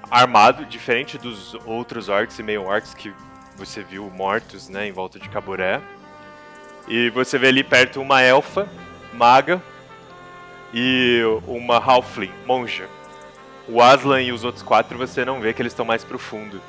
armado, 0.10 0.66
diferente 0.66 1.18
dos 1.18 1.56
outros 1.66 2.10
orcs 2.10 2.38
e 2.40 2.44
meio 2.44 2.64
orcs 2.64 2.94
que 2.94 3.14
você 3.58 3.84
viu 3.84 4.10
mortos, 4.10 4.70
né, 4.70 4.88
em 4.88 4.92
volta 4.92 5.20
de 5.20 5.30
Caburé. 5.30 5.82
E 6.88 7.10
você 7.10 7.38
vê 7.38 7.48
ali 7.48 7.64
perto 7.64 8.02
uma 8.02 8.22
elfa, 8.22 8.68
maga, 9.14 9.62
e 10.74 11.22
uma 11.48 11.78
halfling, 11.78 12.34
monja. 12.46 12.88
O 13.68 13.82
Aslan 13.82 14.22
e 14.22 14.32
os 14.32 14.44
outros 14.44 14.62
quatro 14.62 14.98
você 14.98 15.26
não 15.26 15.40
vê 15.40 15.54
que 15.54 15.62
eles 15.62 15.72
estão 15.72 15.86
mais 15.86 16.04
pro 16.04 16.20
fundo. 16.20 16.62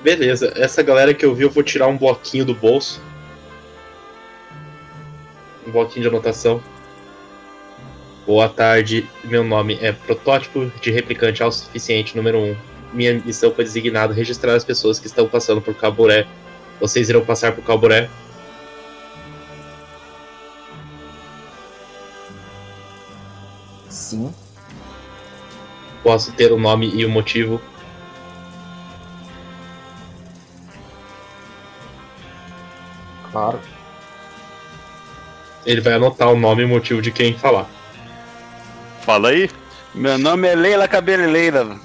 Beleza, 0.00 0.52
essa 0.56 0.82
galera 0.82 1.12
que 1.12 1.24
eu 1.24 1.34
vi, 1.34 1.42
eu 1.42 1.50
vou 1.50 1.62
tirar 1.62 1.88
um 1.88 1.96
bloquinho 1.96 2.44
do 2.44 2.54
bolso. 2.54 3.02
Um 5.66 5.72
bloquinho 5.72 6.02
de 6.02 6.08
anotação. 6.08 6.62
Boa 8.26 8.48
tarde, 8.48 9.06
meu 9.22 9.44
nome 9.44 9.78
é 9.82 9.92
Protótipo 9.92 10.72
de 10.80 10.90
Replicante 10.90 11.42
Autossuficiente 11.42 12.16
número 12.16 12.38
1. 12.38 12.56
Minha 12.94 13.12
missão 13.22 13.54
foi 13.54 13.64
designada 13.64 14.14
registrar 14.14 14.54
as 14.54 14.64
pessoas 14.64 14.98
que 14.98 15.06
estão 15.06 15.28
passando 15.28 15.60
por 15.60 15.74
Caburé. 15.74 16.26
Vocês 16.80 17.10
irão 17.10 17.22
passar 17.22 17.52
por 17.52 17.62
Caburé? 17.62 18.08
Sim. 23.90 24.32
Posso 26.02 26.32
ter 26.32 26.50
o 26.50 26.58
nome 26.58 26.88
e 26.94 27.04
o 27.04 27.10
motivo? 27.10 27.60
Claro. 33.30 33.60
Ele 35.66 35.82
vai 35.82 35.92
anotar 35.92 36.32
o 36.32 36.38
nome 36.38 36.62
e 36.62 36.64
o 36.64 36.68
motivo 36.68 37.02
de 37.02 37.12
quem 37.12 37.36
falar. 37.36 37.68
Fala 39.04 39.28
aí. 39.28 39.50
Meu 39.94 40.16
nome 40.16 40.48
é 40.48 40.54
Leila 40.54 40.88
Cabeleleira. 40.88 41.78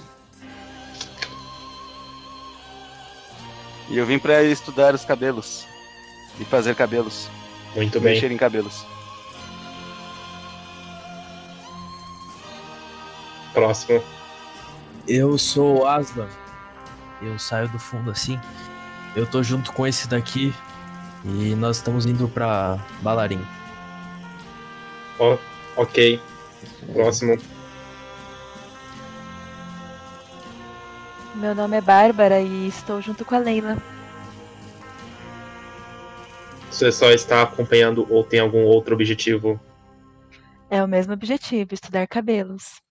E 3.89 3.97
eu 3.97 4.05
vim 4.05 4.17
pra 4.17 4.41
estudar 4.41 4.95
os 4.95 5.03
cabelos. 5.03 5.67
E 6.39 6.45
fazer 6.45 6.75
cabelos. 6.75 7.29
Muito 7.75 7.99
bem. 7.99 8.13
Mexer 8.13 8.31
em 8.31 8.37
cabelos. 8.37 8.85
Próximo. 13.53 14.01
Eu 15.05 15.37
sou 15.37 15.79
o 15.79 15.85
Aslan. 15.85 16.29
Eu 17.21 17.37
saio 17.37 17.67
do 17.67 17.79
fundo 17.79 18.11
assim. 18.11 18.39
Eu 19.13 19.25
tô 19.25 19.43
junto 19.43 19.73
com 19.73 19.85
esse 19.85 20.07
daqui. 20.07 20.53
E 21.25 21.53
nós 21.55 21.77
estamos 21.77 22.05
indo 22.05 22.29
pra 22.29 22.79
Balarim. 23.01 23.45
Ó, 25.19 25.37
ok. 25.75 26.28
Próximo. 26.93 27.37
Meu 31.35 31.55
nome 31.55 31.77
é 31.77 31.81
Bárbara 31.81 32.41
e 32.41 32.67
estou 32.67 33.01
junto 33.01 33.23
com 33.23 33.35
a 33.35 33.39
Leila. 33.39 33.77
Você 36.69 36.91
só 36.91 37.11
está 37.11 37.41
acompanhando 37.41 38.05
ou 38.11 38.23
tem 38.23 38.39
algum 38.39 38.63
outro 38.63 38.93
objetivo? 38.93 39.59
É 40.69 40.83
o 40.83 40.87
mesmo 40.87 41.13
objetivo, 41.13 41.73
estudar 41.73 42.07
cabelos. 42.07 42.81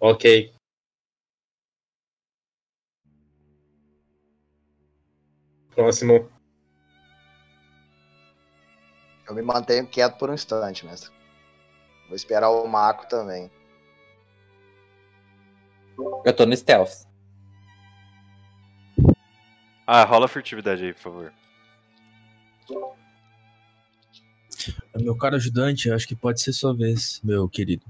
Ok. 0.00 0.52
Próximo. 5.74 6.28
Eu 9.28 9.34
me 9.34 9.42
mantenho 9.42 9.86
quieto 9.86 10.18
por 10.18 10.28
um 10.28 10.34
instante, 10.34 10.84
mestre. 10.84 11.21
Vou 12.12 12.16
esperar 12.16 12.50
o 12.50 12.68
Mako 12.68 13.08
também. 13.08 13.50
Eu 16.26 16.36
tô 16.36 16.44
no 16.44 16.54
stealth. 16.54 17.06
Ah, 19.86 20.04
rola 20.04 20.28
furtividade 20.28 20.84
aí, 20.84 20.92
por 20.92 21.00
favor. 21.00 21.32
Meu 25.00 25.16
caro 25.16 25.36
ajudante, 25.36 25.90
acho 25.90 26.06
que 26.06 26.14
pode 26.14 26.42
ser 26.42 26.52
sua 26.52 26.76
vez, 26.76 27.18
meu 27.24 27.48
querido. 27.48 27.86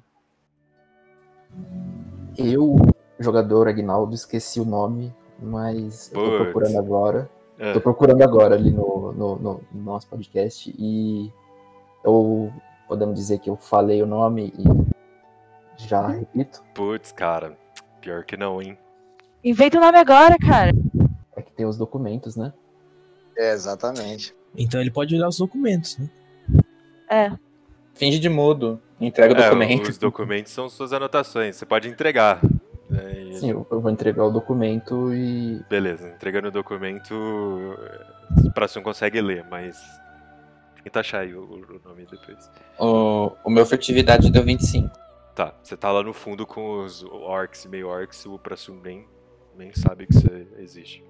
Eu, 2.38 2.76
jogador 3.18 3.66
Agnaldo, 3.66 4.14
esqueci 4.14 4.60
o 4.60 4.64
nome, 4.64 5.12
mas 5.40 6.12
eu 6.12 6.20
tô 6.20 6.30
Puts. 6.30 6.38
procurando 6.44 6.78
agora. 6.78 7.30
É. 7.58 7.72
Tô 7.72 7.80
procurando 7.80 8.22
agora 8.22 8.54
ali 8.54 8.70
no, 8.70 9.10
no, 9.12 9.36
no- 9.36 9.60
no 9.72 9.82
nosso 9.82 10.06
podcast 10.06 10.72
e 10.78 11.28
eu 12.04 12.52
podemos 12.92 13.14
dizer 13.14 13.38
que 13.38 13.48
eu 13.48 13.56
falei 13.56 14.02
o 14.02 14.06
nome 14.06 14.52
e 14.58 15.82
já 15.88 16.06
repito. 16.08 16.62
Putz, 16.74 17.10
cara. 17.10 17.56
Pior 18.02 18.22
que 18.24 18.36
não, 18.36 18.60
hein? 18.60 18.76
Inventa 19.42 19.78
o 19.78 19.80
nome 19.80 19.96
agora, 19.98 20.36
cara. 20.38 20.70
É 21.34 21.40
que 21.40 21.52
tem 21.52 21.64
os 21.64 21.78
documentos, 21.78 22.36
né? 22.36 22.52
É, 23.36 23.52
exatamente. 23.52 24.34
Então 24.56 24.78
ele 24.80 24.90
pode 24.90 25.14
olhar 25.14 25.28
os 25.28 25.38
documentos, 25.38 25.96
né? 25.96 26.10
É. 27.10 27.32
Finge 27.94 28.18
de 28.18 28.28
mudo. 28.28 28.78
Entrega 29.00 29.32
o 29.34 29.36
É, 29.38 29.44
documento. 29.48 29.88
Os 29.88 29.96
documentos 29.98 30.52
são 30.52 30.68
suas 30.68 30.92
anotações. 30.92 31.56
Você 31.56 31.64
pode 31.64 31.88
entregar. 31.88 32.40
né, 32.90 33.22
e- 33.22 33.34
Sim, 33.38 33.50
eu, 33.52 33.66
eu 33.70 33.80
vou 33.80 33.90
entregar 33.90 34.24
o 34.26 34.30
documento 34.30 35.14
e 35.14 35.62
Beleza, 35.70 36.10
entregando 36.10 36.48
o 36.48 36.52
documento, 36.52 37.14
o 38.44 38.52
próximo 38.52 38.84
consegue 38.84 39.18
ler, 39.22 39.46
mas. 39.50 39.80
Tenta 40.84 41.00
achar 41.00 41.20
aí 41.20 41.34
o, 41.34 41.44
o 41.44 41.80
nome 41.84 42.06
depois. 42.06 42.50
O, 42.78 43.32
o 43.44 43.50
meu 43.50 43.64
furtividade 43.64 44.30
deu 44.30 44.42
25. 44.42 44.90
Tá, 45.34 45.54
você 45.62 45.76
tá 45.76 45.90
lá 45.90 46.02
no 46.02 46.12
fundo 46.12 46.46
com 46.46 46.84
os 46.84 47.02
orcs 47.04 47.64
e 47.64 47.68
meio 47.68 47.88
orcs, 47.88 48.26
o 48.26 48.38
Prassum 48.38 48.78
nem, 48.82 49.06
nem 49.56 49.72
sabe 49.74 50.06
que 50.06 50.14
você 50.14 50.46
existe. 50.58 51.04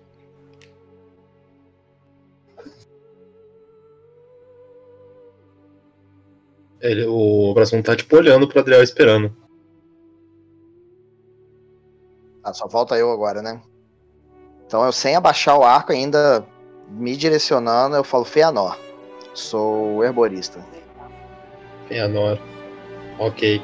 Ele, 6.81 7.07
o 7.07 7.55
Brasil 7.55 7.83
tá 7.83 7.97
tipo 7.97 8.17
olhando 8.17 8.47
pro 8.49 8.61
Adriel 8.61 8.83
esperando. 8.83 9.35
Ah, 12.43 12.53
só 12.53 12.69
falta 12.69 12.97
eu 12.97 13.11
agora, 13.11 13.41
né? 13.41 13.63
Então 14.67 14.85
eu 14.85 14.93
sem 14.93 15.15
abaixar 15.15 15.57
o 15.57 15.63
arco 15.63 15.93
ainda 15.93 16.45
me 16.89 17.17
direcionando, 17.17 17.95
eu 17.95 18.03
falo 18.03 18.25
Feanor. 18.25 18.77
Sou 19.35 20.05
herborista. 20.05 20.65
Feanor. 21.89 22.39
Ok. 23.19 23.63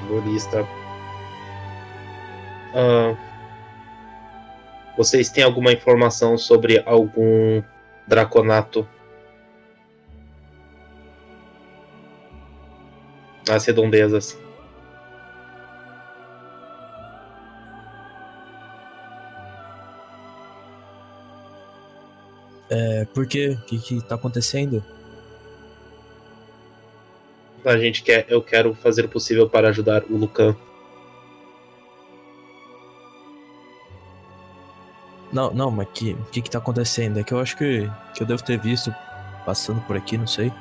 Humorista. 0.00 0.66
Ah, 2.74 3.16
vocês 4.96 5.30
têm 5.30 5.44
alguma 5.44 5.72
informação 5.72 6.36
sobre 6.36 6.82
algum 6.84 7.62
draconato 8.06 8.86
nas 13.46 13.64
redondezas? 13.64 14.38
É, 22.70 23.06
por 23.14 23.26
quê? 23.26 23.56
O 23.60 23.64
que, 23.64 23.78
que 23.78 24.00
tá 24.02 24.14
acontecendo? 24.14 24.84
A 27.64 27.76
gente 27.76 28.02
quer, 28.02 28.26
eu 28.28 28.42
quero 28.42 28.74
fazer 28.74 29.04
o 29.04 29.08
possível 29.08 29.48
para 29.48 29.68
ajudar 29.68 30.04
o 30.08 30.16
Lucan. 30.16 30.56
Não, 35.32 35.52
não, 35.52 35.70
mas 35.70 35.88
que, 35.92 36.12
o 36.12 36.24
que 36.30 36.40
que 36.40 36.50
tá 36.50 36.58
acontecendo? 36.58 37.18
É 37.18 37.22
que 37.22 37.32
eu 37.32 37.40
acho 37.40 37.56
que, 37.56 37.90
que 38.14 38.22
eu 38.22 38.26
devo 38.26 38.42
ter 38.42 38.58
visto 38.58 38.94
passando 39.44 39.80
por 39.82 39.96
aqui, 39.96 40.16
não 40.16 40.26
sei. 40.26 40.52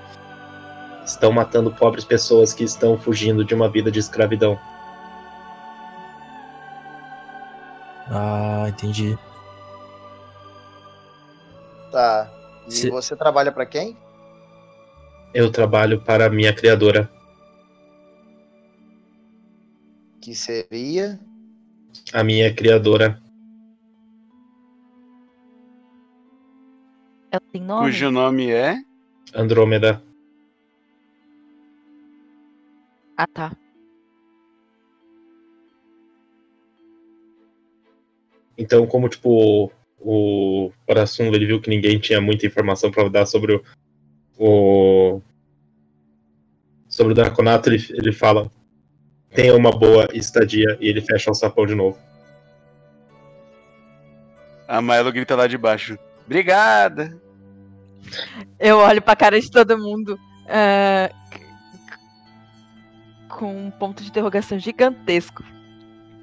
Estão 1.06 1.32
matando 1.32 1.72
pobres 1.72 2.04
pessoas 2.04 2.54
que 2.54 2.64
estão 2.64 2.98
fugindo 2.98 3.46
de 3.46 3.56
uma 3.56 3.70
vida 3.70 3.90
de 3.90 4.00
escravidão. 4.00 4.60
Ah, 8.10 8.66
entendi. 8.68 9.18
Tá. 11.98 12.32
E 12.68 12.72
Se- 12.72 12.90
você 12.92 13.16
trabalha 13.16 13.52
pra 13.52 13.66
quem? 13.66 13.98
Eu 15.34 15.52
trabalho 15.52 16.00
para 16.00 16.28
a 16.28 16.30
minha 16.30 16.54
criadora. 16.54 17.10
Que 20.22 20.36
seria. 20.36 21.20
A 22.14 22.24
minha 22.24 22.54
criadora. 22.54 23.20
Ela 27.32 27.42
tem 27.52 27.64
nome? 27.64 27.88
Cujo 27.88 28.12
nome 28.12 28.52
é. 28.52 28.76
Andrômeda. 29.34 30.00
Ah, 33.18 33.26
tá. 33.26 33.52
Então, 38.56 38.86
como 38.86 39.10
tipo 39.10 39.72
o 40.10 40.72
Parassum 40.88 41.26
ele 41.26 41.46
viu 41.46 41.60
que 41.60 41.70
ninguém 41.70 42.00
tinha 42.00 42.22
muita 42.22 42.46
informação 42.46 42.90
para 42.90 43.10
dar 43.10 43.26
sobre 43.26 43.56
o, 43.56 43.64
o 44.40 45.22
sobre 46.88 47.12
o 47.12 47.16
Draconato, 47.16 47.68
ele, 47.68 47.86
ele 47.90 48.14
fala: 48.14 48.50
tenha 49.36 49.54
uma 49.54 49.70
boa 49.70 50.08
estadia 50.14 50.78
e 50.80 50.88
ele 50.88 51.02
fecha 51.02 51.30
o 51.30 51.34
sapão 51.34 51.66
de 51.66 51.76
novo. 51.76 51.98
A 54.66 54.82
Milo 54.82 55.12
grita 55.12 55.36
lá 55.36 55.46
de 55.46 55.58
baixo. 55.58 56.00
Obrigada! 56.26 57.22
Eu 58.58 58.78
olho 58.78 59.02
pra 59.02 59.14
cara 59.14 59.42
de 59.42 59.52
todo 59.52 59.78
mundo 59.78 60.18
ah, 60.48 61.12
com 63.28 63.68
um 63.68 63.72
ponto 63.72 64.02
de 64.02 64.08
interrogação 64.08 64.58
gigantesco. 64.58 65.44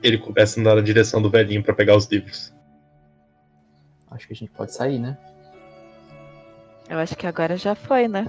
Ele 0.02 0.16
começa 0.16 0.59
a 0.59 0.62
andar 0.62 0.77
na 0.77 0.81
direção 0.81 1.20
do 1.20 1.28
velhinho 1.28 1.62
para 1.62 1.74
pegar 1.74 1.97
os 1.97 2.06
livros. 2.06 2.54
Acho 4.15 4.27
que 4.27 4.32
a 4.32 4.36
gente 4.36 4.51
pode 4.51 4.73
sair, 4.73 4.99
né? 4.99 5.19
Eu 6.89 6.99
acho 6.99 7.16
que 7.16 7.27
agora 7.27 7.57
já 7.57 7.74
foi, 7.74 8.09
né? 8.09 8.27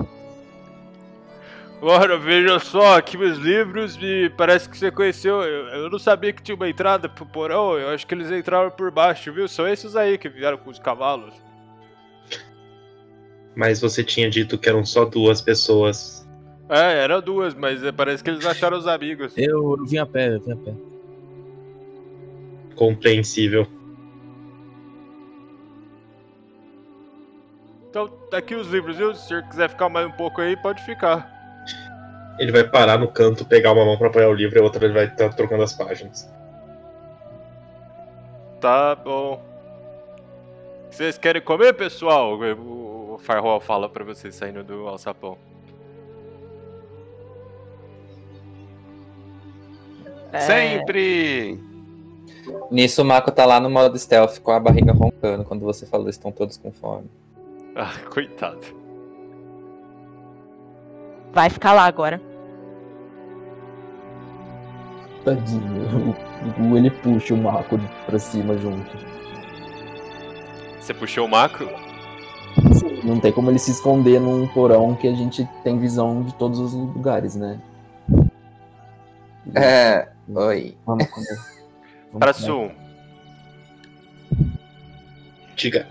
Ora, 1.82 2.18
veja 2.18 2.58
só, 2.60 2.98
aqui 2.98 3.18
meus 3.18 3.38
livros 3.38 3.98
e 4.02 4.32
parece 4.36 4.68
que 4.68 4.78
você 4.78 4.90
conheceu. 4.90 5.42
Eu, 5.44 5.68
eu 5.68 5.90
não 5.90 6.00
sabia 6.00 6.34
que 6.34 6.42
tinha 6.42 6.56
uma 6.56 6.70
entrada 6.70 7.08
pro 7.10 7.26
porão, 7.26 7.78
eu 7.78 7.90
acho 7.90 8.08
que 8.08 8.16
eles 8.16 8.32
entraram 8.32 8.72
por 8.72 8.90
baixo, 8.90 9.32
viu? 9.32 9.48
São 9.48 9.68
esses 9.68 9.96
aí 9.96 10.18
que 10.18 10.30
vieram 10.30 10.58
com 10.58 10.70
os 10.70 10.80
cavalos. 10.80 11.34
Mas 13.56 13.80
você 13.80 14.04
tinha 14.04 14.30
dito 14.30 14.58
que 14.58 14.68
eram 14.68 14.86
só 14.86 15.06
duas 15.06 15.42
pessoas. 15.42 16.28
É, 16.68 17.04
eram 17.04 17.22
duas, 17.22 17.54
mas 17.54 17.84
é, 17.84 17.92
parece 17.92 18.24
que 18.24 18.30
eles 18.30 18.46
acharam 18.46 18.78
os 18.78 18.88
amigos. 18.88 19.34
Eu, 19.38 19.78
eu 19.78 19.86
vim 19.86 19.98
a 19.98 20.06
pé, 20.06 20.36
eu 20.36 20.42
vim 20.42 20.52
a 20.54 20.58
pé. 20.58 20.74
Compreensível. 22.76 23.68
Então, 27.96 28.10
tá 28.30 28.40
aqui 28.40 28.54
os 28.54 28.68
livros, 28.68 28.98
viu? 28.98 29.16
Se 29.16 29.24
o 29.24 29.28
senhor 29.30 29.44
quiser 29.44 29.70
ficar 29.70 29.88
mais 29.88 30.06
um 30.06 30.12
pouco 30.12 30.42
aí, 30.42 30.58
pode 30.58 30.84
ficar. 30.84 31.32
Ele 32.38 32.52
vai 32.52 32.66
parar 32.66 33.00
no 33.00 33.08
canto, 33.08 33.46
pegar 33.46 33.72
uma 33.72 33.86
mão 33.86 33.98
para 33.98 34.08
apoiar 34.08 34.28
o 34.28 34.34
livro 34.34 34.58
e 34.58 34.60
a 34.60 34.64
outra 34.64 34.84
ele 34.84 34.94
vai 34.94 35.06
estar 35.06 35.34
trocando 35.34 35.64
as 35.64 35.72
páginas. 35.72 36.30
Tá 38.60 38.96
bom. 38.96 39.42
Vocês 40.92 41.18
querem 41.18 41.42
comer, 41.42 41.72
pessoal? 41.72 42.38
O 42.38 43.14
o 43.14 43.18
Firewall 43.18 43.62
fala 43.62 43.88
pra 43.88 44.04
vocês 44.04 44.36
saindo 44.36 44.62
do 44.62 44.90
alçapão. 44.90 45.38
É. 50.34 50.40
Sempre! 50.42 51.58
Nisso 52.70 53.02
o 53.02 53.06
Mako 53.06 53.32
tá 53.32 53.46
lá 53.46 53.58
no 53.62 53.70
modo 53.70 53.98
stealth 53.98 54.40
com 54.40 54.52
a 54.52 54.60
barriga 54.60 54.92
roncando 54.92 55.46
quando 55.46 55.62
você 55.62 55.86
falou 55.86 56.10
estão 56.10 56.30
todos 56.30 56.58
com 56.58 56.74
fome. 56.74 57.10
Ah, 57.78 57.94
coitado. 58.10 58.62
Vai 61.34 61.50
ficar 61.50 61.74
lá 61.74 61.86
agora. 61.86 62.22
Tadinho. 65.24 66.16
O, 66.60 66.74
o 66.74 66.78
ele 66.78 66.92
puxa 66.92 67.34
o 67.34 67.38
Marco 67.38 67.80
pra 68.06 68.20
cima 68.20 68.56
junto. 68.58 68.98
Você 70.80 70.94
puxou 70.94 71.26
o 71.26 71.30
macro? 71.30 71.68
Sim, 72.74 73.02
não 73.04 73.20
tem 73.20 73.32
como 73.32 73.50
ele 73.50 73.58
se 73.58 73.72
esconder 73.72 74.20
num 74.20 74.48
porão 74.50 74.96
que 74.96 75.08
a 75.08 75.16
gente 75.16 75.44
tem 75.64 75.80
visão 75.80 76.22
de 76.22 76.36
todos 76.36 76.60
os 76.60 76.74
lugares, 76.74 77.36
né? 77.36 77.60
É. 79.56 80.08
Oi. 80.30 80.78
Vamos 80.86 81.08
comer. 81.08 81.40
Para 82.20 82.34
Sul, 82.34 82.72
Diga. 85.56 85.88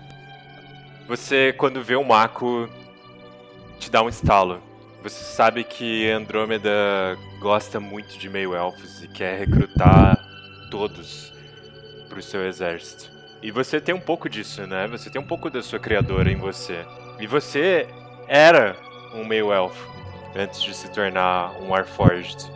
Você 1.07 1.53
quando 1.53 1.83
vê 1.83 1.95
o 1.95 2.03
Mako 2.03 2.69
te 3.79 3.89
dá 3.91 4.01
um 4.01 4.09
estalo. 4.09 4.61
Você 5.03 5.23
sabe 5.23 5.63
que 5.63 6.09
Andrômeda 6.09 7.15
gosta 7.39 7.79
muito 7.79 8.17
de 8.17 8.27
meio-elfos 8.27 9.03
e 9.03 9.07
quer 9.07 9.37
recrutar 9.37 10.17
todos 10.71 11.31
pro 12.09 12.21
seu 12.23 12.47
exército. 12.47 13.11
E 13.41 13.51
você 13.51 13.79
tem 13.79 13.93
um 13.93 13.99
pouco 13.99 14.27
disso, 14.27 14.65
né? 14.65 14.87
Você 14.87 15.09
tem 15.09 15.21
um 15.21 15.27
pouco 15.27 15.49
da 15.49 15.61
sua 15.61 15.77
criadora 15.77 16.31
em 16.31 16.35
você. 16.35 16.83
E 17.19 17.27
você 17.27 17.87
era 18.27 18.75
um 19.13 19.23
meio-elfo 19.23 19.87
antes 20.35 20.63
de 20.63 20.75
se 20.75 20.89
tornar 20.89 21.51
um 21.61 21.69
Warforged. 21.69 22.51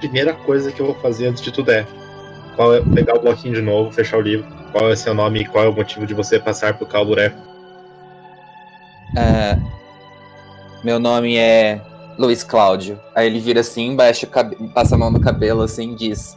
Primeira 0.00 0.34
coisa 0.34 0.70
que 0.70 0.80
eu 0.80 0.86
vou 0.86 0.94
fazer 0.96 1.28
antes 1.28 1.42
de 1.42 1.50
tudo 1.50 1.70
é, 1.70 1.80
é 1.80 2.94
pegar 2.94 3.16
o 3.16 3.20
bloquinho 3.20 3.54
de 3.54 3.62
novo, 3.62 3.90
fechar 3.90 4.18
o 4.18 4.20
livro. 4.20 4.61
Qual 4.72 4.90
é 4.90 4.96
seu 4.96 5.12
nome 5.12 5.40
e 5.40 5.44
qual 5.44 5.66
é 5.66 5.68
o 5.68 5.74
motivo 5.74 6.06
de 6.06 6.14
você 6.14 6.40
passar 6.40 6.78
por 6.78 6.88
Calburé? 6.88 7.34
É, 9.16 9.58
meu 10.82 10.98
nome 10.98 11.36
é 11.36 11.80
Luiz 12.18 12.42
Cláudio. 12.42 12.98
Aí 13.14 13.26
ele 13.26 13.38
vira 13.38 13.60
assim, 13.60 13.94
baixa, 13.94 14.26
passa 14.74 14.94
a 14.94 14.98
mão 14.98 15.10
no 15.10 15.20
cabelo 15.20 15.60
assim 15.60 15.92
e 15.92 15.94
diz: 15.94 16.36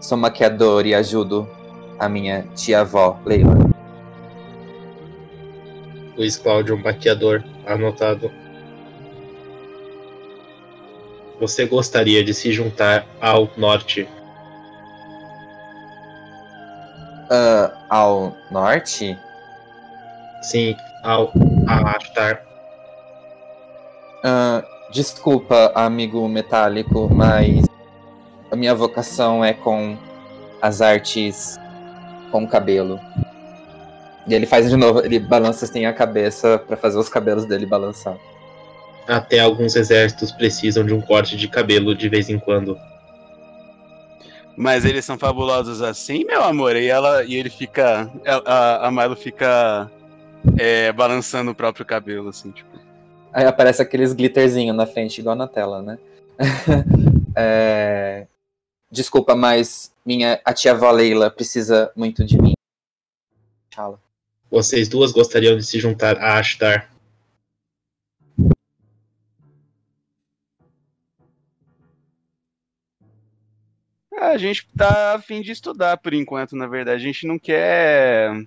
Sou 0.00 0.18
maquiador 0.18 0.86
e 0.86 0.94
ajudo 0.94 1.48
a 1.98 2.08
minha 2.08 2.42
tia-avó, 2.54 3.18
Leila. 3.24 3.56
Luiz 6.16 6.36
Cláudio, 6.36 6.76
maquiador, 6.76 7.42
anotado. 7.66 8.30
Você 11.40 11.64
gostaria 11.64 12.22
de 12.22 12.34
se 12.34 12.52
juntar 12.52 13.06
ao 13.18 13.48
norte? 13.56 14.06
Ah, 17.30 17.72
ao 17.88 18.36
norte? 18.50 19.16
Sim, 20.42 20.74
ao 21.04 21.32
a 21.66 21.96
Ashtar. 21.96 22.42
Ah, 24.24 24.64
desculpa, 24.90 25.70
amigo 25.74 26.26
metálico, 26.28 27.08
mas 27.08 27.64
a 28.50 28.56
minha 28.56 28.74
vocação 28.74 29.44
é 29.44 29.52
com 29.52 29.96
as 30.60 30.80
artes 30.80 31.58
com 32.32 32.46
cabelo. 32.48 32.98
E 34.26 34.34
ele 34.34 34.46
faz 34.46 34.68
de 34.68 34.76
novo, 34.76 35.00
ele 35.00 35.20
balança 35.20 35.64
assim 35.64 35.86
a 35.86 35.92
cabeça 35.92 36.58
pra 36.58 36.76
fazer 36.76 36.98
os 36.98 37.08
cabelos 37.08 37.44
dele 37.46 37.64
balançar. 37.64 38.16
Até 39.06 39.38
alguns 39.38 39.76
exércitos 39.76 40.32
precisam 40.32 40.84
de 40.84 40.92
um 40.92 41.00
corte 41.00 41.36
de 41.36 41.48
cabelo 41.48 41.94
de 41.94 42.08
vez 42.08 42.28
em 42.28 42.38
quando. 42.38 42.76
Mas 44.60 44.84
eles 44.84 45.06
são 45.06 45.16
fabulosos 45.18 45.80
assim, 45.80 46.22
meu 46.24 46.42
amor. 46.42 46.76
E 46.76 46.86
ela 46.86 47.24
e 47.24 47.34
ele 47.34 47.48
fica. 47.48 48.10
A, 48.44 48.88
a 48.88 48.90
Milo 48.90 49.16
fica 49.16 49.90
é, 50.58 50.92
balançando 50.92 51.50
o 51.50 51.54
próprio 51.54 51.86
cabelo, 51.86 52.28
assim, 52.28 52.50
tipo. 52.50 52.68
Aí 53.32 53.46
aparece 53.46 53.80
aqueles 53.80 54.12
glitterzinho 54.12 54.74
na 54.74 54.86
frente, 54.86 55.18
igual 55.18 55.34
na 55.34 55.48
tela, 55.48 55.80
né? 55.80 55.98
É, 57.36 58.26
Desculpa, 58.90 59.36
mas 59.36 59.92
minha 60.04 60.40
a 60.44 60.52
tia 60.52 60.72
avó 60.72 60.90
Leila 60.90 61.30
precisa 61.30 61.92
muito 61.94 62.24
de 62.24 62.36
mim. 62.42 62.54
Fala. 63.72 64.00
Vocês 64.50 64.88
duas 64.88 65.12
gostariam 65.12 65.56
de 65.56 65.64
se 65.64 65.78
juntar 65.78 66.18
a 66.18 66.38
Ashtar? 66.38 66.89
A 74.20 74.36
gente 74.36 74.68
tá 74.76 75.14
a 75.14 75.18
fim 75.18 75.40
de 75.40 75.50
estudar 75.50 75.96
por 75.96 76.12
enquanto, 76.12 76.54
na 76.54 76.66
verdade. 76.66 77.02
A 77.02 77.06
gente 77.06 77.26
não 77.26 77.38
quer 77.38 78.46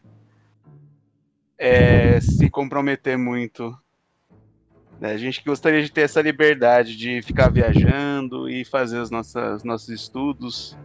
é, 1.57 2.21
se 2.21 2.47
comprometer 2.47 3.17
muito. 3.17 3.75
né? 4.99 5.13
A 5.13 5.17
gente 5.17 5.43
gostaria 5.43 5.81
de 5.81 5.91
ter 5.91 6.01
essa 6.01 6.21
liberdade 6.21 6.95
de 6.95 7.23
ficar 7.23 7.49
viajando 7.49 8.47
e 8.47 8.63
fazer 8.63 8.99
os 8.99 9.09
nossas, 9.09 9.63
nossos 9.63 9.89
estudos, 9.89 10.77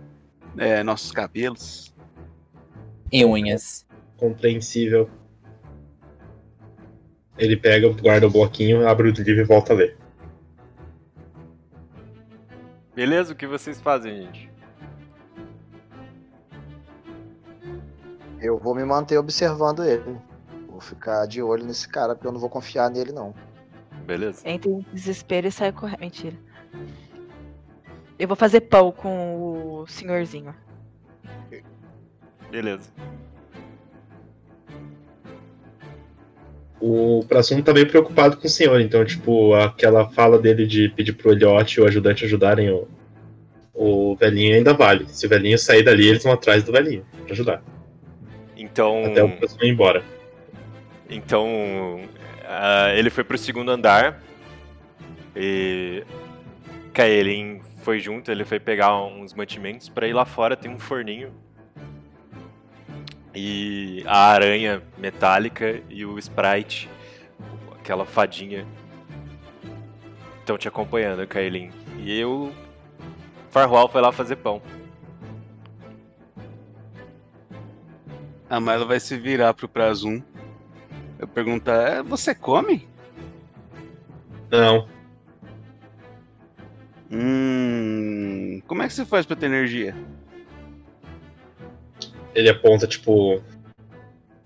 é, 0.56 0.82
nossos 0.82 1.12
cabelos. 1.12 1.94
E 3.12 3.24
unhas. 3.26 3.86
Compreensível. 4.16 5.10
Ele 7.36 7.58
pega, 7.58 7.88
guarda 7.90 8.26
o 8.26 8.30
bloquinho, 8.30 8.88
abre 8.88 9.10
o 9.10 9.12
livro 9.12 9.42
e 9.42 9.44
volta 9.44 9.74
a 9.74 9.76
ler. 9.76 9.96
Beleza? 12.94 13.34
O 13.34 13.36
que 13.36 13.46
vocês 13.46 13.80
fazem, 13.80 14.22
gente? 14.22 14.47
Eu 18.40 18.58
vou 18.58 18.74
me 18.74 18.84
manter 18.84 19.18
observando 19.18 19.84
ele. 19.84 20.16
Vou 20.68 20.80
ficar 20.80 21.26
de 21.26 21.42
olho 21.42 21.64
nesse 21.64 21.88
cara, 21.88 22.14
porque 22.14 22.26
eu 22.26 22.32
não 22.32 22.40
vou 22.40 22.48
confiar 22.48 22.90
nele, 22.90 23.12
não. 23.12 23.34
Beleza. 24.06 24.48
Entra 24.48 24.70
em 24.70 24.86
desespero 24.92 25.46
e 25.46 25.52
sai 25.52 25.72
correndo. 25.72 26.00
Mentira. 26.00 26.36
Eu 28.18 28.26
vou 28.26 28.36
fazer 28.36 28.62
pão 28.62 28.90
com 28.90 29.82
o 29.82 29.86
senhorzinho. 29.86 30.54
Beleza. 32.50 32.90
O 36.80 37.24
Prassum 37.28 37.60
tá 37.60 37.72
meio 37.72 37.88
preocupado 37.88 38.36
com 38.36 38.46
o 38.46 38.50
senhor, 38.50 38.80
então, 38.80 39.04
tipo, 39.04 39.52
aquela 39.54 40.08
fala 40.10 40.38
dele 40.38 40.64
de 40.64 40.88
pedir 40.90 41.12
pro 41.12 41.32
Eliote 41.32 41.78
e 41.78 41.82
o 41.82 41.86
ajudante 41.86 42.24
ajudarem 42.24 42.70
o, 42.70 42.86
o 43.74 44.14
velhinho 44.14 44.54
ainda 44.54 44.72
vale. 44.72 45.06
Se 45.08 45.26
o 45.26 45.28
velhinho 45.28 45.58
sair 45.58 45.82
dali, 45.82 46.06
eles 46.06 46.22
vão 46.22 46.32
atrás 46.32 46.62
do 46.62 46.70
velhinho 46.70 47.04
pra 47.24 47.32
ajudar. 47.32 47.62
Então. 48.78 49.04
Até 49.06 49.24
o 49.24 49.36
Prassum 49.36 49.58
ir 49.62 49.70
embora. 49.70 50.04
Então, 51.10 52.00
ah, 52.44 52.92
ele 52.94 53.10
foi 53.10 53.24
pro 53.24 53.36
segundo 53.36 53.70
andar 53.70 54.22
e 55.34 56.04
Kaelin 56.92 57.60
foi 57.82 57.98
junto, 57.98 58.30
ele 58.30 58.44
foi 58.44 58.60
pegar 58.60 59.02
uns 59.02 59.34
mantimentos 59.34 59.88
pra 59.88 60.06
ir 60.06 60.12
lá 60.12 60.24
fora, 60.24 60.56
tem 60.56 60.70
um 60.70 60.78
forninho. 60.78 61.32
E 63.34 64.02
a 64.06 64.30
aranha 64.30 64.82
metálica 64.96 65.80
e 65.88 66.04
o 66.04 66.18
Sprite, 66.18 66.88
aquela 67.78 68.04
fadinha, 68.04 68.66
estão 70.40 70.58
te 70.58 70.68
acompanhando, 70.68 71.26
Kaelin. 71.26 71.70
E 71.98 72.18
eu, 72.18 72.52
Farwell 73.50 73.88
foi 73.88 74.00
lá 74.00 74.12
fazer 74.12 74.36
pão. 74.36 74.60
A 78.48 78.60
Milo 78.60 78.86
vai 78.86 78.98
se 78.98 79.16
virar 79.18 79.52
pro 79.54 79.68
Prazum. 79.68 80.22
Eu 81.18 81.28
perguntar, 81.28 81.98
"É, 81.98 82.02
você 82.02 82.34
come? 82.34 82.88
Não. 84.50 84.88
Hum. 87.10 88.62
Como 88.66 88.82
é 88.82 88.86
que 88.88 88.94
você 88.94 89.04
faz 89.04 89.26
pra 89.26 89.36
ter 89.36 89.46
energia? 89.46 89.94
Ele 92.34 92.48
aponta, 92.48 92.86
tipo, 92.86 93.42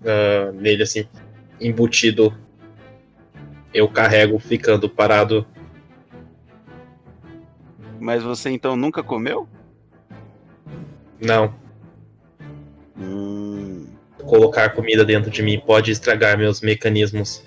ah, 0.05 0.51
nele 0.53 0.83
assim, 0.83 1.07
embutido. 1.59 2.35
Eu 3.73 3.89
carrego 3.89 4.37
ficando 4.39 4.89
parado. 4.89 5.45
Mas 7.99 8.21
você 8.23 8.49
então 8.49 8.75
nunca 8.75 9.01
comeu? 9.01 9.47
Não. 11.19 11.53
Hum. 12.97 13.87
Colocar 14.25 14.69
comida 14.69 15.03
dentro 15.05 15.29
de 15.29 15.41
mim 15.41 15.59
pode 15.59 15.91
estragar 15.91 16.37
meus 16.37 16.61
mecanismos. 16.61 17.43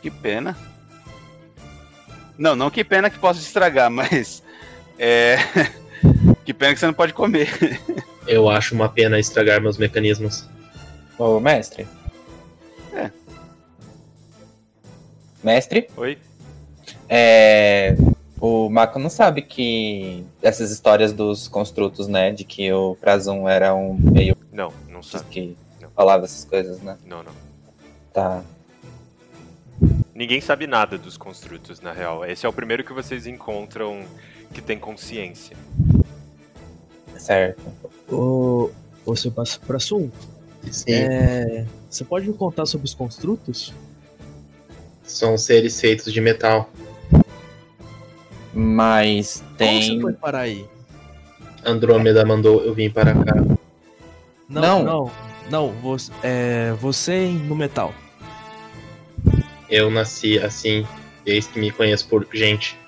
Que 0.00 0.10
pena. 0.10 0.56
Não, 2.36 2.54
não 2.54 2.70
que 2.70 2.84
pena 2.84 3.10
que 3.10 3.18
possa 3.18 3.40
estragar, 3.40 3.90
mas. 3.90 4.42
É. 4.98 5.36
que 6.44 6.52
pena 6.52 6.74
que 6.74 6.80
você 6.80 6.86
não 6.86 6.94
pode 6.94 7.12
comer. 7.12 7.48
Eu 8.26 8.48
acho 8.48 8.74
uma 8.74 8.88
pena 8.88 9.18
estragar 9.18 9.60
meus 9.60 9.78
mecanismos. 9.78 10.48
Ô, 11.18 11.38
mestre. 11.38 11.86
É. 12.92 13.10
Mestre? 15.42 15.88
Oi? 15.96 16.18
É. 17.08 17.94
O 18.46 18.68
Mako 18.68 18.98
não 18.98 19.08
sabe 19.08 19.40
que 19.40 20.22
essas 20.42 20.70
histórias 20.70 21.14
dos 21.14 21.48
construtos, 21.48 22.06
né? 22.06 22.30
De 22.30 22.44
que 22.44 22.70
o 22.70 22.94
Prazum 22.94 23.48
era 23.48 23.74
um 23.74 23.94
meio. 23.94 24.36
Não, 24.52 24.70
não 24.86 25.02
sabe. 25.02 25.24
Que 25.30 25.56
falava 25.96 26.26
essas 26.26 26.44
coisas, 26.44 26.78
né? 26.82 26.98
Não, 27.06 27.22
não. 27.22 27.32
Tá. 28.12 28.44
Ninguém 30.14 30.42
sabe 30.42 30.66
nada 30.66 30.98
dos 30.98 31.16
construtos, 31.16 31.80
na 31.80 31.90
real. 31.90 32.22
Esse 32.26 32.44
é 32.44 32.48
o 32.48 32.52
primeiro 32.52 32.84
que 32.84 32.92
vocês 32.92 33.26
encontram 33.26 34.04
que 34.52 34.60
tem 34.60 34.78
consciência. 34.78 35.56
Certo. 37.16 37.62
Ô, 38.12 38.70
ô 39.06 39.16
seu 39.16 39.32
passo 39.32 39.58
pra 39.60 39.78
sul. 39.78 40.12
Sim. 40.70 40.92
É, 40.92 41.64
você 41.88 42.04
pode 42.04 42.28
me 42.28 42.34
contar 42.34 42.66
sobre 42.66 42.84
os 42.84 42.92
construtos? 42.92 43.72
São 45.02 45.38
seres 45.38 45.80
feitos 45.80 46.12
de 46.12 46.20
metal. 46.20 46.68
Mas 48.54 49.40
Como 49.42 49.56
tem. 49.56 49.82
você 49.96 50.00
foi 50.00 50.12
parar 50.12 50.40
aí? 50.40 50.64
Andrômeda 51.64 52.24
mandou 52.24 52.62
eu 52.62 52.74
vim 52.74 52.90
para 52.90 53.12
cá. 53.14 53.34
Não, 54.48 54.62
Não. 54.62 54.84
não, 54.84 55.10
não. 55.50 55.72
Você, 55.82 56.12
é, 56.22 56.72
você 56.80 57.26
no 57.28 57.56
metal. 57.56 57.92
Eu 59.68 59.90
nasci 59.90 60.38
assim, 60.38 60.86
desde 61.24 61.50
que 61.50 61.58
me 61.58 61.70
conheço 61.70 62.06
por 62.06 62.26
gente. 62.32 62.78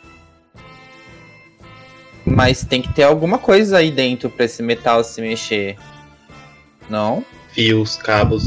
Mas 2.24 2.64
tem 2.64 2.82
que 2.82 2.92
ter 2.92 3.04
alguma 3.04 3.38
coisa 3.38 3.78
aí 3.78 3.90
dentro 3.90 4.28
pra 4.28 4.44
esse 4.44 4.62
metal 4.62 5.02
se 5.02 5.20
mexer. 5.20 5.76
Não? 6.90 7.24
Fios, 7.52 7.96
cabos, 7.96 8.44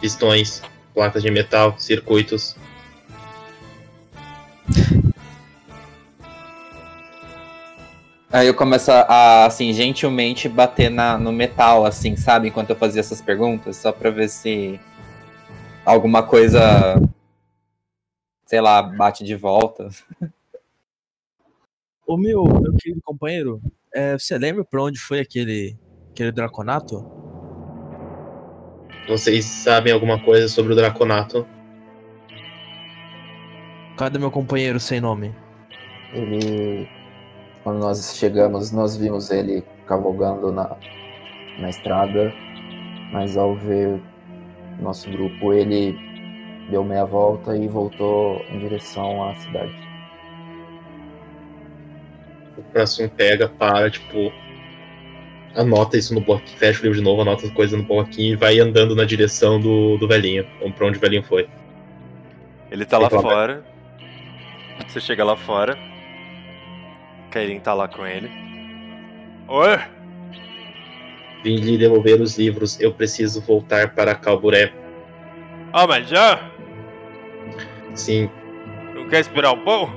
pistões, 0.00 0.62
placas 0.94 1.22
de 1.22 1.30
metal, 1.30 1.74
circuitos. 1.78 2.56
Aí 8.32 8.46
eu 8.46 8.54
começo 8.54 8.92
a, 8.92 9.46
assim, 9.46 9.72
gentilmente 9.72 10.48
bater 10.48 10.88
na, 10.88 11.18
no 11.18 11.32
metal, 11.32 11.84
assim, 11.84 12.14
sabe? 12.16 12.48
Enquanto 12.48 12.70
eu 12.70 12.76
fazia 12.76 13.00
essas 13.00 13.20
perguntas, 13.20 13.76
só 13.76 13.90
pra 13.90 14.10
ver 14.10 14.28
se 14.28 14.78
alguma 15.84 16.22
coisa, 16.22 16.94
sei 18.46 18.60
lá, 18.60 18.82
bate 18.82 19.24
de 19.24 19.34
volta. 19.34 19.88
Ô 22.06 22.16
meu, 22.16 22.44
meu 22.44 22.74
querido 22.74 23.00
companheiro, 23.02 23.60
é, 23.92 24.16
você 24.16 24.38
lembra 24.38 24.64
pra 24.64 24.82
onde 24.82 25.00
foi 25.00 25.18
aquele, 25.18 25.76
aquele 26.10 26.30
draconato? 26.30 27.04
Vocês 29.08 29.44
sabem 29.44 29.92
alguma 29.92 30.22
coisa 30.22 30.46
sobre 30.46 30.72
o 30.72 30.76
Draconato? 30.76 31.44
Cadê 33.96 34.20
meu 34.20 34.30
companheiro 34.30 34.78
sem 34.78 35.00
nome? 35.00 35.34
Ele. 36.12 36.99
Quando 37.62 37.78
nós 37.78 38.16
chegamos, 38.16 38.72
nós 38.72 38.96
vimos 38.96 39.30
ele 39.30 39.62
cavalgando 39.86 40.50
na, 40.50 40.76
na 41.58 41.68
estrada, 41.68 42.32
mas 43.12 43.36
ao 43.36 43.54
ver 43.54 44.00
nosso 44.80 45.10
grupo, 45.10 45.52
ele 45.52 45.94
deu 46.70 46.84
meia 46.84 47.04
volta 47.04 47.56
e 47.56 47.68
voltou 47.68 48.44
em 48.50 48.58
direção 48.58 49.28
à 49.28 49.34
cidade. 49.34 49.74
O 52.56 52.62
próximo 52.72 53.08
pega, 53.10 53.48
para, 53.48 53.90
tipo. 53.90 54.32
Anota 55.54 55.98
isso 55.98 56.14
no 56.14 56.20
bloquinho, 56.20 56.58
fecha 56.58 56.78
o 56.78 56.82
livro 56.84 56.98
de 56.98 57.02
novo, 57.02 57.22
anota 57.22 57.44
as 57.44 57.50
coisas 57.52 57.76
no 57.76 57.84
bloquinho 57.84 58.34
e 58.34 58.36
vai 58.36 58.60
andando 58.60 58.94
na 58.94 59.04
direção 59.04 59.60
do, 59.60 59.98
do 59.98 60.06
velhinho, 60.06 60.46
ou 60.60 60.70
pra 60.72 60.86
onde 60.86 60.96
o 60.96 61.00
velhinho 61.00 61.24
foi. 61.24 61.48
Ele 62.70 62.84
tá 62.84 62.98
lá 62.98 63.10
fora. 63.10 63.64
Você 64.86 65.00
chega 65.00 65.24
lá 65.24 65.36
fora. 65.36 65.89
Kairin 67.30 67.60
tá 67.60 67.72
lá 67.74 67.88
com 67.88 68.06
ele. 68.06 68.30
Oi! 69.48 69.78
Vim 71.42 71.56
lhe 71.56 71.78
devolver 71.78 72.20
os 72.20 72.36
livros, 72.38 72.78
eu 72.80 72.92
preciso 72.92 73.40
voltar 73.40 73.94
para 73.94 74.14
Calburé. 74.14 74.72
Ah, 75.72 75.86
mas 75.86 76.08
já? 76.08 76.50
Sim, 77.94 78.30
Não 78.94 79.08
quer 79.08 79.20
esperar 79.20 79.52
um 79.52 79.64
pouco? 79.64 79.92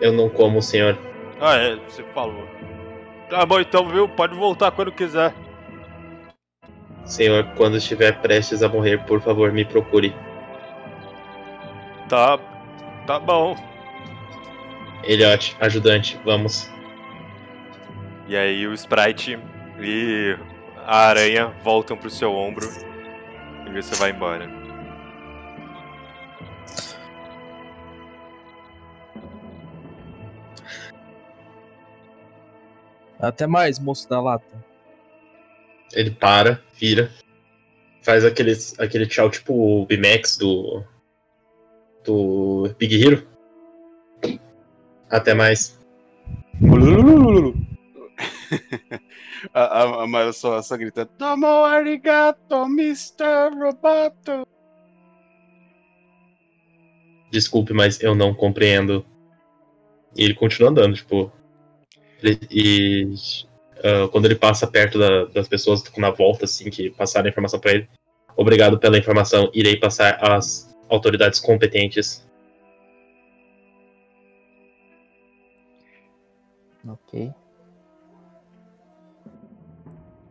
eu 0.00 0.12
não 0.12 0.28
como, 0.30 0.62
senhor. 0.62 0.96
Ah, 1.40 1.56
é, 1.56 1.76
você 1.76 2.02
falou. 2.14 2.46
Tá 3.28 3.44
bom 3.46 3.60
então, 3.60 3.86
viu? 3.88 4.08
Pode 4.08 4.34
voltar 4.34 4.70
quando 4.70 4.90
quiser. 4.92 5.34
Senhor, 7.04 7.44
quando 7.56 7.76
estiver 7.76 8.18
prestes 8.20 8.62
a 8.62 8.68
morrer, 8.68 9.04
por 9.04 9.20
favor, 9.20 9.52
me 9.52 9.64
procure. 9.64 10.14
Tá. 12.08 12.38
Tá 13.06 13.18
bom. 13.18 13.54
Elliot, 15.04 15.56
ajudante, 15.60 16.20
vamos. 16.24 16.70
E 18.28 18.36
aí 18.36 18.66
o 18.66 18.74
Sprite 18.74 19.38
e 19.80 20.36
a 20.76 21.08
aranha 21.08 21.48
voltam 21.62 21.96
pro 21.96 22.10
seu 22.10 22.32
ombro 22.32 22.66
e 23.66 23.72
você 23.72 23.94
vai 23.96 24.10
embora. 24.10 24.48
Até 33.18 33.46
mais, 33.46 33.78
moço 33.78 34.08
da 34.08 34.20
lata. 34.20 34.64
Ele 35.92 36.10
para, 36.10 36.62
vira, 36.74 37.10
faz 38.02 38.24
aquele, 38.24 38.52
aquele 38.78 39.06
tchau 39.06 39.30
tipo 39.30 39.52
o 39.52 39.86
B-Max 39.86 40.38
do. 40.38 40.82
do 42.04 42.74
Big 42.78 43.02
Hero. 43.02 43.29
Até 45.10 45.34
mais. 45.34 45.78
a, 49.54 49.62
a, 49.62 50.02
a 50.02 50.06
Mara 50.06 50.32
só, 50.32 50.60
só 50.62 50.76
grita: 50.76 51.06
Tomo 51.06 51.46
arigato, 51.46 52.54
Mr. 52.66 53.50
Roboto. 53.58 54.46
Desculpe, 57.30 57.72
mas 57.72 58.00
eu 58.02 58.14
não 58.14 58.34
compreendo. 58.34 59.04
E 60.16 60.24
ele 60.24 60.34
continua 60.34 60.70
andando, 60.70 60.94
tipo. 60.94 61.32
e 62.50 63.08
ah, 63.82 64.08
quando 64.10 64.26
ele 64.26 64.34
passa 64.34 64.66
perto 64.66 64.98
da- 64.98 65.24
das 65.26 65.48
pessoas 65.48 65.82
na 65.96 66.10
volta, 66.10 66.44
assim, 66.44 66.68
que 66.70 66.90
passaram 66.90 67.26
a 67.26 67.30
informação 67.30 67.60
pra 67.60 67.72
ele. 67.72 67.88
Obrigado 68.36 68.78
pela 68.78 68.98
informação, 68.98 69.50
irei 69.54 69.76
passar 69.76 70.18
às 70.20 70.74
autoridades 70.88 71.40
competentes. 71.40 72.26
Ok. 76.92 77.32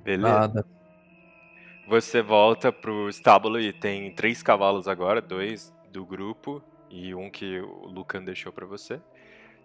Beleza? 0.04 0.40
Nada. 0.40 0.66
Você 1.88 2.22
volta 2.22 2.72
pro 2.72 3.10
estábulo 3.10 3.60
e 3.60 3.74
tem 3.74 4.14
três 4.14 4.44
cavalos 4.44 4.88
agora, 4.88 5.22
dois 5.22 5.74
do 5.92 6.06
grupo 6.06 6.62
e 6.90 7.16
um 7.16 7.30
que 7.30 7.60
o 7.60 7.88
Lucan 7.88 8.24
deixou 8.24 8.52
pra 8.52 8.66
você. 8.66 9.02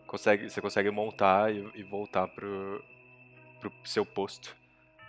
Consegue, 0.07 0.49
você 0.49 0.61
consegue 0.61 0.91
montar 0.91 1.55
e, 1.55 1.71
e 1.75 1.83
voltar 1.83 2.29
pro, 2.29 2.83
pro 3.61 3.73
seu 3.85 4.07
posto 4.07 4.57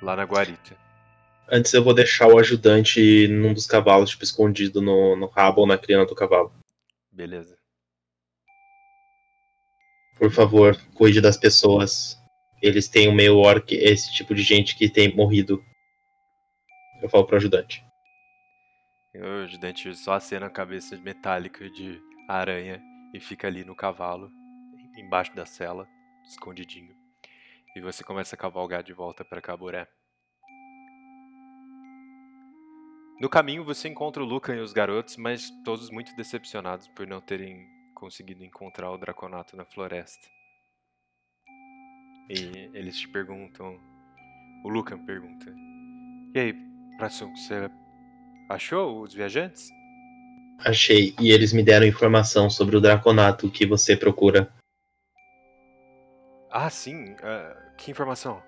lá 0.01 0.15
na 0.15 0.23
guarita. 0.23 0.75
Antes 1.49 1.73
eu 1.73 1.83
vou 1.83 1.93
deixar 1.93 2.27
o 2.27 2.39
ajudante 2.39 3.27
num 3.27 3.53
dos 3.53 3.67
cavalos, 3.67 4.09
tipo, 4.09 4.23
escondido 4.23 4.81
no, 4.81 5.15
no 5.15 5.27
rabo 5.27 5.61
ou 5.61 5.67
na 5.67 5.77
crina 5.77 6.05
do 6.05 6.15
cavalo. 6.15 6.51
Beleza. 7.11 7.57
Por 10.17 10.31
favor, 10.31 10.79
cuide 10.93 11.19
das 11.19 11.37
pessoas. 11.37 12.17
Eles 12.61 12.87
têm 12.87 13.09
o 13.09 13.13
meio 13.13 13.37
orc, 13.37 13.73
esse 13.75 14.13
tipo 14.13 14.33
de 14.33 14.41
gente 14.41 14.77
que 14.77 14.89
tem 14.89 15.13
morrido. 15.13 15.63
Eu 17.01 17.09
falo 17.09 17.25
pro 17.25 17.35
ajudante. 17.35 17.83
O 19.13 19.43
ajudante 19.43 19.93
só 19.95 20.13
acena 20.13 20.47
a 20.47 20.49
cabeça 20.49 20.97
metálica 20.97 21.69
de 21.69 22.01
aranha 22.27 22.81
e 23.13 23.19
fica 23.19 23.47
ali 23.47 23.63
no 23.63 23.75
cavalo, 23.75 24.31
embaixo 24.97 25.35
da 25.35 25.45
cela, 25.45 25.87
escondidinho. 26.27 26.95
E 27.75 27.81
você 27.81 28.03
começa 28.03 28.35
a 28.35 28.39
cavalgar 28.39 28.83
de 28.83 28.93
volta 28.93 29.23
para 29.23 29.41
Caburé. 29.41 29.87
No 33.19 33.29
caminho 33.29 33.63
você 33.63 33.87
encontra 33.87 34.23
o 34.23 34.25
Lucan 34.25 34.55
e 34.55 34.59
os 34.59 34.73
garotos, 34.73 35.17
mas 35.17 35.49
todos 35.63 35.89
muito 35.89 36.15
decepcionados 36.15 36.87
por 36.89 37.05
não 37.05 37.21
terem 37.21 37.74
conseguido 37.95 38.43
encontrar 38.43 38.91
o 38.91 38.97
Draconato 38.97 39.57
na 39.57 39.65
floresta. 39.65 40.27
E 42.29 42.69
eles 42.73 42.97
te 42.97 43.07
perguntam. 43.07 43.79
O 44.63 44.69
Lucan 44.69 45.03
pergunta: 45.05 45.51
E 46.33 46.39
aí, 46.39 46.53
Pratsum, 46.97 47.35
você 47.35 47.69
achou 48.49 49.01
os 49.01 49.13
viajantes? 49.13 49.69
Achei, 50.59 51.13
e 51.19 51.31
eles 51.31 51.51
me 51.53 51.63
deram 51.63 51.85
informação 51.85 52.49
sobre 52.49 52.75
o 52.77 52.81
Draconato 52.81 53.49
que 53.51 53.65
você 53.65 53.95
procura. 53.95 54.51
Ah, 56.49 56.69
sim. 56.69 57.15
ah, 57.21 57.73
que 57.77 57.91
informação? 57.91 58.41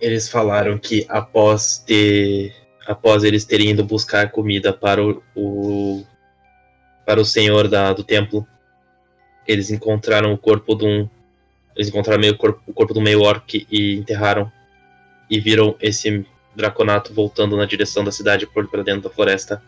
Eles 0.00 0.28
falaram 0.28 0.78
que 0.78 1.06
após 1.08 1.78
ter. 1.78 2.52
Após 2.86 3.22
eles 3.22 3.44
terem 3.44 3.70
ido 3.70 3.84
buscar 3.84 4.32
comida 4.32 4.72
para 4.72 5.00
o. 5.02 5.22
o- 5.36 6.11
para 7.04 7.20
o 7.20 7.24
senhor 7.24 7.68
da, 7.68 7.92
do 7.92 8.04
templo, 8.04 8.46
eles 9.46 9.70
encontraram 9.70 10.32
o 10.32 10.38
corpo 10.38 10.74
de 10.74 10.84
um. 10.84 11.08
Eles 11.74 11.88
encontraram 11.88 12.20
meio 12.20 12.36
corpo, 12.36 12.62
o 12.66 12.72
corpo 12.72 12.94
do 12.94 13.00
meio 13.00 13.22
orc 13.22 13.66
e 13.70 13.96
enterraram. 13.96 14.50
E 15.28 15.40
viram 15.40 15.74
esse 15.80 16.26
Draconato 16.54 17.14
voltando 17.14 17.56
na 17.56 17.64
direção 17.64 18.04
da 18.04 18.12
cidade 18.12 18.46
por 18.46 18.68
para 18.68 18.82
dentro 18.82 19.02
da 19.02 19.10
floresta. 19.10 19.62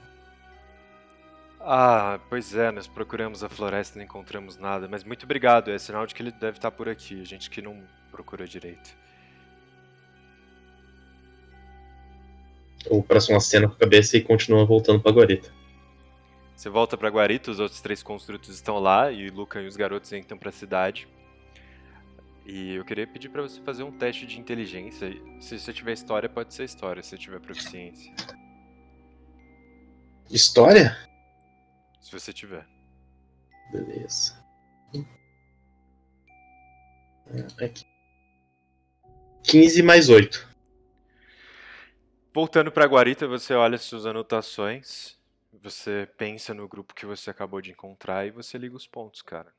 Ah, 1.60 2.20
pois 2.28 2.54
é, 2.54 2.70
nós 2.70 2.86
procuramos 2.86 3.42
a 3.42 3.48
floresta 3.48 3.96
e 3.96 3.98
não 3.98 4.04
encontramos 4.04 4.58
nada, 4.58 4.86
mas 4.86 5.02
muito 5.02 5.24
obrigado, 5.24 5.70
é 5.70 5.78
sinal 5.78 6.06
de 6.06 6.14
que 6.14 6.20
ele 6.20 6.30
deve 6.30 6.58
estar 6.58 6.70
por 6.70 6.90
aqui, 6.90 7.22
a 7.22 7.24
gente 7.24 7.48
que 7.48 7.62
não 7.62 7.82
procura 8.12 8.46
direito. 8.46 8.94
O 12.90 13.02
próximo 13.02 13.38
acena 13.38 13.66
com 13.66 13.74
a 13.76 13.78
cabeça 13.78 14.14
e 14.18 14.20
continua 14.20 14.66
voltando 14.66 15.00
pra 15.00 15.10
guarita. 15.10 15.50
Você 16.54 16.68
volta 16.70 16.96
pra 16.96 17.08
Guarita, 17.10 17.50
os 17.50 17.58
outros 17.58 17.80
três 17.80 18.02
construtos 18.02 18.54
estão 18.54 18.78
lá 18.78 19.10
e 19.10 19.28
o 19.28 19.34
Luca 19.34 19.60
e 19.60 19.66
os 19.66 19.76
garotos 19.76 20.12
entram 20.12 20.38
pra 20.38 20.52
cidade. 20.52 21.08
E 22.46 22.74
eu 22.74 22.84
queria 22.84 23.06
pedir 23.06 23.28
pra 23.28 23.42
você 23.42 23.60
fazer 23.62 23.82
um 23.82 23.92
teste 23.92 24.26
de 24.26 24.38
inteligência. 24.38 25.10
Se 25.40 25.58
você 25.58 25.72
tiver 25.72 25.92
história, 25.92 26.28
pode 26.28 26.54
ser 26.54 26.64
história, 26.64 27.02
se 27.02 27.10
você 27.10 27.18
tiver 27.18 27.40
proficiência. 27.40 28.14
História? 30.30 30.96
Se 32.00 32.12
você 32.12 32.32
tiver. 32.32 32.66
Beleza. 33.72 34.44
Aqui. 37.62 37.84
15 39.42 39.82
mais 39.82 40.08
8. 40.08 40.54
Voltando 42.32 42.70
pra 42.70 42.86
Guarita, 42.86 43.26
você 43.26 43.54
olha 43.54 43.78
suas 43.78 44.06
anotações, 44.06 45.16
você 45.64 46.06
pensa 46.18 46.52
no 46.52 46.68
grupo 46.68 46.94
que 46.94 47.06
você 47.06 47.30
acabou 47.30 47.58
de 47.58 47.70
encontrar 47.70 48.26
e 48.26 48.30
você 48.30 48.58
liga 48.58 48.76
os 48.76 48.86
pontos, 48.86 49.22
cara. 49.22 49.50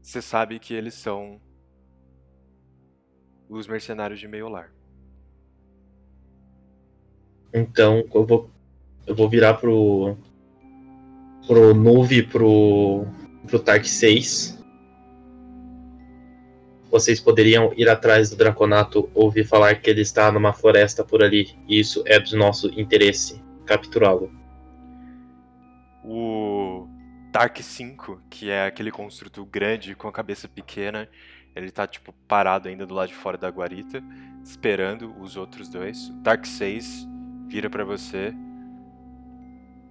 Você 0.00 0.22
sabe 0.22 0.58
que 0.58 0.72
eles 0.72 0.94
são 0.94 1.38
os 3.46 3.66
mercenários 3.66 4.18
de 4.18 4.26
meio 4.26 4.48
lar. 4.48 4.72
Então 7.52 8.02
eu 8.14 8.24
vou, 8.24 8.50
eu 9.06 9.14
vou 9.14 9.28
virar 9.28 9.54
pro. 9.54 10.16
pro 11.46 11.74
Nuve 11.74 12.22
pro. 12.22 13.04
pro 13.46 13.58
Tark 13.58 13.84
6. 13.84 14.58
Vocês 16.90 17.20
poderiam 17.20 17.70
ir 17.76 17.86
atrás 17.86 18.30
do 18.30 18.36
Draconato, 18.36 19.10
ouvir 19.14 19.46
falar 19.46 19.74
que 19.78 19.90
ele 19.90 20.00
está 20.00 20.32
numa 20.32 20.54
floresta 20.54 21.04
por 21.04 21.22
ali, 21.22 21.54
e 21.68 21.78
isso 21.78 22.02
é 22.06 22.18
do 22.18 22.36
nosso 22.36 22.66
interesse 22.80 23.39
capturá-lo. 23.70 24.32
O 26.04 26.88
Tark 27.32 27.62
5, 27.62 28.20
que 28.28 28.50
é 28.50 28.66
aquele 28.66 28.90
construto 28.90 29.44
grande 29.44 29.94
com 29.94 30.08
a 30.08 30.12
cabeça 30.12 30.48
pequena, 30.48 31.08
ele 31.54 31.70
tá 31.70 31.86
tipo 31.86 32.12
parado 32.26 32.68
ainda 32.68 32.84
do 32.84 32.94
lado 32.94 33.10
de 33.10 33.14
fora 33.14 33.38
da 33.38 33.48
guarita, 33.48 34.02
esperando 34.42 35.14
os 35.20 35.36
outros 35.36 35.68
dois. 35.68 36.08
O 36.08 36.22
Tark 36.22 36.44
6 36.44 37.06
vira 37.46 37.70
para 37.70 37.84
você. 37.84 38.34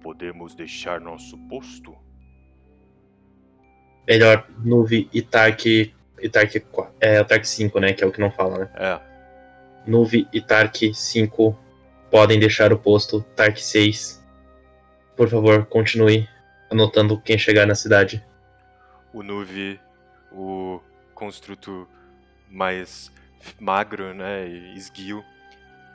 Podemos 0.02 0.54
deixar 0.54 1.00
nosso 1.00 1.38
posto? 1.48 1.96
Melhor 4.06 4.46
Nuve 4.58 5.08
e 5.10 5.22
Tark. 5.22 5.64
E 5.66 6.28
Tark 6.30 6.54
é 7.00 7.20
o 7.20 7.24
Tark 7.24 7.44
5, 7.46 7.80
né? 7.80 7.94
Que 7.94 8.04
é 8.04 8.06
o 8.06 8.12
que 8.12 8.20
não 8.20 8.30
fala, 8.30 8.58
né? 8.58 8.70
É. 8.74 9.00
Nuve 9.86 10.28
e 10.32 10.40
Tark 10.42 10.76
5 10.92 11.69
podem 12.10 12.38
deixar 12.38 12.72
o 12.72 12.78
posto. 12.78 13.22
Tark 13.36 13.58
6. 13.58 14.22
Por 15.16 15.28
favor, 15.28 15.66
continue 15.66 16.28
anotando 16.70 17.20
quem 17.20 17.38
chegar 17.38 17.66
na 17.66 17.74
cidade. 17.74 18.24
O 19.12 19.22
Nuve, 19.22 19.80
o 20.32 20.80
construto 21.14 21.88
mais 22.48 23.12
magro, 23.58 24.14
né, 24.14 24.46
e 24.48 24.76
esguio, 24.76 25.24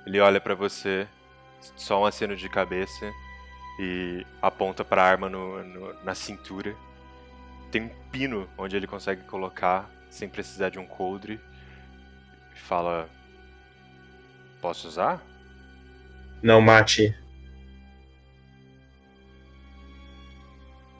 ele 0.05 0.19
olha 0.19 0.39
para 0.39 0.53
você, 0.53 1.07
só 1.75 2.01
um 2.01 2.05
aceno 2.05 2.35
de 2.35 2.47
cabeça 2.49 3.11
e 3.79 4.25
aponta 4.41 4.83
para 4.83 5.03
a 5.03 5.05
arma 5.05 5.29
no, 5.29 5.63
no, 5.63 6.03
na 6.03 6.13
cintura. 6.13 6.75
Tem 7.71 7.83
um 7.83 7.89
pino 8.11 8.49
onde 8.57 8.75
ele 8.75 8.87
consegue 8.87 9.23
colocar 9.23 9.89
sem 10.09 10.29
precisar 10.29 10.69
de 10.69 10.79
um 10.79 10.85
coldre. 10.85 11.39
Fala: 12.53 13.09
Posso 14.61 14.87
usar? 14.87 15.21
Não 16.45 16.61
mate. 16.61 17.17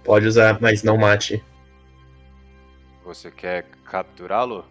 Pode 0.03 0.25
usar, 0.25 0.59
mas 0.59 0.81
não 0.81 0.97
mate. 0.97 1.45
Você 3.03 3.29
quer 3.29 3.69
capturá-lo? 3.85 4.65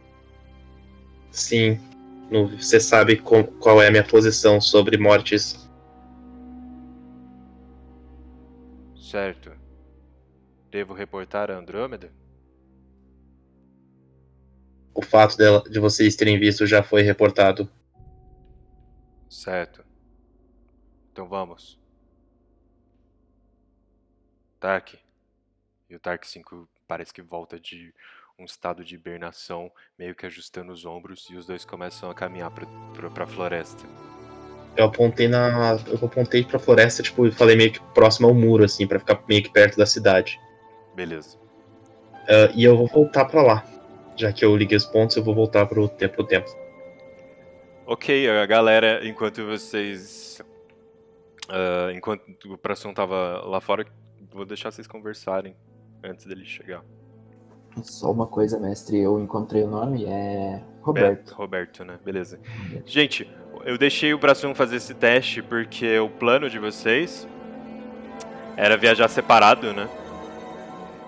Sim. 1.31 1.79
Você 2.59 2.81
sabe 2.81 3.19
qual 3.19 3.81
é 3.81 3.87
a 3.87 3.91
minha 3.93 4.03
posição 4.03 4.61
sobre 4.61 4.99
mortes. 4.99 5.71
Certo. 8.97 9.53
Devo 10.73 10.93
reportar 10.93 11.53
a 11.53 11.57
Andrômeda? 11.57 12.11
O 14.93 15.03
fato 15.03 15.37
dela, 15.37 15.63
de 15.71 15.79
vocês 15.79 16.17
terem 16.17 16.37
visto 16.37 16.67
já 16.67 16.83
foi 16.83 17.03
reportado. 17.03 17.71
Certo. 19.31 19.94
Então 21.15 21.29
vamos. 21.29 21.79
Tark. 24.59 24.95
E 25.89 25.95
o 25.95 26.01
Tark 26.01 26.25
5 26.25 26.69
parece 26.89 27.15
que 27.15 27.23
volta 27.23 27.57
de 27.57 27.95
um 28.37 28.45
estado 28.45 28.85
de 28.85 28.97
hibernação, 28.97 29.71
meio 29.97 30.13
que 30.13 30.27
ajustando 30.27 30.73
os 30.73 30.85
ombros, 30.85 31.29
e 31.31 31.37
os 31.37 31.47
dois 31.47 31.65
começam 31.65 32.11
a 32.11 32.15
caminhar 32.15 32.51
pra, 32.51 32.67
pra, 32.93 33.09
pra 33.11 33.27
floresta. 33.29 33.85
Eu 34.77 34.87
apontei 34.87 35.29
na. 35.29 35.77
Eu 35.87 36.05
apontei 36.05 36.43
pra 36.45 36.59
floresta, 36.59 37.01
tipo, 37.01 37.29
e 37.29 37.31
falei 37.31 37.55
meio 37.55 37.71
que 37.71 37.81
próximo 37.95 38.27
ao 38.27 38.35
muro, 38.35 38.65
assim, 38.65 38.85
pra 38.85 38.99
ficar 38.99 39.23
meio 39.29 39.45
que 39.45 39.51
perto 39.51 39.77
da 39.77 39.87
cidade. 39.87 40.41
Beleza. 40.97 41.39
Ah, 42.29 42.51
e 42.57 42.65
eu 42.65 42.77
vou 42.77 42.89
voltar 42.89 43.27
pra 43.27 43.41
lá. 43.41 43.65
Já 44.17 44.33
que 44.33 44.45
eu 44.45 44.57
liguei 44.57 44.77
os 44.77 44.85
pontos, 44.85 45.17
eu 45.17 45.23
vou 45.23 45.33
voltar 45.33 45.65
pro 45.67 45.89
tempo 45.89 46.17
pro 46.17 46.27
tempo. 46.27 46.51
Ok, 47.87 48.29
a 48.29 48.47
galera, 48.47 49.07
enquanto 49.07 49.47
vocês. 49.47 50.43
Ah, 51.49 51.93
enquanto 51.95 52.23
o 52.47 52.59
Pração 52.59 52.95
tava 52.95 53.43
lá 53.45 53.61
fora, 53.61 53.87
vou 54.33 54.45
deixar 54.45 54.71
vocês 54.71 54.87
conversarem 54.87 55.57
antes 56.03 56.27
dele 56.27 56.45
chegar. 56.45 56.85
Só 57.83 58.13
uma 58.13 58.27
coisa, 58.27 58.59
mestre, 58.59 59.01
eu 59.01 59.19
encontrei 59.19 59.65
o 59.65 59.69
nome, 59.69 60.05
é 60.05 60.63
Roberto. 60.81 61.33
É, 61.33 61.35
Roberto, 61.35 61.85
né? 61.85 61.99
Beleza. 62.05 62.39
Gente, 62.87 63.29
eu 63.65 63.77
deixei 63.77 64.15
o 64.15 64.19
Braçum 64.19 64.55
fazer 64.55 64.77
esse 64.77 64.95
teste 64.95 65.43
porque 65.43 65.99
o 65.99 66.09
plano 66.09 66.49
de 66.49 66.59
vocês 66.59 67.27
era 68.57 68.77
viajar 68.77 69.09
separado, 69.09 69.73
né? 69.73 69.89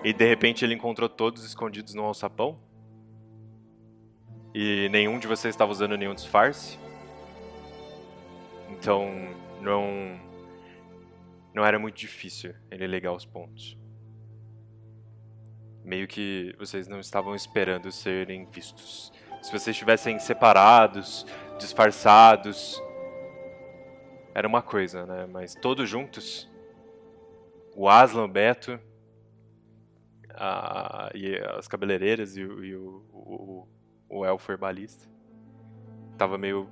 E 0.03 0.11
de 0.11 0.25
repente 0.25 0.65
ele 0.65 0.73
encontrou 0.73 1.07
todos 1.07 1.45
escondidos 1.45 1.93
no 1.93 2.03
alçapão. 2.03 2.57
E 4.53 4.89
nenhum 4.89 5.19
de 5.19 5.27
vocês 5.27 5.53
estava 5.53 5.71
usando 5.71 5.95
nenhum 5.95 6.15
disfarce. 6.15 6.77
Então, 8.69 9.09
não 9.61 10.26
não 11.57 11.65
era 11.65 11.79
muito 11.79 11.97
difícil 11.97 12.53
ele 12.69 12.85
ligar 12.85 13.11
os 13.11 13.25
pontos. 13.25 13.75
Meio 15.83 16.07
que 16.07 16.55
vocês 16.59 16.87
não 16.87 16.99
estavam 16.99 17.33
esperando 17.33 17.91
serem 17.91 18.45
vistos. 18.45 19.11
Se 19.41 19.49
vocês 19.51 19.69
estivessem 19.69 20.19
separados, 20.19 21.25
disfarçados, 21.57 22.79
era 24.35 24.47
uma 24.47 24.61
coisa, 24.61 25.07
né? 25.07 25.25
Mas 25.25 25.55
todos 25.55 25.89
juntos, 25.89 26.47
o 27.75 27.89
Aslan, 27.89 28.25
o 28.25 28.27
Beto, 28.27 28.79
a, 30.35 31.09
e 31.15 31.37
as 31.57 31.67
cabeleireiras 31.67 32.37
e, 32.37 32.43
o, 32.43 32.63
e 32.63 32.75
o, 32.75 33.03
o, 33.11 33.67
o 34.07 34.25
elfo 34.25 34.51
herbalista, 34.51 35.09
tava 36.19 36.37
meio, 36.37 36.69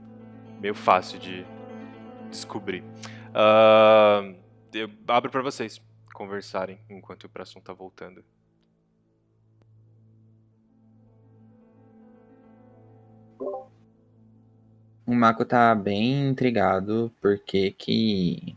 meio 0.59 0.75
fácil 0.75 1.17
de 1.17 1.43
descobrir. 2.29 2.83
Ah, 3.33 4.44
eu 4.75 4.89
abro 5.07 5.31
pra 5.31 5.41
vocês 5.41 5.81
conversarem 6.13 6.79
enquanto 6.89 7.23
o 7.23 7.29
Pração 7.29 7.61
tá 7.61 7.73
voltando. 7.73 8.23
O 15.07 15.13
Mako 15.13 15.45
tá 15.45 15.73
bem 15.75 16.29
intrigado 16.29 17.11
porque 17.21 17.71
que 17.71 18.55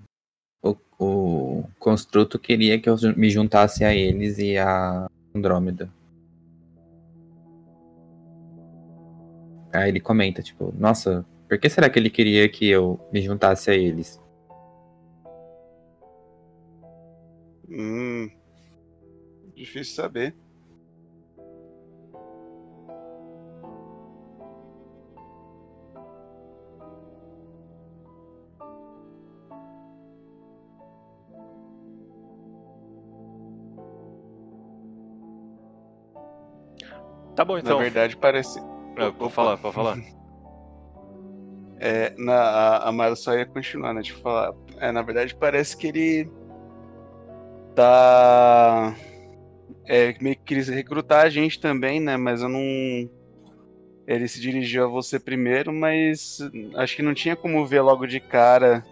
o, 0.63 0.75
o 0.99 1.65
construto 1.79 2.39
queria 2.39 2.81
que 2.81 2.89
eu 2.89 2.97
me 3.17 3.31
juntasse 3.31 3.85
a 3.85 3.95
eles 3.95 4.39
e 4.39 4.57
a 4.57 5.07
Andrômeda. 5.35 5.93
Aí 9.73 9.91
ele 9.91 10.01
comenta, 10.01 10.43
tipo, 10.43 10.75
nossa, 10.79 11.25
por 11.47 11.59
que 11.59 11.69
será 11.69 11.91
que 11.91 11.99
ele 11.99 12.09
queria 12.09 12.49
que 12.49 12.67
eu 12.67 12.99
me 13.13 13.21
juntasse 13.21 13.71
a 13.71 13.75
eles? 13.75 14.19
Hum. 17.69 18.29
Difícil 19.55 19.95
saber. 19.95 20.35
Tá 37.37 37.45
bom, 37.45 37.57
então. 37.57 37.77
Na 37.77 37.83
verdade, 37.85 38.17
parece. 38.17 38.59
Ah, 38.97 39.13
Pode 39.13 39.33
falar, 39.33 39.57
pode 39.59 39.75
falar. 39.75 39.97
É, 41.81 42.13
na, 42.19 42.35
a, 42.35 42.89
a 42.89 42.93
Mara 42.93 43.15
só 43.15 43.33
ia 43.37 43.47
continuar, 43.47 43.95
né? 43.95 44.03
Tipo, 44.03 44.19
falar. 44.19 44.53
É, 44.81 44.91
na 44.91 45.01
verdade, 45.01 45.33
parece 45.37 45.77
que 45.77 45.87
ele 45.87 46.29
tá. 47.79 48.97
É, 49.87 50.13
meio 50.21 50.35
que 50.35 50.55
quis 50.57 50.69
recrutar 50.69 51.25
a 51.25 51.31
gente 51.31 51.61
também, 51.61 52.01
né? 52.01 52.17
Mas 52.17 52.43
eu 52.43 52.49
não. 52.49 53.09
Ele 54.07 54.27
se 54.27 54.41
dirigiu 54.41 54.85
a 54.85 54.89
você 54.89 55.19
primeiro, 55.21 55.73
mas 55.73 56.39
acho 56.75 56.97
que 56.97 57.03
não 57.03 57.15
tinha 57.15 57.37
como 57.37 57.65
ver 57.67 57.83
logo 57.83 58.07
de 58.07 58.19
cara 58.19 58.85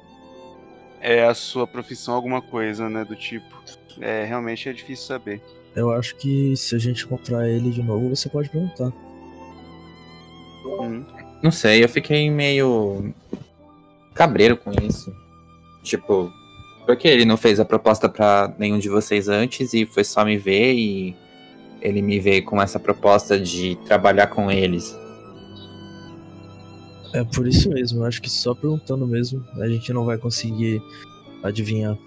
é, 1.01 1.25
a 1.25 1.35
sua 1.35 1.67
profissão, 1.67 2.15
alguma 2.15 2.41
coisa, 2.41 2.89
né? 2.89 3.05
Do 3.05 3.17
tipo. 3.17 3.57
É, 4.01 4.25
realmente 4.25 4.69
é 4.69 4.73
difícil 4.73 5.07
saber. 5.07 5.43
Eu 5.75 5.91
acho 5.91 6.15
que 6.17 6.57
se 6.57 6.77
a 6.77 6.79
gente 6.79 7.05
encontrar 7.05 7.49
ele 7.49 7.71
de 7.71 7.83
novo, 7.83 8.15
você 8.15 8.29
pode 8.29 8.49
perguntar. 8.51 8.93
Uhum. 10.65 11.05
Não 11.43 11.51
sei, 11.51 11.83
eu 11.83 11.89
fiquei 11.89 12.31
meio 12.31 13.13
cabreiro 14.15 14.57
com 14.57 14.71
isso. 14.83 15.15
Tipo, 15.83 16.33
por 16.87 16.97
que 16.97 17.09
ele 17.09 17.25
não 17.25 17.37
fez 17.37 17.59
a 17.59 17.65
proposta 17.65 18.09
pra 18.09 18.55
nenhum 18.57 18.79
de 18.79 18.89
vocês 18.89 19.29
antes 19.29 19.75
e 19.75 19.85
foi 19.85 20.05
só 20.05 20.25
me 20.25 20.39
ver 20.39 20.73
e 20.75 21.17
ele 21.83 22.01
me 22.01 22.21
veio 22.21 22.45
com 22.45 22.63
essa 22.63 22.79
proposta 22.79 23.39
de 23.39 23.77
trabalhar 23.85 24.29
com 24.29 24.51
eles? 24.51 24.97
É 27.13 27.25
por 27.25 27.47
isso 27.47 27.69
mesmo, 27.71 28.05
acho 28.05 28.23
que 28.23 28.31
só 28.31 28.55
perguntando 28.55 29.07
mesmo 29.07 29.45
a 29.61 29.69
gente 29.69 29.93
não 29.93 30.05
vai 30.05 30.17
conseguir 30.17 30.81
adivinhar. 31.43 31.99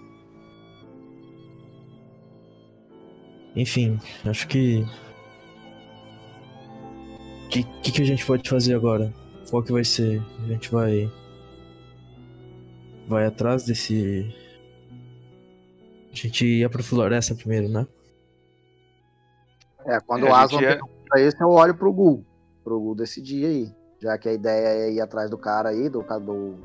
Enfim, 3.56 3.99
acho 4.26 4.47
que. 4.47 4.85
O 7.45 7.49
que, 7.49 7.64
que, 7.81 7.91
que 7.91 8.01
a 8.01 8.06
gente 8.06 8.26
pode 8.26 8.47
fazer 8.47 8.76
agora? 8.76 9.14
Qual 9.49 9.64
que 9.64 9.72
vai 9.72 9.84
ser? 9.84 10.22
A 10.43 10.47
gente 10.47 10.72
vai. 10.72 11.11
Vai 13.07 13.26
atrás 13.26 13.65
desse. 13.65 14.34
A 16.11 16.15
gente 16.15 16.45
ia 16.45 16.69
pra 16.69 16.81
floresta 16.84 17.36
primeiro, 17.36 17.69
né? 17.69 17.88
É, 19.86 19.99
quando 19.99 20.26
É, 20.26 20.30
o 20.30 20.34
a 20.34 20.41
Aslan 20.41 20.61
ia- 20.61 20.69
pergunta 20.77 21.19
isso, 21.19 21.38
eu 21.41 21.49
olho 21.49 21.76
pro 21.76 21.91
Gul. 21.94 22.26
Pro 22.64 22.80
Gul 22.80 22.95
decidir 22.95 23.45
aí. 23.45 23.76
Já 23.99 24.18
que 24.18 24.30
a 24.30 24.34
ideia 24.34 24.68
é 24.88 24.91
ir 24.91 25.02
atrás 25.02 25.30
do 25.30 25.38
cara 25.38 25.69
aí, 25.69 25.90
do 25.90 26.03
cara 26.03 26.19
do. 26.22 26.56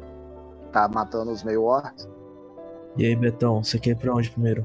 tá 0.72 0.88
matando 0.88 1.30
os 1.30 1.42
meio 1.42 1.62
orcs. 1.64 2.08
E 2.96 3.04
aí, 3.04 3.14
Betão, 3.16 3.62
você 3.62 3.78
quer 3.78 3.90
ir 3.90 3.96
pra 3.96 4.14
onde 4.14 4.30
primeiro? 4.30 4.64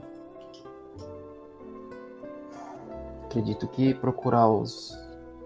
Acredito 3.25 3.67
que 3.67 3.93
procurar 3.95 4.47
os. 4.49 4.97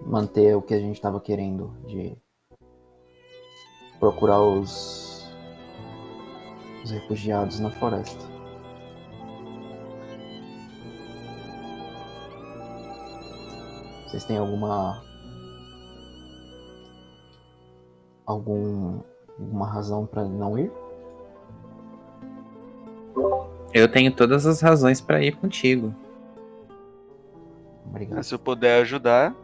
manter 0.05 0.55
o 0.55 0.61
que 0.61 0.73
a 0.73 0.79
gente 0.79 0.95
estava 0.95 1.19
querendo 1.19 1.75
de. 1.87 2.15
procurar 3.99 4.41
os. 4.41 5.25
os 6.83 6.91
refugiados 6.91 7.59
na 7.59 7.71
floresta. 7.71 8.32
Vocês 14.13 14.25
têm 14.25 14.37
alguma. 14.37 15.03
algum. 18.27 18.99
alguma 19.39 19.67
razão 19.67 20.05
para 20.05 20.23
não 20.23 20.55
ir? 20.55 20.71
Eu 23.73 23.91
tenho 23.91 24.15
todas 24.15 24.45
as 24.45 24.61
razões 24.61 25.01
pra 25.01 25.23
ir 25.23 25.35
contigo. 25.37 25.95
Obrigado. 27.87 28.21
Se 28.21 28.35
eu 28.35 28.37
puder 28.37 28.81
ajudar, 28.81 29.35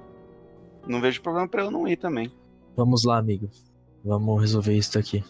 não 0.85 1.01
vejo 1.01 1.19
problema 1.23 1.47
pra 1.47 1.63
eu 1.63 1.71
não 1.71 1.87
ir 1.87 1.97
também. 1.97 2.31
Vamos 2.77 3.03
lá, 3.03 3.17
amigo. 3.17 3.49
Vamos 4.05 4.39
resolver 4.39 4.77
isso 4.77 4.99
aqui. 4.99 5.23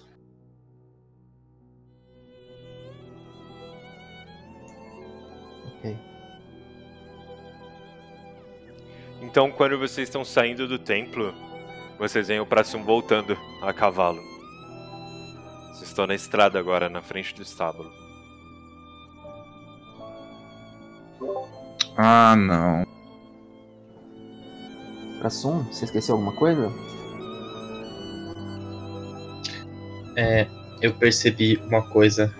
Então, 9.29 9.51
quando 9.51 9.77
vocês 9.77 10.07
estão 10.07 10.25
saindo 10.25 10.67
do 10.67 10.79
templo, 10.79 11.35
vocês 11.99 12.29
veem 12.29 12.39
o 12.39 12.47
próximo 12.47 12.83
voltando 12.83 13.37
a 13.61 13.71
cavalo. 13.71 14.19
Vocês 15.67 15.89
estão 15.89 16.07
na 16.07 16.15
estrada 16.15 16.57
agora, 16.57 16.89
na 16.89 16.99
frente 16.99 17.35
do 17.35 17.43
estábulo. 17.43 17.91
Ah, 21.95 22.35
não. 22.35 22.87
Prassum, 25.19 25.63
você 25.65 25.85
esqueceu 25.85 26.15
alguma 26.15 26.35
coisa? 26.35 26.73
É, 30.17 30.47
eu 30.81 30.91
percebi 30.95 31.57
uma 31.67 31.87
coisa. 31.87 32.33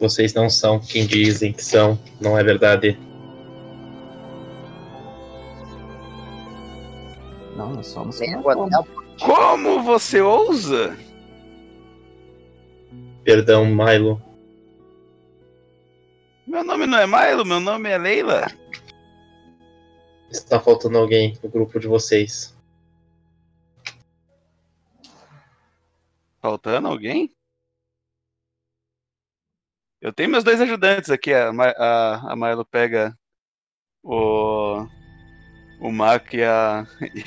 Vocês 0.00 0.34
não 0.34 0.50
são 0.50 0.80
quem 0.80 1.06
dizem 1.06 1.52
que 1.52 1.62
são, 1.62 1.96
não 2.20 2.36
é 2.36 2.42
verdade? 2.42 3.05
Não, 7.76 7.82
nós 7.82 7.86
somos. 7.88 8.18
Como 9.20 9.82
você 9.82 10.20
ousa? 10.20 10.96
Perdão, 13.22 13.66
Milo. 13.66 14.22
Meu 16.46 16.64
nome 16.64 16.86
não 16.86 16.98
é 16.98 17.06
Milo, 17.06 17.44
meu 17.44 17.60
nome 17.60 17.90
é 17.90 17.98
Leila. 17.98 18.46
Está 20.30 20.58
faltando 20.58 20.96
alguém 20.96 21.38
no 21.42 21.50
grupo 21.50 21.78
de 21.78 21.86
vocês. 21.86 22.56
Faltando 26.40 26.88
alguém? 26.88 27.34
Eu 30.00 30.12
tenho 30.12 30.30
meus 30.30 30.44
dois 30.44 30.60
ajudantes 30.60 31.10
aqui. 31.10 31.34
A, 31.34 31.52
Ma- 31.52 31.74
a, 31.76 32.32
a 32.32 32.36
Milo 32.36 32.64
pega 32.64 33.18
o. 34.02 34.86
O 35.78 35.92
Mac 35.92 36.32
e 36.34 36.42
a. 36.42 36.86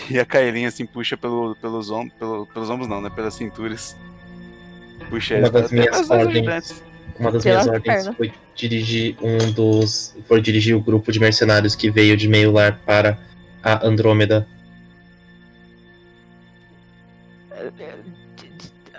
E 0.10 0.20
a 0.20 0.26
Kaelin 0.26 0.66
assim 0.66 0.86
puxa 0.86 1.16
pelo, 1.16 1.56
pelos, 1.56 1.92
ombros, 1.92 2.14
pelo, 2.18 2.46
pelos 2.48 2.70
ombros, 2.70 2.88
não, 2.88 3.02
né? 3.02 3.10
Pelas 3.10 3.34
cinturas. 3.34 3.96
Puxa 5.10 5.36
Uma 5.36 5.40
eles. 5.48 5.52
das 5.52 5.72
minhas 5.72 6.10
ordens, 6.10 6.84
uma 7.20 7.32
das 7.32 7.44
minhas 7.44 7.68
ordens 7.68 8.08
foi 8.16 8.34
dirigir 8.56 9.16
um 9.22 9.52
dos, 9.52 10.16
foi 10.28 10.42
dirigir 10.42 10.76
o 10.76 10.82
grupo 10.82 11.12
de 11.12 11.20
mercenários 11.20 11.76
que 11.76 11.90
veio 11.90 12.18
de 12.18 12.28
meio 12.28 12.52
lar 12.52 12.80
para 12.86 13.18
a 13.64 13.86
Andrômeda. 13.86 14.48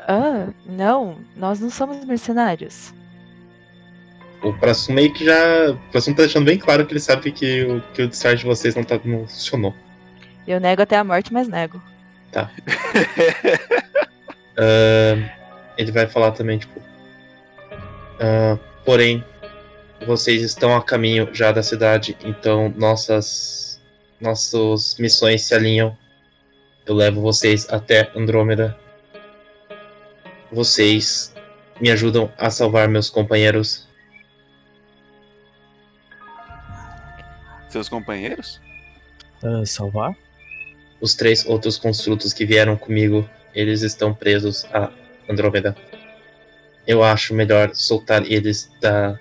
Ah, 0.09 0.49
não, 0.67 1.19
nós 1.37 1.61
não 1.61 1.71
somos 1.71 2.05
mercenários. 2.05 2.93
O 4.43 4.53
Prassum 4.55 4.95
meio 4.95 5.13
que 5.13 5.25
já, 5.25 5.71
o 5.71 5.77
Prassum 5.91 6.15
tá 6.15 6.23
deixando 6.23 6.47
bem 6.47 6.59
claro 6.59 6.87
que 6.87 6.93
ele 6.93 7.01
sabe 7.01 7.31
que 7.31 7.63
o 7.65 7.81
que 7.93 8.03
o 8.03 8.09
discharge 8.09 8.39
de 8.39 8.47
vocês 8.47 8.75
não, 8.75 8.83
tá, 8.83 8.99
não 9.05 9.27
funcionou. 9.27 9.75
Eu 10.47 10.59
nego 10.59 10.83
até 10.83 10.97
a 10.97 11.05
morte, 11.05 11.33
mas 11.33 11.49
nego. 11.49 11.81
Tá. 12.33 12.51
Ah, 14.63 15.17
ele 15.79 15.91
vai 15.91 16.07
falar 16.07 16.33
também, 16.33 16.59
tipo. 16.59 16.83
ah, 18.21 18.59
porém, 18.85 19.25
vocês 20.07 20.43
estão 20.43 20.77
a 20.77 20.83
caminho 20.83 21.31
já 21.33 21.51
da 21.51 21.63
cidade, 21.63 22.17
então 22.23 22.69
nossas. 22.77 23.81
Nossas 24.21 24.97
missões 24.99 25.45
se 25.45 25.55
alinham. 25.55 25.97
Eu 26.85 26.95
levo 26.95 27.23
vocês 27.23 27.67
até 27.71 28.11
Andrômeda. 28.15 28.77
Vocês 30.53 31.35
me 31.81 31.91
ajudam 31.91 32.31
a 32.37 32.51
salvar 32.51 32.87
meus 32.87 33.09
companheiros. 33.09 33.89
Seus 37.71 37.89
companheiros? 37.89 38.61
Ah, 39.43 39.65
salvar? 39.65 40.15
Os 41.01 41.15
três 41.15 41.47
outros 41.47 41.79
construtos 41.79 42.33
que 42.33 42.45
vieram 42.45 42.77
comigo, 42.77 43.29
eles 43.55 43.83
estão 43.83 44.13
presos 44.13 44.67
a 44.73 44.91
Andrômeda. 45.29 45.75
Eu 46.87 47.03
acho 47.03 47.33
melhor 47.35 47.75
soltar 47.75 48.23
eles 48.31 48.71
da 48.81 49.19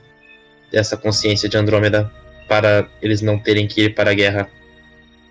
dessa 0.72 0.96
consciência 0.96 1.50
de 1.50 1.58
Andrômeda 1.58 2.12
para 2.48 2.88
eles 3.02 3.22
não 3.22 3.40
terem 3.40 3.68
que 3.68 3.86
ir 3.86 3.96
para 3.96 4.12
a 4.12 4.14
guerra. 4.14 4.50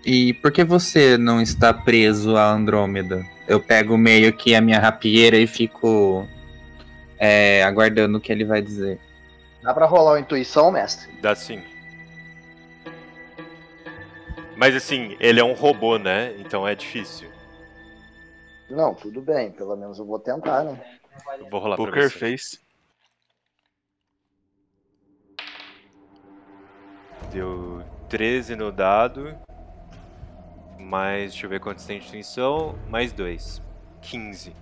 E 0.05 0.33
por 0.33 0.51
que 0.51 0.63
você 0.63 1.17
não 1.17 1.41
está 1.41 1.73
preso 1.73 2.35
a 2.35 2.51
Andrômeda? 2.51 3.25
Eu 3.47 3.59
pego 3.59 3.97
meio 3.97 4.33
que 4.33 4.55
a 4.55 4.61
minha 4.61 4.79
rapieira 4.79 5.37
e 5.37 5.47
fico 5.47 6.27
é, 7.17 7.63
aguardando 7.63 8.17
o 8.17 8.21
que 8.21 8.31
ele 8.31 8.45
vai 8.45 8.61
dizer. 8.61 8.99
Dá 9.61 9.73
pra 9.73 9.85
rolar 9.85 10.13
uma 10.13 10.19
intuição, 10.19 10.71
mestre? 10.71 11.09
Dá 11.21 11.35
sim. 11.35 11.61
Mas 14.59 14.75
assim, 14.75 15.15
ele 15.21 15.39
é 15.39 15.43
um 15.43 15.53
robô, 15.53 15.97
né? 15.97 16.35
Então 16.37 16.67
é 16.67 16.75
difícil. 16.75 17.31
Não, 18.69 18.93
tudo 18.93 19.21
bem. 19.21 19.53
Pelo 19.53 19.73
menos 19.77 19.97
eu 19.97 20.05
vou 20.05 20.19
tentar, 20.19 20.65
né? 20.65 20.99
Eu 21.39 21.49
vou 21.49 21.61
rolar 21.61 21.77
pra 21.77 21.85
Poker 21.85 22.09
você. 22.09 22.19
Face. 22.19 22.59
Deu 27.31 27.81
13 28.09 28.57
no 28.57 28.69
dado. 28.69 29.33
mais. 30.77 31.31
Deixa 31.31 31.45
eu 31.45 31.49
ver 31.49 31.61
quantos 31.61 31.85
tem 31.85 31.97
de 31.97 32.07
intuição. 32.07 32.77
Mais 32.89 33.13
2. 33.13 33.61
15. 34.01 34.49
Uh, 34.49 34.55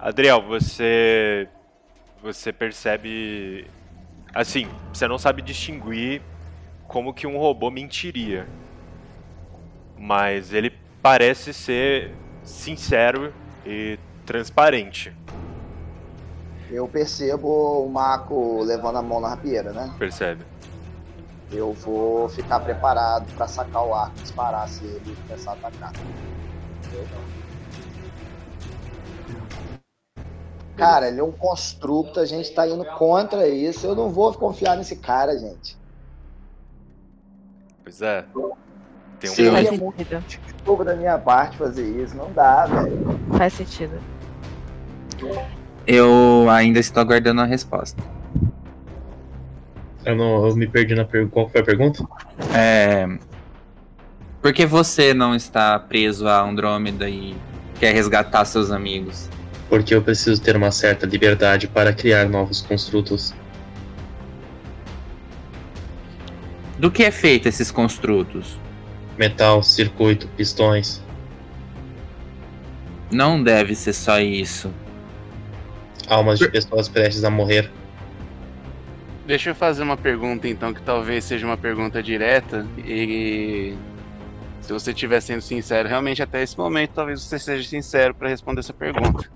Adriel, 0.00 0.42
você. 0.42 1.48
Você 2.20 2.52
percebe. 2.52 3.70
Assim, 4.34 4.66
você 4.92 5.06
não 5.06 5.18
sabe 5.18 5.40
distinguir 5.40 6.20
como 6.88 7.12
que 7.12 7.26
um 7.26 7.38
robô 7.38 7.70
mentiria. 7.70 8.46
Mas 9.98 10.52
ele 10.52 10.72
parece 11.02 11.52
ser 11.52 12.12
sincero 12.42 13.32
e 13.64 13.98
transparente. 14.24 15.14
Eu 16.70 16.88
percebo 16.88 17.84
o 17.84 17.88
Mako 17.88 18.62
levando 18.64 18.96
a 18.96 19.02
mão 19.02 19.20
na 19.20 19.28
rapieira, 19.28 19.72
né? 19.72 19.94
Percebe. 19.98 20.44
Eu 21.52 21.72
vou 21.72 22.28
ficar 22.28 22.58
preparado 22.60 23.32
pra 23.36 23.46
sacar 23.46 23.86
o 23.86 23.94
arco 23.94 24.18
e 24.18 24.22
disparar 24.22 24.68
se 24.68 24.84
ele 24.84 25.16
começar 25.28 25.52
a 25.52 25.54
atacar. 25.54 25.92
Cara, 30.76 31.08
ele 31.08 31.20
é 31.20 31.24
um 31.24 31.32
construto, 31.32 32.20
a 32.20 32.26
gente 32.26 32.52
tá 32.52 32.66
indo 32.66 32.84
contra 32.84 33.48
isso. 33.48 33.86
Eu 33.86 33.94
não 33.94 34.10
vou 34.10 34.34
confiar 34.34 34.76
nesse 34.76 34.96
cara, 34.96 35.38
gente. 35.38 35.76
Pois 37.86 38.02
é. 38.02 38.24
Tem 39.20 39.30
um 39.30 39.32
Seria 39.32 39.70
muito 39.70 40.40
pouco 40.64 40.84
da 40.84 40.96
minha 40.96 41.16
parte 41.16 41.56
fazer 41.56 41.88
isso. 42.02 42.16
Não 42.16 42.32
dá, 42.32 42.66
velho. 42.66 43.20
Faz 43.38 43.52
sentido. 43.52 43.96
Eu 45.86 46.50
ainda 46.50 46.80
estou 46.80 47.00
aguardando 47.00 47.42
a 47.42 47.44
resposta. 47.44 48.02
Eu, 50.04 50.16
não, 50.16 50.48
eu 50.48 50.56
me 50.56 50.66
perdi 50.66 50.96
na 50.96 51.04
pergunta. 51.04 51.32
Qual 51.32 51.48
foi 51.48 51.60
a 51.60 51.64
pergunta? 51.64 52.04
É. 52.52 53.06
Por 54.42 54.52
que 54.52 54.66
você 54.66 55.14
não 55.14 55.32
está 55.32 55.78
preso 55.78 56.26
a 56.26 56.42
Andrômeda 56.42 57.08
e 57.08 57.36
quer 57.78 57.94
resgatar 57.94 58.44
seus 58.46 58.72
amigos? 58.72 59.30
Porque 59.68 59.94
eu 59.94 60.02
preciso 60.02 60.42
ter 60.42 60.56
uma 60.56 60.72
certa 60.72 61.06
liberdade 61.06 61.68
para 61.68 61.92
criar 61.92 62.28
novos 62.28 62.62
construtos. 62.62 63.32
Do 66.78 66.90
que 66.90 67.04
é 67.04 67.10
feito 67.10 67.48
esses 67.48 67.70
construtos? 67.70 68.58
Metal, 69.16 69.62
circuito, 69.62 70.28
pistões. 70.28 71.02
Não 73.10 73.42
deve 73.42 73.74
ser 73.74 73.92
só 73.92 74.20
isso. 74.20 74.72
Almas 76.08 76.38
de 76.38 76.48
pessoas 76.50 76.88
prestes 76.88 77.24
a 77.24 77.30
morrer. 77.30 77.70
Deixa 79.26 79.50
eu 79.50 79.54
fazer 79.54 79.82
uma 79.82 79.96
pergunta 79.96 80.46
então, 80.46 80.72
que 80.72 80.82
talvez 80.82 81.24
seja 81.24 81.46
uma 81.46 81.56
pergunta 81.56 82.02
direta 82.02 82.66
e 82.78 83.76
se 84.60 84.72
você 84.72 84.90
estiver 84.90 85.20
sendo 85.20 85.40
sincero, 85.40 85.88
realmente 85.88 86.22
até 86.22 86.42
esse 86.42 86.58
momento, 86.58 86.90
talvez 86.90 87.22
você 87.22 87.38
seja 87.38 87.68
sincero 87.68 88.14
para 88.14 88.28
responder 88.28 88.60
essa 88.60 88.72
pergunta. 88.72 89.30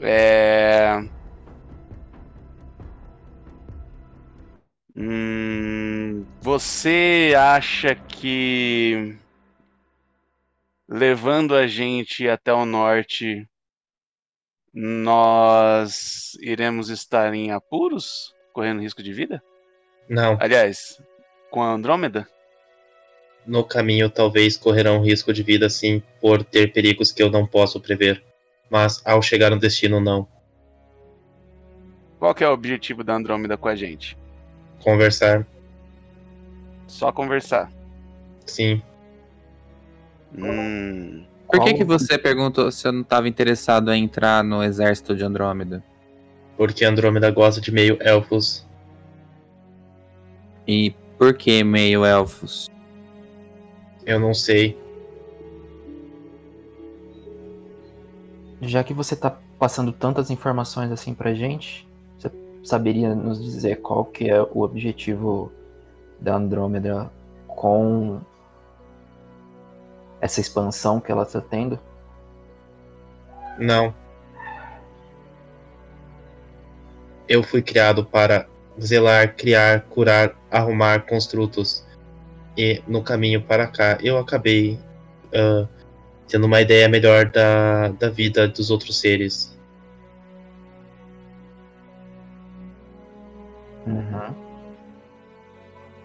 É... 0.00 1.04
Hum, 4.98 6.24
você 6.40 7.34
acha 7.36 7.94
que 7.94 9.14
levando 10.88 11.54
a 11.54 11.66
gente 11.66 12.26
até 12.26 12.50
o 12.50 12.64
norte 12.64 13.46
nós 14.72 16.34
iremos 16.40 16.88
estar 16.88 17.34
em 17.34 17.50
apuros, 17.50 18.34
correndo 18.54 18.80
risco 18.80 19.02
de 19.02 19.12
vida? 19.12 19.42
Não. 20.08 20.38
Aliás, 20.40 20.98
com 21.50 21.62
a 21.62 21.72
Andrômeda? 21.72 22.26
No 23.46 23.64
caminho, 23.64 24.08
talvez 24.08 24.56
correrão 24.56 25.02
risco 25.02 25.32
de 25.32 25.42
vida, 25.42 25.68
sim, 25.68 26.02
por 26.20 26.42
ter 26.42 26.72
perigos 26.72 27.12
que 27.12 27.22
eu 27.22 27.30
não 27.30 27.46
posso 27.46 27.80
prever. 27.80 28.24
Mas 28.70 29.00
ao 29.04 29.20
chegar 29.20 29.50
no 29.50 29.58
destino, 29.58 30.00
não. 30.00 30.26
Qual 32.18 32.34
é 32.40 32.48
o 32.48 32.52
objetivo 32.52 33.04
da 33.04 33.14
Andrômeda 33.14 33.56
com 33.56 33.68
a 33.68 33.76
gente? 33.76 34.16
Conversar. 34.82 35.46
Só 36.86 37.10
conversar. 37.12 37.70
Sim. 38.46 38.82
Hum. 40.36 41.24
Por 41.48 41.62
que, 41.64 41.74
que 41.74 41.84
você 41.84 42.18
perguntou 42.18 42.70
se 42.72 42.86
eu 42.86 42.92
não 42.92 43.02
estava 43.02 43.28
interessado 43.28 43.92
em 43.92 44.04
entrar 44.04 44.42
no 44.42 44.62
exército 44.62 45.14
de 45.14 45.24
Andrômeda? 45.24 45.82
Porque 46.56 46.84
Andrômeda 46.84 47.30
gosta 47.30 47.60
de 47.60 47.70
meio 47.70 47.98
elfos. 48.00 48.66
E 50.66 50.92
por 51.18 51.34
que 51.34 51.62
meio 51.62 52.04
elfos? 52.04 52.68
Eu 54.04 54.18
não 54.18 54.34
sei. 54.34 54.78
Já 58.60 58.82
que 58.82 58.94
você 58.94 59.14
tá 59.14 59.38
passando 59.58 59.92
tantas 59.92 60.30
informações 60.30 60.90
assim 60.90 61.14
pra 61.14 61.34
gente, 61.34 61.85
saberia 62.66 63.14
nos 63.14 63.42
dizer 63.42 63.76
qual 63.76 64.04
que 64.04 64.28
é 64.28 64.42
o 64.42 64.62
objetivo 64.62 65.52
da 66.20 66.34
Andrômeda 66.34 67.10
com 67.46 68.20
essa 70.20 70.40
expansão 70.40 71.00
que 71.00 71.12
ela 71.12 71.22
está 71.22 71.40
tendo? 71.40 71.78
Não. 73.58 73.94
Eu 77.28 77.42
fui 77.42 77.62
criado 77.62 78.04
para 78.04 78.46
zelar, 78.80 79.34
criar, 79.34 79.82
curar, 79.82 80.36
arrumar 80.50 81.06
construtos. 81.06 81.84
E 82.56 82.82
no 82.86 83.02
caminho 83.02 83.42
para 83.42 83.66
cá 83.66 83.98
eu 84.02 84.18
acabei 84.18 84.78
uh, 85.26 85.68
tendo 86.28 86.46
uma 86.46 86.60
ideia 86.60 86.88
melhor 86.88 87.26
da, 87.26 87.88
da 87.88 88.08
vida 88.08 88.48
dos 88.48 88.70
outros 88.70 88.98
seres. 88.98 89.55
Uhum. 93.86 94.34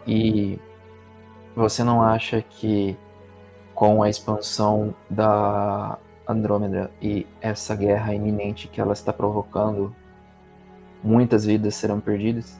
E 0.07 0.59
você 1.55 1.83
não 1.83 2.01
acha 2.01 2.41
que 2.41 2.97
com 3.73 4.03
a 4.03 4.09
expansão 4.09 4.93
da 5.09 5.97
Andrômeda 6.27 6.91
e 7.01 7.25
essa 7.41 7.75
guerra 7.75 8.13
iminente 8.13 8.67
que 8.67 8.79
ela 8.79 8.93
está 8.93 9.11
provocando, 9.11 9.95
muitas 11.03 11.45
vidas 11.45 11.75
serão 11.75 11.99
perdidas? 11.99 12.59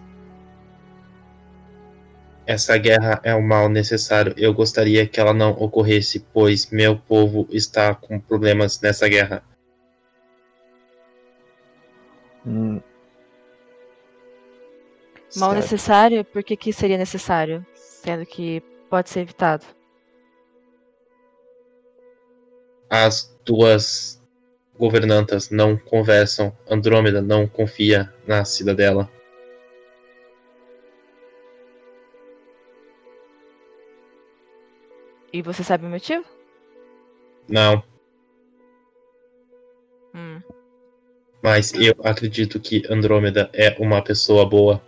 Essa 2.46 2.78
guerra 2.78 3.22
é 3.24 3.36
um 3.36 3.42
mal 3.42 3.70
necessário. 3.70 4.34
Eu 4.36 4.54
gostaria 4.54 5.08
que 5.08 5.20
ela 5.20 5.34
não 5.34 5.52
ocorresse, 5.52 6.26
pois 6.34 6.70
meu 6.72 6.98
povo 6.98 7.48
está 7.52 7.94
com 7.94 8.20
problemas 8.20 8.82
nessa 8.82 9.08
guerra. 9.08 9.44
Hum. 12.46 12.82
Mal 15.36 15.52
Certo. 15.52 15.62
necessário? 15.64 16.26
Por 16.26 16.44
que, 16.44 16.56
que 16.58 16.74
seria 16.74 16.98
necessário? 16.98 17.66
Sendo 17.74 18.26
que 18.26 18.62
pode 18.90 19.10
ser 19.10 19.22
evitado. 19.22 19.66
As 22.90 23.34
duas 23.46 24.22
governantas 24.78 25.50
não 25.50 25.78
conversam. 25.78 26.56
Andrômeda 26.70 27.22
não 27.22 27.48
confia 27.48 28.14
na 28.28 28.44
cidadela. 28.44 29.10
E 35.34 35.42
você 35.42 35.64
sabe 35.64 35.86
o 35.86 35.90
motivo? 35.90 36.26
Não, 37.48 37.84
Hum. 40.14 40.42
mas 41.42 41.74
eu 41.74 41.96
acredito 42.04 42.60
que 42.60 42.84
Andrômeda 42.90 43.50
é 43.54 43.76
uma 43.80 44.04
pessoa 44.04 44.46
boa. 44.48 44.82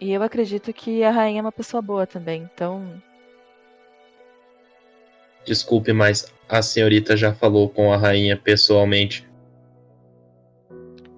E 0.00 0.12
eu 0.12 0.22
acredito 0.22 0.72
que 0.72 1.02
a 1.02 1.10
rainha 1.10 1.40
é 1.40 1.42
uma 1.42 1.52
pessoa 1.52 1.82
boa 1.82 2.06
também, 2.06 2.48
então. 2.54 3.02
Desculpe, 5.44 5.92
mas 5.92 6.32
a 6.48 6.62
senhorita 6.62 7.16
já 7.16 7.34
falou 7.34 7.68
com 7.68 7.92
a 7.92 7.96
rainha 7.96 8.36
pessoalmente. 8.36 9.28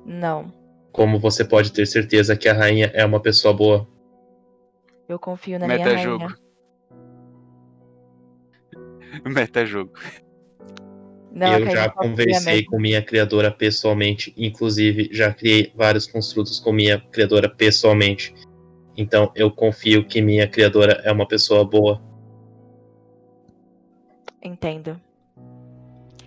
Não. 0.04 0.52
Como 0.92 1.18
você 1.18 1.44
pode 1.44 1.72
ter 1.72 1.86
certeza 1.86 2.36
que 2.36 2.48
a 2.48 2.54
rainha 2.54 2.90
é 2.94 3.04
uma 3.04 3.20
pessoa 3.20 3.52
boa? 3.52 3.86
Eu 5.08 5.18
confio 5.18 5.58
na 5.58 5.66
minha 5.66 5.78
Metajogo. 5.78 6.24
rainha. 6.24 6.38
Metajogo. 9.26 9.92
Não, 11.32 11.58
eu 11.58 11.70
já 11.70 11.88
conversei 11.88 12.64
com 12.64 12.78
minha 12.78 13.00
criadora 13.00 13.50
pessoalmente, 13.52 14.34
inclusive 14.36 15.08
já 15.12 15.32
criei 15.32 15.72
vários 15.76 16.06
construtos 16.06 16.58
com 16.58 16.72
minha 16.72 16.98
criadora 16.98 17.48
pessoalmente. 17.48 18.34
Então 19.00 19.32
eu 19.34 19.50
confio 19.50 20.04
que 20.04 20.20
minha 20.20 20.46
criadora 20.46 21.00
é 21.04 21.10
uma 21.10 21.26
pessoa 21.26 21.64
boa. 21.64 22.02
Entendo. 24.42 25.00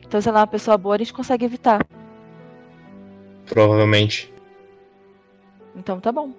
Então, 0.03 0.19
se 0.19 0.27
ela 0.27 0.39
é 0.39 0.41
uma 0.41 0.47
pessoa 0.47 0.77
boa, 0.77 0.95
a 0.95 0.97
gente 0.97 1.13
consegue 1.13 1.45
evitar. 1.45 1.85
Provavelmente. 3.45 4.33
Então 5.75 5.99
tá 5.99 6.11
bom. 6.11 6.33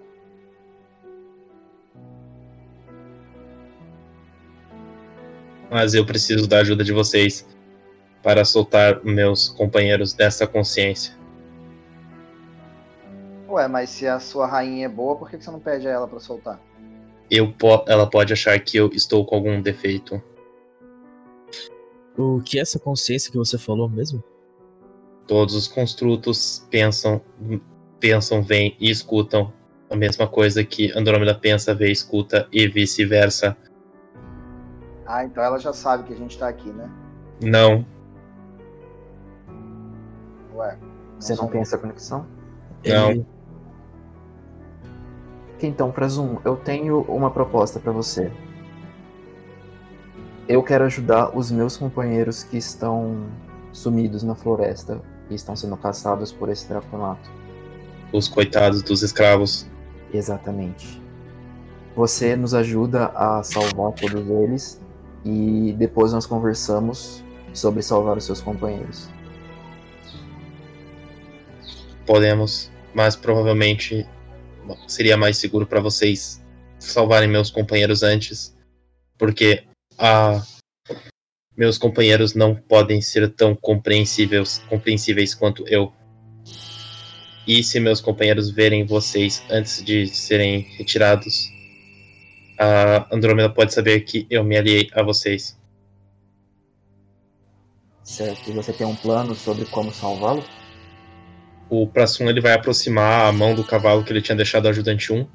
mas 5.71 5.93
eu 5.93 6.07
preciso 6.07 6.47
da 6.47 6.61
ajuda 6.61 6.85
de 6.85 6.93
vocês 6.93 7.45
para 8.23 8.45
soltar 8.45 9.05
meus 9.05 9.49
companheiros 9.49 10.13
dessa 10.13 10.47
consciência. 10.47 11.13
Ué, 13.55 13.69
mas 13.69 13.91
se 13.91 14.07
a 14.09 14.19
sua 14.19 14.47
rainha 14.49 14.87
é 14.87 14.89
boa, 14.89 15.15
por 15.17 15.31
que 15.31 15.41
você 15.41 15.49
não 15.49 15.61
pede 15.61 15.87
a 15.87 15.91
ela 15.93 16.09
pra 16.09 16.19
soltar? 16.19 16.61
Eu 17.31 17.53
po- 17.53 17.85
ela 17.87 18.05
pode 18.09 18.33
achar 18.33 18.59
que 18.59 18.77
eu 18.77 18.89
estou 18.89 19.25
com 19.25 19.37
algum 19.37 19.63
defeito. 19.63 20.21
O 22.19 22.41
que 22.41 22.59
é 22.59 22.63
essa 22.63 22.81
consciência 22.81 23.31
que 23.31 23.39
você 23.39 23.57
falou 23.57 23.89
mesmo? 23.89 24.23
Todos 25.29 25.55
os 25.55 25.69
construtos 25.69 26.67
pensam, 26.69 27.21
pensam, 28.01 28.43
veem 28.43 28.77
e 28.81 28.91
escutam 28.91 29.53
a 29.89 29.95
mesma 29.95 30.27
coisa 30.27 30.65
que 30.65 30.91
Andrômeda 30.99 31.35
pensa, 31.35 31.73
vê, 31.75 31.93
escuta 31.93 32.49
e 32.53 32.67
vice-versa. 32.67 33.57
Ah, 35.07 35.25
então 35.25 35.45
ela 35.45 35.59
já 35.59 35.73
sabe 35.73 36.05
que 36.05 36.13
a 36.13 36.17
gente 36.17 36.37
tá 36.37 36.49
aqui, 36.49 36.71
né? 36.71 36.91
Não, 37.41 37.87
Ué. 40.55 40.77
Você 41.21 41.35
não 41.37 41.49
tem 41.49 41.61
essa 41.61 41.79
conexão? 41.79 42.27
Não. 42.85 43.25
Ok, 45.65 45.69
Então, 45.69 45.91
Prazum, 45.91 46.39
eu 46.45 46.57
tenho 46.57 47.01
uma 47.03 47.31
proposta 47.31 47.81
pra 47.81 47.91
você. 47.91 48.31
Eu 50.47 50.63
quero 50.63 50.85
ajudar 50.85 51.37
os 51.37 51.51
meus 51.51 51.77
companheiros 51.77 52.45
que 52.45 52.59
estão 52.59 53.27
sumidos 53.73 54.23
na 54.23 54.35
floresta 54.35 55.01
e 55.31 55.35
estão 55.35 55.57
sendo 55.57 55.77
caçados 55.77 56.31
por 56.31 56.51
esse 56.51 56.69
draconato. 56.69 57.31
os 58.13 58.29
coitados 58.29 58.83
dos 58.83 59.03
escravos. 59.03 59.67
Exatamente. 60.13 61.03
Você 61.97 62.37
nos 62.37 62.55
ajuda 62.55 63.07
a 63.07 63.43
salvar 63.43 63.93
todos 63.93 64.29
eles 64.29 64.81
e 65.25 65.75
depois 65.79 66.13
nós 66.13 66.27
conversamos 66.27 67.25
sobre 67.53 67.83
salvar 67.83 68.17
os 68.17 68.25
seus 68.25 68.41
companheiros. 68.41 69.09
Podemos, 72.07 72.71
mas 72.95 73.17
provavelmente 73.17 74.07
seria 74.87 75.17
mais 75.17 75.37
seguro 75.37 75.67
para 75.67 75.81
vocês 75.81 76.43
salvarem 76.79 77.29
meus 77.29 77.51
companheiros 77.51 78.03
antes, 78.03 78.55
porque 79.19 79.65
ah, 79.99 80.43
meus 81.57 81.79
companheiros 81.79 82.35
não 82.35 82.55
podem 82.55 83.01
ser 83.01 83.33
tão 83.33 83.55
compreensíveis, 83.55 84.59
compreensíveis 84.69 85.35
quanto 85.35 85.67
eu. 85.69 85.93
E 87.47 87.63
se 87.63 87.79
meus 87.79 88.01
companheiros 88.01 88.51
verem 88.51 88.87
vocês 88.87 89.43
antes 89.51 89.85
de 89.85 90.07
serem 90.07 90.61
retirados, 90.77 91.49
a 92.59 93.15
Andrômeda 93.15 93.51
pode 93.51 93.75
saber 93.75 94.01
que 94.01 94.27
eu 94.31 94.43
me 94.43 94.57
aliei 94.57 94.89
a 94.95 95.03
vocês. 95.03 95.59
Certo. 98.03 98.51
E 98.51 98.53
você 98.53 98.73
tem 98.73 98.87
um 98.87 98.97
plano 98.97 99.35
sobre 99.35 99.65
como 99.67 99.93
salvá-lo? 99.93 100.45
O 101.83 101.89
Prassum 101.89 102.29
ele 102.29 102.41
vai 102.41 102.53
aproximar 102.53 103.27
a 103.27 103.33
mão 103.33 103.53
do 103.53 103.65
cavalo 103.65 104.05
que 104.05 104.13
ele 104.13 104.23
tinha 104.23 104.37
deixado 104.37 104.69
ajudante 104.69 105.13
1 105.13 105.27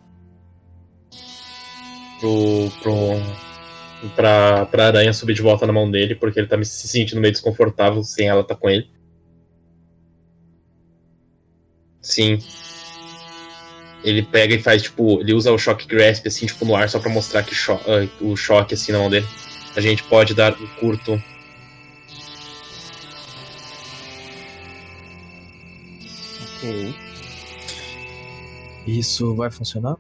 pro, 2.20 2.72
pro, 2.82 4.10
pra, 4.16 4.66
pra 4.66 4.88
aranha 4.88 5.11
subir 5.11 5.34
de 5.34 5.41
volta 5.41 5.68
na 5.68 5.74
mão 5.74 5.91
dele, 5.91 6.16
porque 6.16 6.40
ele 6.40 6.48
tá 6.48 6.61
se 6.64 6.88
sentindo 6.88 7.20
meio 7.20 7.34
desconfortável 7.34 8.02
sem 8.03 8.30
ela 8.30 8.41
estar 8.41 8.56
com 8.56 8.70
ele. 8.70 8.90
Sim. 12.02 12.40
Ele 14.02 14.24
pega 14.24 14.56
e 14.56 14.61
faz, 14.61 14.82
tipo, 14.84 15.20
ele 15.20 15.34
usa 15.34 15.52
o 15.52 15.57
choque 15.57 15.86
grasp, 15.86 16.26
assim, 16.26 16.45
tipo, 16.45 16.64
no 16.64 16.74
ar, 16.74 16.90
só 16.90 16.99
pra 16.99 17.10
mostrar 17.10 17.44
que 17.44 17.53
cho 17.53 17.74
ah, 17.74 18.07
o 18.22 18.38
choque, 18.38 18.74
assim, 18.74 18.94
na 18.94 18.99
mão 18.99 19.10
dele. 19.10 19.28
A 19.76 19.82
gente 19.82 20.03
pode 20.03 20.34
dar 20.34 20.53
o 20.53 20.68
curto. 20.80 21.22
Ok. 26.60 26.94
Isso 28.86 29.34
vai 29.36 29.49
funcionar? 29.49 29.95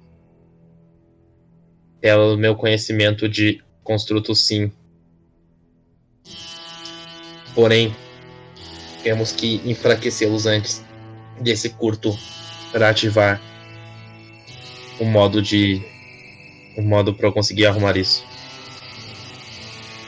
Pelo 2.01 2.37
meu 2.37 2.55
conhecimento 2.55 3.29
de 3.29 3.63
construto, 3.83 4.35
sim. 4.35 4.71
Porém, 7.55 7.95
temos 9.03 9.31
que 9.31 9.61
enfraquecê-los 9.65 10.45
antes 10.45 10.83
desse 11.39 11.69
curto 11.69 12.17
para 12.71 12.89
ativar 12.89 13.41
o 14.99 15.05
modo 15.05 15.41
de. 15.41 15.81
o 16.77 16.81
modo 16.81 17.13
para 17.13 17.27
eu 17.27 17.33
conseguir 17.33 17.65
arrumar 17.65 17.95
isso. 17.95 18.25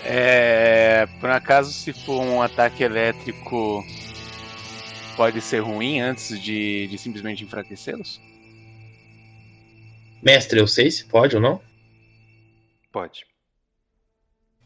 É, 0.04 1.08
por 1.20 1.30
acaso, 1.30 1.72
se 1.72 1.94
for 1.94 2.22
um 2.22 2.42
ataque 2.42 2.84
elétrico, 2.84 3.86
pode 5.16 5.42
ser 5.42 5.60
ruim 5.60 6.00
antes 6.00 6.40
de, 6.40 6.88
de 6.88 6.98
simplesmente 6.98 7.44
enfraquecê-los? 7.44 8.20
Mestre, 10.22 10.60
eu 10.60 10.68
sei 10.68 10.92
se 10.92 11.06
pode 11.06 11.36
ou 11.36 11.42
não? 11.42 11.62
Pode. 12.92 13.26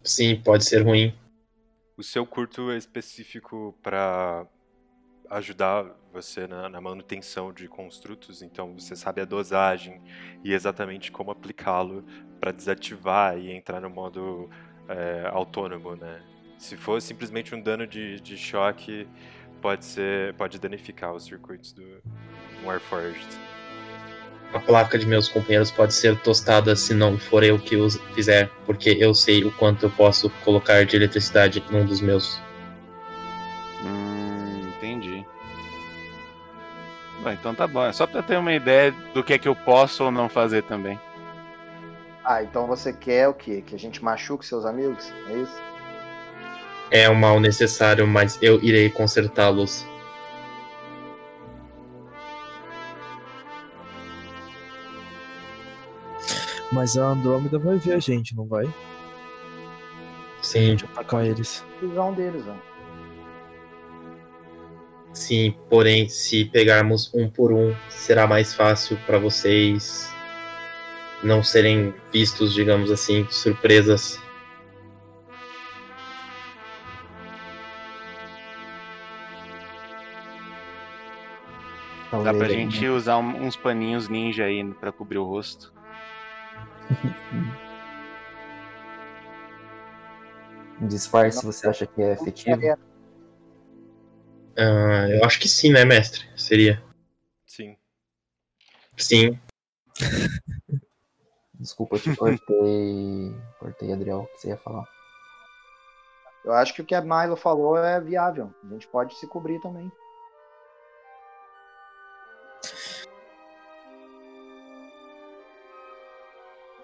Sim, 0.04 0.42
pode 0.44 0.66
ser 0.66 0.84
ruim. 0.84 1.14
O 1.98 2.04
seu 2.04 2.26
curto 2.26 2.72
é 2.72 2.78
específico 2.78 3.78
para 3.82 4.46
ajudar 5.30 5.86
você 6.12 6.48
na, 6.48 6.70
na 6.70 6.80
manutenção 6.80 7.52
de 7.52 7.68
construtos, 7.68 8.42
então 8.42 8.74
você 8.78 8.96
sabe 8.96 9.22
a 9.22 9.26
dosagem 9.26 10.02
e 10.44 10.54
exatamente 10.54 11.12
como 11.12 11.32
aplicá-lo 11.32 12.06
para 12.40 12.52
desativar 12.52 13.38
e 13.38 13.52
entrar 13.52 13.82
no 13.82 13.90
modo 13.90 14.50
é, 14.88 15.28
autônomo, 15.32 15.96
né? 15.96 16.22
Se 16.58 16.78
for 16.78 17.02
simplesmente 17.02 17.54
um 17.54 17.62
dano 17.62 17.86
de, 17.86 18.20
de 18.22 18.38
choque, 18.38 19.08
pode 19.66 19.84
ser, 19.84 20.32
pode 20.36 20.60
danificar 20.60 21.12
os 21.12 21.26
circuitos 21.26 21.74
do 21.74 21.84
Warforged. 22.64 23.26
A 24.54 24.60
placa 24.60 24.96
de 24.96 25.08
meus 25.08 25.28
companheiros 25.28 25.72
pode 25.72 25.92
ser 25.96 26.16
tostada 26.20 26.76
se 26.76 26.94
não 26.94 27.18
for 27.18 27.44
eu 27.44 27.58
que 27.58 27.76
os 27.76 27.98
fizer, 28.14 28.48
porque 28.68 28.92
eu 29.00 29.16
sei 29.16 29.44
o 29.44 29.52
quanto 29.54 29.88
eu 29.88 29.90
posso 29.90 30.30
colocar 30.44 30.86
de 30.86 30.96
eletricidade 30.96 31.64
num 31.72 31.84
dos 31.84 32.00
meus. 32.00 32.40
Hum, 33.84 34.70
entendi. 34.78 35.26
Bom, 37.24 37.32
então 37.32 37.56
tá 37.56 37.66
bom. 37.66 37.84
É 37.84 37.92
só 37.92 38.06
pra 38.06 38.22
ter 38.22 38.38
uma 38.38 38.54
ideia 38.54 38.92
do 39.16 39.24
que 39.24 39.34
é 39.34 39.40
que 39.40 39.48
eu 39.48 39.56
posso 39.56 40.04
ou 40.04 40.12
não 40.12 40.30
fazer 40.30 40.62
também. 40.62 41.00
Ah, 42.24 42.44
então 42.44 42.68
você 42.68 42.94
quer 42.94 43.28
o 43.30 43.34
quê? 43.34 43.64
Que 43.66 43.74
a 43.74 43.80
gente 43.80 44.04
machuque 44.04 44.46
seus 44.46 44.64
amigos? 44.64 45.12
É 45.28 45.38
isso? 45.38 45.75
É 46.96 47.10
um 47.10 47.14
mal 47.14 47.42
necessário, 47.42 48.08
mas 48.08 48.40
eu 48.42 48.58
irei 48.64 48.90
consertá-los. 48.90 49.86
Mas 56.72 56.98
a 56.98 57.08
Andrômeda 57.08 57.60
vai 57.60 57.78
ver 57.80 57.96
a 57.96 58.00
gente, 58.00 58.34
não 58.34 58.48
vai? 58.48 58.64
Sim. 60.42 60.60
A 60.60 60.62
gente 60.68 60.86
atacar 60.86 61.26
eles. 61.26 61.66
Visão 61.82 62.14
deles, 62.14 62.46
ó. 62.48 62.56
Sim, 65.12 65.54
porém, 65.70 66.08
se 66.08 66.46
pegarmos 66.46 67.14
um 67.14 67.30
por 67.30 67.52
um, 67.52 67.76
será 67.90 68.26
mais 68.26 68.54
fácil 68.54 68.98
para 69.06 69.20
vocês 69.20 70.10
não 71.22 71.44
serem 71.44 71.94
vistos, 72.10 72.54
digamos 72.54 72.90
assim, 72.90 73.28
surpresas. 73.30 74.18
Dá 82.26 82.34
pra 82.34 82.48
gente 82.50 82.88
usar 82.88 83.18
um- 83.20 83.46
uns 83.46 83.56
paninhos 83.56 84.10
ninja 84.10 84.46
aí 84.46 84.64
pra 84.74 84.92
cobrir 84.92 85.20
o 85.20 85.24
rosto. 85.24 85.72
Um 90.82 90.88
disfarce 90.90 91.46
você 91.46 91.68
acha 91.68 91.86
que 91.86 92.02
é 92.02 92.14
efetivo? 92.14 92.60
Ah, 94.58 95.08
eu 95.10 95.24
acho 95.24 95.40
que 95.40 95.48
sim, 95.48 95.72
né, 95.72 95.86
mestre? 95.86 96.28
Seria. 96.36 96.84
Sim. 97.46 97.78
Sim. 98.98 99.40
Desculpa, 101.54 101.96
eu 101.98 102.00
te 102.00 102.16
cortei. 102.16 103.36
cortei, 103.60 103.94
Adriel, 103.94 104.22
o 104.22 104.28
que 104.28 104.42
você 104.42 104.48
ia 104.50 104.58
falar? 104.58 104.84
Eu 106.44 106.54
acho 106.54 106.74
que 106.74 106.82
o 106.82 106.86
que 106.86 106.96
a 106.96 107.02
Milo 107.02 107.36
falou 107.36 107.78
é 107.78 108.02
viável. 108.02 108.52
A 108.64 108.68
gente 108.74 108.88
pode 108.88 109.16
se 109.16 109.28
cobrir 109.28 109.60
também. 109.62 109.92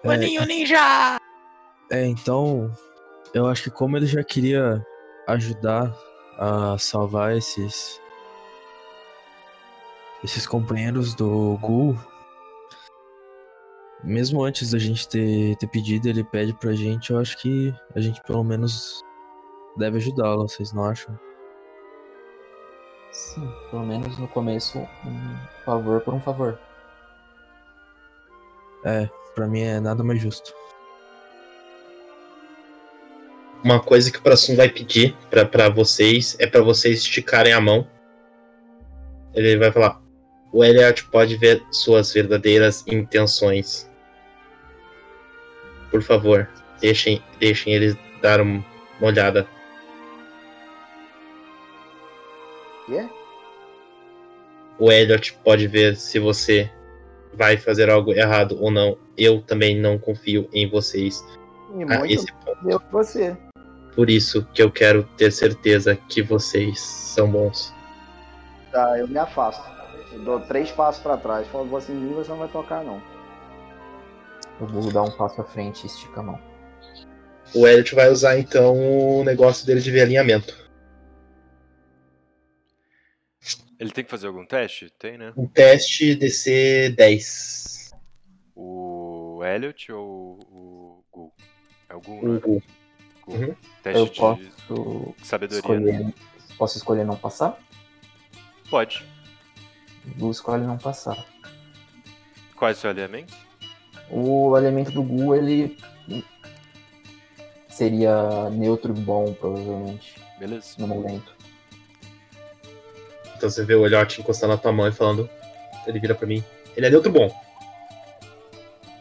Paninho 0.02 0.44
ninja! 0.44 1.18
É, 1.90 2.06
então, 2.06 2.70
eu 3.34 3.46
acho 3.46 3.64
que 3.64 3.70
como 3.70 3.96
ele 3.96 4.06
já 4.06 4.22
queria 4.24 4.84
ajudar 5.28 5.94
a 6.38 6.76
salvar 6.78 7.36
esses 7.36 8.00
esses 10.24 10.46
companheiros 10.46 11.14
do 11.14 11.58
Gul, 11.60 11.96
mesmo 14.04 14.44
antes 14.44 14.70
da 14.70 14.78
gente 14.78 15.08
ter, 15.08 15.56
ter 15.56 15.66
pedido, 15.66 16.08
ele 16.08 16.22
pede 16.24 16.52
pra 16.54 16.72
gente, 16.72 17.10
eu 17.10 17.18
acho 17.18 17.36
que 17.38 17.74
a 17.94 18.00
gente 18.00 18.20
pelo 18.22 18.44
menos 18.44 19.02
deve 19.76 19.98
ajudá-lo, 19.98 20.48
vocês 20.48 20.72
não 20.72 20.84
acham? 20.84 21.18
Sim, 23.10 23.52
pelo 23.70 23.84
menos 23.84 24.16
no 24.18 24.28
começo, 24.28 24.78
um 24.78 25.64
favor 25.64 26.00
por 26.00 26.14
um 26.14 26.20
favor. 26.20 26.58
É, 28.84 29.08
pra 29.34 29.46
mim 29.46 29.60
é 29.62 29.80
nada 29.80 30.02
mais 30.04 30.20
justo. 30.20 30.52
Uma 33.64 33.80
coisa 33.80 34.10
que 34.10 34.18
o 34.18 34.22
Prassum 34.22 34.56
vai 34.56 34.68
pedir 34.68 35.16
pra, 35.30 35.44
pra 35.44 35.68
vocês 35.68 36.36
é 36.40 36.46
pra 36.46 36.60
vocês 36.62 36.98
esticarem 37.00 37.52
a 37.52 37.60
mão. 37.60 37.86
Ele 39.34 39.56
vai 39.56 39.70
falar: 39.70 40.00
O 40.52 40.64
Elliot 40.64 41.04
pode 41.06 41.36
ver 41.36 41.62
suas 41.70 42.12
verdadeiras 42.12 42.84
intenções. 42.86 43.88
Por 45.90 46.02
favor, 46.02 46.48
deixem, 46.80 47.22
deixem 47.38 47.72
ele 47.72 47.96
dar 48.20 48.40
um- 48.40 48.62
uma 48.98 49.06
olhada. 49.08 49.46
Quê? 52.86 53.08
O 54.78 54.90
Elliot 54.90 55.34
pode 55.44 55.68
ver 55.68 55.96
se 55.96 56.18
você 56.18 56.68
vai 57.34 57.56
fazer 57.56 57.90
algo 57.90 58.12
errado 58.12 58.56
ou 58.60 58.70
não. 58.70 58.96
Eu 59.16 59.42
também 59.42 59.78
não 59.78 59.98
confio 59.98 60.48
em 60.52 60.68
vocês. 60.68 61.24
E 61.76 61.82
a 61.82 61.86
muito 61.86 62.06
esse 62.06 62.26
eu 62.66 62.80
que 62.80 62.92
você. 62.92 63.36
Por 63.94 64.08
isso 64.08 64.46
que 64.54 64.62
eu 64.62 64.70
quero 64.70 65.04
ter 65.16 65.30
certeza 65.30 65.96
que 66.08 66.22
vocês 66.22 66.80
são 66.80 67.30
bons. 67.30 67.72
Tá, 68.70 68.98
eu 68.98 69.06
me 69.06 69.18
afasto. 69.18 69.62
Eu 70.12 70.20
dou 70.20 70.40
três 70.40 70.70
passos 70.70 71.02
pra 71.02 71.16
trás. 71.16 71.46
Falo, 71.48 71.66
você 71.66 71.92
em 71.92 71.96
mim, 71.96 72.14
você 72.14 72.30
não 72.30 72.38
vai 72.38 72.48
tocar, 72.48 72.82
não. 72.82 73.02
O 74.60 74.66
Google 74.66 74.92
dá 74.92 75.02
um 75.02 75.10
passo 75.10 75.40
à 75.40 75.44
frente 75.44 75.84
e 75.84 75.86
estica 75.86 76.20
a 76.20 76.22
mão. 76.22 76.38
O 77.54 77.66
Elliot 77.66 77.94
vai 77.94 78.08
usar 78.10 78.38
então 78.38 78.74
o 79.20 79.24
negócio 79.24 79.66
dele 79.66 79.80
de 79.80 79.90
ver 79.90 80.02
alinhamento. 80.02 80.61
Ele 83.82 83.90
tem 83.90 84.04
que 84.04 84.10
fazer 84.10 84.28
algum 84.28 84.46
teste? 84.46 84.90
Tem, 84.96 85.18
né? 85.18 85.32
Um 85.36 85.44
teste 85.44 86.14
DC 86.14 86.90
10. 86.96 87.90
O 88.54 89.40
Elliot 89.44 89.90
ou 89.90 90.38
o 90.48 91.04
Gu? 91.10 91.32
É 91.88 91.94
o 91.96 92.00
Gu, 92.00 92.12
O 92.20 92.28
né? 92.34 92.38
Gu. 92.40 92.62
Gu. 93.26 93.34
Uhum. 93.34 93.56
Teste 93.82 93.98
Eu 93.98 94.06
de 94.06 94.20
posso 94.20 95.14
sabedoria. 95.24 95.58
escolher. 95.58 95.98
né? 96.04 96.14
Posso 96.56 96.78
escolher 96.78 97.04
não 97.04 97.16
passar? 97.16 97.58
Pode. 98.70 99.04
Gu 100.16 100.30
escolhe 100.30 100.64
não 100.64 100.78
passar. 100.78 101.26
Qual 102.54 102.68
é 102.68 102.74
o 102.74 102.76
seu 102.76 102.90
alinhamento? 102.90 103.34
O 104.08 104.56
elemento 104.56 104.92
do 104.92 105.02
Gu, 105.02 105.34
ele 105.34 105.76
seria 107.68 108.48
neutro 108.50 108.96
e 108.96 109.00
bom, 109.00 109.34
provavelmente. 109.34 110.14
Beleza. 110.38 110.76
No 110.78 110.86
momento. 110.86 111.34
Então 113.42 113.50
você 113.50 113.64
vê 113.64 113.74
o 113.74 113.84
Elliot 113.84 114.20
encostando 114.20 114.52
na 114.52 114.56
tua 114.56 114.70
mão 114.70 114.86
e 114.86 114.92
falando. 114.92 115.28
Ele 115.84 115.98
vira 115.98 116.14
pra 116.14 116.28
mim. 116.28 116.44
Ele 116.76 116.86
é 116.86 116.90
neutro 116.90 117.10
bom. 117.10 117.28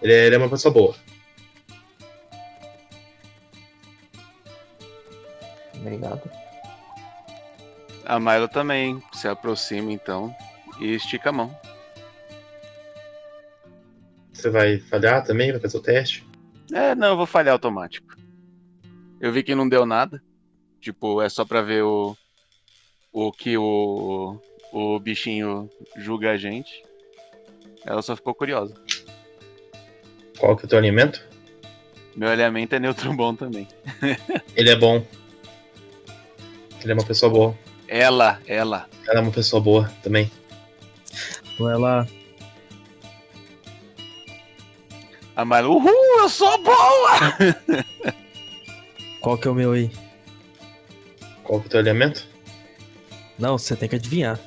Ele 0.01 0.11
é, 0.11 0.25
ele 0.25 0.33
é 0.33 0.37
uma 0.39 0.49
pessoa 0.49 0.73
boa. 0.73 0.95
Obrigado. 5.75 6.23
A 8.03 8.19
Milo 8.19 8.47
também 8.47 8.99
se 9.13 9.27
aproxima 9.27 9.91
então 9.91 10.35
e 10.79 10.95
estica 10.95 11.29
a 11.29 11.33
mão. 11.33 11.55
Você 14.33 14.49
vai 14.49 14.79
falhar 14.79 15.23
também? 15.23 15.51
Vai 15.51 15.61
fazer 15.61 15.77
o 15.77 15.83
teste? 15.83 16.27
É, 16.73 16.95
não, 16.95 17.09
eu 17.09 17.17
vou 17.17 17.27
falhar 17.27 17.53
automático. 17.53 18.15
Eu 19.19 19.31
vi 19.31 19.43
que 19.43 19.53
não 19.53 19.69
deu 19.69 19.85
nada. 19.85 20.19
Tipo, 20.79 21.21
é 21.21 21.29
só 21.29 21.45
pra 21.45 21.61
ver 21.61 21.83
o. 21.83 22.17
O 23.11 23.31
que 23.31 23.57
o. 23.57 24.39
O 24.71 24.99
bichinho 24.99 25.69
julga 25.97 26.31
a 26.31 26.37
gente. 26.37 26.83
Ela 27.85 28.01
só 28.01 28.15
ficou 28.15 28.33
curiosa. 28.33 28.73
Qual 30.39 30.55
que 30.55 30.63
é 30.63 30.65
o 30.65 30.69
teu 30.69 30.77
alinhamento? 30.77 31.27
Meu 32.15 32.29
alinhamento 32.29 32.75
é 32.75 32.79
neutro 32.79 33.13
bom 33.13 33.35
também. 33.35 33.67
Ele 34.55 34.69
é 34.69 34.75
bom. 34.75 35.05
Ele 36.81 36.91
é 36.91 36.93
uma 36.93 37.05
pessoa 37.05 37.31
boa. 37.31 37.57
Ela, 37.87 38.39
ela. 38.47 38.87
Ela 39.07 39.19
é 39.19 39.21
uma 39.21 39.31
pessoa 39.31 39.61
boa 39.61 39.91
também. 40.01 40.31
Lá. 41.59 42.07
A 45.35 45.45
Milo, 45.45 45.75
uhul, 45.75 46.19
eu 46.21 46.29
sou 46.29 46.57
boa! 46.63 47.37
Qual 49.21 49.37
que 49.37 49.47
é 49.47 49.51
o 49.51 49.53
meu 49.53 49.73
aí? 49.73 49.91
Qual 51.43 51.59
que 51.59 51.65
é 51.65 51.67
o 51.67 51.69
teu 51.69 51.79
alinhamento? 51.81 52.30
Não, 53.41 53.57
você 53.57 53.75
tem 53.75 53.89
que 53.89 53.95
adivinhar. 53.95 54.39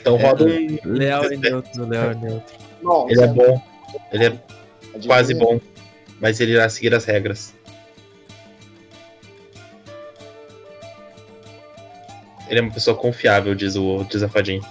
Então 0.00 0.16
roda 0.16 0.44
É, 0.48 0.58
um. 0.58 0.78
Leal 0.84 1.32
e 1.32 1.36
neutro, 1.36 1.86
leal 1.86 2.12
e 2.12 2.16
neutro. 2.16 2.54
Bom, 2.82 3.06
Ele 3.10 3.22
é 3.22 3.26
bom. 3.26 3.62
Ele 4.12 4.24
é 4.24 4.26
Adivinha. 4.28 5.06
quase 5.06 5.34
bom. 5.34 5.60
Mas 6.20 6.38
ele 6.38 6.52
irá 6.52 6.68
seguir 6.68 6.94
as 6.94 7.04
regras. 7.06 7.54
Ele 12.48 12.58
é 12.58 12.62
uma 12.62 12.72
pessoa 12.72 12.96
confiável, 12.96 13.54
diz 13.54 13.76
o 13.76 14.04
desafadinho. 14.04 14.62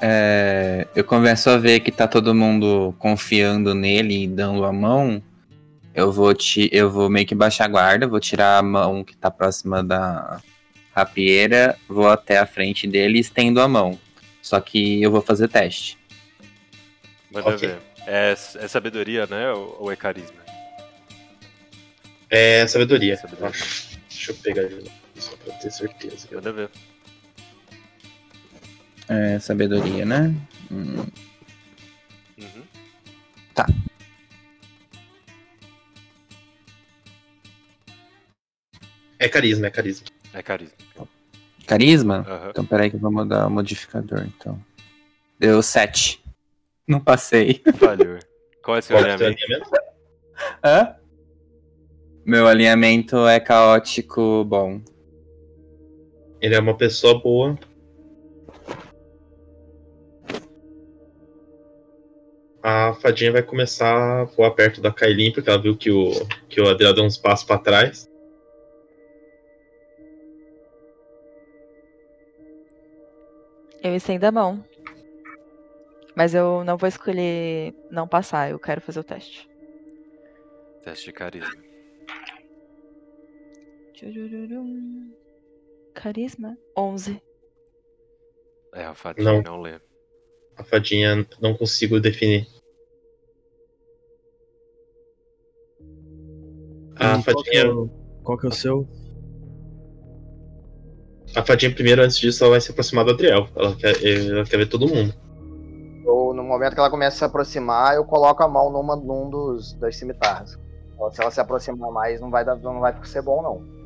É, 0.00 0.86
eu 0.94 1.02
começo 1.04 1.50
a 1.50 1.58
ver 1.58 1.80
que 1.80 1.90
tá 1.90 2.06
todo 2.06 2.34
mundo 2.34 2.94
confiando 2.98 3.74
nele 3.74 4.24
e 4.24 4.28
dando 4.28 4.64
a 4.64 4.72
mão. 4.72 5.20
Eu 5.98 6.12
vou, 6.12 6.32
te, 6.32 6.70
eu 6.72 6.88
vou 6.88 7.10
meio 7.10 7.26
que 7.26 7.34
baixar 7.34 7.64
a 7.64 7.68
guarda, 7.68 8.06
vou 8.06 8.20
tirar 8.20 8.58
a 8.58 8.62
mão 8.62 9.02
que 9.02 9.16
tá 9.16 9.32
próxima 9.32 9.82
da 9.82 10.40
rapieira, 10.94 11.76
vou 11.88 12.08
até 12.08 12.38
a 12.38 12.46
frente 12.46 12.86
dele 12.86 13.18
e 13.18 13.20
estendo 13.20 13.60
a 13.60 13.66
mão. 13.66 13.98
Só 14.40 14.60
que 14.60 15.02
eu 15.02 15.10
vou 15.10 15.20
fazer 15.20 15.48
teste. 15.48 15.98
Manda 17.32 17.48
Ok. 17.48 17.66
ver. 17.66 17.78
É, 18.06 18.30
é 18.30 18.68
sabedoria, 18.68 19.26
né? 19.26 19.50
Ou, 19.50 19.90
é 19.90 19.96
carisma? 19.96 20.38
É 22.30 22.64
sabedoria. 22.68 23.16
Sabedoria. 23.16 23.48
Acho. 23.48 23.98
Deixa 24.08 24.30
eu 24.30 24.36
pegar 24.36 24.68
de 24.68 24.74
novo, 24.76 24.90
só 25.16 25.32
pra 25.38 25.52
ter 25.54 25.70
certeza. 25.72 26.28
Manda 26.32 26.52
ver. 26.52 26.70
É, 29.08 29.36
sabedoria, 29.40 30.06
né? 30.06 30.32
Hum, 30.70 31.04
Uhum. 32.38 32.62
Tá. 33.52 33.66
É 39.18 39.28
carisma, 39.28 39.66
é 39.66 39.70
carisma. 39.70 40.06
É 40.32 40.42
carisma. 40.42 40.76
Carisma? 41.66 42.24
Aham. 42.28 42.50
Então 42.50 42.64
peraí 42.64 42.90
que 42.90 42.96
eu 42.96 43.00
vou 43.00 43.12
mudar 43.12 43.46
o 43.46 43.50
modificador, 43.50 44.24
então. 44.26 44.58
Deu 45.38 45.62
7. 45.62 46.22
Não 46.86 47.00
passei. 47.00 47.62
Falhou. 47.78 48.18
Qual 48.62 48.76
é 48.76 48.80
o 48.80 48.82
seu 48.82 48.96
Qual 48.96 49.06
é 49.06 49.12
alinhamento? 49.12 49.44
alinhamento? 49.44 49.70
Hã? 50.64 50.94
Meu 52.24 52.46
alinhamento 52.46 53.26
é 53.26 53.40
caótico 53.40 54.44
bom. 54.44 54.80
Ele 56.40 56.54
é 56.54 56.60
uma 56.60 56.76
pessoa 56.76 57.18
boa. 57.20 57.58
A 62.62 62.92
fadinha 62.94 63.32
vai 63.32 63.42
começar 63.42 64.22
a 64.22 64.24
voar 64.24 64.50
perto 64.52 64.80
da 64.80 64.92
Kailin, 64.92 65.32
porque 65.32 65.48
ela 65.48 65.60
viu 65.60 65.76
que 65.76 65.90
o, 65.90 66.10
que 66.48 66.60
o 66.60 66.68
Adriel 66.68 66.94
deu 66.94 67.04
uns 67.04 67.16
passos 67.16 67.46
pra 67.46 67.58
trás. 67.58 68.08
Eu 73.82 73.94
estendo 73.94 74.24
a 74.24 74.32
mão. 74.32 74.64
Mas 76.16 76.34
eu 76.34 76.64
não 76.64 76.76
vou 76.76 76.88
escolher 76.88 77.72
não 77.90 78.08
passar, 78.08 78.50
eu 78.50 78.58
quero 78.58 78.80
fazer 78.80 79.00
o 79.00 79.04
teste. 79.04 79.48
Teste 80.82 81.06
de 81.06 81.12
carisma. 81.12 81.62
Carisma? 85.94 86.58
11. 86.76 87.22
É, 88.74 88.84
a 88.84 88.94
fadinha 88.94 89.32
Não. 89.32 89.42
não, 89.42 89.60
lê. 89.60 89.80
A 90.56 90.64
fadinha 90.64 91.26
não 91.40 91.54
consigo 91.56 92.00
definir. 92.00 92.46
A 96.96 97.18
E 97.18 97.22
qual, 97.22 97.42
que 97.44 97.56
é 97.56 97.60
fadinha, 97.60 97.74
o, 97.74 97.88
qual 98.24 98.38
que 98.38 98.46
é 98.46 98.48
o 98.48 98.52
seu? 98.52 98.88
A 101.34 101.42
fadinha 101.44 101.72
primeiro, 101.72 102.02
antes 102.02 102.18
disso, 102.18 102.42
ela 102.42 102.52
vai 102.52 102.60
se 102.60 102.70
aproximar 102.70 103.04
do 103.04 103.12
Adriel. 103.12 103.48
Ela 103.54 103.76
quer, 103.76 104.04
ela 104.04 104.44
quer 104.44 104.56
ver 104.56 104.66
todo 104.66 104.88
mundo. 104.88 105.14
Eu, 106.04 106.32
no 106.34 106.42
momento 106.42 106.74
que 106.74 106.80
ela 106.80 106.90
começa 106.90 107.16
a 107.16 107.18
se 107.18 107.24
aproximar, 107.24 107.94
eu 107.94 108.04
coloco 108.04 108.42
a 108.42 108.48
mão 108.48 108.72
numa, 108.72 108.96
num 108.96 109.28
dos, 109.28 109.74
das 109.74 109.96
cimitarras. 109.96 110.58
Se 111.12 111.20
ela 111.20 111.30
se 111.30 111.40
aproximar 111.40 111.92
mais, 111.92 112.20
não 112.20 112.30
vai, 112.30 112.44
dar, 112.44 112.56
não 112.56 112.80
vai 112.80 112.94
ser 113.04 113.22
bom, 113.22 113.42
não. 113.42 113.78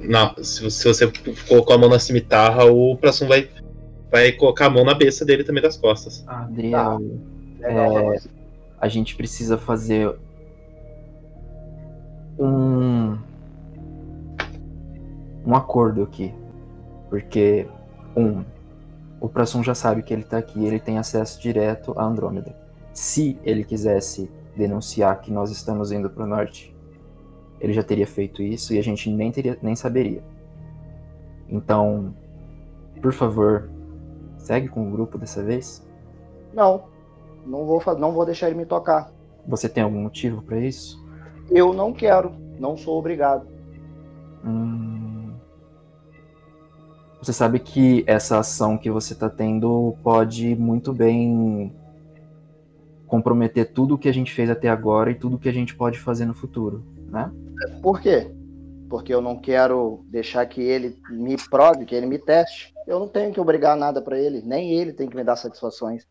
Não, 0.00 0.44
se, 0.44 0.68
se 0.70 0.88
você 0.88 1.10
colocou 1.48 1.74
a 1.74 1.78
mão 1.78 1.88
na 1.88 1.98
cimitarra, 1.98 2.64
o 2.64 2.96
Prassum 2.96 3.28
vai 3.28 3.48
vai 4.12 4.30
colocar 4.30 4.66
a 4.66 4.70
mão 4.70 4.84
na 4.84 4.92
besta 4.92 5.24
dele 5.24 5.42
também 5.42 5.62
das 5.62 5.78
costas. 5.78 6.22
Adriel, 6.26 7.00
Legal, 7.58 8.12
é, 8.12 8.18
a 8.78 8.86
gente 8.86 9.16
precisa 9.16 9.56
fazer 9.56 10.14
um 12.38 13.16
um 15.44 15.54
acordo 15.54 16.02
aqui, 16.02 16.34
porque 17.08 17.68
um, 18.16 18.44
o 19.20 19.28
Prasun 19.28 19.62
já 19.62 19.74
sabe 19.74 20.02
que 20.02 20.12
ele 20.12 20.24
tá 20.24 20.38
aqui, 20.38 20.64
ele 20.64 20.80
tem 20.80 20.98
acesso 20.98 21.40
direto 21.40 21.94
a 21.96 22.04
Andrômeda. 22.04 22.56
Se 22.92 23.38
ele 23.44 23.64
quisesse 23.64 24.30
denunciar 24.56 25.20
que 25.20 25.32
nós 25.32 25.50
estamos 25.50 25.92
indo 25.92 26.10
para 26.10 26.24
o 26.24 26.26
norte, 26.26 26.74
ele 27.60 27.72
já 27.72 27.82
teria 27.82 28.06
feito 28.06 28.42
isso 28.42 28.74
e 28.74 28.78
a 28.78 28.82
gente 28.82 29.08
nem 29.10 29.30
teria 29.30 29.56
nem 29.62 29.76
saberia. 29.76 30.22
Então, 31.48 32.14
por 33.00 33.12
favor, 33.12 33.70
segue 34.36 34.68
com 34.68 34.86
o 34.86 34.90
grupo 34.90 35.16
dessa 35.16 35.42
vez. 35.42 35.86
Não, 36.52 36.84
não 37.46 37.64
vou, 37.64 37.80
não 37.98 38.12
vou 38.12 38.26
deixar 38.26 38.48
ele 38.48 38.56
me 38.56 38.66
tocar. 38.66 39.10
Você 39.46 39.68
tem 39.68 39.82
algum 39.82 40.02
motivo 40.02 40.42
para 40.42 40.58
isso? 40.58 41.00
Eu 41.50 41.72
não 41.72 41.92
quero, 41.92 42.32
não 42.58 42.76
sou 42.76 42.98
obrigado. 42.98 43.46
Hum. 44.44 44.91
Você 47.22 47.32
sabe 47.32 47.60
que 47.60 48.02
essa 48.04 48.40
ação 48.40 48.76
que 48.76 48.90
você 48.90 49.12
está 49.12 49.30
tendo 49.30 49.96
pode 50.02 50.56
muito 50.56 50.92
bem 50.92 51.72
comprometer 53.06 53.72
tudo 53.72 53.94
o 53.94 53.98
que 53.98 54.08
a 54.08 54.12
gente 54.12 54.32
fez 54.32 54.50
até 54.50 54.68
agora 54.68 55.12
e 55.12 55.14
tudo 55.14 55.36
o 55.36 55.38
que 55.38 55.48
a 55.48 55.52
gente 55.52 55.72
pode 55.72 56.00
fazer 56.00 56.26
no 56.26 56.34
futuro, 56.34 56.84
né? 57.06 57.30
Por 57.80 58.00
quê? 58.00 58.28
Porque 58.90 59.14
eu 59.14 59.20
não 59.20 59.38
quero 59.38 60.04
deixar 60.08 60.44
que 60.46 60.60
ele 60.60 60.98
me 61.10 61.36
prove, 61.48 61.84
que 61.84 61.94
ele 61.94 62.06
me 62.06 62.18
teste. 62.18 62.74
Eu 62.88 62.98
não 62.98 63.06
tenho 63.06 63.32
que 63.32 63.40
obrigar 63.40 63.76
nada 63.76 64.02
pra 64.02 64.18
ele, 64.18 64.42
nem 64.42 64.72
ele 64.72 64.92
tem 64.92 65.08
que 65.08 65.14
me 65.14 65.22
dar 65.22 65.36
satisfações. 65.36 66.04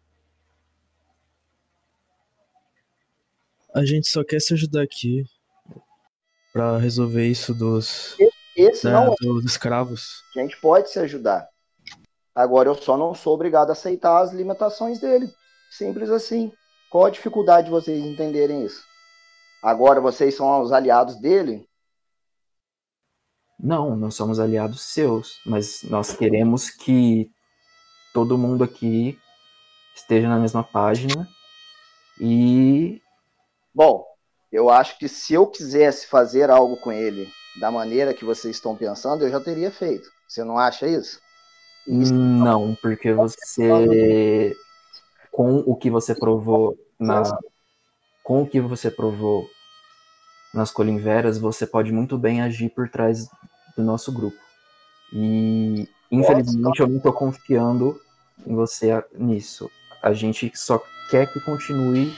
A 3.75 3.83
gente 3.83 4.07
só 4.07 4.23
quer 4.23 4.39
se 4.39 4.53
ajudar 4.53 4.83
aqui 4.83 5.25
pra 6.53 6.77
resolver 6.77 7.27
isso 7.27 7.53
dos, 7.53 8.15
Esse 8.61 8.85
né, 8.85 8.93
não 8.93 9.13
é. 9.13 9.15
dos 9.19 9.45
escravos. 9.45 10.23
A 10.35 10.39
gente 10.39 10.59
pode 10.59 10.89
se 10.89 10.99
ajudar. 10.99 11.47
Agora 12.33 12.69
eu 12.69 12.75
só 12.75 12.97
não 12.97 13.13
sou 13.13 13.33
obrigado 13.33 13.69
a 13.69 13.73
aceitar 13.73 14.21
as 14.21 14.31
limitações 14.31 14.99
dele. 14.99 15.31
Simples 15.69 16.09
assim. 16.09 16.51
Qual 16.89 17.05
a 17.05 17.09
dificuldade 17.09 17.65
de 17.65 17.71
vocês 17.71 18.03
entenderem 18.03 18.65
isso? 18.65 18.83
Agora 19.63 20.01
vocês 20.01 20.35
são 20.35 20.61
os 20.61 20.71
aliados 20.71 21.15
dele? 21.21 21.65
Não, 23.59 23.95
nós 23.95 24.15
somos 24.15 24.39
aliados 24.39 24.81
seus, 24.81 25.39
mas 25.45 25.83
nós 25.83 26.13
queremos 26.13 26.69
que 26.69 27.29
todo 28.13 28.37
mundo 28.37 28.63
aqui 28.63 29.19
esteja 29.95 30.27
na 30.27 30.39
mesma 30.39 30.63
página 30.63 31.27
e 32.19 32.99
Bom, 33.73 34.05
eu 34.51 34.69
acho 34.69 34.97
que 34.97 35.07
se 35.07 35.33
eu 35.33 35.47
quisesse 35.47 36.07
fazer 36.07 36.49
algo 36.49 36.75
com 36.77 36.91
ele 36.91 37.31
da 37.59 37.71
maneira 37.71 38.13
que 38.13 38.25
vocês 38.25 38.55
estão 38.55 38.75
pensando, 38.75 39.25
eu 39.25 39.29
já 39.29 39.39
teria 39.39 39.71
feito. 39.71 40.09
Você 40.27 40.43
não 40.43 40.57
acha 40.57 40.87
isso? 40.87 41.19
Não, 41.87 42.75
porque 42.75 43.11
você 43.13 44.55
com 45.31 45.57
o 45.59 45.75
que 45.75 45.89
você 45.89 46.13
provou 46.13 46.77
na 46.99 47.23
com 48.23 48.43
o 48.43 48.47
que 48.47 48.61
você 48.61 48.91
provou 48.91 49.49
nas 50.53 50.71
Colinveras, 50.71 51.37
você 51.37 51.65
pode 51.65 51.91
muito 51.91 52.17
bem 52.17 52.41
agir 52.41 52.69
por 52.69 52.89
trás 52.89 53.27
do 53.75 53.83
nosso 53.83 54.11
grupo. 54.11 54.37
E 55.11 55.87
infelizmente 56.11 56.79
eu 56.79 56.87
não 56.87 56.99
tô 56.99 57.11
confiando 57.11 57.99
em 58.45 58.53
você 58.55 59.03
nisso. 59.13 59.69
A 60.01 60.13
gente 60.13 60.51
só 60.55 60.81
quer 61.09 61.31
que 61.31 61.39
continue 61.41 62.13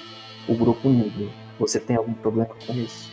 o 0.48 0.56
grupo 0.56 0.90
unido. 0.90 1.32
Você 1.60 1.80
tem 1.80 1.96
algum 1.96 2.14
problema 2.14 2.56
com 2.66 2.74
isso? 2.74 3.10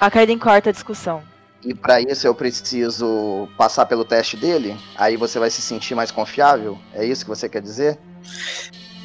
A 0.00 0.10
Kaiden 0.10 0.38
corta 0.38 0.70
a 0.70 0.72
discussão. 0.72 1.22
E 1.62 1.74
para 1.74 2.00
isso 2.00 2.26
eu 2.26 2.34
preciso 2.34 3.46
passar 3.56 3.84
pelo 3.84 4.04
teste 4.04 4.36
dele? 4.36 4.76
Aí 4.96 5.16
você 5.16 5.38
vai 5.38 5.50
se 5.50 5.60
sentir 5.60 5.94
mais 5.94 6.10
confiável? 6.10 6.78
É 6.94 7.04
isso 7.04 7.22
que 7.24 7.28
você 7.28 7.48
quer 7.48 7.60
dizer? 7.60 7.98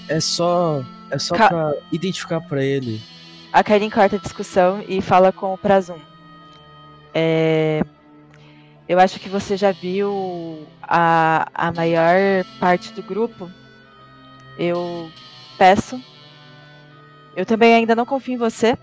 É 0.08 0.20
só 0.22 0.84
é 1.12 1.20
só 1.20 1.36
Ca- 1.36 1.50
pra 1.50 1.74
identificar 1.92 2.40
pra 2.42 2.64
ele. 2.64 3.02
A 3.52 3.64
Kaiden 3.64 3.90
corta 3.90 4.16
a 4.16 4.20
discussão 4.20 4.84
e 4.88 5.02
fala 5.02 5.32
com 5.34 5.54
o 5.54 5.58
Prazum. 5.58 6.00
É, 7.14 7.82
Eu 8.88 9.00
acho 9.00 9.20
que 9.20 9.28
você 9.30 9.58
já 9.58 9.72
viu 9.72 10.66
a, 10.82 11.48
a 11.54 11.72
maior 11.72 12.46
parte 12.60 12.94
do 12.94 13.02
grupo. 13.04 13.50
Eu 14.58 15.10
peço. 15.58 16.02
Eu 17.36 17.46
também 17.46 17.74
ainda 17.74 17.96
não 17.96 18.06
confio 18.06 18.36
em 18.36 18.38
você. 18.38 18.78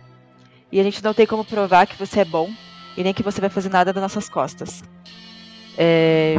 E 0.72 0.80
a 0.80 0.82
gente 0.82 1.04
não 1.04 1.12
tem 1.12 1.26
como 1.26 1.44
provar 1.44 1.86
que 1.86 1.96
você 1.96 2.20
é 2.20 2.24
bom. 2.24 2.50
E 2.96 3.02
nem 3.04 3.14
que 3.14 3.22
você 3.22 3.40
vai 3.40 3.50
fazer 3.50 3.68
nada 3.68 3.92
das 3.92 4.02
nossas 4.02 4.28
costas. 4.28 4.82
É, 5.76 6.36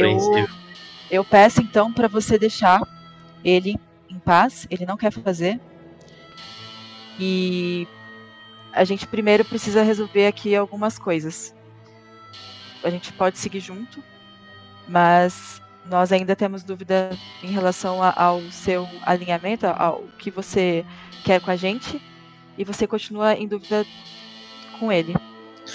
eu, 0.00 0.48
eu 1.10 1.24
peço 1.24 1.60
então 1.60 1.92
para 1.92 2.08
você 2.08 2.38
deixar 2.38 2.80
ele 3.44 3.76
em 4.08 4.18
paz. 4.18 4.66
Ele 4.70 4.86
não 4.86 4.96
quer 4.96 5.12
fazer. 5.12 5.60
E 7.18 7.86
a 8.72 8.84
gente 8.84 9.06
primeiro 9.06 9.44
precisa 9.44 9.82
resolver 9.82 10.26
aqui 10.26 10.54
algumas 10.54 10.98
coisas. 10.98 11.54
A 12.82 12.90
gente 12.90 13.12
pode 13.12 13.38
seguir 13.38 13.60
junto, 13.60 14.02
mas 14.86 15.60
nós 15.84 16.12
ainda 16.12 16.36
temos 16.36 16.62
dúvida 16.62 17.10
em 17.42 17.50
relação 17.50 18.00
a- 18.02 18.14
ao 18.16 18.40
seu 18.52 18.88
alinhamento, 19.02 19.66
ao 19.66 20.04
que 20.18 20.30
você 20.30 20.84
quer 21.24 21.40
com 21.40 21.50
a 21.50 21.56
gente, 21.56 22.00
e 22.58 22.64
você 22.64 22.86
continua 22.86 23.34
em 23.34 23.46
dúvida 23.46 23.86
com 24.78 24.92
ele. 24.92 25.14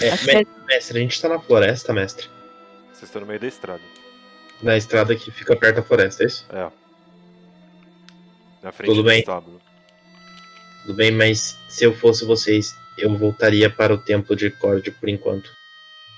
É, 0.01 0.17
que 0.17 0.65
mestre, 0.65 0.97
a 0.99 1.01
gente 1.01 1.21
tá 1.21 1.29
na 1.29 1.39
floresta, 1.39 1.93
mestre. 1.93 2.27
Vocês 2.91 3.03
estão 3.03 3.21
no 3.21 3.27
meio 3.27 3.39
da 3.39 3.47
estrada. 3.47 3.81
Na 4.61 4.75
estrada 4.75 5.15
que 5.15 5.31
fica 5.31 5.55
perto 5.55 5.77
da 5.77 5.83
floresta, 5.83 6.23
é 6.23 6.27
isso? 6.27 6.45
É. 6.51 6.71
Na 8.61 8.71
frente 8.71 8.89
Tudo 8.89 9.03
do 9.03 9.07
bem. 9.07 9.19
estábulo. 9.19 9.61
Tudo 10.81 10.93
bem, 10.95 11.11
mas 11.11 11.57
se 11.69 11.85
eu 11.85 11.95
fosse 11.95 12.25
vocês, 12.25 12.75
eu 12.97 13.17
voltaria 13.17 13.69
para 13.69 13.93
o 13.93 13.97
templo 13.97 14.35
de 14.35 14.51
Cord 14.51 14.91
por 14.91 15.07
enquanto. 15.07 15.49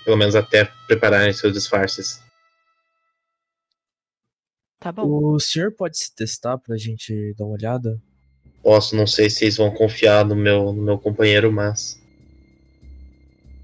Pelo 0.04 0.18
menos 0.18 0.36
até 0.36 0.66
prepararem 0.88 1.34
seus 1.34 1.54
disfarces. 1.54 2.24
Tá 4.80 4.94
O 4.98 5.40
senhor 5.40 5.72
pode 5.72 5.98
se 5.98 6.14
testar 6.14 6.58
pra 6.58 6.78
gente 6.78 7.34
dar 7.36 7.46
uma 7.46 7.56
olhada? 7.56 8.00
Posso, 8.66 8.96
não 8.96 9.06
sei 9.06 9.30
se 9.30 9.36
vocês 9.38 9.58
vão 9.58 9.70
confiar 9.70 10.26
no 10.26 10.36
meu, 10.36 10.74
no 10.74 10.82
meu 10.82 10.98
companheiro, 10.98 11.52
mas. 11.52 12.02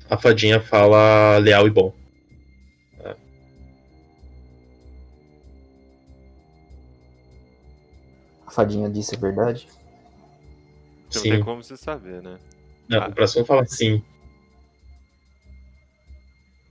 A 0.07 0.15
fadinha 0.15 0.61
fala 0.61 1.39
leal 1.39 1.65
e 1.65 1.71
bom. 1.71 1.91
A 8.45 8.51
fadinha 8.51 8.87
disse 8.91 9.15
a 9.15 9.17
verdade? 9.17 9.67
Não 11.15 11.21
Sim. 11.21 11.31
tem 11.31 11.43
como 11.43 11.63
você 11.63 11.75
saber, 11.75 12.21
né? 12.21 12.37
Não, 12.87 13.01
Ah. 13.01 13.07
o 13.07 13.11
próximo 13.11 13.43
fala 13.43 13.65
sim. 13.65 14.03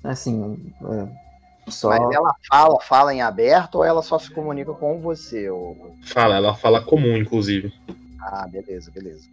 Assim, 0.04 0.72
é, 0.84 1.70
só 1.70 1.88
Mas 1.88 2.14
ela 2.14 2.32
fala, 2.48 2.80
fala 2.80 3.12
em 3.12 3.22
aberto 3.22 3.76
ou 3.76 3.84
ela 3.84 4.02
só 4.02 4.20
se 4.20 4.30
comunica 4.30 4.72
com 4.72 5.00
você? 5.00 5.50
Ou... 5.50 5.96
Fala, 6.04 6.36
ela 6.36 6.54
fala 6.54 6.80
comum, 6.80 7.16
inclusive. 7.16 7.72
Ah, 8.22 8.46
beleza, 8.46 8.90
beleza. 8.90 9.28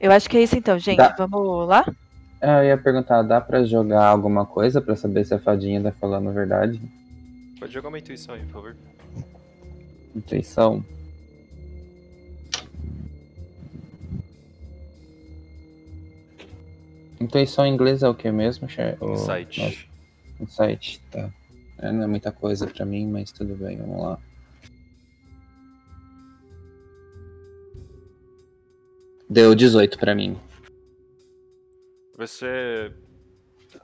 Eu 0.00 0.10
acho 0.10 0.28
que 0.28 0.36
é 0.36 0.42
isso 0.42 0.56
então, 0.56 0.78
gente. 0.78 0.96
Dá. 0.98 1.14
Vamos 1.16 1.68
lá? 1.68 1.84
É, 2.40 2.60
Eu 2.60 2.64
ia 2.64 2.78
perguntar, 2.78 3.22
dá 3.22 3.40
pra 3.40 3.62
jogar 3.64 4.06
alguma 4.06 4.44
coisa 4.44 4.80
pra 4.80 4.96
saber 4.96 5.24
se 5.24 5.32
a 5.34 5.38
fadinha 5.38 5.80
tá 5.82 5.92
falando 5.92 6.28
a 6.28 6.32
verdade? 6.32 6.80
Pode 7.58 7.72
jogar 7.72 7.88
uma 7.88 7.98
intuição 7.98 8.34
aí, 8.34 8.42
por 8.44 8.52
favor. 8.52 8.76
Intuição. 10.14 10.84
Intuição 17.20 17.64
em 17.66 17.72
inglês 17.72 18.02
é 18.02 18.08
o 18.08 18.14
que 18.14 18.30
mesmo? 18.30 18.66
O- 19.00 19.12
Insight. 19.12 19.60
nossa, 20.40 20.66
Insight, 20.66 21.00
tá. 21.10 21.30
É, 21.82 21.90
não 21.90 22.04
é 22.04 22.06
muita 22.06 22.30
coisa 22.30 22.66
pra 22.66 22.86
mim, 22.86 23.08
mas 23.08 23.32
tudo 23.32 23.56
bem, 23.56 23.76
vamos 23.76 24.00
lá. 24.00 24.18
Deu 29.28 29.54
18 29.54 29.98
pra 29.98 30.14
mim. 30.14 30.38
Você 32.16 32.92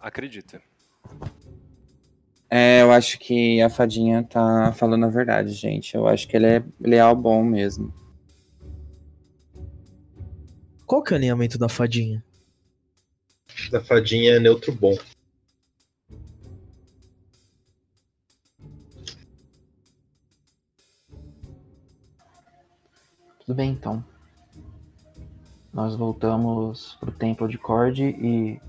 acredita. 0.00 0.62
É, 2.48 2.82
eu 2.82 2.92
acho 2.92 3.18
que 3.18 3.60
a 3.60 3.68
fadinha 3.68 4.22
tá 4.22 4.72
falando 4.72 5.04
a 5.04 5.10
verdade, 5.10 5.52
gente. 5.52 5.94
Eu 5.94 6.06
acho 6.06 6.28
que 6.28 6.36
ele 6.36 6.46
é 6.46 6.64
leal 6.80 7.16
bom 7.16 7.42
mesmo. 7.42 7.92
Qual 10.86 11.02
que 11.02 11.12
é 11.12 11.16
o 11.16 11.18
alinhamento 11.18 11.58
da 11.58 11.68
fadinha? 11.68 12.24
da 13.72 13.82
fadinha 13.82 14.34
é 14.34 14.38
neutro 14.38 14.72
bom. 14.72 14.96
Tudo 23.48 23.56
bem, 23.56 23.70
então. 23.70 24.04
Nós 25.72 25.96
voltamos 25.96 26.96
pro 27.00 27.10
templo 27.10 27.48
de 27.48 27.56
Cord 27.56 28.02
e 28.02 28.60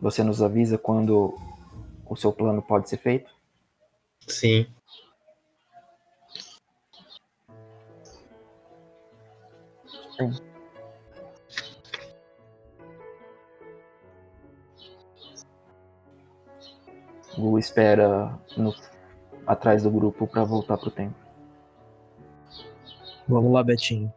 você 0.00 0.22
nos 0.22 0.40
avisa 0.40 0.78
quando 0.78 1.36
o 2.06 2.14
seu 2.14 2.32
plano 2.32 2.62
pode 2.62 2.88
ser 2.88 2.98
feito? 2.98 3.34
Sim. 4.28 4.68
Sim. 10.16 10.32
Gu 17.36 17.58
espera 17.58 18.38
no- 18.56 18.72
atrás 19.44 19.82
do 19.82 19.90
grupo 19.90 20.28
para 20.28 20.44
voltar 20.44 20.78
pro 20.78 20.92
templo. 20.92 21.23
Vamos 23.28 23.52
lá, 23.52 23.62
Betinho. 23.62 24.12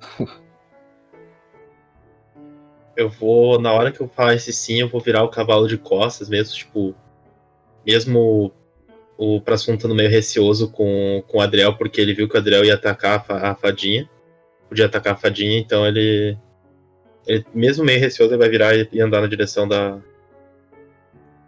Eu 2.96 3.08
vou, 3.08 3.58
na 3.58 3.72
hora 3.72 3.90
que 3.90 4.00
eu 4.00 4.08
falar 4.08 4.34
esse 4.34 4.52
sim, 4.52 4.80
eu 4.80 4.88
vou 4.88 5.00
virar 5.00 5.22
o 5.22 5.30
cavalo 5.30 5.66
de 5.66 5.78
costas 5.78 6.28
mesmo, 6.28 6.54
tipo. 6.54 6.94
Mesmo 7.86 8.52
o 9.16 9.40
Prasun 9.40 9.74
estando 9.74 9.94
meio 9.94 10.10
receoso 10.10 10.70
com, 10.70 11.22
com 11.26 11.38
o 11.38 11.40
Adriel, 11.40 11.76
porque 11.78 11.98
ele 11.98 12.12
viu 12.12 12.28
que 12.28 12.34
o 12.36 12.38
Adriel 12.38 12.62
ia 12.64 12.74
atacar 12.74 13.16
a, 13.18 13.20
fa- 13.20 13.50
a 13.52 13.54
fadinha. 13.54 14.06
Podia 14.68 14.84
atacar 14.84 15.14
a 15.14 15.16
fadinha, 15.16 15.58
então 15.58 15.86
ele. 15.86 16.36
ele 17.26 17.46
mesmo 17.54 17.84
meio 17.84 18.00
receoso, 18.00 18.32
ele 18.34 18.38
vai 18.42 18.50
virar 18.50 18.74
e, 18.76 18.86
e 18.92 19.00
andar 19.00 19.22
na 19.22 19.26
direção 19.28 19.66
da. 19.66 19.98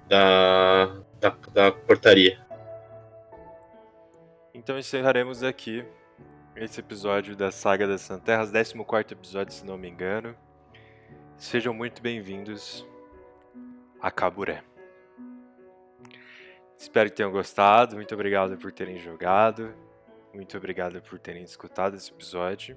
Da. 0.09 0.97
Da, 1.21 1.37
da 1.53 1.71
portaria. 1.73 2.41
Então 4.55 4.79
encerraremos 4.79 5.43
aqui 5.43 5.85
esse 6.55 6.81
episódio 6.81 7.35
da 7.35 7.51
Saga 7.51 7.87
das 7.87 8.03
Santerras, 8.03 8.51
14 8.51 9.13
episódio, 9.13 9.53
se 9.53 9.65
não 9.65 9.79
me 9.79 9.89
engano. 9.89 10.37
Sejam 11.37 11.73
muito 11.73 12.03
bem-vindos 12.03 12.87
a 14.01 14.11
Caburé. 14.11 14.63
Espero 16.77 17.09
que 17.09 17.17
tenham 17.17 17.33
gostado. 17.33 17.97
Muito 17.97 18.15
obrigado 18.15 18.57
por 18.59 18.71
terem 18.71 18.99
jogado. 18.99 19.75
Muito 20.35 20.57
obrigado 20.57 21.01
por 21.01 21.19
terem 21.19 21.43
escutado 21.43 21.97
esse 21.97 22.11
episódio. 22.11 22.77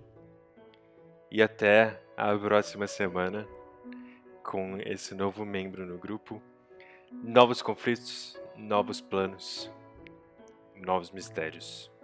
E 1.29 1.41
até 1.41 2.01
a 2.15 2.35
próxima 2.37 2.87
semana 2.87 3.45
com 4.41 4.77
esse 4.85 5.13
novo 5.13 5.45
membro 5.45 5.85
no 5.85 5.97
grupo. 5.97 6.41
Novos 7.11 7.61
conflitos, 7.61 8.39
novos 8.55 9.01
planos, 9.01 9.71
novos 10.75 11.11
mistérios. 11.11 11.94